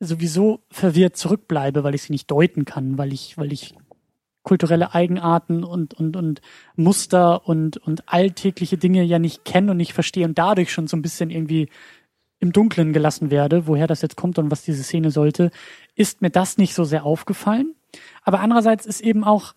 sowieso 0.00 0.60
verwirrt 0.70 1.16
zurückbleibe, 1.16 1.84
weil 1.84 1.94
ich 1.94 2.02
sie 2.02 2.12
nicht 2.12 2.30
deuten 2.30 2.64
kann, 2.64 2.98
weil 2.98 3.12
ich, 3.12 3.36
weil 3.36 3.52
ich 3.52 3.74
kulturelle 4.42 4.94
Eigenarten 4.94 5.64
und, 5.64 5.94
und, 5.94 6.16
und 6.16 6.40
Muster 6.76 7.46
und, 7.46 7.76
und 7.76 8.08
alltägliche 8.08 8.78
Dinge 8.78 9.02
ja 9.02 9.18
nicht 9.18 9.44
kenne 9.44 9.72
und 9.72 9.76
nicht 9.76 9.92
verstehe 9.92 10.24
und 10.24 10.38
dadurch 10.38 10.72
schon 10.72 10.86
so 10.86 10.96
ein 10.96 11.02
bisschen 11.02 11.30
irgendwie 11.30 11.68
im 12.40 12.52
Dunkeln 12.52 12.92
gelassen 12.92 13.30
werde, 13.30 13.66
woher 13.66 13.86
das 13.86 14.00
jetzt 14.00 14.16
kommt 14.16 14.38
und 14.38 14.50
was 14.50 14.62
diese 14.62 14.82
Szene 14.84 15.10
sollte, 15.10 15.50
ist 15.96 16.22
mir 16.22 16.30
das 16.30 16.56
nicht 16.56 16.74
so 16.74 16.84
sehr 16.84 17.04
aufgefallen. 17.04 17.74
Aber 18.22 18.40
andererseits 18.40 18.86
ist 18.86 19.00
eben 19.00 19.24
auch, 19.24 19.54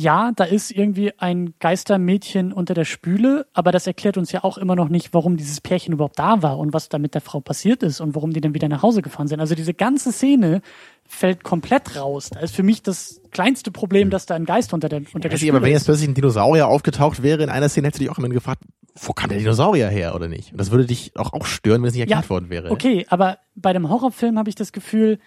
ja, 0.00 0.32
da 0.34 0.44
ist 0.44 0.70
irgendwie 0.70 1.12
ein 1.18 1.52
Geistermädchen 1.58 2.52
unter 2.52 2.72
der 2.72 2.86
Spüle, 2.86 3.46
aber 3.52 3.70
das 3.70 3.86
erklärt 3.86 4.16
uns 4.16 4.32
ja 4.32 4.44
auch 4.44 4.56
immer 4.56 4.74
noch 4.74 4.88
nicht, 4.88 5.12
warum 5.12 5.36
dieses 5.36 5.60
Pärchen 5.60 5.92
überhaupt 5.92 6.18
da 6.18 6.42
war 6.42 6.58
und 6.58 6.72
was 6.72 6.88
da 6.88 6.98
mit 6.98 7.14
der 7.14 7.20
Frau 7.20 7.40
passiert 7.40 7.82
ist 7.82 8.00
und 8.00 8.14
warum 8.14 8.32
die 8.32 8.40
dann 8.40 8.54
wieder 8.54 8.68
nach 8.68 8.82
Hause 8.82 9.02
gefahren 9.02 9.28
sind. 9.28 9.40
Also 9.40 9.54
diese 9.54 9.74
ganze 9.74 10.10
Szene 10.10 10.62
fällt 11.06 11.44
komplett 11.44 11.96
raus. 11.96 12.30
Da 12.30 12.40
ist 12.40 12.54
für 12.54 12.62
mich 12.62 12.82
das 12.82 13.20
kleinste 13.30 13.70
Problem, 13.70 14.08
dass 14.08 14.24
da 14.24 14.36
ein 14.36 14.46
Geist 14.46 14.72
unter 14.72 14.88
der, 14.88 15.02
unter 15.12 15.28
der 15.28 15.36
Spüle 15.36 15.52
aber 15.52 15.62
wenn 15.62 15.72
jetzt 15.72 15.84
plötzlich 15.84 16.08
ein 16.08 16.14
Dinosaurier 16.14 16.66
aufgetaucht 16.66 17.22
wäre 17.22 17.42
in 17.42 17.50
einer 17.50 17.68
Szene, 17.68 17.88
hättest 17.88 18.00
du 18.00 18.04
dich 18.04 18.10
auch 18.10 18.18
immer 18.18 18.28
gefragt, 18.30 18.62
wo 18.94 19.12
kam 19.12 19.28
der 19.28 19.38
Dinosaurier 19.38 19.88
her 19.88 20.14
oder 20.14 20.28
nicht? 20.28 20.52
Und 20.52 20.58
das 20.58 20.70
würde 20.70 20.86
dich 20.86 21.12
auch, 21.16 21.34
auch 21.34 21.44
stören, 21.44 21.82
wenn 21.82 21.88
es 21.88 21.94
nicht 21.94 22.02
erklärt 22.02 22.24
Ja, 22.24 22.30
worden 22.30 22.48
wäre. 22.48 22.70
Okay, 22.70 23.06
aber 23.10 23.38
bei 23.54 23.74
dem 23.74 23.88
Horrorfilm 23.90 24.38
habe 24.38 24.48
ich 24.48 24.54
das 24.54 24.72
Gefühl, 24.72 25.18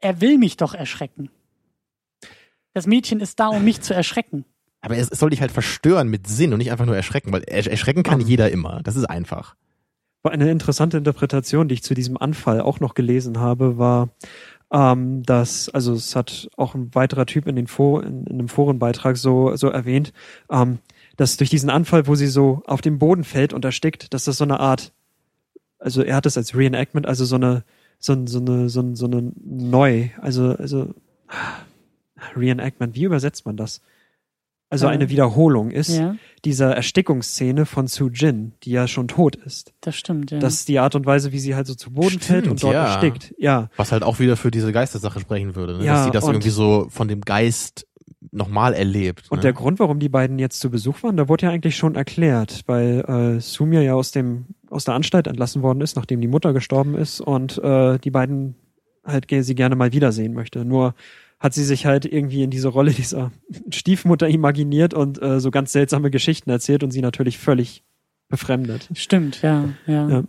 er 0.00 0.22
will 0.22 0.38
mich 0.38 0.56
doch 0.56 0.74
erschrecken. 0.74 1.28
Das 2.74 2.86
Mädchen 2.86 3.20
ist 3.20 3.40
da, 3.40 3.48
um 3.48 3.64
mich 3.64 3.80
zu 3.80 3.94
erschrecken. 3.94 4.44
Aber 4.80 4.96
es, 4.96 5.08
es 5.08 5.18
soll 5.18 5.30
dich 5.30 5.40
halt 5.40 5.52
verstören 5.52 6.08
mit 6.08 6.26
Sinn 6.26 6.52
und 6.52 6.58
nicht 6.58 6.70
einfach 6.72 6.84
nur 6.86 6.96
erschrecken, 6.96 7.32
weil 7.32 7.42
ersch- 7.42 7.70
erschrecken 7.70 8.02
kann 8.02 8.20
Mhm. 8.20 8.26
jeder 8.26 8.50
immer. 8.50 8.80
Das 8.82 8.96
ist 8.96 9.04
einfach. 9.06 9.54
Eine 10.24 10.50
interessante 10.50 10.96
Interpretation, 10.98 11.68
die 11.68 11.74
ich 11.74 11.82
zu 11.82 11.94
diesem 11.94 12.16
Anfall 12.16 12.60
auch 12.60 12.80
noch 12.80 12.94
gelesen 12.94 13.38
habe, 13.40 13.78
war, 13.78 14.08
ähm, 14.72 15.22
dass, 15.22 15.68
also 15.68 15.92
es 15.92 16.16
hat 16.16 16.48
auch 16.56 16.74
ein 16.74 16.94
weiterer 16.94 17.26
Typ 17.26 17.46
in, 17.46 17.56
den 17.56 17.66
For 17.66 18.02
in, 18.02 18.24
in 18.26 18.38
einem 18.38 18.48
Forenbeitrag 18.48 19.16
so, 19.18 19.54
so 19.56 19.68
erwähnt, 19.68 20.12
ähm, 20.50 20.78
dass 21.16 21.36
durch 21.36 21.50
diesen 21.50 21.70
Anfall, 21.70 22.06
wo 22.06 22.14
sie 22.14 22.26
so 22.26 22.62
auf 22.66 22.80
dem 22.80 22.98
Boden 22.98 23.22
fällt 23.22 23.52
und 23.52 23.64
erstickt, 23.64 24.12
dass 24.14 24.24
das 24.24 24.38
so 24.38 24.44
eine 24.44 24.60
Art, 24.60 24.92
also 25.78 26.02
er 26.02 26.16
hat 26.16 26.26
es 26.26 26.36
als 26.38 26.56
Reenactment, 26.56 27.06
also 27.06 27.24
so 27.26 27.36
eine, 27.36 27.62
so, 27.98 28.26
so 28.26 28.38
eine, 28.40 28.68
so, 28.70 28.94
so 28.94 29.06
eine 29.06 29.30
neu, 29.44 30.08
also, 30.20 30.56
also 30.56 30.94
Reenactment, 32.36 32.94
wie 32.94 33.04
übersetzt 33.04 33.46
man 33.46 33.56
das? 33.56 33.80
Also 34.70 34.86
Äh, 34.86 34.90
eine 34.90 35.08
Wiederholung 35.10 35.70
ist 35.70 35.90
Ja, 35.96 36.16
dieser 36.44 36.74
Erstickungsszene 36.74 37.66
von 37.66 37.86
Su 37.86 38.08
Jin, 38.08 38.52
die 38.62 38.70
ja 38.70 38.88
schon 38.88 39.08
tot 39.08 39.36
ist. 39.36 39.72
das 39.80 39.94
stimmt, 39.94 40.30
ja. 40.30 40.38
Das 40.38 40.54
ist 40.54 40.68
die 40.68 40.78
Art 40.78 40.94
und 40.94 41.06
Weise, 41.06 41.32
wie 41.32 41.38
sie 41.38 41.54
halt 41.54 41.66
so 41.66 41.74
zu 41.74 41.92
Boden 41.92 42.08
Stimmt, 42.08 42.24
fällt 42.24 42.48
und 42.48 42.62
dort 42.62 42.74
ja. 42.74 42.86
erstickt. 42.86 43.34
Ja, 43.38 43.68
Was 43.76 43.92
halt 43.92 44.02
auch 44.02 44.18
wieder 44.18 44.36
für 44.36 44.50
diese 44.50 44.72
Geistersache 44.72 45.20
sprechen 45.20 45.54
würde, 45.54 45.78
ne? 45.78 45.84
Ja, 45.84 45.94
dass 45.94 46.04
sie 46.06 46.10
das 46.10 46.24
irgendwie 46.26 46.50
so 46.50 46.86
von 46.90 47.08
dem 47.08 47.20
Geist 47.20 47.86
nochmal 48.32 48.74
erlebt. 48.74 49.30
und 49.30 49.38
ne? 49.38 49.42
der 49.42 49.52
Grund, 49.52 49.78
warum 49.78 50.00
die 50.00 50.08
beiden 50.08 50.38
jetzt 50.38 50.58
zu 50.58 50.70
Besuch 50.70 51.02
waren, 51.02 51.16
da 51.16 51.28
wurde 51.28 51.46
ja 51.46 51.52
eigentlich 51.52 51.76
schon 51.76 51.94
erklärt, 51.94 52.62
weil 52.66 53.04
äh, 53.36 53.40
Sumia 53.40 53.80
ja 53.80 53.94
aus 53.94 54.10
dem 54.10 54.46
aus 54.70 54.84
der 54.84 54.94
Anstalt 54.94 55.28
entlassen 55.28 55.62
worden 55.62 55.82
ist, 55.82 55.94
nachdem 55.94 56.20
die 56.20 56.26
Mutter 56.26 56.52
gestorben 56.52 56.96
ist 56.96 57.20
und 57.20 57.62
äh, 57.62 57.98
die 57.98 58.10
beiden 58.10 58.56
halt 59.04 59.26
sie 59.30 59.54
gerne 59.54 59.76
mal 59.76 59.92
wiedersehen 59.92 60.32
möchte. 60.32 60.64
Nur 60.64 60.94
hat 61.44 61.52
sie 61.52 61.62
sich 61.62 61.84
halt 61.84 62.06
irgendwie 62.06 62.42
in 62.42 62.48
diese 62.48 62.68
Rolle 62.68 62.90
dieser 62.96 63.30
Stiefmutter 63.70 64.26
imaginiert 64.28 64.94
und 64.94 65.22
äh, 65.22 65.40
so 65.40 65.50
ganz 65.50 65.72
seltsame 65.72 66.10
Geschichten 66.10 66.48
erzählt 66.48 66.82
und 66.82 66.90
sie 66.90 67.02
natürlich 67.02 67.36
völlig 67.36 67.84
befremdet. 68.28 68.88
Stimmt, 68.94 69.42
ja, 69.42 69.68
ja. 69.86 70.08
Ja. 70.08 70.24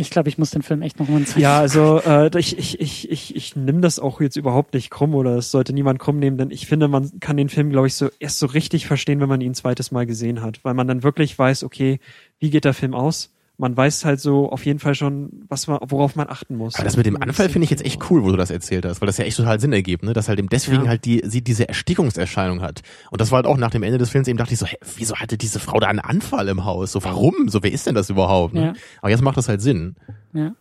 Ich 0.00 0.10
glaube, 0.10 0.28
ich 0.28 0.38
muss 0.38 0.50
den 0.50 0.62
Film 0.62 0.82
echt 0.82 0.98
nochmal 0.98 1.24
zeigen. 1.24 1.40
Ja, 1.40 1.58
also 1.58 2.00
äh, 2.00 2.30
ich, 2.38 2.58
ich, 2.58 2.80
ich, 2.80 3.10
ich, 3.10 3.34
ich 3.34 3.56
nehme 3.56 3.80
das 3.80 3.98
auch 3.98 4.20
jetzt 4.20 4.36
überhaupt 4.36 4.74
nicht 4.74 4.90
krumm 4.90 5.14
oder 5.14 5.36
es 5.36 5.50
sollte 5.52 5.72
niemand 5.72 6.00
krumm 6.00 6.18
nehmen, 6.18 6.38
denn 6.38 6.50
ich 6.50 6.66
finde, 6.66 6.88
man 6.88 7.18
kann 7.20 7.36
den 7.36 7.48
Film, 7.48 7.70
glaube 7.70 7.86
ich, 7.86 7.94
so 7.94 8.08
erst 8.18 8.38
so 8.40 8.46
richtig 8.46 8.86
verstehen, 8.86 9.20
wenn 9.20 9.28
man 9.28 9.40
ihn 9.40 9.52
ein 9.52 9.54
zweites 9.54 9.90
Mal 9.92 10.06
gesehen 10.06 10.42
hat, 10.42 10.64
weil 10.64 10.74
man 10.74 10.88
dann 10.88 11.04
wirklich 11.04 11.36
weiß, 11.38 11.64
okay, 11.64 12.00
wie 12.38 12.50
geht 12.50 12.64
der 12.64 12.74
Film 12.74 12.94
aus? 12.94 13.32
Man 13.60 13.76
weiß 13.76 14.04
halt 14.04 14.20
so 14.20 14.50
auf 14.50 14.64
jeden 14.64 14.78
Fall 14.78 14.94
schon, 14.94 15.44
was 15.48 15.66
man, 15.66 15.80
worauf 15.88 16.14
man 16.14 16.28
achten 16.28 16.54
muss. 16.56 16.76
Aber 16.76 16.84
das 16.84 16.96
mit 16.96 17.06
dem 17.06 17.20
Anfall 17.20 17.48
finde 17.48 17.64
ich 17.64 17.70
jetzt 17.70 17.84
echt 17.84 18.08
cool, 18.08 18.22
wo 18.22 18.30
du 18.30 18.36
das 18.36 18.50
erzählt 18.50 18.84
hast, 18.86 19.00
weil 19.00 19.06
das 19.06 19.18
ja 19.18 19.24
echt 19.24 19.36
total 19.36 19.58
Sinn 19.58 19.72
ergibt, 19.72 20.04
ne? 20.04 20.12
dass 20.12 20.28
halt 20.28 20.38
eben 20.38 20.48
deswegen 20.48 20.84
Ja. 20.84 20.90
halt 20.90 21.04
die, 21.04 21.22
sie 21.26 21.42
diese 21.42 21.68
Erstickungserscheinung 21.68 22.62
hat. 22.62 22.82
Und 23.10 23.20
das 23.20 23.32
war 23.32 23.38
halt 23.38 23.46
auch 23.46 23.56
nach 23.56 23.70
dem 23.72 23.82
Ende 23.82 23.98
des 23.98 24.10
Films 24.10 24.28
eben 24.28 24.38
dachte 24.38 24.52
ich 24.52 24.60
so, 24.60 24.66
hä, 24.66 24.76
wieso 24.96 25.16
hatte 25.16 25.36
diese 25.36 25.58
Frau 25.58 25.80
da 25.80 25.88
einen 25.88 25.98
Anfall 25.98 26.46
im 26.46 26.64
Haus? 26.64 26.92
So, 26.92 27.02
warum? 27.02 27.48
So, 27.48 27.60
wer 27.64 27.72
ist 27.72 27.84
denn 27.88 27.96
das 27.96 28.10
überhaupt? 28.10 28.54
Ne? 28.54 28.62
Ja. 28.62 28.72
Aber 29.02 29.10
jetzt 29.10 29.22
macht 29.22 29.36
das 29.36 29.48
halt 29.48 29.60
Sinn. 29.60 29.96
Ja. 30.32 30.54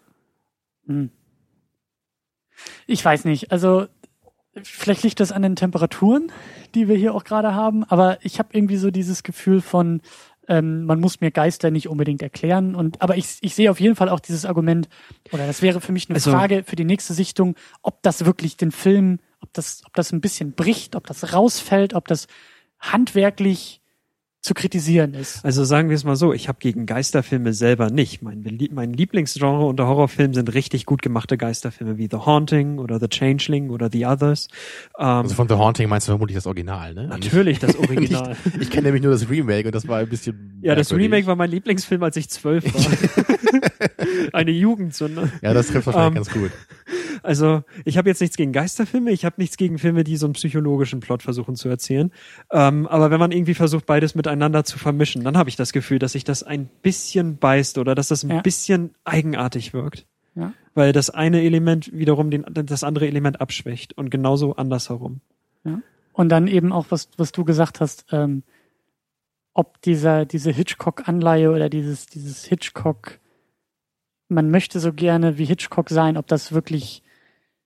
Hm. 0.88 1.12
Ich 2.88 3.06
weiß 3.06 3.26
nicht. 3.26 3.52
Also 3.52 3.86
vielleicht 4.64 5.04
liegt 5.04 5.20
das 5.20 5.32
an 5.32 5.44
den 5.44 5.56
Temperaturen, 5.56 6.32
die 6.74 6.88
wir 6.88 6.96
hier 6.96 7.14
auch 7.14 7.24
gerade 7.24 7.54
haben, 7.54 7.84
aber 7.84 8.18
ich 8.26 8.40
habe 8.40 8.50
irgendwie 8.54 8.78
so 8.78 8.90
dieses 8.90 9.22
Gefühl 9.22 9.62
von 9.62 10.02
ähm, 10.48 10.86
man 10.86 11.00
muss 11.00 11.20
mir 11.22 11.32
Geister 11.32 11.72
nicht 11.72 11.88
unbedingt 11.90 12.22
erklären. 12.22 12.76
Und 12.76 13.02
aber 13.02 13.18
ich, 13.18 13.38
ich 13.42 13.56
sehe 13.56 13.70
auf 13.72 13.80
jeden 13.80 13.96
Fall 13.96 14.10
auch 14.10 14.20
dieses 14.20 14.46
Argument, 14.46 14.88
oder 15.32 15.46
das 15.48 15.62
wäre 15.62 15.82
für 15.82 15.92
mich 15.92 16.10
eine 16.10 16.16
Also- 16.16 16.32
Frage 16.32 16.64
für 16.66 16.76
die 16.76 16.86
nächste 16.86 17.14
Sichtung, 17.14 17.56
ob 17.82 18.02
das 18.04 18.26
wirklich 18.26 18.58
den 18.58 18.72
Film, 18.72 19.20
ob 19.42 19.54
das, 19.54 19.84
ob 19.86 19.94
das 19.94 20.12
ein 20.12 20.22
bisschen 20.22 20.54
bricht, 20.54 20.96
ob 20.96 21.06
das 21.08 21.34
rausfällt, 21.34 21.94
ob 21.94 22.08
das 22.08 22.28
handwerklich 22.80 23.82
zu 24.42 24.54
kritisieren 24.54 25.14
ist. 25.14 25.44
Also 25.44 25.66
sagen 25.66 25.90
wir 25.90 25.96
es 25.96 26.04
mal 26.04 26.16
so, 26.16 26.32
ich 26.32 26.48
habe 26.48 26.60
gegen 26.62 26.86
Geisterfilme 26.86 27.54
selber 27.54 27.90
nicht. 27.90 28.22
Mein, 28.22 28.46
mein 28.72 28.94
Lieblingsgenre 28.94 29.66
unter 29.66 29.88
Horrorfilmen 29.88 30.34
sind 30.34 30.54
richtig 30.54 30.86
gut 30.86 31.02
gemachte 31.02 31.38
Geisterfilme 31.38 31.98
wie 31.98 32.08
The 32.10 32.18
Haunting 32.18 32.78
oder 32.80 33.00
The 33.00 33.08
Changeling 33.10 33.70
oder 33.72 33.90
The 33.92 34.06
Others. 34.06 34.48
Ähm, 34.98 35.06
Also 35.06 35.36
von 35.36 35.50
The 35.50 35.56
Haunting 35.56 35.90
meinst 35.90 36.08
du 36.08 36.12
vermutlich 36.12 36.36
das 36.36 36.46
Original, 36.48 36.94
ne? 36.94 37.08
natürlich 37.08 37.60
das 37.60 37.76
Original. 37.80 38.38
ich 38.60 38.70
kenne 38.70 38.84
nämlich 38.84 39.04
nur 39.04 39.12
das 39.12 39.30
Remake 39.30 39.68
und 39.68 39.76
das 39.76 39.88
war 39.88 39.98
ein 40.00 40.08
bisschen. 40.10 40.60
Ja, 40.62 40.76
das 40.76 40.90
merkwürdig. 40.92 41.06
Remake 41.14 41.28
war 41.28 41.36
mein 41.36 41.52
Lieblingsfilm, 41.52 42.02
als 42.04 42.16
ich 42.16 42.30
zwölf 42.30 42.64
war. 42.74 42.82
Eine 44.38 44.52
Jugendsünde. 44.52 45.32
Ja, 45.42 45.54
das 45.54 45.68
trifft 45.68 45.88
wahrscheinlich 45.88 46.08
Ähm, 46.10 46.14
ganz 46.16 46.32
gut. 46.32 46.52
Also, 47.24 47.64
ich 47.84 47.98
habe 47.98 48.08
jetzt 48.10 48.22
nichts 48.22 48.38
gegen 48.38 48.52
Geisterfilme, 48.54 49.12
ich 49.12 49.26
habe 49.26 49.36
nichts 49.40 49.58
gegen 49.58 49.80
Filme, 49.80 50.04
die 50.04 50.16
so 50.18 50.28
einen 50.28 50.34
psychologischen 50.34 51.00
Plot 51.00 51.24
versuchen 51.24 51.56
zu 51.56 51.68
erzählen. 51.68 52.12
Ähm, 52.52 52.88
aber 52.88 53.10
wenn 53.12 53.20
man 53.20 53.32
irgendwie 53.32 53.56
versucht, 53.56 53.86
beides 53.86 54.14
miteinander 54.16 54.64
zu 54.64 54.78
vermischen, 54.78 55.24
dann 55.24 55.38
habe 55.38 55.50
ich 55.50 55.56
das 55.56 55.74
Gefühl, 55.74 56.00
dass 56.00 56.12
sich 56.12 56.24
das 56.24 56.44
ein 56.44 56.70
bisschen 56.82 57.38
beißt 57.38 57.78
oder 57.80 57.96
dass 57.96 58.08
das 58.10 58.24
ein 58.24 58.30
Ja. 58.30 58.42
bisschen 58.42 58.94
eigenartig 59.04 59.74
wirkt. 59.74 60.06
Ja. 60.36 60.54
Weil 60.76 60.94
das 60.94 61.10
eine 61.10 61.42
Element 61.42 61.92
wiederum 61.92 62.30
den, 62.30 62.46
das 62.48 62.84
andere 62.84 63.08
Element 63.08 63.42
abschwächt 63.42 63.98
und 63.98 64.10
genauso 64.12 64.56
andersherum. 64.56 65.22
Und 66.14 66.30
dann 66.30 66.48
eben 66.48 66.72
auch, 66.72 66.88
was, 66.90 67.10
was 67.18 67.32
du 67.32 67.44
gesagt 67.44 67.80
hast, 67.82 68.06
ähm, 68.12 68.44
ob 69.54 69.82
dieser, 69.82 70.26
diese 70.26 70.52
Hitchcock-Anleihe 70.52 71.52
oder 71.52 71.70
dieses, 71.70 72.06
dieses 72.06 72.46
Hitchcock, 72.46 73.20
man 74.30 74.52
möchte 74.52 74.80
so 74.80 74.94
gerne 74.94 75.38
wie 75.38 75.46
Hitchcock 75.46 75.90
sein, 75.90 76.18
ob 76.18 76.28
das 76.28 76.52
wirklich 76.52 77.04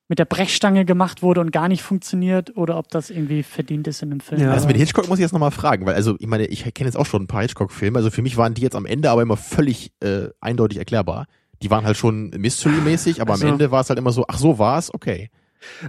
mit 0.07 0.19
der 0.19 0.25
Brechstange 0.25 0.83
gemacht 0.83 1.21
wurde 1.23 1.39
und 1.39 1.51
gar 1.51 1.69
nicht 1.69 1.81
funktioniert 1.83 2.57
oder 2.57 2.77
ob 2.77 2.89
das 2.89 3.09
irgendwie 3.09 3.43
verdient 3.43 3.87
ist 3.87 4.01
in 4.03 4.11
einem 4.11 4.19
Film. 4.19 4.41
Ja. 4.41 4.51
Also 4.51 4.67
mit 4.67 4.75
Hitchcock 4.75 5.07
muss 5.07 5.19
ich 5.19 5.23
jetzt 5.23 5.31
nochmal 5.31 5.51
fragen, 5.51 5.85
weil 5.85 5.95
also 5.95 6.17
ich 6.19 6.27
meine, 6.27 6.47
ich 6.47 6.65
kenne 6.73 6.89
jetzt 6.89 6.97
auch 6.97 7.05
schon 7.05 7.23
ein 7.23 7.27
paar 7.27 7.43
Hitchcock-Filme, 7.43 7.97
also 7.97 8.11
für 8.11 8.21
mich 8.21 8.35
waren 8.35 8.53
die 8.53 8.61
jetzt 8.61 8.75
am 8.75 8.85
Ende 8.85 9.09
aber 9.09 9.21
immer 9.21 9.37
völlig 9.37 9.93
äh, 10.01 10.27
eindeutig 10.41 10.79
erklärbar. 10.79 11.27
Die 11.61 11.69
waren 11.71 11.85
halt 11.85 11.95
schon 11.95 12.29
Mystery-mäßig, 12.31 13.21
aber 13.21 13.33
Also- 13.33 13.47
am 13.47 13.53
Ende 13.53 13.71
war 13.71 13.81
es 13.81 13.89
halt 13.89 13.99
immer 13.99 14.11
so, 14.11 14.25
ach 14.27 14.37
so 14.37 14.59
war's, 14.59 14.93
okay. 14.93 15.29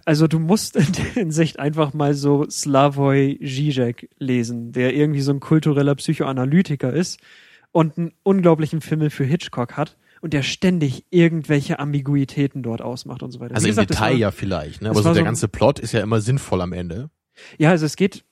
Also 0.05 0.29
du 0.29 0.39
musst 0.39 0.77
in 0.77 0.93
der 0.93 1.05
Hinsicht 1.05 1.59
einfach 1.59 1.93
mal 1.93 2.15
so 2.15 2.49
Slavoj 2.49 3.39
Žižek 3.41 4.09
lesen, 4.19 4.71
der 4.71 4.95
irgendwie 4.95 5.23
so 5.23 5.33
ein 5.33 5.41
kultureller 5.41 5.95
Psychoanalytiker 5.97 6.93
ist 6.93 7.19
und 7.73 7.99
einen 7.99 8.13
unglaublichen 8.23 8.83
Film 8.83 9.11
für 9.11 9.25
Hitchcock 9.25 9.77
hat 9.77 9.97
und 10.23 10.33
der 10.33 10.43
ständig 10.43 11.05
irgendwelche 11.11 11.79
Ambiguitäten 11.79 12.63
dort 12.63 12.81
ausmacht 12.81 13.23
und 13.23 13.33
so 13.33 13.41
weiter. 13.41 13.55
Also 13.55 13.65
Wie 13.67 13.71
im 13.71 13.73
gesagt, 13.73 13.91
Detail 13.91 14.13
war- 14.13 14.17
ja 14.19 14.31
vielleicht, 14.31 14.81
ne? 14.81 14.89
Aber 14.91 15.03
so 15.03 15.09
der 15.11 15.17
so- 15.17 15.25
ganze 15.25 15.49
Plot 15.49 15.79
ist 15.81 15.93
ja 15.93 16.01
immer 16.01 16.21
sinnvoll 16.21 16.61
am 16.63 16.73
Ende. 16.73 17.11
Ja, 17.59 17.71
also 17.71 17.85
es 17.87 17.97
geht 17.97 18.25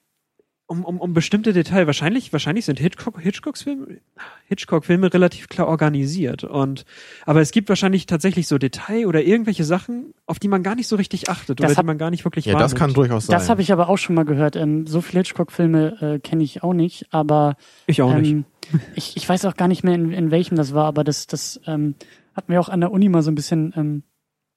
um, 0.70 0.84
um, 0.84 1.00
um 1.00 1.12
bestimmte 1.12 1.52
Details. 1.52 1.86
Wahrscheinlich, 1.86 2.32
wahrscheinlich 2.32 2.64
sind 2.64 2.78
Hitchcock, 2.78 3.20
Hitchcocks 3.20 3.62
Filme, 3.62 3.98
Hitchcock-Filme 4.46 5.12
relativ 5.12 5.48
klar 5.48 5.66
organisiert. 5.66 6.44
Und, 6.44 6.84
aber 7.26 7.40
es 7.40 7.50
gibt 7.50 7.68
wahrscheinlich 7.68 8.06
tatsächlich 8.06 8.46
so 8.46 8.56
Detail 8.56 9.06
oder 9.06 9.22
irgendwelche 9.22 9.64
Sachen, 9.64 10.14
auf 10.26 10.38
die 10.38 10.48
man 10.48 10.62
gar 10.62 10.76
nicht 10.76 10.86
so 10.86 10.96
richtig 10.96 11.28
achtet 11.28 11.58
Das 11.60 11.64
oder 11.70 11.76
hab- 11.76 11.82
die 11.82 11.86
man 11.86 11.98
gar 11.98 12.10
nicht 12.10 12.24
wirklich 12.24 12.44
Ja, 12.44 12.56
das 12.58 12.72
kann 12.74 12.80
wahrnimmt. 12.80 12.96
durchaus 12.98 13.26
sein. 13.26 13.36
Das 13.36 13.48
habe 13.50 13.62
ich 13.62 13.72
aber 13.72 13.88
auch 13.88 13.98
schon 13.98 14.14
mal 14.14 14.24
gehört. 14.24 14.54
Ähm, 14.56 14.86
so 14.86 15.00
viele 15.00 15.20
Hitchcock-Filme 15.20 16.00
äh, 16.00 16.18
kenne 16.20 16.44
ich 16.44 16.62
auch 16.62 16.72
nicht, 16.74 17.06
aber 17.10 17.56
Ich 17.86 18.00
auch 18.02 18.14
nicht. 18.14 18.30
ähm, 18.30 18.44
ich, 18.94 19.16
ich 19.16 19.28
weiß 19.28 19.44
auch 19.46 19.56
gar 19.56 19.66
nicht 19.68 19.82
mehr, 19.82 19.94
in, 19.96 20.12
in 20.12 20.30
welchem 20.30 20.56
das 20.56 20.72
war, 20.72 20.84
aber 20.86 21.02
das, 21.04 21.26
das 21.26 21.60
ähm, 21.66 21.96
hatten 22.36 22.52
wir 22.52 22.60
auch 22.60 22.68
an 22.68 22.80
der 22.80 22.92
Uni 22.92 23.08
mal 23.08 23.22
so 23.22 23.30
ein 23.32 23.34
bisschen 23.34 23.74
ähm, 23.76 24.02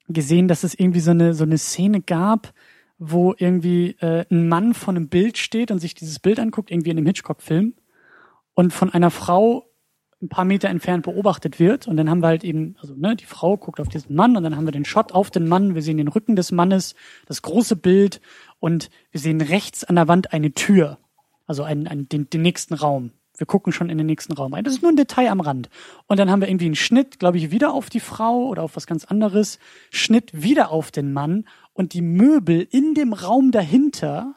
gesehen, 0.08 0.46
dass 0.48 0.62
es 0.64 0.74
irgendwie 0.78 1.00
so 1.00 1.10
eine, 1.10 1.34
so 1.34 1.42
eine 1.44 1.58
Szene 1.58 2.00
gab, 2.00 2.52
wo 3.10 3.34
irgendwie 3.36 3.96
äh, 4.00 4.24
ein 4.30 4.48
Mann 4.48 4.74
vor 4.74 4.94
einem 4.94 5.08
Bild 5.08 5.38
steht 5.38 5.70
und 5.70 5.78
sich 5.78 5.94
dieses 5.94 6.18
Bild 6.18 6.38
anguckt, 6.38 6.70
irgendwie 6.70 6.90
in 6.90 6.98
einem 6.98 7.06
Hitchcock-Film, 7.06 7.74
und 8.54 8.72
von 8.72 8.90
einer 8.90 9.10
Frau 9.10 9.68
ein 10.22 10.28
paar 10.28 10.44
Meter 10.44 10.68
entfernt 10.68 11.04
beobachtet 11.04 11.58
wird. 11.58 11.86
Und 11.86 11.96
dann 11.96 12.08
haben 12.08 12.22
wir 12.22 12.28
halt 12.28 12.44
eben, 12.44 12.76
also 12.80 12.94
ne, 12.94 13.16
die 13.16 13.26
Frau 13.26 13.56
guckt 13.56 13.80
auf 13.80 13.88
diesen 13.88 14.14
Mann 14.14 14.36
und 14.36 14.42
dann 14.42 14.56
haben 14.56 14.64
wir 14.64 14.72
den 14.72 14.84
Shot 14.84 15.12
auf 15.12 15.30
den 15.30 15.48
Mann, 15.48 15.74
wir 15.74 15.82
sehen 15.82 15.98
den 15.98 16.08
Rücken 16.08 16.36
des 16.36 16.52
Mannes, 16.52 16.94
das 17.26 17.42
große 17.42 17.76
Bild 17.76 18.20
und 18.58 18.90
wir 19.10 19.20
sehen 19.20 19.40
rechts 19.40 19.84
an 19.84 19.96
der 19.96 20.08
Wand 20.08 20.32
eine 20.32 20.52
Tür, 20.52 20.98
also 21.46 21.62
einen, 21.62 21.86
einen, 21.86 22.08
den, 22.08 22.30
den 22.30 22.42
nächsten 22.42 22.74
Raum. 22.74 23.10
Wir 23.36 23.46
gucken 23.46 23.72
schon 23.72 23.90
in 23.90 23.98
den 23.98 24.06
nächsten 24.06 24.32
Raum 24.32 24.54
rein. 24.54 24.62
Das 24.64 24.74
ist 24.74 24.82
nur 24.82 24.92
ein 24.92 24.96
Detail 24.96 25.28
am 25.30 25.40
Rand. 25.40 25.68
Und 26.06 26.18
dann 26.18 26.30
haben 26.30 26.40
wir 26.40 26.48
irgendwie 26.48 26.66
einen 26.66 26.76
Schnitt, 26.76 27.18
glaube 27.18 27.36
ich, 27.38 27.50
wieder 27.50 27.72
auf 27.72 27.90
die 27.90 28.00
Frau 28.00 28.46
oder 28.46 28.62
auf 28.62 28.76
was 28.76 28.86
ganz 28.86 29.04
anderes. 29.04 29.58
Schnitt 29.90 30.30
wieder 30.32 30.70
auf 30.70 30.90
den 30.90 31.12
Mann 31.12 31.46
und 31.72 31.94
die 31.94 32.02
Möbel 32.02 32.66
in 32.70 32.94
dem 32.94 33.12
Raum 33.12 33.50
dahinter 33.50 34.34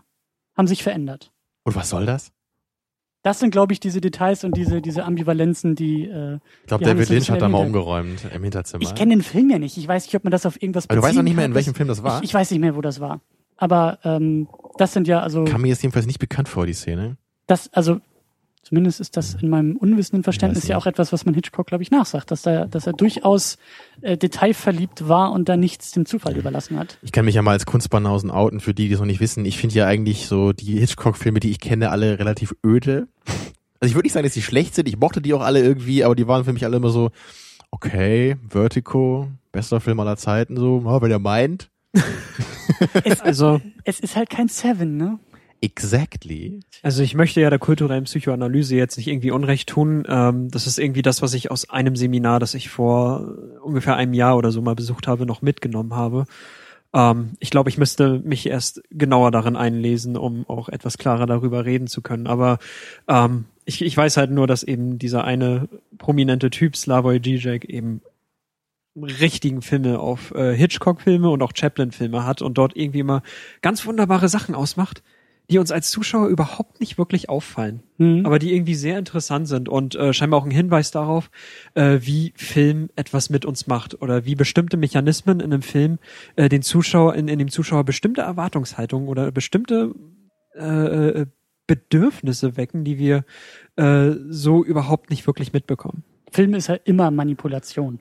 haben 0.55 0.67
sich 0.67 0.81
verändert. 0.83 1.31
Und 1.63 1.75
was 1.75 1.89
soll 1.89 2.05
das? 2.05 2.31
Das 3.23 3.39
sind, 3.39 3.51
glaube 3.51 3.73
ich, 3.73 3.79
diese 3.79 3.99
Details 3.99 4.43
und 4.43 4.55
diese, 4.55 4.81
diese 4.81 5.03
Ambivalenzen, 5.03 5.75
die. 5.75 6.05
Äh, 6.05 6.39
Ich 6.61 6.67
glaube, 6.67 6.85
David 6.85 7.09
ein 7.09 7.13
Lynch 7.15 7.29
hat 7.29 7.41
da 7.41 7.49
mal 7.49 7.65
umgeräumt 7.65 8.21
im 8.33 8.43
Hinterzimmer. 8.43 8.81
ich 8.81 8.95
kenne 8.95 9.15
den 9.15 9.21
Film 9.21 9.49
ja 9.49 9.59
nicht. 9.59 9.77
Ich 9.77 9.87
weiß 9.87 10.05
nicht, 10.05 10.15
ob 10.15 10.23
man 10.23 10.31
das 10.31 10.45
auf 10.45 10.61
irgendwas 10.61 10.89
Aber 10.89 10.95
du 10.95 11.01
weißt 11.01 11.17
auch 11.17 11.23
nicht 11.23 11.35
mehr, 11.35 11.45
in 11.45 11.53
welchem 11.53 11.75
Film 11.75 11.89
das 11.89 12.03
war? 12.03 12.19
Ich, 12.19 12.29
ich 12.29 12.33
weiß 12.33 12.51
nicht 12.51 12.61
mehr, 12.61 12.75
wo 12.75 12.81
das 12.81 12.99
war. 12.99 13.19
Aber 13.57 13.99
ähm, 14.03 14.47
das 14.77 14.93
sind 14.93 15.07
ja 15.07 15.19
also 15.19 15.43
Kam 15.43 15.61
mir 15.63 15.67
jetzt 15.67 15.83
jedenfalls 15.83 16.05
nicht 16.05 16.19
bekannt 16.19 16.47
vor, 16.47 16.65
die 16.65 16.73
Szene. 16.73 17.17
das 17.47 17.73
also 17.73 17.99
zumindest 18.67 18.99
ist 18.99 19.15
das 19.15 19.35
in 19.35 19.49
meinem 19.49 19.77
unwissenden 19.77 20.23
Verständnis 20.23 20.67
ja 20.67 20.77
auch 20.77 20.85
etwas, 20.85 21.13
was 21.13 21.25
man 21.25 21.33
Hitchcock 21.33 21.67
glaube 21.67 21.83
ich 21.83 21.91
nachsagt, 21.91 22.31
dass 22.31 22.45
er 22.45 22.67
dass 22.67 22.85
er 22.85 22.93
durchaus 22.93 23.57
äh, 24.01 24.17
detailverliebt 24.17 25.07
war 25.07 25.31
und 25.31 25.47
da 25.47 25.55
nichts 25.55 25.91
dem 25.91 26.05
Zufall 26.05 26.35
überlassen 26.35 26.77
hat. 26.77 26.97
Ich 27.01 27.13
kann 27.13 27.25
mich 27.25 27.35
ja 27.35 27.41
mal 27.41 27.51
als 27.51 27.65
Kunstbanausen 27.65 28.29
outen, 28.29 28.59
für 28.59 28.73
die, 28.73 28.87
die 28.87 28.93
es 28.93 28.99
noch 28.99 29.05
nicht 29.05 29.21
wissen. 29.21 29.45
Ich 29.45 29.57
finde 29.57 29.75
ja 29.75 29.85
eigentlich 29.85 30.27
so 30.27 30.51
die 30.51 30.79
Hitchcock-Filme, 30.79 31.39
die 31.39 31.51
ich 31.51 31.59
kenne, 31.59 31.91
alle 31.91 32.19
relativ 32.19 32.53
öde. 32.65 33.07
Also 33.79 33.91
ich 33.91 33.95
würde 33.95 34.07
nicht 34.07 34.13
sagen, 34.13 34.25
dass 34.25 34.33
die 34.33 34.41
schlecht 34.41 34.75
sind. 34.75 34.87
Ich 34.89 34.97
mochte 34.97 35.21
die 35.21 35.33
auch 35.33 35.41
alle 35.41 35.61
irgendwie, 35.61 36.03
aber 36.03 36.15
die 36.15 36.27
waren 36.27 36.43
für 36.43 36.53
mich 36.53 36.65
alle 36.65 36.77
immer 36.77 36.89
so, 36.89 37.11
okay, 37.71 38.35
Vertigo, 38.47 39.29
bester 39.51 39.79
Film 39.79 39.99
aller 39.99 40.17
Zeiten, 40.17 40.57
so, 40.57 40.81
ja, 40.83 41.01
wenn 41.01 41.11
ihr 41.11 41.19
meint. 41.19 41.69
Es, 43.03 43.21
Also, 43.21 43.61
es 43.83 43.99
ist 43.99 44.15
halt 44.15 44.29
kein 44.29 44.49
Seven, 44.49 44.97
ne? 44.97 45.19
Exactly. 45.61 46.59
Also 46.83 47.01
ich 47.01 47.15
möchte 47.15 47.41
ja 47.41 47.49
der 47.49 47.59
kulturellen 47.59 48.03
Psychoanalyse 48.03 48.75
jetzt 48.75 48.97
nicht 48.97 49.07
irgendwie 49.07 49.31
Unrecht 49.31 49.69
tun. 49.69 50.03
Ähm, 50.07 50.49
das 50.49 50.67
ist 50.67 50.77
irgendwie 50.77 51.01
das, 51.01 51.21
was 51.21 51.33
ich 51.33 51.49
aus 51.49 51.69
einem 51.69 51.95
Seminar, 51.95 52.39
das 52.39 52.53
ich 52.53 52.69
vor 52.69 53.35
ungefähr 53.63 53.95
einem 53.95 54.13
Jahr 54.13 54.37
oder 54.37 54.51
so 54.51 54.61
mal 54.61 54.75
besucht 54.75 55.07
habe, 55.07 55.25
noch 55.25 55.41
mitgenommen 55.41 55.95
habe. 55.95 56.25
Ähm, 56.93 57.31
ich 57.39 57.49
glaube, 57.49 57.69
ich 57.69 57.77
müsste 57.77 58.19
mich 58.19 58.47
erst 58.47 58.83
genauer 58.91 59.31
darin 59.31 59.55
einlesen, 59.55 60.15
um 60.15 60.47
auch 60.47 60.69
etwas 60.69 60.97
klarer 60.97 61.25
darüber 61.25 61.65
reden 61.65 61.87
zu 61.87 62.01
können. 62.01 62.27
Aber 62.27 62.59
ähm, 63.07 63.45
ich, 63.65 63.81
ich 63.81 63.97
weiß 63.97 64.17
halt 64.17 64.31
nur, 64.31 64.47
dass 64.47 64.63
eben 64.63 64.99
dieser 64.99 65.23
eine 65.23 65.67
prominente 65.97 66.49
Typ, 66.49 66.75
Slavoj 66.77 67.19
Žižek, 67.19 67.65
eben 67.65 68.01
richtigen 68.95 69.61
Filme 69.61 69.99
auf 69.99 70.33
äh, 70.33 70.55
Hitchcock-Filme 70.55 71.29
und 71.29 71.41
auch 71.41 71.51
Chaplin-Filme 71.55 72.25
hat 72.25 72.41
und 72.41 72.57
dort 72.57 72.75
irgendwie 72.75 72.99
immer 72.99 73.21
ganz 73.61 73.85
wunderbare 73.85 74.27
Sachen 74.27 74.55
ausmacht, 74.55 75.03
die 75.49 75.59
uns 75.59 75.71
als 75.71 75.89
Zuschauer 75.91 76.27
überhaupt 76.27 76.79
nicht 76.79 76.97
wirklich 76.97 77.29
auffallen, 77.29 77.81
Hm. 77.97 78.25
aber 78.25 78.37
die 78.37 78.53
irgendwie 78.53 78.75
sehr 78.75 78.99
interessant 78.99 79.47
sind 79.47 79.69
und 79.69 79.95
äh, 79.95 80.13
scheinbar 80.13 80.39
auch 80.41 80.45
ein 80.45 80.51
Hinweis 80.51 80.91
darauf, 80.91 81.31
äh, 81.73 81.99
wie 82.01 82.33
Film 82.35 82.89
etwas 82.95 83.29
mit 83.29 83.45
uns 83.45 83.67
macht 83.67 84.01
oder 84.01 84.25
wie 84.25 84.35
bestimmte 84.35 84.77
Mechanismen 84.77 85.39
in 85.39 85.53
einem 85.53 85.61
Film 85.61 85.99
äh, 86.35 86.49
den 86.49 86.61
Zuschauer 86.61 87.15
in, 87.15 87.27
in 87.27 87.39
dem 87.39 87.49
Zuschauer 87.49 87.83
bestimmte 87.85 88.21
Erwartungshaltungen 88.21 89.07
oder 89.07 89.31
bestimmte 89.31 89.93
äh, 90.55 91.21
äh, 91.21 91.25
Bedürfnisse 91.67 92.57
wecken, 92.57 92.83
die 92.83 92.97
wir 92.97 93.25
äh, 93.75 94.11
so 94.29 94.63
überhaupt 94.63 95.09
nicht 95.09 95.27
wirklich 95.27 95.53
mitbekommen. 95.53 96.03
Film 96.31 96.53
ist 96.53 96.69
halt 96.69 96.81
immer 96.85 97.11
Manipulation. 97.11 97.99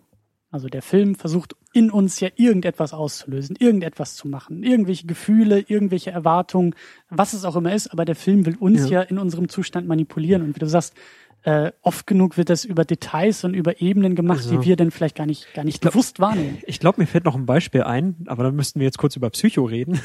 Also 0.50 0.68
der 0.68 0.82
Film 0.82 1.16
versucht 1.16 1.54
in 1.72 1.90
uns 1.90 2.20
ja 2.20 2.28
irgendetwas 2.36 2.92
auszulösen, 2.94 3.56
irgendetwas 3.58 4.14
zu 4.14 4.28
machen, 4.28 4.62
irgendwelche 4.62 5.06
Gefühle, 5.06 5.60
irgendwelche 5.60 6.10
Erwartungen, 6.12 6.74
was 7.10 7.32
es 7.32 7.44
auch 7.44 7.56
immer 7.56 7.74
ist, 7.74 7.88
aber 7.88 8.04
der 8.04 8.14
Film 8.14 8.46
will 8.46 8.56
uns 8.58 8.88
ja, 8.88 9.00
Ja. 9.02 9.02
in 9.02 9.18
unserem 9.18 9.48
Zustand 9.48 9.86
manipulieren 9.88 10.42
und 10.42 10.54
wie 10.54 10.60
du 10.60 10.68
sagst, 10.68 10.94
äh, 11.42 11.70
oft 11.82 12.06
genug 12.06 12.36
wird 12.38 12.48
das 12.50 12.64
über 12.64 12.84
Details 12.84 13.44
und 13.44 13.54
über 13.54 13.80
Ebenen 13.80 14.14
gemacht, 14.16 14.38
Also, 14.38 14.58
die 14.58 14.66
wir 14.66 14.76
dann 14.76 14.90
vielleicht 14.90 15.14
gar 15.16 15.26
nicht, 15.26 15.52
gar 15.54 15.64
nicht 15.64 15.80
glaub- 15.80 15.92
bewusst 15.92 16.18
wahrnehmen. 16.18 16.58
Ich 16.66 16.80
glaube, 16.80 17.00
mir 17.00 17.06
fällt 17.06 17.24
noch 17.24 17.36
ein 17.36 17.46
Beispiel 17.46 17.82
ein, 17.82 18.16
aber 18.26 18.42
dann 18.44 18.56
müssten 18.56 18.80
wir 18.80 18.84
jetzt 18.86 18.98
kurz 18.98 19.14
über 19.16 19.30
Psycho 19.30 19.64
reden. 19.64 20.00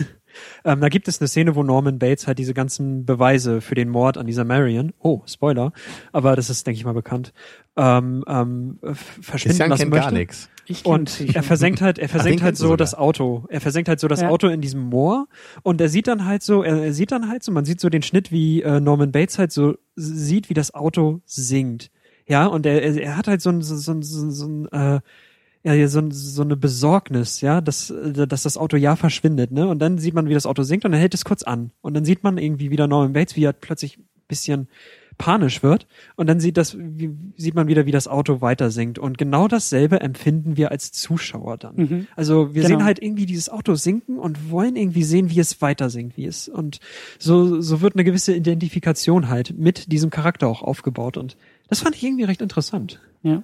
Ähm, 0.66 0.82
da 0.82 0.90
gibt 0.90 1.08
es 1.08 1.20
eine 1.20 1.28
Szene, 1.28 1.56
wo 1.56 1.64
Norman 1.64 2.00
Bates 2.00 2.28
halt 2.28 2.40
diese 2.40 2.54
ganzen 2.54 3.06
Beweise 3.06 3.62
für 3.62 3.76
den 3.76 3.90
Mord 3.90 4.18
an 4.18 4.28
dieser 4.28 4.44
Marion, 4.44 4.94
oh, 5.00 5.22
Spoiler, 5.26 5.74
aber 6.12 6.36
das 6.36 6.50
ist, 6.50 6.66
denke 6.68 6.78
ich 6.78 6.86
mal, 6.86 6.94
bekannt, 6.94 7.34
ähm, 7.78 8.24
ähm, 8.28 8.80
verschwinden 8.82 9.58
Christian 9.58 9.70
lassen 9.70 9.80
kennt 9.82 9.92
möchte. 9.92 10.06
gar 10.06 10.12
nichts. 10.12 10.50
Und 10.84 11.36
er 11.36 11.44
versenkt 11.44 11.82
halt, 11.82 12.00
er 12.00 12.08
versenkt 12.08 12.42
halt 12.44 12.56
so 12.56 12.66
sogar. 12.66 12.78
das 12.78 12.96
Auto. 12.96 13.46
Er 13.50 13.60
versenkt 13.60 13.90
halt 13.90 14.00
so 14.00 14.08
das 14.08 14.22
Ja. 14.22 14.30
Auto 14.30 14.48
in 14.48 14.62
diesem 14.62 14.82
Moor 14.82 15.28
und 15.64 15.82
er 15.82 15.90
sieht 15.90 16.08
dann 16.08 16.26
halt 16.26 16.44
so, 16.44 16.64
er, 16.64 16.82
er 16.84 16.94
sieht 16.94 17.12
dann 17.12 17.28
halt 17.28 17.44
so, 17.44 17.52
man 17.52 17.66
sieht 17.66 17.82
so 17.82 17.90
den 17.90 18.04
Schnitt, 18.04 18.32
wie 18.32 18.62
äh, 18.62 18.80
Norman 18.80 19.12
Bates 19.12 19.38
halt 19.38 19.52
so 19.52 19.76
sieht, 19.96 20.50
wie 20.50 20.54
das 20.54 20.74
Auto 20.74 21.22
sinkt. 21.26 21.92
Ja, 22.28 22.46
und 22.46 22.66
er, 22.66 22.82
er, 22.82 22.96
er 23.02 23.18
hat 23.18 23.28
halt 23.28 23.42
so 23.42 23.50
ein, 23.50 23.62
so, 23.62 23.76
so, 23.76 24.02
so, 24.02 24.30
so 24.30 24.48
ein 24.48 24.68
äh, 24.72 25.02
ja, 25.64 25.88
so, 25.88 26.02
so 26.10 26.42
eine 26.42 26.56
Besorgnis, 26.58 27.42
ja, 27.42 27.62
dass, 27.62 27.94
dass 28.06 28.44
das 28.44 28.58
Auto 28.58 28.78
ja 28.78 28.96
verschwindet, 28.96 29.52
ne? 29.52 29.68
Und 29.68 29.80
dann 29.80 29.98
sieht 30.00 30.14
man, 30.14 30.28
wie 30.28 30.34
das 30.34 30.46
Auto 30.46 30.64
sinkt 30.64 30.86
und 30.86 30.92
dann 30.92 31.00
hält 31.00 31.14
es 31.14 31.24
kurz 31.26 31.44
an. 31.44 31.72
Und 31.82 31.94
dann 31.94 32.06
sieht 32.06 32.24
man 32.24 32.38
irgendwie 32.38 32.72
wieder 32.72 32.88
Norman 32.88 33.14
Bates, 33.14 33.36
wie 33.36 33.44
er 33.44 33.54
plötzlich 33.54 33.98
ein 34.00 34.06
bisschen 34.28 34.68
panisch 35.18 35.62
wird. 35.62 35.86
Und 36.16 36.26
dann 36.28 36.40
sieht 36.40 36.58
das, 36.58 36.76
wie, 36.80 37.12
sieht 37.38 37.54
man 37.54 37.68
wieder, 37.68 37.86
wie 37.86 37.92
das 37.92 38.08
Auto 38.08 38.42
weiter 38.42 38.72
sinkt. 38.72 38.98
Und 38.98 39.20
genau 39.20 39.48
dasselbe 39.48 40.02
empfinden 40.02 40.58
wir 40.58 40.72
als 40.72 40.92
Zuschauer 40.94 41.58
dann. 41.58 41.76
Mhm. 41.76 42.08
Also 42.16 42.56
wir 42.56 42.64
Genau. 42.64 42.80
sehen 42.80 42.86
halt 42.86 43.00
irgendwie 43.00 43.28
dieses 43.28 43.50
Auto 43.50 43.76
sinken 43.76 44.18
und 44.18 44.50
wollen 44.50 44.76
irgendwie 44.76 45.04
sehen, 45.04 45.30
wie 45.30 45.40
es 45.40 45.62
weiter 45.62 45.92
sinkt, 45.92 46.18
wie 46.18 46.26
es. 46.26 46.48
Und 46.50 46.80
so, 47.20 47.62
so 47.62 47.82
wird 47.82 47.96
eine 47.96 48.04
gewisse 48.04 48.34
Identifikation 48.34 49.30
halt 49.30 49.56
mit 49.56 49.92
diesem 49.92 50.10
Charakter 50.10 50.48
auch 50.48 50.64
aufgebaut. 50.64 51.18
Und 51.18 51.38
das 51.68 51.82
fand 51.82 51.96
ich 51.96 52.04
irgendwie 52.04 52.24
recht 52.24 52.42
interessant. 52.42 53.00
Ja. 53.22 53.44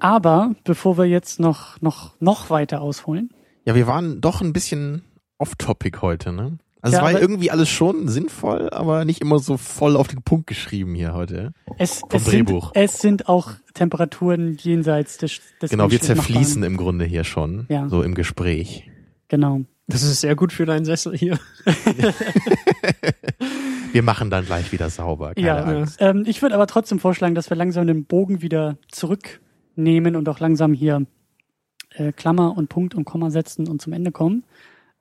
Aber 0.00 0.54
bevor 0.64 0.98
wir 0.98 1.04
jetzt 1.06 1.40
noch, 1.40 1.80
noch, 1.80 2.14
noch 2.20 2.50
weiter 2.50 2.80
ausholen, 2.80 3.30
Ja, 3.64 3.74
wir 3.74 3.86
waren 3.86 4.20
doch 4.20 4.40
ein 4.40 4.52
bisschen 4.52 5.02
off-topic 5.38 6.00
heute, 6.02 6.32
ne? 6.32 6.58
Also 6.84 6.96
Ja, 6.96 7.06
es 7.08 7.14
war 7.14 7.20
irgendwie 7.20 7.50
alles 7.52 7.68
schon 7.68 8.08
sinnvoll, 8.08 8.68
aber 8.70 9.04
nicht 9.04 9.20
immer 9.20 9.38
so 9.38 9.56
voll 9.56 9.96
auf 9.96 10.08
den 10.08 10.22
Punkt 10.22 10.48
geschrieben 10.48 10.96
hier 10.96 11.14
heute. 11.14 11.52
es, 11.78 12.02
es, 12.10 12.24
sind, 12.24 12.48
Drehbuch. 12.48 12.72
es 12.74 12.98
sind 12.98 13.28
auch 13.28 13.52
Temperaturen 13.74 14.56
jenseits 14.60 15.16
des, 15.18 15.40
des 15.60 15.70
Genau, 15.70 15.92
wir 15.92 16.00
zerfließen 16.00 16.62
im 16.64 16.76
Grunde 16.76 17.04
hier 17.04 17.22
schon, 17.22 17.66
Ja. 17.68 17.88
so 17.88 18.02
im 18.02 18.14
Gespräch. 18.16 18.90
Genau. 19.28 19.60
Das 19.88 20.02
ist 20.02 20.20
sehr 20.20 20.36
gut 20.36 20.52
für 20.52 20.64
deinen 20.64 20.84
Sessel 20.84 21.16
hier. 21.16 21.38
Wir 23.92 24.02
machen 24.02 24.30
dann 24.30 24.46
gleich 24.46 24.72
wieder 24.72 24.88
sauber, 24.88 25.34
keine 25.34 25.46
Ja, 25.46 25.56
Angst. 25.64 25.98
ähm, 26.00 26.24
ich 26.26 26.40
würde 26.40 26.54
aber 26.54 26.66
trotzdem 26.66 26.98
vorschlagen, 26.98 27.34
dass 27.34 27.50
wir 27.50 27.56
langsam 27.58 27.86
den 27.86 28.06
Bogen 28.06 28.40
wieder 28.40 28.78
zurücknehmen 28.90 30.16
und 30.16 30.28
auch 30.30 30.40
langsam 30.40 30.72
hier 30.72 31.04
äh, 31.90 32.12
Klammer 32.12 32.56
und 32.56 32.68
Punkt 32.68 32.94
und 32.94 33.04
Komma 33.04 33.28
setzen 33.30 33.68
und 33.68 33.82
zum 33.82 33.92
Ende 33.92 34.10
kommen. 34.10 34.44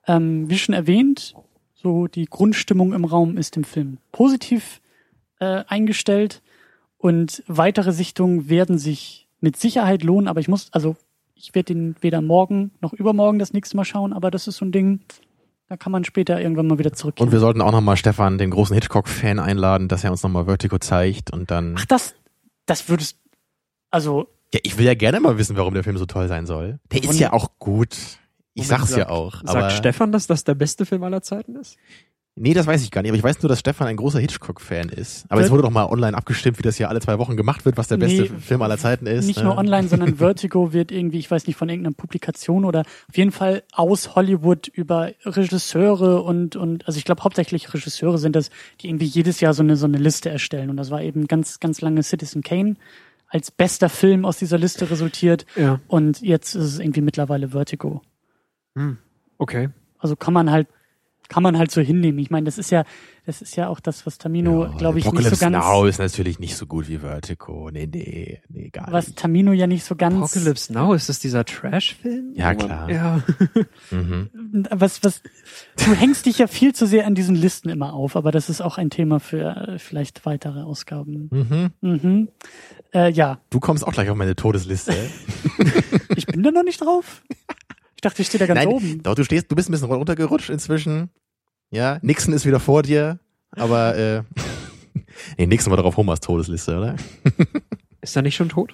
Ähm, 0.08 0.50
wie 0.50 0.58
schon 0.58 0.76
erwähnt, 0.76 1.36
so 1.74 2.08
die 2.08 2.26
Grundstimmung 2.26 2.92
im 2.92 3.06
Raum 3.06 3.38
ist 3.38 3.56
im 3.56 3.64
Film 3.64 3.98
positiv 4.12 4.82
äh, 5.40 5.64
eingestellt 5.68 6.42
und 6.98 7.44
weitere 7.48 7.94
Sichtungen 7.94 8.50
werden 8.50 8.78
sich 8.78 9.28
mit 9.40 9.56
Sicherheit 9.56 10.04
lohnen, 10.04 10.28
aber 10.28 10.42
ich 10.42 10.50
muss, 10.50 10.68
also 10.74 10.98
ich 11.42 11.56
werde 11.56 11.74
den 11.74 11.96
weder 12.02 12.22
morgen 12.22 12.72
noch 12.82 12.94
übermorgen 12.94 13.40
das 13.40 13.54
nächste 13.54 13.76
Mal 13.78 13.86
schauen, 13.86 14.14
aber 14.14 14.32
das 14.32 14.48
ist 14.48 14.58
so 14.58 14.66
ein 14.66 14.72
Ding, 14.72 15.00
da 15.68 15.78
kann 15.78 15.92
man 15.92 16.04
später 16.04 16.40
irgendwann 16.40 16.68
mal 16.68 16.78
wieder 16.80 16.94
zurückgehen. 16.94 17.26
Und 17.28 17.32
wir 17.32 17.40
sollten 17.40 17.62
auch 17.62 17.72
nochmal 17.72 17.98
Stefan, 17.98 18.38
den 18.38 18.52
großen 18.52 18.74
Hitchcock-Fan, 18.74 19.40
einladen, 19.40 19.88
dass 19.88 20.04
er 20.04 20.12
uns 20.12 20.22
nochmal 20.24 20.46
Vertigo 20.46 20.78
zeigt 20.78 21.32
und 21.32 21.50
dann. 21.50 21.76
Ach, 21.78 21.86
das, 21.86 22.14
das 22.66 22.90
würdest, 22.90 23.18
also 23.90 24.28
Ja, 24.54 24.60
ich 24.64 24.78
will 24.78 24.86
ja 24.86 24.94
gerne 24.96 25.20
mal 25.20 25.38
wissen, 25.38 25.56
warum 25.58 25.74
der 25.74 25.84
Film 25.84 25.98
so 25.98 26.06
toll 26.06 26.28
sein 26.28 26.46
soll. 26.46 26.80
Der 26.92 27.04
ist 27.04 27.20
ja 27.20 27.34
auch 27.34 27.52
gut. 27.58 27.96
Ich 28.54 28.68
Moment, 28.68 28.82
sag's 28.82 28.92
ja 28.92 28.98
sagt- 28.98 29.12
auch. 29.12 29.42
Sagt 29.46 29.72
Stefan, 29.72 30.12
dass 30.12 30.28
das 30.28 30.44
der 30.44 30.56
beste 30.56 30.86
Film 30.86 31.04
aller 31.04 31.22
Zeiten 31.22 31.56
ist? 31.56 31.78
Nee, 32.42 32.54
das 32.54 32.68
weiß 32.68 32.84
ich 32.84 32.92
gar 32.92 33.02
nicht. 33.02 33.12
Aber 33.12 33.18
ich 33.18 33.24
weiß 33.24 33.42
nur, 33.42 33.50
dass 33.50 33.60
Stefan 33.60 33.88
ein 33.88 33.96
großer 33.96 34.20
Hitchcock-Fan 34.20 34.90
ist. 34.90 35.26
Aber 35.30 35.42
es 35.42 35.52
wurde 35.52 35.64
doch 35.64 35.70
mal 35.70 35.86
online 35.86 36.18
abgestimmt, 36.18 36.58
wie 36.58 36.64
das 36.64 36.78
hier 36.78 36.90
alle 36.90 37.00
zwei 37.00 37.18
Wochen 37.20 37.38
gemacht 37.38 37.64
wird, 37.66 37.78
was 37.78 37.88
der 37.88 37.98
beste 37.98 38.24
Nee, 38.24 38.32
Film 38.40 38.62
aller 38.62 38.78
Zeiten 38.78 39.06
ist. 39.08 39.26
nicht 39.26 39.38
ne? 39.38 39.46
nur 39.46 39.58
online, 39.58 39.88
sondern 39.88 40.16
Vertigo 40.18 40.74
wird 40.74 40.92
irgendwie, 40.92 41.20
ich 41.20 41.30
weiß 41.30 41.48
nicht, 41.48 41.56
von 41.56 41.70
irgendeiner 41.70 41.96
Publikation 41.96 42.66
oder 42.66 42.82
auf 42.82 43.16
jeden 43.18 43.32
Fall 43.32 43.64
aus 43.72 44.16
Hollywood 44.16 44.68
über 44.68 45.12
Regisseure 45.24 46.24
und, 46.24 46.56
und 46.56 46.88
also 46.88 46.98
ich 46.98 47.06
glaube 47.06 47.24
hauptsächlich 47.24 47.74
Regisseure 47.74 48.18
sind 48.18 48.36
das, 48.36 48.50
die 48.82 48.90
irgendwie 48.90 49.06
jedes 49.06 49.40
Jahr 49.40 49.54
so 49.54 49.64
eine, 49.64 49.76
so 49.76 49.86
eine 49.86 49.98
Liste 49.98 50.30
erstellen. 50.30 50.70
Und 50.70 50.78
das 50.78 50.92
war 50.92 51.02
eben 51.02 51.28
ganz, 51.28 51.60
ganz 51.60 51.82
lange 51.82 52.04
Citizen 52.04 52.42
Kane 52.42 52.76
als 53.28 53.50
bester 53.50 53.88
Film 53.88 54.26
aus 54.26 54.38
dieser 54.38 54.58
Liste 54.58 54.90
resultiert. 54.92 55.46
Ja. 55.56 55.80
Und 55.88 56.22
jetzt 56.22 56.54
ist 56.54 56.66
es 56.66 56.80
irgendwie 56.80 57.02
mittlerweile 57.02 57.50
Vertigo. 57.50 58.02
Okay. 59.38 59.70
Also 60.00 60.16
kann 60.16 60.34
man 60.34 60.52
halt, 60.52 60.68
kann 61.32 61.44
man 61.44 61.58
halt 61.58 61.72
so 61.72 61.80
hinnehmen. 61.80 62.20
Ich 62.20 62.30
meine, 62.30 62.44
das 62.44 62.58
ist 62.58 62.72
ja, 62.72 62.84
das 63.26 63.42
ist 63.42 63.56
ja 63.56 63.70
auch 63.70 63.80
das, 63.80 64.06
was 64.06 64.18
Tamino, 64.18 64.66
Ja, 64.66 64.72
glaube 64.78 65.00
ich, 65.00 65.06
nicht 65.06 65.14
Apocalypse 65.14 65.38
so 65.38 65.46
ganz, 65.50 65.66
Now 65.66 65.86
ist 65.86 65.98
natürlich 65.98 66.40
nicht 66.40 66.58
so 66.58 66.66
gut 66.66 66.90
wie 66.90 66.98
Vertigo. 66.98 67.70
Nee, 67.72 67.88
nee, 67.88 68.42
nee, 68.50 68.70
gar 68.70 68.92
was 68.92 69.08
nicht. 69.08 69.18
Tamino 69.18 69.54
ja 69.54 69.66
nicht 69.66 69.86
so 69.86 69.96
ganz, 69.96 70.16
Apocalypse 70.16 70.74
Now, 70.74 70.94
ist 70.94 71.08
das 71.08 71.20
dieser 71.20 71.46
Trash-Film? 71.46 72.34
Ja, 72.36 72.54
klar. 72.54 72.90
Ja. 72.92 73.24
Mhm. 73.92 74.30
was, 74.70 75.04
was, 75.04 75.22
du 75.78 75.94
hängst 75.94 76.26
dich 76.26 76.38
ja 76.38 76.48
viel 76.48 76.74
zu 76.74 76.86
sehr 76.86 77.06
an 77.06 77.14
diesen 77.14 77.36
Listen 77.36 77.70
immer 77.70 77.94
auf, 77.94 78.16
aber 78.16 78.32
das 78.32 78.50
ist 78.50 78.62
auch 78.62 78.78
ein 78.78 78.90
Thema 78.90 79.20
für 79.20 79.56
äh, 79.56 79.80
vielleicht 79.80 80.26
weitere 80.26 80.62
Ausgaben. 80.62 81.30
Mhm. 81.32 81.72
Mhm. 81.82 82.28
Äh, 82.94 83.12
ja, 83.12 83.40
Du 83.50 83.60
kommst 83.60 83.86
auch 83.86 83.92
gleich 83.92 84.10
auf 84.10 84.18
meine 84.18 84.36
Todesliste. 84.36 84.94
ich 86.16 86.26
bin 86.26 86.44
da 86.44 86.52
noch 86.52 86.64
nicht 86.64 86.82
drauf. 86.82 87.22
Ich 88.04 88.10
dachte, 88.10 88.24
ich 88.24 88.30
stehe 88.30 88.40
da 88.40 88.48
ganz 88.48 88.58
Nein, 88.66 88.68
oben. 88.68 89.04
doch, 89.04 89.14
du 89.14 89.24
stehst, 89.24 89.52
du 89.52 89.56
bist 89.56 89.70
ein 89.70 89.74
bisschen 89.74 89.92
runtergerutscht 89.92 90.50
inzwischen. 90.50 91.12
Ja, 91.70 92.00
Nixon 92.02 92.34
ist 92.34 92.48
wieder 92.48 92.60
vor 92.60 92.82
dir, 92.82 93.20
aber 93.52 93.96
äh, 93.96 94.24
nee, 95.38 95.46
Nixon 95.46 95.70
war 95.70 95.78
doch 95.78 95.86
auf 95.86 95.98
Homers 95.98 96.20
Todesliste, 96.20 96.78
oder? 96.78 96.96
Ist 98.02 98.16
er 98.16 98.24
nicht 98.24 98.36
schon 98.36 98.50
tot? 98.50 98.74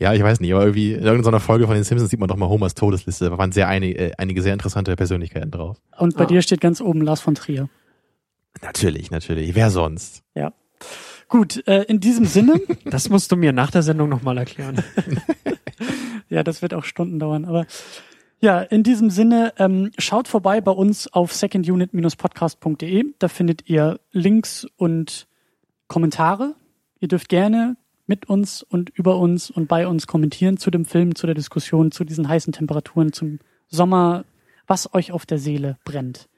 Ja, 0.00 0.12
ich 0.14 0.22
weiß 0.24 0.40
nicht, 0.40 0.52
aber 0.52 0.62
irgendwie 0.64 0.94
in 0.94 1.04
irgendeiner 1.04 1.38
Folge 1.38 1.66
von 1.66 1.76
den 1.76 1.84
Simpsons 1.84 2.10
sieht 2.10 2.18
man 2.18 2.28
doch 2.28 2.34
mal 2.36 2.48
Homers 2.48 2.74
Todesliste. 2.74 3.30
Da 3.30 3.38
waren 3.38 3.52
sehr 3.52 3.68
einige, 3.68 3.96
äh, 3.96 4.12
einige 4.18 4.42
sehr 4.42 4.52
interessante 4.52 4.96
Persönlichkeiten 4.96 5.52
drauf. 5.52 5.76
Und 5.96 6.16
bei 6.16 6.24
Ah. 6.24 6.26
dir 6.26 6.42
steht 6.42 6.60
ganz 6.60 6.80
oben 6.80 7.02
Lars 7.02 7.20
von 7.20 7.36
Trier. 7.36 7.68
Natürlich, 8.62 9.12
natürlich. 9.12 9.54
Wer 9.54 9.70
sonst? 9.70 10.24
Ja. 10.34 10.52
Gut, 11.28 11.64
äh, 11.68 11.82
in 11.84 12.00
diesem 12.00 12.24
Sinne, 12.24 12.60
Das 12.84 13.08
musst 13.10 13.30
du 13.30 13.36
mir 13.36 13.52
nach 13.52 13.70
der 13.70 13.82
Sendung 13.82 14.08
nochmal 14.08 14.38
erklären. 14.38 14.82
ja, 16.28 16.42
das 16.42 16.62
wird 16.62 16.74
auch 16.74 16.82
Stunden 16.84 17.20
dauern, 17.20 17.44
aber 17.44 17.66
ja, 18.40 18.60
in 18.60 18.82
diesem 18.82 19.10
Sinne, 19.10 19.52
ähm, 19.58 19.90
schaut 19.98 20.26
vorbei 20.26 20.62
bei 20.62 20.72
uns 20.72 21.12
auf 21.12 21.32
secondunit-podcast.de. 21.32 23.04
Da 23.18 23.28
findet 23.28 23.68
ihr 23.68 24.00
Links 24.12 24.66
und 24.78 25.28
Kommentare. 25.88 26.54
Ihr 27.00 27.08
dürft 27.08 27.28
gerne 27.28 27.76
mit 28.06 28.30
uns 28.30 28.62
und 28.62 28.88
über 28.90 29.18
uns 29.18 29.50
und 29.50 29.68
bei 29.68 29.86
uns 29.86 30.06
kommentieren 30.06 30.56
zu 30.56 30.70
dem 30.70 30.86
Film, 30.86 31.14
zu 31.14 31.26
der 31.26 31.34
Diskussion, 31.34 31.92
zu 31.92 32.04
diesen 32.04 32.28
heißen 32.28 32.54
Temperaturen, 32.54 33.12
zum 33.12 33.40
Sommer, 33.68 34.24
was 34.66 34.94
euch 34.94 35.12
auf 35.12 35.26
der 35.26 35.38
Seele 35.38 35.76
brennt. 35.84 36.29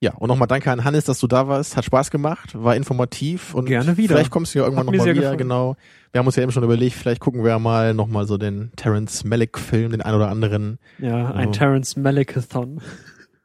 Ja, 0.00 0.12
und 0.14 0.28
nochmal 0.28 0.46
danke 0.46 0.70
an 0.70 0.84
Hannes, 0.84 1.04
dass 1.04 1.20
du 1.20 1.26
da 1.26 1.48
warst. 1.48 1.76
Hat 1.76 1.84
Spaß 1.86 2.10
gemacht, 2.10 2.50
war 2.54 2.76
informativ 2.76 3.54
und 3.54 3.64
Gerne 3.64 3.96
wieder. 3.96 4.14
vielleicht 4.14 4.30
kommst 4.30 4.54
du 4.54 4.58
ja 4.58 4.64
irgendwann 4.64 4.86
nochmal 4.86 5.04
wieder, 5.06 5.14
gefallen. 5.14 5.38
genau. 5.38 5.76
Wir 6.12 6.18
haben 6.18 6.26
uns 6.26 6.36
ja 6.36 6.42
eben 6.42 6.52
schon 6.52 6.64
überlegt, 6.64 6.94
vielleicht 6.96 7.20
gucken 7.20 7.42
wir 7.42 7.50
ja 7.50 7.58
mal 7.58 7.94
nochmal 7.94 8.26
so 8.26 8.36
den 8.36 8.70
Terrence 8.76 9.24
Malick 9.24 9.58
Film, 9.58 9.92
den 9.92 10.02
ein 10.02 10.14
oder 10.14 10.28
anderen. 10.28 10.78
Ja, 10.98 11.32
ein 11.32 11.48
Oh. 11.48 11.52
Terrence 11.52 11.96
Malick-a-thon. 11.96 12.80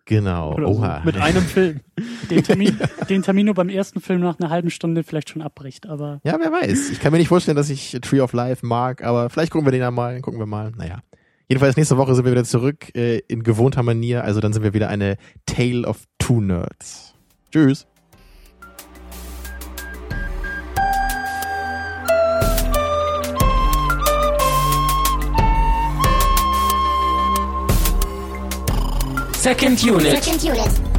Genau. 0.06 0.56
Oder 0.56 0.68
so. 0.74 0.80
Oha. 0.80 1.02
Mit 1.06 1.16
einem 1.18 1.42
Film. 1.44 1.80
Den 2.30 2.44
Termin, 2.44 2.78
den 3.08 3.22
Termino 3.22 3.54
beim 3.54 3.70
ersten 3.70 4.02
Film 4.02 4.20
nach 4.22 4.40
einer 4.40 4.50
halben 4.50 4.70
Stunde 4.72 5.04
vielleicht 5.04 5.30
schon 5.30 5.42
abbricht, 5.42 5.88
aber 5.88 6.20
Ja, 6.24 6.38
wer 6.40 6.52
weiß. 6.52 6.90
Ich 6.90 7.00
kann 7.00 7.12
mir 7.12 7.18
nicht 7.20 7.28
vorstellen, 7.28 7.56
dass 7.56 7.70
ich 7.70 7.98
Tree 8.02 8.20
of 8.20 8.34
Life 8.34 8.66
mag, 8.66 9.04
aber 9.04 9.30
vielleicht 9.30 9.52
gucken 9.52 9.68
wir 9.68 9.72
den 9.72 9.82
ja 9.82 9.92
mal, 9.92 10.20
gucken 10.22 10.40
wir 10.40 10.46
mal. 10.48 10.72
Naja. 10.76 11.00
Jedenfalls 11.48 11.76
nächste 11.78 11.98
Woche 11.98 12.16
sind 12.16 12.24
wir 12.26 12.32
wieder 12.32 12.46
zurück 12.46 12.96
äh, 12.96 13.20
in 13.28 13.44
gewohnter 13.44 13.84
Manier. 13.84 14.24
Also 14.24 14.40
dann 14.40 14.54
sind 14.54 14.64
wir 14.64 14.74
wieder 14.74 14.88
eine 14.90 15.18
Tale 15.46 15.86
of 15.86 16.04
Two 16.22 16.40
Nerds. 16.40 17.14
Tschüss. 17.52 17.88
Second 29.34 29.84
Unit. 29.84 30.24
Second 30.24 30.44
unit. 30.44 30.91